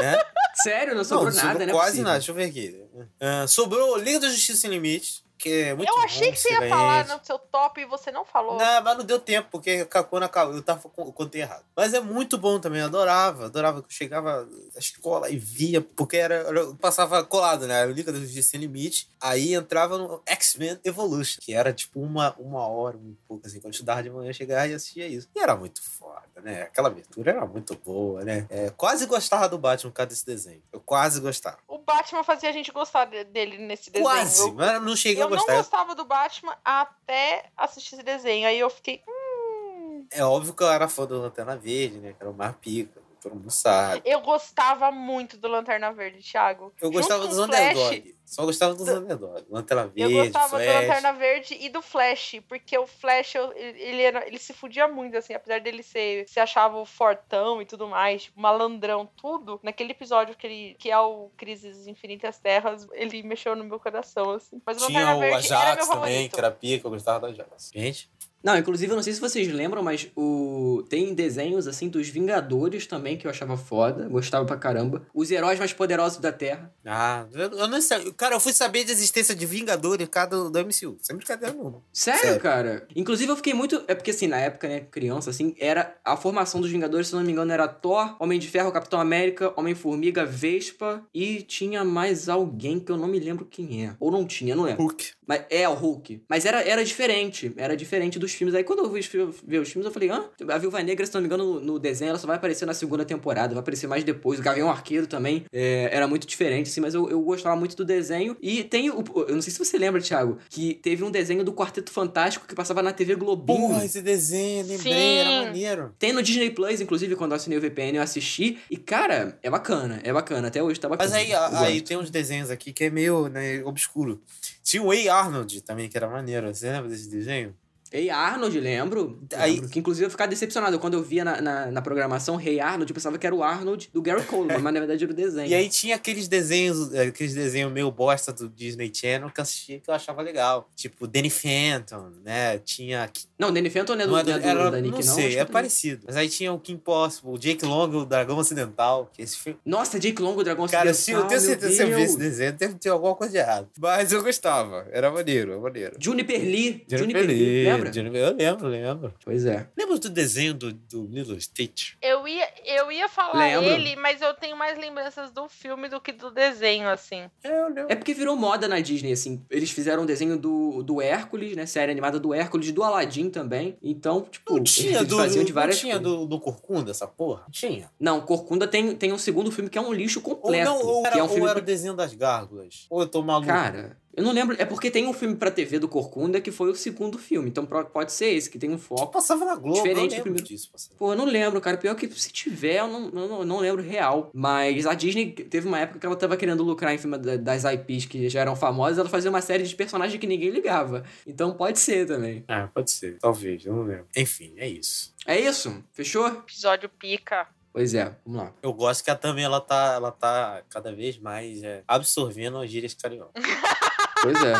né? 0.00 0.24
Sério, 0.54 0.94
não 0.94 1.04
sobrou 1.04 1.32
não, 1.32 1.44
nada, 1.44 1.66
né? 1.66 1.72
quase 1.72 2.00
nada. 2.02 2.16
Deixa 2.16 2.30
eu 2.32 2.34
ver 2.34 2.44
aqui. 2.44 2.84
Ah, 3.20 3.46
sobrou 3.46 3.96
Liga 3.98 4.20
da 4.20 4.28
Justiça 4.28 4.62
Sem 4.62 4.70
Limite, 4.70 5.22
que 5.38 5.48
é 5.62 5.74
muito 5.74 5.88
eu 5.88 5.98
achei 6.02 6.26
bom, 6.26 6.32
que 6.32 6.38
você 6.40 6.50
ia 6.52 6.68
falar 6.68 7.06
no 7.06 7.24
seu 7.24 7.38
top 7.38 7.80
e 7.80 7.84
você 7.86 8.10
não 8.10 8.24
falou. 8.24 8.58
Não, 8.58 8.82
mas 8.82 8.98
não 8.98 9.04
deu 9.04 9.20
tempo, 9.20 9.48
porque 9.50 9.84
quando 10.10 10.24
acabou, 10.24 10.54
eu 10.54 10.62
tava 10.62 10.80
eu 10.98 11.12
contei 11.12 11.42
errado. 11.42 11.64
Mas 11.76 11.94
é 11.94 12.00
muito 12.00 12.36
bom 12.36 12.58
também, 12.58 12.80
eu 12.80 12.86
adorava. 12.86 13.46
Adorava 13.46 13.80
que 13.80 13.86
eu 13.86 13.92
chegava 13.92 14.44
da 14.74 14.78
escola 14.80 15.30
e 15.30 15.38
via, 15.38 15.80
porque 15.80 16.16
era, 16.16 16.34
eu 16.36 16.74
passava 16.76 17.22
colado, 17.24 17.66
né? 17.66 17.80
Era 17.82 17.90
o 17.90 17.94
Liga 17.94 18.12
da 18.12 18.18
Justiça 18.18 18.50
Sem 18.50 18.60
Limite. 18.60 19.08
Aí 19.20 19.54
entrava 19.54 19.96
no 19.96 20.20
X-Men 20.26 20.78
Evolution, 20.84 21.38
que 21.40 21.54
era 21.54 21.72
tipo 21.72 22.00
uma, 22.00 22.34
uma 22.38 22.66
hora, 22.66 22.96
um 22.96 23.16
pouco 23.26 23.46
assim. 23.46 23.58
Quando 23.58 23.66
eu 23.66 23.70
estudava 23.70 24.02
de 24.02 24.10
manhã, 24.10 24.30
eu 24.30 24.34
chegava 24.34 24.66
e 24.66 24.74
assistia 24.74 25.06
isso. 25.06 25.28
E 25.34 25.40
era 25.40 25.54
muito 25.56 25.80
foda, 25.82 26.40
né? 26.42 26.62
Aquela 26.62 26.88
abertura 26.88 27.30
era 27.30 27.46
muito 27.46 27.76
boa, 27.76 28.24
né? 28.24 28.46
É, 28.50 28.70
quase 28.70 29.06
gostava 29.06 29.48
do 29.48 29.58
Batman 29.58 29.90
por 29.90 29.96
causa 29.96 30.08
desse 30.10 30.26
desenho. 30.26 30.62
Eu 30.72 30.80
quase 30.80 31.20
gostava. 31.20 31.58
O 31.68 31.78
Batman 31.78 32.22
fazia 32.24 32.48
a 32.48 32.52
gente 32.52 32.70
gostar 32.72 33.04
de- 33.06 33.24
dele 33.24 33.58
nesse 33.58 33.90
desenho. 33.90 34.04
Quase, 34.10 34.40
Eu- 34.42 34.54
mas 34.54 34.82
não 34.82 34.96
cheguei 34.96 35.22
Eu 35.34 35.42
a 35.42 35.46
não 35.46 35.56
gostava 35.56 35.94
do 35.94 36.04
Batman 36.04 36.56
até 36.64 37.50
assistir 37.56 37.94
esse 37.94 38.04
desenho. 38.04 38.46
Aí 38.46 38.58
eu 38.58 38.70
fiquei. 38.70 39.02
Hum. 39.08 40.06
É 40.10 40.24
óbvio 40.24 40.54
que 40.54 40.62
eu 40.62 40.70
era 40.70 40.88
fã 40.88 41.06
do 41.06 41.20
Lanterna 41.20 41.56
Verde, 41.56 41.98
né? 41.98 42.12
Que 42.12 42.22
era 42.22 42.30
o 42.30 42.34
mais 42.34 42.54
pica, 42.56 43.00
todo 43.20 43.34
mundo 43.34 43.50
sabe. 43.50 44.02
Eu 44.04 44.20
gostava 44.20 44.90
muito 44.90 45.36
do 45.36 45.48
Lanterna 45.48 45.92
Verde, 45.92 46.22
Thiago. 46.22 46.72
Eu 46.80 46.90
gostava 46.90 47.26
dos 47.26 47.36
Flash, 47.36 47.48
underdog. 47.76 48.14
Só 48.24 48.44
gostava 48.44 48.74
dos 48.74 48.86
underdog. 48.88 49.46
Lanterna 49.50 49.82
Eu 49.96 50.08
Verde, 50.08 50.14
gostava 50.32 50.58
do 50.58 50.64
Flash. 50.64 50.74
Lanterna 50.88 51.12
Verde 51.14 51.56
e 51.60 51.68
do 51.70 51.80
Flash, 51.82 52.40
porque 52.46 52.76
o 52.78 52.86
Flash, 52.86 53.34
eu- 53.34 53.52
ele, 53.56 54.02
era, 54.02 54.26
ele 54.26 54.38
se 54.38 54.52
fudia 54.52 54.86
muito, 54.86 55.16
assim, 55.16 55.32
apesar 55.34 55.60
dele 55.60 55.82
ser, 55.82 56.28
se 56.28 56.38
achava 56.38 56.76
o 56.78 56.84
fortão 56.84 57.62
e 57.62 57.66
tudo 57.66 57.88
mais, 57.88 58.24
tipo, 58.24 58.40
malandrão, 58.40 59.08
tudo. 59.16 59.58
Naquele 59.62 59.92
episódio 59.92 60.34
que, 60.36 60.46
ele, 60.46 60.76
que 60.78 60.90
é 60.90 60.98
o 60.98 61.30
Crises 61.36 61.86
Infinitas 61.86 62.38
Terras, 62.38 62.86
ele 62.92 63.22
mexeu 63.22 63.56
no 63.56 63.64
meu 63.64 63.80
coração, 63.80 64.30
assim. 64.32 64.60
Mas 64.66 64.82
o 64.82 64.86
Tinha 64.86 65.00
Lanterna 65.00 65.16
o 65.16 65.20
Verde 65.20 65.52
Ajax 65.54 65.86
também, 65.88 66.00
favorito. 66.00 66.34
que 66.34 66.40
era 66.40 66.50
pica, 66.50 66.86
eu 66.86 66.90
gostava 66.90 67.20
do 67.20 67.26
Ajax. 67.26 67.70
Gente, 67.74 68.10
Não, 68.42 68.56
inclusive, 68.56 68.92
eu 68.92 68.96
não 68.96 69.02
sei 69.02 69.12
se 69.12 69.20
vocês 69.20 69.48
lembram, 69.52 69.82
mas 69.82 70.08
o 70.16 70.84
tem 70.88 71.12
desenhos, 71.14 71.66
assim, 71.66 71.88
dos 71.88 72.08
Vingadores 72.08 72.86
também, 72.86 73.16
que 73.16 73.26
eu 73.26 73.30
achava 73.30 73.56
foda, 73.56 74.08
gostava 74.08 74.44
pra 74.44 74.56
caramba. 74.56 75.06
Os 75.12 75.30
heróis 75.30 75.58
mais 75.58 75.72
poderosos 75.72 76.18
da 76.18 76.32
Terra. 76.32 76.72
ah, 76.86 77.26
eu, 77.32 77.50
eu 77.50 77.68
não 77.68 77.80
sei. 77.80 78.12
Cara, 78.12 78.34
eu 78.36 78.40
fui 78.40 78.52
saber 78.52 78.84
da 78.84 78.92
existência 78.92 79.34
de 79.34 79.44
Vingadores 79.46 80.08
cada 80.08 80.48
do 80.48 80.58
MCU. 80.60 80.96
Sem 81.00 81.16
brincadeira 81.16 81.54
nenhuma. 81.54 81.82
Sério, 81.92 82.20
Sério. 82.20 82.40
cara? 82.40 82.86
Inclusive, 82.94 83.30
eu 83.30 83.36
fiquei 83.36 83.54
muito... 83.54 83.82
É 83.88 83.94
porque, 83.94 84.10
assim, 84.10 84.26
na 84.26 84.38
época, 84.38 84.68
né, 84.68 84.80
criança, 84.80 85.30
assim, 85.30 85.54
era... 85.58 85.96
A 86.04 86.16
formação 86.16 86.60
dos 86.60 86.70
Vingadores, 86.70 87.08
se 87.08 87.14
eu 87.14 87.18
não 87.18 87.26
me 87.26 87.32
engano, 87.32 87.52
era 87.52 87.66
Thor, 87.68 88.16
Homem 88.20 88.38
de 88.38 88.48
Ferro, 88.48 88.72
Capitão 88.72 89.00
América, 89.00 89.52
Homem-Formiga, 89.56 90.24
Vespa 90.24 91.02
e 91.12 91.42
tinha 91.42 91.84
mais 91.84 92.28
alguém 92.28 92.78
que 92.78 92.90
eu 92.90 92.96
não 92.96 93.08
me 93.08 93.18
lembro 93.18 93.44
quem 93.44 93.86
é. 93.86 93.94
Ou 93.98 94.10
não 94.10 94.24
tinha, 94.24 94.54
não 94.54 94.64
lembro. 94.64 94.82
Hulk. 94.82 95.12
Mas, 95.26 95.44
é, 95.50 95.68
o 95.68 95.74
Hulk. 95.74 96.22
Mas 96.28 96.46
era, 96.46 96.62
era 96.62 96.84
diferente. 96.84 97.52
Era 97.56 97.76
diferente 97.76 98.18
dos 98.18 98.27
dos 98.28 98.34
filmes. 98.34 98.54
Aí 98.54 98.62
quando 98.62 98.80
eu 98.80 98.90
vi, 98.90 99.00
os 99.00 99.06
ver 99.46 99.58
os 99.58 99.68
filmes, 99.70 99.86
eu 99.86 99.92
falei, 99.92 100.10
hã? 100.10 100.24
A 100.48 100.58
Viúva 100.58 100.82
Negra, 100.82 101.04
se 101.06 101.14
não 101.14 101.20
me 101.20 101.26
engano, 101.26 101.54
no, 101.54 101.60
no 101.60 101.78
desenho, 101.78 102.10
ela 102.10 102.18
só 102.18 102.26
vai 102.26 102.36
aparecer 102.36 102.66
na 102.66 102.74
segunda 102.74 103.04
temporada, 103.04 103.54
vai 103.54 103.60
aparecer 103.60 103.86
mais 103.86 104.04
depois. 104.04 104.38
O 104.38 104.42
Gavião 104.42 104.70
Arqueiro 104.70 105.06
também 105.06 105.44
é, 105.52 105.88
era 105.90 106.06
muito 106.06 106.26
diferente, 106.26 106.68
assim, 106.68 106.80
mas 106.80 106.94
eu, 106.94 107.08
eu 107.08 107.20
gostava 107.22 107.56
muito 107.56 107.74
do 107.74 107.84
desenho. 107.84 108.36
E 108.40 108.62
tem 108.62 108.90
o. 108.90 109.02
Eu 109.28 109.34
não 109.34 109.42
sei 109.42 109.52
se 109.52 109.58
você 109.58 109.78
lembra, 109.78 110.00
Thiago, 110.00 110.38
que 110.48 110.74
teve 110.74 111.02
um 111.02 111.10
desenho 111.10 111.42
do 111.42 111.52
Quarteto 111.52 111.90
Fantástico 111.90 112.46
que 112.46 112.54
passava 112.54 112.82
na 112.82 112.92
TV 112.92 113.14
Globinho. 113.14 113.58
Porra, 113.58 113.84
esse 113.84 114.02
desenho, 114.02 114.66
lembrei, 114.66 114.92
era 114.92 115.30
Sim. 115.30 115.44
maneiro. 115.46 115.94
Tem 115.98 116.12
no 116.12 116.22
Disney 116.22 116.50
Plus, 116.50 116.80
inclusive, 116.80 117.16
quando 117.16 117.32
eu 117.32 117.36
assinei 117.36 117.58
o 117.58 117.60
VPN, 117.60 117.96
eu 117.96 118.02
assisti. 118.02 118.58
E, 118.70 118.76
cara, 118.76 119.38
é 119.42 119.50
bacana, 119.50 120.00
é 120.04 120.12
bacana. 120.12 120.48
Até 120.48 120.62
hoje 120.62 120.78
tá 120.78 120.88
bacana. 120.88 121.10
Mas 121.10 121.18
aí, 121.18 121.32
aí 121.34 121.80
tem 121.80 121.96
uns 121.96 122.10
desenhos 122.10 122.50
aqui 122.50 122.72
que 122.72 122.84
é 122.84 122.90
meio 122.90 123.28
né, 123.28 123.62
obscuro. 123.64 124.20
Tinha 124.62 124.82
o 124.82 124.88
Way 124.88 125.08
Arnold 125.08 125.62
também, 125.62 125.88
que 125.88 125.96
era 125.96 126.08
maneiro. 126.08 126.52
Você 126.54 126.70
lembra 126.70 126.90
desse 126.90 127.08
desenho? 127.08 127.54
Ei 127.92 128.10
Arnold, 128.10 128.58
lembro. 128.60 129.18
Aí- 129.34 129.54
Lembro, 129.54 129.68
Que 129.70 129.78
inclusive 129.78 130.06
eu 130.06 130.10
ficava 130.10 130.28
decepcionado. 130.28 130.78
Quando 130.78 130.94
eu 130.94 131.02
via 131.02 131.24
na, 131.24 131.40
na, 131.40 131.66
na 131.70 131.82
programação 131.82 132.36
Rei 132.36 132.60
Arnold, 132.60 132.90
eu 132.90 132.94
pensava 132.94 133.16
que 133.18 133.26
era 133.26 133.34
o 133.34 133.42
Arnold 133.42 133.88
do 133.92 134.02
Gary 134.02 134.22
Coleman, 134.24 134.58
mas 134.58 134.74
na 134.74 134.80
verdade 134.80 135.04
era 135.04 135.12
o 135.12 135.16
desenho. 135.16 135.48
E 135.48 135.54
aí 135.54 135.68
tinha 135.68 135.96
aqueles 135.96 136.28
desenhos, 136.28 136.92
eh, 136.92 137.04
aqueles 137.04 137.34
desenhos 137.34 137.72
meio 137.72 137.90
bosta 137.90 138.32
do 138.32 138.48
Disney 138.48 138.90
Channel 138.94 139.30
que 139.30 139.40
eu 139.40 139.42
assistia 139.42 139.80
que 139.80 139.88
eu 139.88 139.94
achava 139.94 140.20
legal. 140.22 140.68
Tipo, 140.76 141.06
Danny 141.06 141.30
Phantom, 141.30 142.10
né? 142.24 142.58
Tinha. 142.58 143.10
Não, 143.38 143.52
Danny 143.52 143.70
Phantom 143.70 143.94
não 143.94 144.02
é 144.02 144.06
do, 144.06 144.12
Não, 144.12 144.18
é 144.18 144.22
não 144.22 144.24
do- 144.24 144.30
é 144.30 144.38
do- 144.40 144.48
era- 144.60 144.70
da 144.70 144.80
Nick, 144.80 144.90
não 144.98 145.06
não. 145.06 145.14
sei, 145.14 145.24
acho 145.26 145.34
que 145.34 145.40
é 145.40 145.44
do- 145.44 145.52
parecido. 145.52 146.04
Mas 146.06 146.16
aí 146.16 146.28
tinha 146.28 146.52
o 146.52 146.58
Kim 146.58 146.76
Possible, 146.76 147.30
o 147.32 147.38
Jake 147.38 147.64
Long, 147.64 147.88
o 147.90 148.04
Dragão 148.04 148.36
Ocidental, 148.38 149.10
que 149.12 149.22
esse 149.22 149.36
filme. 149.38 149.58
Nossa, 149.64 149.98
Jake 149.98 150.20
Long, 150.20 150.36
o 150.36 150.44
Dragão 150.44 150.66
Cara, 150.68 150.90
Ocidental, 150.90 151.28
se 151.28 151.34
eu 151.36 151.38
tenho 151.38 151.40
certeza 151.40 151.70
que 151.70 151.76
você 151.76 151.86
viu 151.86 151.98
esse 152.04 152.18
desenho, 152.18 152.52
deve 152.52 152.74
ter 152.74 152.88
alguma 152.90 153.14
coisa 153.14 153.32
de 153.32 153.38
errado. 153.38 153.68
Mas 153.78 154.12
eu 154.12 154.22
gostava, 154.22 154.86
era 154.90 155.10
maneiro, 155.10 155.52
era 155.52 155.60
maneiro. 155.60 155.96
Juniper 155.98 156.40
Lee. 156.40 156.84
Juniper 156.88 157.26
Lee, 157.26 157.64
Lee, 157.64 157.64
lembra? 157.84 157.92
Juniper- 157.92 158.20
Eu 158.20 158.36
lembro, 158.36 158.68
lembro. 158.68 159.14
Pois 159.24 159.44
é. 159.44 159.68
Lembra 159.76 159.98
do 159.98 160.08
desenho 160.10 160.54
do, 160.54 160.72
do 160.72 161.06
Lilo 161.06 161.40
Stitch? 161.40 161.94
Eu 162.02 162.26
ia, 162.28 162.46
eu 162.64 162.90
ia 162.92 163.08
falar 163.08 163.38
Lembro. 163.38 163.64
ele, 163.68 163.96
mas 163.96 164.20
eu 164.22 164.34
tenho 164.34 164.56
mais 164.56 164.78
lembranças 164.78 165.30
do 165.30 165.48
filme 165.48 165.88
do 165.88 166.00
que 166.00 166.12
do 166.12 166.30
desenho, 166.30 166.88
assim. 166.88 167.24
É, 167.42 167.60
eu 167.60 167.68
lembro. 167.68 167.86
É 167.88 167.94
porque 167.96 168.14
virou 168.14 168.36
moda 168.36 168.66
na 168.68 168.80
Disney, 168.80 169.12
assim. 169.12 169.44
Eles 169.50 169.70
fizeram 169.70 170.02
um 170.02 170.06
desenho 170.06 170.36
do, 170.38 170.82
do 170.82 171.00
Hércules, 171.02 171.56
né? 171.56 171.66
Série 171.66 171.92
animada 171.92 172.18
do 172.20 172.32
Hércules, 172.34 172.70
do 172.72 172.82
Aladdin 172.82 173.30
também. 173.30 173.76
Então, 173.82 174.22
tipo, 174.22 174.54
Não 174.54 174.62
tinha, 174.62 174.96
eles 174.98 175.08
do, 175.08 175.16
faziam 175.16 175.44
de 175.44 175.52
não 175.52 175.54
várias 175.60 175.78
tinha 175.78 175.98
coisas. 175.98 176.18
do, 176.18 176.26
do 176.26 176.40
Corcunda, 176.40 176.90
essa 176.90 177.06
porra? 177.06 177.44
Tinha. 177.50 177.90
Não, 177.98 178.20
Corcunda 178.20 178.66
tem, 178.66 178.94
tem 178.94 179.12
um 179.12 179.18
segundo 179.18 179.50
filme 179.50 179.68
que 179.70 179.78
é 179.78 179.80
um 179.80 179.92
lixo 179.92 180.20
Ou, 180.24 180.36
completo. 180.36 180.64
não, 180.70 180.80
ou, 180.84 181.02
que 181.02 181.08
era, 181.08 181.18
é 181.18 181.22
um 181.22 181.28
filme 181.28 181.42
ou 181.42 181.48
era 181.48 181.58
o 181.58 181.62
desenho 181.62 181.94
das 181.94 182.14
gárgulas. 182.14 182.86
Ou 182.90 183.00
eu 183.02 183.06
tô 183.06 183.22
maluco. 183.22 183.46
Cara, 183.48 183.96
eu 184.18 184.24
não 184.24 184.32
lembro. 184.32 184.56
É 184.58 184.64
porque 184.64 184.90
tem 184.90 185.06
um 185.06 185.12
filme 185.12 185.34
pra 185.36 185.50
TV 185.50 185.78
do 185.78 185.88
Corcunda 185.88 186.40
que 186.40 186.50
foi 186.50 186.70
o 186.70 186.74
segundo 186.74 187.18
filme. 187.18 187.48
Então 187.48 187.64
pode 187.66 188.12
ser 188.12 188.26
esse, 188.34 188.50
que 188.50 188.58
tem 188.58 188.70
um 188.70 188.78
foco. 188.78 189.06
Passava 189.12 189.44
na 189.44 189.54
Globo, 189.54 189.76
Diferente 189.82 190.16
eu 190.16 190.22
primeiro. 190.22 190.46
disso. 190.46 190.68
Passava. 190.70 190.94
Pô, 190.98 191.12
eu 191.12 191.16
não 191.16 191.24
lembro, 191.24 191.60
cara. 191.60 191.76
Pior 191.76 191.94
que 191.94 192.08
se 192.10 192.30
tiver, 192.32 192.80
eu 192.80 192.88
não, 192.88 193.10
não, 193.10 193.44
não 193.44 193.58
lembro 193.58 193.82
real. 193.82 194.30
Mas 194.34 194.86
a 194.86 194.94
Disney 194.94 195.30
teve 195.32 195.66
uma 195.68 195.78
época 195.80 195.98
que 196.00 196.06
ela 196.06 196.16
tava 196.16 196.36
querendo 196.36 196.62
lucrar 196.62 196.94
em 196.94 196.98
cima 196.98 197.16
da- 197.18 197.36
das 197.36 197.64
IPs 197.64 198.06
que 198.06 198.28
já 198.28 198.40
eram 198.40 198.54
famosas. 198.56 198.98
Ela 198.98 199.08
fazia 199.08 199.30
uma 199.30 199.40
série 199.40 199.62
de 199.64 199.74
personagens 199.74 200.20
que 200.20 200.26
ninguém 200.26 200.50
ligava. 200.50 201.04
Então 201.26 201.52
pode 201.54 201.78
ser 201.78 202.06
também. 202.06 202.44
Ah, 202.48 202.68
pode 202.74 202.90
ser. 202.90 203.18
Talvez, 203.20 203.64
eu 203.64 203.72
não 203.74 203.82
lembro. 203.84 204.06
Enfim, 204.16 204.52
é 204.56 204.68
isso. 204.68 205.14
É 205.26 205.38
isso? 205.38 205.82
Fechou? 205.92 206.26
Episódio 206.26 206.88
pica. 206.88 207.46
Pois 207.70 207.94
é, 207.94 208.16
vamos 208.26 208.40
lá. 208.42 208.52
Eu 208.62 208.72
gosto 208.72 209.04
que 209.04 209.10
a 209.10 209.14
Tami, 209.14 209.42
ela 209.42 209.60
tá, 209.60 209.92
ela 209.94 210.10
tá 210.10 210.62
cada 210.70 210.92
vez 210.92 211.18
mais 211.18 211.62
é, 211.62 211.84
absorvendo 211.86 212.56
as 212.58 212.68
gírias 212.70 212.94
cariocas. 212.94 213.40
Pois 214.22 214.42
é. 214.42 214.54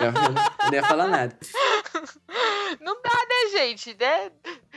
Eu 0.00 0.12
não, 0.12 0.72
ia 0.72 0.82
falar 0.82 1.06
nada. 1.06 1.38
Não 2.80 3.00
dá, 3.02 3.10
né, 3.10 3.58
gente? 3.58 3.96
Né? 3.98 4.32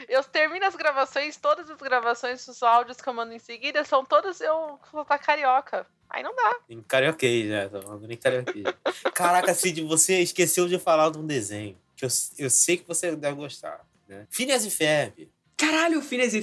Eu 0.07 0.23
termino 0.23 0.65
as 0.65 0.75
gravações, 0.75 1.37
todas 1.37 1.69
as 1.69 1.77
gravações, 1.77 2.47
os 2.47 2.61
áudios 2.61 2.99
que 2.99 3.07
eu 3.07 3.13
mando 3.13 3.33
em 3.33 3.39
seguida, 3.39 3.83
são 3.83 4.03
todas 4.03 4.41
eu 4.41 4.79
soltar 4.91 5.19
carioca. 5.19 5.87
Aí 6.09 6.21
não 6.21 6.35
dá. 6.35 6.55
Em 6.69 6.81
carioquês, 6.81 7.49
né? 7.49 7.67
Tô 7.67 7.81
falando 7.81 8.11
em 8.11 8.17
carioquês. 8.17 8.65
Caraca, 9.13 9.53
Cid, 9.53 9.81
você 9.83 10.21
esqueceu 10.21 10.67
de 10.67 10.77
falar 10.77 11.09
de 11.09 11.17
um 11.17 11.25
desenho. 11.25 11.77
Que 11.95 12.05
eu, 12.05 12.09
eu 12.37 12.49
sei 12.49 12.77
que 12.77 12.87
você 12.87 13.15
deve 13.15 13.35
gostar. 13.35 13.85
Né? 14.07 14.27
Phineas 14.29 14.65
e 14.65 14.69
Ferb. 14.69 15.29
Caralho, 15.57 16.01
Phineas 16.01 16.33
e 16.33 16.41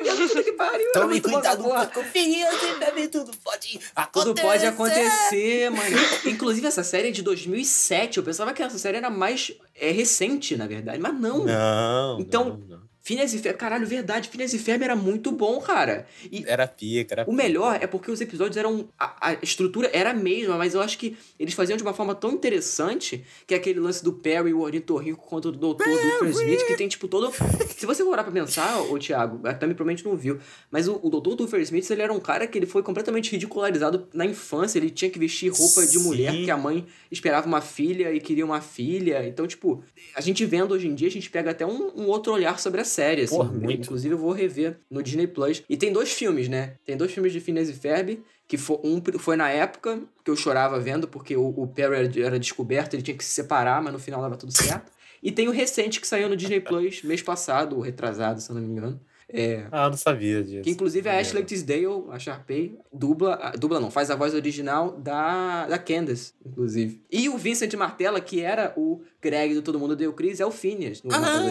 Minha 0.00 0.14
puta 0.16 0.42
que 0.44 0.52
pariu. 0.52 0.92
Tome 0.92 1.20
cuidado 1.20 1.62
com 1.92 2.02
Phineas 2.04 2.54
e 2.54 2.74
Ferb, 2.78 3.08
tudo 3.08 3.30
pode 3.42 3.80
acontecer. 3.94 4.12
Tudo 4.34 4.40
pode 4.42 4.66
acontecer, 4.66 5.70
mano. 5.70 5.96
Inclusive, 6.26 6.66
essa 6.66 6.84
série 6.84 7.08
é 7.08 7.10
de 7.10 7.22
2007. 7.22 8.18
Eu 8.18 8.22
pensava 8.22 8.52
que 8.52 8.62
essa 8.62 8.78
série 8.78 8.96
era 8.98 9.10
mais 9.10 9.52
é, 9.74 9.90
recente, 9.90 10.56
na 10.56 10.66
verdade. 10.66 10.98
Mas 10.98 11.14
não. 11.14 11.44
Não, 11.44 12.20
Então- 12.20 12.44
não, 12.68 12.76
não. 12.78 12.85
Phineas 13.06 13.32
e 13.32 13.38
Ferb, 13.38 13.56
caralho, 13.56 13.86
verdade. 13.86 14.28
Phineas 14.28 14.52
e 14.52 14.58
Ferb 14.58 14.82
era 14.82 14.96
muito 14.96 15.30
bom, 15.30 15.60
cara. 15.60 16.08
E 16.28 16.42
Era 16.44 16.66
pica, 16.66 17.14
era 17.14 17.24
o 17.24 17.32
melhor 17.32 17.78
é 17.80 17.86
porque 17.86 18.10
os 18.10 18.20
episódios 18.20 18.56
eram. 18.56 18.88
A, 18.98 19.30
a 19.30 19.32
estrutura 19.40 19.88
era 19.92 20.10
a 20.10 20.12
mesma, 20.12 20.58
mas 20.58 20.74
eu 20.74 20.80
acho 20.80 20.98
que 20.98 21.16
eles 21.38 21.54
faziam 21.54 21.76
de 21.76 21.84
uma 21.84 21.94
forma 21.94 22.16
tão 22.16 22.32
interessante 22.32 23.24
que 23.46 23.54
é 23.54 23.58
aquele 23.58 23.78
lance 23.78 24.02
do 24.02 24.12
Perry, 24.12 24.52
o 24.52 24.58
ornitorrinco 24.58 25.24
contra 25.24 25.50
o 25.50 25.52
Dr. 25.52 25.84
Duffer 25.84 26.30
Smith, 26.30 26.66
que 26.66 26.74
tem 26.74 26.88
tipo 26.88 27.06
todo. 27.06 27.32
Se 27.78 27.86
você 27.86 28.04
parar 28.04 28.24
pra 28.24 28.32
pensar, 28.32 28.80
ô 28.80 28.98
Thiago, 28.98 29.46
a 29.46 29.54
Tami 29.54 29.74
provavelmente 29.74 30.04
não 30.04 30.16
viu, 30.16 30.40
mas 30.68 30.88
o, 30.88 30.98
o 31.00 31.08
Dr. 31.08 31.36
Duffer 31.36 31.60
Smith 31.60 31.88
ele 31.88 32.02
era 32.02 32.12
um 32.12 32.18
cara 32.18 32.44
que 32.48 32.58
ele 32.58 32.66
foi 32.66 32.82
completamente 32.82 33.30
ridicularizado 33.30 34.08
na 34.12 34.26
infância. 34.26 34.80
Ele 34.80 34.90
tinha 34.90 35.12
que 35.12 35.18
vestir 35.20 35.52
roupa 35.52 35.82
de 35.82 35.96
Sim. 35.96 36.02
mulher 36.02 36.34
porque 36.34 36.50
a 36.50 36.56
mãe 36.56 36.84
esperava 37.08 37.46
uma 37.46 37.60
filha 37.60 38.12
e 38.12 38.18
queria 38.18 38.44
uma 38.44 38.60
filha. 38.60 39.24
Então, 39.28 39.46
tipo, 39.46 39.84
a 40.12 40.20
gente 40.20 40.44
vendo 40.44 40.72
hoje 40.72 40.88
em 40.88 40.94
dia, 40.96 41.06
a 41.06 41.12
gente 41.12 41.30
pega 41.30 41.52
até 41.52 41.64
um, 41.64 41.92
um 41.94 42.06
outro 42.08 42.32
olhar 42.32 42.58
sobre 42.58 42.80
a 42.80 42.84
série, 42.96 43.22
assim. 43.22 43.36
Porra, 43.36 43.52
muito. 43.52 43.82
Inclusive, 43.82 44.14
eu 44.14 44.18
vou 44.18 44.32
rever 44.32 44.78
no 44.90 45.02
Disney 45.02 45.26
Plus. 45.26 45.62
E 45.68 45.76
tem 45.76 45.92
dois 45.92 46.12
filmes, 46.12 46.48
né? 46.48 46.74
Tem 46.84 46.96
dois 46.96 47.12
filmes 47.12 47.32
de 47.32 47.40
Phineas 47.40 47.68
e 47.68 47.74
Ferb, 47.74 48.22
que 48.48 48.56
foi, 48.56 48.78
um 48.82 49.02
foi 49.18 49.36
na 49.36 49.50
época 49.50 50.00
que 50.24 50.30
eu 50.30 50.36
chorava 50.36 50.78
vendo, 50.80 51.06
porque 51.06 51.36
o, 51.36 51.48
o 51.48 51.66
Perry 51.66 51.96
era, 51.96 52.26
era 52.26 52.38
descoberto, 52.38 52.94
ele 52.94 53.02
tinha 53.02 53.16
que 53.16 53.24
se 53.24 53.30
separar, 53.30 53.82
mas 53.82 53.92
no 53.92 53.98
final 53.98 54.22
dava 54.22 54.36
tudo 54.36 54.52
certo. 54.52 54.90
E 55.22 55.30
tem 55.30 55.48
o 55.48 55.50
recente 55.50 56.00
que 56.00 56.06
saiu 56.06 56.28
no 56.28 56.36
Disney 56.36 56.60
Plus 56.60 57.02
mês 57.02 57.22
passado, 57.22 57.76
ou 57.76 57.82
retrasado, 57.82 58.40
se 58.40 58.50
eu 58.50 58.54
não 58.54 58.62
me 58.62 58.68
engano. 58.68 59.00
É, 59.28 59.66
Ah, 59.72 59.84
eu 59.86 59.90
não 59.90 59.96
sabia 59.96 60.42
disso. 60.44 60.62
que 60.62 60.70
inclusive 60.70 61.08
a 61.08 61.12
Não 61.14 61.20
Ashley 61.20 61.44
Tisdale, 61.44 62.04
a 62.10 62.18
Sharpay, 62.18 62.78
dubla, 62.92 63.34
a- 63.34 63.50
dubla 63.50 63.80
não, 63.80 63.90
faz 63.90 64.08
a 64.10 64.14
voz 64.14 64.34
original 64.34 64.92
da, 64.92 65.66
da 65.66 65.78
Candace, 65.78 66.32
inclusive. 66.44 67.02
E 67.10 67.28
o 67.28 67.36
Vincent 67.36 67.74
Martella, 67.74 68.20
que 68.20 68.40
era 68.40 68.72
o 68.76 69.02
Greg 69.20 69.52
do 69.54 69.62
Todo 69.62 69.80
Mundo 69.80 69.96
Deu 69.96 70.12
Cris, 70.12 70.38
é 70.38 70.46
o 70.46 70.50
Phineas 70.52 71.02
no. 71.02 71.10
Ah, 71.12 71.42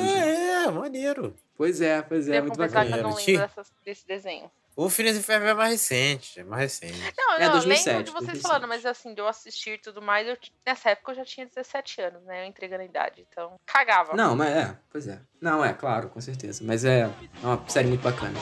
é, 0.67 0.71
maneiro. 0.71 1.33
Pois 1.57 1.81
é, 1.81 2.01
pois 2.01 2.27
é, 2.29 2.31
Devo 2.33 2.47
muito 2.47 2.57
bacana. 2.57 2.85
que 2.85 2.93
eu 2.99 3.03
não 3.03 3.15
lembro 3.15 3.37
dessas- 3.41 3.73
desse 3.85 4.07
desenho. 4.07 4.49
O 4.77 4.89
Phineas 4.89 5.15
e 5.15 5.23
Ferb 5.23 5.45
é 5.45 5.53
mais 5.53 5.71
recente, 5.71 6.41
é 6.41 6.43
mais 6.43 6.63
recente. 6.63 6.99
Não, 7.17 7.35
É, 7.35 7.45
não, 7.45 7.51
2007, 7.53 7.87
eu 7.87 7.93
lembro 7.93 8.03
de 8.03 8.11
vocês 8.11 8.41
2007. 8.41 8.41
falando, 8.41 8.67
mas 8.67 8.85
assim, 8.85 9.13
de 9.13 9.21
eu 9.21 9.27
assistir 9.27 9.75
e 9.75 9.77
tudo 9.77 10.01
mais, 10.01 10.27
eu, 10.27 10.37
nessa 10.65 10.89
época 10.89 11.13
eu 11.13 11.15
já 11.15 11.23
tinha 11.23 11.45
17 11.45 12.01
anos, 12.01 12.23
né? 12.25 12.43
Eu 12.43 12.47
entregando 12.49 12.81
a 12.81 12.85
idade, 12.85 13.25
então 13.31 13.55
cagava. 13.65 14.13
Não, 14.15 14.35
mas 14.35 14.49
é, 14.49 14.77
pois 14.91 15.07
é. 15.07 15.21
Não, 15.39 15.63
é, 15.63 15.73
claro, 15.73 16.09
com 16.09 16.19
certeza. 16.19 16.61
Mas 16.65 16.83
é, 16.83 17.03
é 17.03 17.45
uma 17.45 17.63
série 17.69 17.87
muito 17.87 18.01
bacana. 18.01 18.37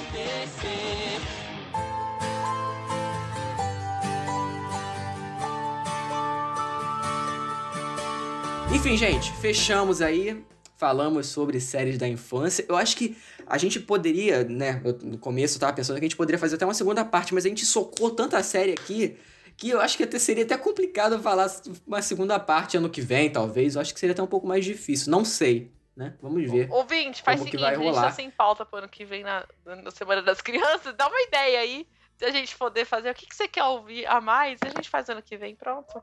Enfim, 8.73 8.97
gente, 8.97 9.31
fechamos 9.34 10.01
aí. 10.01 10.43
Falamos 10.76 11.27
sobre 11.27 11.61
séries 11.61 11.97
da 11.97 12.07
infância. 12.07 12.65
Eu 12.68 12.76
acho 12.76 12.97
que 12.97 13.15
a 13.47 13.57
gente 13.57 13.79
poderia, 13.79 14.43
né? 14.43 14.81
Eu, 14.83 14.97
no 15.03 15.17
começo 15.17 15.55
eu 15.55 15.59
tava 15.59 15.73
pensando 15.73 15.95
que 15.97 16.05
a 16.05 16.07
gente 16.07 16.17
poderia 16.17 16.39
fazer 16.39 16.55
até 16.55 16.65
uma 16.65 16.73
segunda 16.73 17.03
parte, 17.03 17.33
mas 17.33 17.45
a 17.45 17.49
gente 17.49 17.65
socou 17.65 18.11
tanta 18.11 18.41
série 18.43 18.73
aqui 18.73 19.17
que 19.55 19.69
eu 19.69 19.79
acho 19.79 19.97
que 19.97 20.03
até 20.03 20.19
seria 20.19 20.43
até 20.43 20.57
complicado 20.57 21.19
falar 21.21 21.47
uma 21.85 22.01
segunda 22.01 22.39
parte 22.39 22.77
ano 22.77 22.89
que 22.89 23.01
vem, 23.01 23.29
talvez. 23.31 23.75
Eu 23.75 23.81
acho 23.81 23.93
que 23.93 23.99
seria 23.99 24.13
até 24.13 24.23
um 24.23 24.27
pouco 24.27 24.47
mais 24.47 24.65
difícil. 24.65 25.11
Não 25.11 25.23
sei, 25.23 25.71
né? 25.95 26.15
Vamos 26.21 26.49
ver. 26.49 26.69
Ouvinte, 26.71 27.21
faz 27.21 27.39
o 27.39 27.43
seguinte, 27.43 27.63
a 27.63 27.75
gente 27.75 27.93
tá 27.93 28.11
sem 28.11 28.29
pauta 28.31 28.65
pro 28.65 28.79
ano 28.79 28.89
que 28.89 29.05
vem 29.05 29.23
na, 29.23 29.45
na 29.65 29.91
Semana 29.91 30.21
das 30.21 30.41
Crianças. 30.41 30.95
Dá 30.95 31.07
uma 31.07 31.21
ideia 31.21 31.59
aí, 31.59 31.87
se 32.17 32.25
a 32.25 32.31
gente 32.31 32.57
poder 32.57 32.85
fazer. 32.85 33.09
O 33.09 33.13
que, 33.13 33.25
que 33.25 33.35
você 33.35 33.47
quer 33.47 33.63
ouvir 33.63 34.05
a 34.05 34.19
mais? 34.19 34.59
A 34.63 34.69
gente 34.69 34.89
faz 34.89 35.09
ano 35.09 35.21
que 35.21 35.37
vem, 35.37 35.55
pronto. 35.55 36.01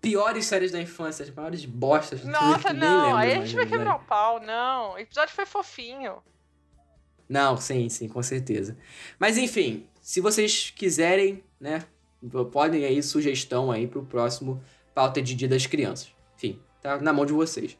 Piores 0.00 0.46
séries 0.46 0.70
da 0.70 0.80
infância, 0.80 1.24
as 1.24 1.30
maiores 1.30 1.64
bostas. 1.64 2.24
Nossa, 2.24 2.72
não, 2.72 3.04
lembro 3.04 3.16
aí 3.16 3.32
a 3.32 3.40
gente 3.40 3.54
vai 3.56 3.64
na 3.64 3.70
quebrar 3.70 3.96
o 3.96 4.00
pau, 4.00 4.40
não. 4.40 4.92
O 4.92 4.98
episódio 4.98 5.34
foi 5.34 5.44
fofinho. 5.44 6.22
Não, 7.28 7.56
sim, 7.56 7.88
sim, 7.88 8.08
com 8.08 8.22
certeza. 8.22 8.76
Mas 9.18 9.36
enfim, 9.36 9.86
se 10.00 10.20
vocês 10.20 10.70
quiserem, 10.70 11.44
né, 11.60 11.84
podem 12.50 12.84
aí 12.84 13.02
sugestão 13.02 13.70
aí 13.70 13.86
pro 13.86 14.04
próximo 14.04 14.62
pauta 14.94 15.20
de 15.20 15.34
Dia 15.34 15.48
das 15.48 15.66
Crianças. 15.66 16.12
Enfim, 16.36 16.60
tá 16.80 16.98
na 16.98 17.12
mão 17.12 17.26
de 17.26 17.32
vocês. 17.32 17.76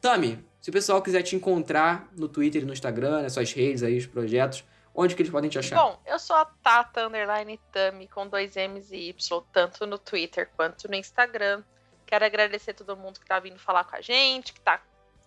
Tami, 0.00 0.44
se 0.60 0.70
o 0.70 0.72
pessoal 0.72 1.02
quiser 1.02 1.22
te 1.22 1.34
encontrar 1.34 2.08
no 2.16 2.28
Twitter 2.28 2.62
e 2.62 2.64
no 2.64 2.72
Instagram, 2.72 3.22
nas 3.22 3.32
suas 3.32 3.52
redes 3.52 3.82
aí, 3.82 3.98
os 3.98 4.06
projetos, 4.06 4.64
onde 4.94 5.14
que 5.14 5.22
eles 5.22 5.32
podem 5.32 5.50
te 5.50 5.58
achar? 5.58 5.76
Bom, 5.76 6.00
eu 6.06 6.18
sou 6.18 6.36
a 6.36 6.44
Tata 6.44 7.06
Underline 7.06 7.58
Tami 7.72 8.06
com 8.08 8.28
dois 8.28 8.54
M's 8.56 8.92
e 8.92 9.08
Y, 9.08 9.42
tanto 9.52 9.86
no 9.86 9.98
Twitter 9.98 10.48
quanto 10.56 10.88
no 10.88 10.94
Instagram. 10.94 11.62
Quero 12.06 12.24
agradecer 12.24 12.74
todo 12.74 12.96
mundo 12.96 13.18
que 13.18 13.26
tá 13.26 13.40
vindo 13.40 13.58
falar 13.58 13.84
com 13.84 13.96
a 13.96 14.00
gente, 14.00 14.52
que 14.52 14.60
tá 14.60 14.80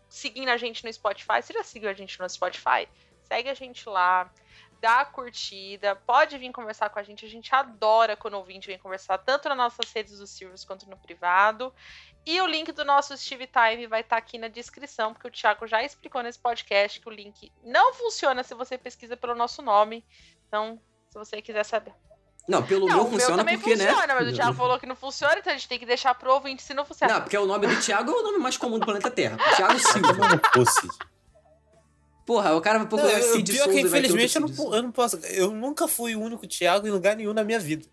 seguindo 0.09 0.49
a 0.49 0.57
gente 0.57 0.85
no 0.85 0.93
Spotify, 0.93 1.41
você 1.41 1.53
já 1.53 1.63
seguiu 1.63 1.89
a 1.89 1.93
gente 1.93 2.19
no 2.19 2.29
Spotify? 2.29 2.87
Segue 3.27 3.49
a 3.49 3.53
gente 3.53 3.87
lá, 3.89 4.31
dá 4.79 5.01
a 5.01 5.05
curtida, 5.05 5.95
pode 5.95 6.37
vir 6.37 6.51
conversar 6.51 6.89
com 6.89 6.99
a 6.99 7.03
gente. 7.03 7.25
A 7.25 7.29
gente 7.29 7.53
adora 7.53 8.15
quando 8.15 8.35
o 8.35 8.37
ouvinte 8.37 8.67
vem 8.67 8.77
conversar, 8.77 9.17
tanto 9.17 9.49
nas 9.49 9.57
nossas 9.57 9.91
redes 9.91 10.17
do 10.17 10.27
Silvers 10.27 10.63
quanto 10.63 10.89
no 10.89 10.97
privado. 10.97 11.73
E 12.25 12.39
o 12.41 12.47
link 12.47 12.71
do 12.71 12.83
nosso 12.83 13.17
Steve 13.17 13.47
Time 13.47 13.87
vai 13.87 14.01
estar 14.01 14.17
aqui 14.17 14.37
na 14.37 14.47
descrição, 14.47 15.13
porque 15.13 15.27
o 15.27 15.31
Thiago 15.31 15.65
já 15.65 15.83
explicou 15.83 16.21
nesse 16.21 16.39
podcast 16.39 16.99
que 16.99 17.07
o 17.07 17.11
link 17.11 17.51
não 17.63 17.93
funciona 17.93 18.43
se 18.43 18.53
você 18.53 18.77
pesquisa 18.77 19.15
pelo 19.15 19.35
nosso 19.35 19.61
nome. 19.61 20.05
Então, 20.47 20.79
se 21.09 21.17
você 21.17 21.41
quiser 21.41 21.63
saber. 21.63 21.93
Não, 22.47 22.63
pelo 22.63 22.87
Não, 22.87 22.95
meu 22.95 23.03
meu 23.03 23.11
funciona 23.11 23.37
também 23.37 23.57
porque, 23.57 23.75
funciona, 23.75 24.07
né? 24.07 24.13
mas 24.13 24.29
o 24.29 24.33
Thiago 24.33 24.53
falou 24.53 24.79
que 24.79 24.85
não 24.85 24.95
funciona, 24.95 25.37
então 25.37 25.51
a 25.51 25.55
gente 25.55 25.67
tem 25.67 25.77
que 25.77 25.85
deixar 25.85 26.15
pro 26.15 26.33
ouvinte 26.33 26.63
se 26.63 26.73
não 26.73 26.85
funciona. 26.85 27.13
Não, 27.13 27.21
porque 27.21 27.37
o 27.37 27.45
nome 27.45 27.67
do 27.67 27.81
Thiago 27.81 28.09
é 28.09 28.13
o 28.13 28.23
nome 28.23 28.37
mais 28.37 28.55
comum 28.55 28.79
do 28.79 28.85
planeta 28.85 29.11
Terra. 29.11 29.37
Thiago 29.55 29.79
Silva. 29.79 30.41
Ô, 30.57 30.65
Cid. 30.65 31.16
Porra, 32.27 32.53
o 32.55 32.61
cara 32.61 32.77
vai 32.77 32.83
Não, 32.83 32.89
procurar 32.89 33.19
eu- 33.19 33.33
Cid 33.33 33.51
pior 33.53 33.63
Souza 33.63 33.79
que 33.79 33.87
infelizmente 33.87 34.35
eu 34.35 34.41
não, 34.41 34.75
eu 34.75 34.83
não 34.83 34.91
posso. 34.91 35.15
Eu 35.31 35.49
nunca 35.51 35.87
fui 35.87 36.13
o 36.15 36.21
único 36.21 36.45
Thiago 36.45 36.85
em 36.85 36.91
lugar 36.91 37.15
nenhum 37.15 37.33
na 37.33 37.43
minha 37.43 37.59
vida. 37.59 37.85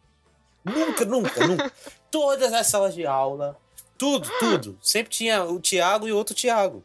Nunca, 0.65 1.05
nunca, 1.07 1.47
nunca. 1.47 1.73
Todas 2.11 2.53
as 2.53 2.67
salas 2.67 2.95
de 2.95 3.07
aula, 3.07 3.57
tudo, 3.97 4.29
tudo. 4.41 4.79
Sempre 4.83 5.11
tinha 5.11 5.45
o 5.45 5.61
Thiago 5.61 6.09
e 6.09 6.13
outro 6.13 6.35
Thiago. 6.35 6.85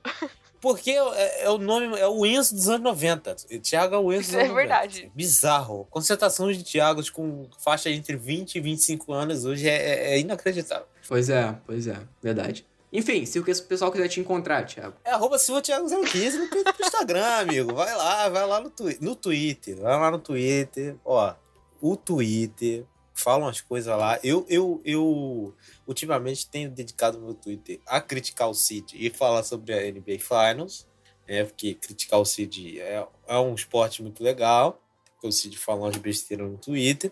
Porque 0.61 0.91
é, 0.91 1.45
é 1.45 1.49
o 1.49 1.57
nome, 1.57 1.97
é 1.97 2.05
o 2.05 2.25
Enzo 2.25 2.53
dos 2.53 2.67
anos 2.69 2.81
90. 2.83 3.35
O 3.51 3.59
Thiago 3.59 3.95
é 3.95 3.97
o 3.97 4.13
Enzo 4.13 4.27
dos 4.31 4.33
é 4.37 4.41
anos 4.41 4.49
90. 4.51 4.55
verdade. 4.55 5.11
Bizarro. 5.15 5.87
Concentração 5.89 6.51
de 6.51 6.61
Thiagos 6.63 7.09
com 7.09 7.47
faixa 7.57 7.89
entre 7.89 8.15
20 8.15 8.55
e 8.55 8.59
25 8.61 9.11
anos 9.13 9.45
hoje 9.45 9.67
é, 9.67 9.75
é- 9.75 10.13
é 10.15 10.19
inacreditável. 10.19 10.85
Pois 11.07 11.29
é, 11.29 11.55
pois 11.65 11.87
é, 11.87 11.97
verdade. 12.21 12.65
Enfim, 12.91 13.23
se 13.25 13.37
o 13.39 13.43
pessoal 13.43 13.91
quiser 13.91 14.07
te 14.07 14.19
encontrar, 14.19 14.65
Thiago. 14.65 14.95
É 15.05 15.11
arroba 15.11 15.37
Silva 15.37 15.61
Thiago 15.61 15.87
015 15.87 16.37
no 16.39 16.47
Instagram, 16.79 17.25
amigo. 17.37 17.73
Vai 17.73 17.95
lá, 17.95 18.29
vai 18.29 18.47
lá 18.47 18.59
no, 18.59 18.69
twi 18.69 18.97
no 18.99 19.15
Twitter. 19.15 19.77
Vai 19.77 19.99
lá 19.99 20.09
no 20.09 20.17
Twitter. 20.17 20.95
Ó, 21.05 21.33
o 21.79 21.95
Twitter. 21.95 22.85
Falam 23.13 23.47
as 23.49 23.61
coisas 23.61 23.95
lá. 23.95 24.17
Eu, 24.23 24.45
eu, 24.49 24.81
eu 24.83 25.53
ultimamente 25.85 26.49
tenho 26.49 26.71
dedicado 26.71 27.19
meu 27.19 27.33
Twitter 27.33 27.79
a 27.85 27.99
criticar 27.99 28.49
o 28.49 28.53
Cid 28.53 28.95
e 28.95 29.09
falar 29.09 29.43
sobre 29.43 29.73
a 29.73 29.91
NBA 29.91 30.19
Finals. 30.19 30.87
Né, 31.27 31.43
porque 31.43 31.75
criticar 31.75 32.19
o 32.19 32.25
Cid 32.25 32.79
é, 32.79 33.05
é 33.27 33.37
um 33.37 33.53
esporte 33.53 34.01
muito 34.01 34.23
legal. 34.23 34.81
Porque 35.13 35.27
o 35.27 35.31
Cid 35.31 35.57
fala 35.57 35.81
umas 35.81 35.97
besteiras 35.97 36.49
no 36.49 36.57
Twitter. 36.57 37.11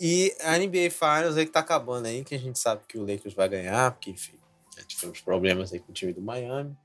E 0.00 0.34
a 0.40 0.56
NBA 0.56 0.90
Finals 0.90 1.36
aí 1.36 1.44
que 1.44 1.52
tá 1.52 1.60
acabando 1.60 2.06
aí, 2.06 2.24
que 2.24 2.34
a 2.34 2.38
gente 2.38 2.58
sabe 2.58 2.82
que 2.88 2.98
o 2.98 3.02
Lakers 3.02 3.34
vai 3.34 3.48
ganhar, 3.48 3.90
porque, 3.90 4.10
enfim, 4.10 4.37
já 4.78 4.84
tivemos 4.86 5.20
problemas 5.20 5.72
aí 5.72 5.80
com 5.80 5.90
o 5.90 5.94
time 5.94 6.12
do 6.12 6.22
Miami. 6.22 6.76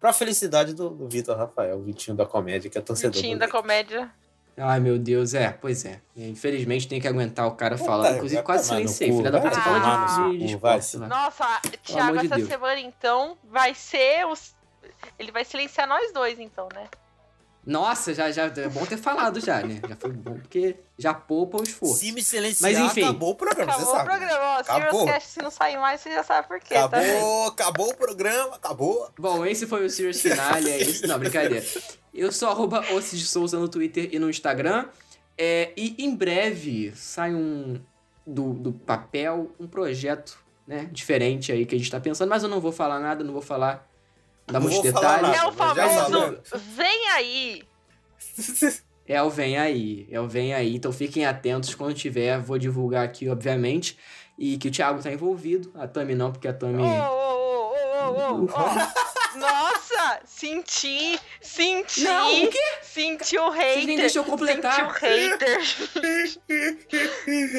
Pra 0.00 0.12
felicidade 0.12 0.74
do, 0.74 0.90
do 0.90 1.08
Vitor 1.08 1.36
Rafael, 1.36 1.78
o 1.78 1.82
Vitinho 1.82 2.16
da 2.16 2.26
comédia, 2.26 2.70
que 2.70 2.76
é 2.76 2.80
torcedor 2.80 3.14
Vitinho 3.14 3.38
da 3.38 3.48
comédia. 3.48 4.10
Ai, 4.56 4.78
meu 4.78 4.98
Deus, 4.98 5.34
é, 5.34 5.50
pois 5.50 5.84
é. 5.84 6.00
Infelizmente 6.16 6.86
tem 6.86 7.00
que 7.00 7.08
aguentar 7.08 7.46
o 7.46 7.56
cara 7.56 7.76
Puta, 7.76 7.88
falar. 7.88 8.16
Inclusive, 8.16 8.42
quase 8.42 8.68
silenciei. 8.68 9.12
Filha 9.12 9.30
da 9.30 9.40
puta, 9.40 9.60
fala 9.60 10.30
de, 10.30 10.44
esporte. 10.44 10.96
Nossa, 10.98 11.60
Thiago, 11.82 12.18
de 12.18 12.26
essa 12.26 12.36
Deus. 12.36 12.48
semana 12.48 12.78
então 12.78 13.36
vai 13.42 13.74
ser 13.74 14.26
os. 14.26 14.54
Ele 15.18 15.32
vai 15.32 15.44
silenciar 15.44 15.88
nós 15.88 16.12
dois, 16.12 16.38
então, 16.38 16.68
né? 16.72 16.88
Nossa, 17.66 18.12
já, 18.12 18.30
já 18.30 18.44
é 18.44 18.68
bom 18.68 18.84
ter 18.84 18.96
falado 18.96 19.40
já, 19.40 19.62
né? 19.62 19.80
Já 19.88 19.96
foi 19.96 20.12
bom, 20.12 20.34
porque 20.34 20.76
já 20.98 21.14
poupa 21.14 21.58
o 21.58 21.62
esforço. 21.62 21.96
Se 21.96 22.12
me 22.12 22.22
silenciar, 22.22 22.72
Mas, 22.72 22.80
enfim. 22.90 23.02
acabou 23.04 23.30
o 23.30 23.34
programa, 23.34 23.72
Acabou 23.72 23.86
você 23.86 23.92
o 23.92 23.96
sabe. 23.96 24.10
programa. 24.10 24.44
Ó, 24.44 24.58
Acabou. 24.60 24.90
Serious 24.90 25.04
Cast, 25.12 25.28
se 25.30 25.42
não 25.42 25.50
sair 25.50 25.78
mais, 25.78 26.00
você 26.00 26.12
já 26.12 26.22
sabe 26.22 26.46
por 26.48 26.60
quê, 26.60 26.74
tá? 26.74 26.84
Acabou, 26.84 27.46
acabou 27.46 27.90
o 27.90 27.96
programa, 27.96 28.56
acabou. 28.56 29.10
Bom, 29.18 29.46
esse 29.46 29.66
foi 29.66 29.84
o 29.86 29.90
Serious 29.90 30.20
Finale, 30.20 30.70
é 30.70 30.82
isso. 30.82 31.06
Não, 31.06 31.18
brincadeira. 31.18 31.64
Eu 32.12 32.30
sou 32.30 32.48
arroba 32.48 32.84
Ossis 32.92 33.18
de 33.18 33.26
Souza 33.26 33.58
no 33.58 33.68
Twitter 33.68 34.08
e 34.12 34.18
no 34.18 34.28
Instagram. 34.28 34.86
É, 35.36 35.72
e 35.76 35.96
em 35.98 36.14
breve 36.14 36.92
sai 36.94 37.34
um 37.34 37.80
do, 38.26 38.52
do 38.52 38.72
papel 38.72 39.50
um 39.58 39.66
projeto 39.66 40.38
né, 40.66 40.88
diferente 40.92 41.50
aí 41.50 41.66
que 41.66 41.74
a 41.74 41.78
gente 41.78 41.90
tá 41.90 41.98
pensando, 42.00 42.28
mas 42.28 42.42
eu 42.42 42.48
não 42.48 42.60
vou 42.60 42.72
falar 42.72 43.00
nada, 43.00 43.24
não 43.24 43.32
vou 43.32 43.42
falar, 43.42 43.86
Não 44.50 44.60
muitos 44.60 44.80
detalhes. 44.82 45.30
É 45.30 45.46
o 45.46 45.52
famoso. 45.52 46.38
Vem 46.76 47.08
aí! 47.10 47.62
É 49.06 49.22
o 49.22 49.28
Vem 49.28 49.58
Aí, 49.58 50.08
é 50.10 50.18
o 50.18 50.26
Vem 50.26 50.54
Aí, 50.54 50.74
então 50.76 50.90
fiquem 50.90 51.26
atentos 51.26 51.74
quando 51.74 51.92
tiver, 51.92 52.40
vou 52.40 52.56
divulgar 52.58 53.04
aqui, 53.04 53.28
obviamente, 53.28 53.98
e 54.38 54.56
que 54.56 54.68
o 54.68 54.70
Thiago 54.70 55.02
tá 55.02 55.12
envolvido, 55.12 55.70
a 55.74 55.86
Tami 55.86 56.14
não, 56.14 56.32
porque 56.32 56.48
a 56.48 56.54
Tami... 56.54 56.82
Ô, 56.82 56.86
ô, 56.86 56.88
ô, 56.88 57.74
ô, 57.74 58.12
ô, 58.12 58.44
ô, 58.44 58.48
ó. 58.50 58.68
Nossa! 59.36 60.20
Senti! 60.24 61.20
Senti! 61.40 62.04
Não, 62.04 62.44
o 62.44 62.48
quê? 62.48 62.58
Senti 62.82 63.36
o 63.36 63.50
Vocês 63.50 63.56
hater! 63.56 63.86
nem 63.86 63.96
deixam 63.96 64.22
eu 64.22 64.30
completar. 64.30 64.74
Senti 64.74 64.86
o 64.86 64.92
hater! 64.92 65.60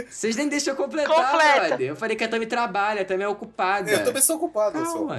Vocês 0.10 0.36
nem 0.38 0.48
deixam 0.48 0.74
eu 0.74 0.78
completar, 0.78 1.32
Completa. 1.32 1.68
brother. 1.68 1.88
Eu 1.90 1.96
falei 1.96 2.16
que 2.16 2.24
a 2.24 2.28
Tami 2.28 2.48
trabalha, 2.48 3.02
a 3.02 3.06
Tami 3.06 3.24
é 3.24 3.28
ocupada. 3.28 3.92
Eu 3.92 4.04
também 4.04 4.22
sou 4.22 4.38
ocupado, 4.38 4.80
eu 4.80 4.86
sou. 4.86 5.10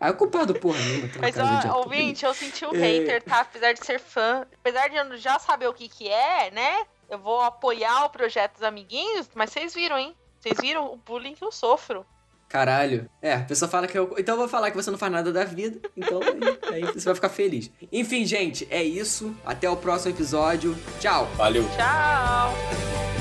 Ah, 0.00 0.08
é 0.08 0.12
culpado 0.12 0.54
porra 0.54 0.78
nenhuma. 0.78 1.10
Mas, 1.20 1.34
ó, 1.38 1.78
ouvinte, 1.78 2.24
eu 2.24 2.32
senti 2.32 2.64
o 2.64 2.74
É. 2.74 2.78
hater, 2.78 3.22
tá? 3.22 3.40
Apesar 3.40 3.72
de 3.72 3.84
ser 3.84 3.98
fã, 3.98 4.46
apesar 4.60 4.88
de 4.88 4.96
eu 4.96 5.16
já 5.16 5.38
saber 5.38 5.66
o 5.66 5.74
que 5.74 5.88
que 5.88 6.08
é, 6.08 6.50
né? 6.52 6.86
Eu 7.10 7.18
vou 7.18 7.40
apoiar 7.40 8.04
o 8.04 8.10
projeto 8.10 8.54
dos 8.54 8.62
amiguinhos, 8.62 9.28
mas 9.34 9.50
vocês 9.50 9.74
viram, 9.74 9.98
hein? 9.98 10.14
Vocês 10.40 10.56
viram 10.60 10.92
o 10.92 10.96
bullying 10.96 11.34
que 11.34 11.44
eu 11.44 11.50
sofro. 11.50 12.06
Caralho. 12.48 13.10
É, 13.20 13.34
a 13.34 13.40
pessoa 13.44 13.68
fala 13.68 13.86
que 13.86 13.98
eu. 13.98 14.14
Então 14.18 14.34
eu 14.34 14.38
vou 14.38 14.48
falar 14.48 14.70
que 14.70 14.76
você 14.76 14.90
não 14.90 14.96
faz 14.96 15.12
nada 15.12 15.30
da 15.32 15.44
vida. 15.44 15.80
Então 15.96 16.20
aí, 16.22 16.58
aí 16.86 16.92
você 16.92 17.04
vai 17.04 17.14
ficar 17.14 17.28
feliz. 17.28 17.70
Enfim, 17.92 18.24
gente, 18.24 18.66
é 18.70 18.82
isso. 18.82 19.34
Até 19.44 19.68
o 19.68 19.76
próximo 19.76 20.14
episódio. 20.14 20.74
Tchau. 21.00 21.26
Valeu. 21.36 21.64
Tchau! 21.76 23.17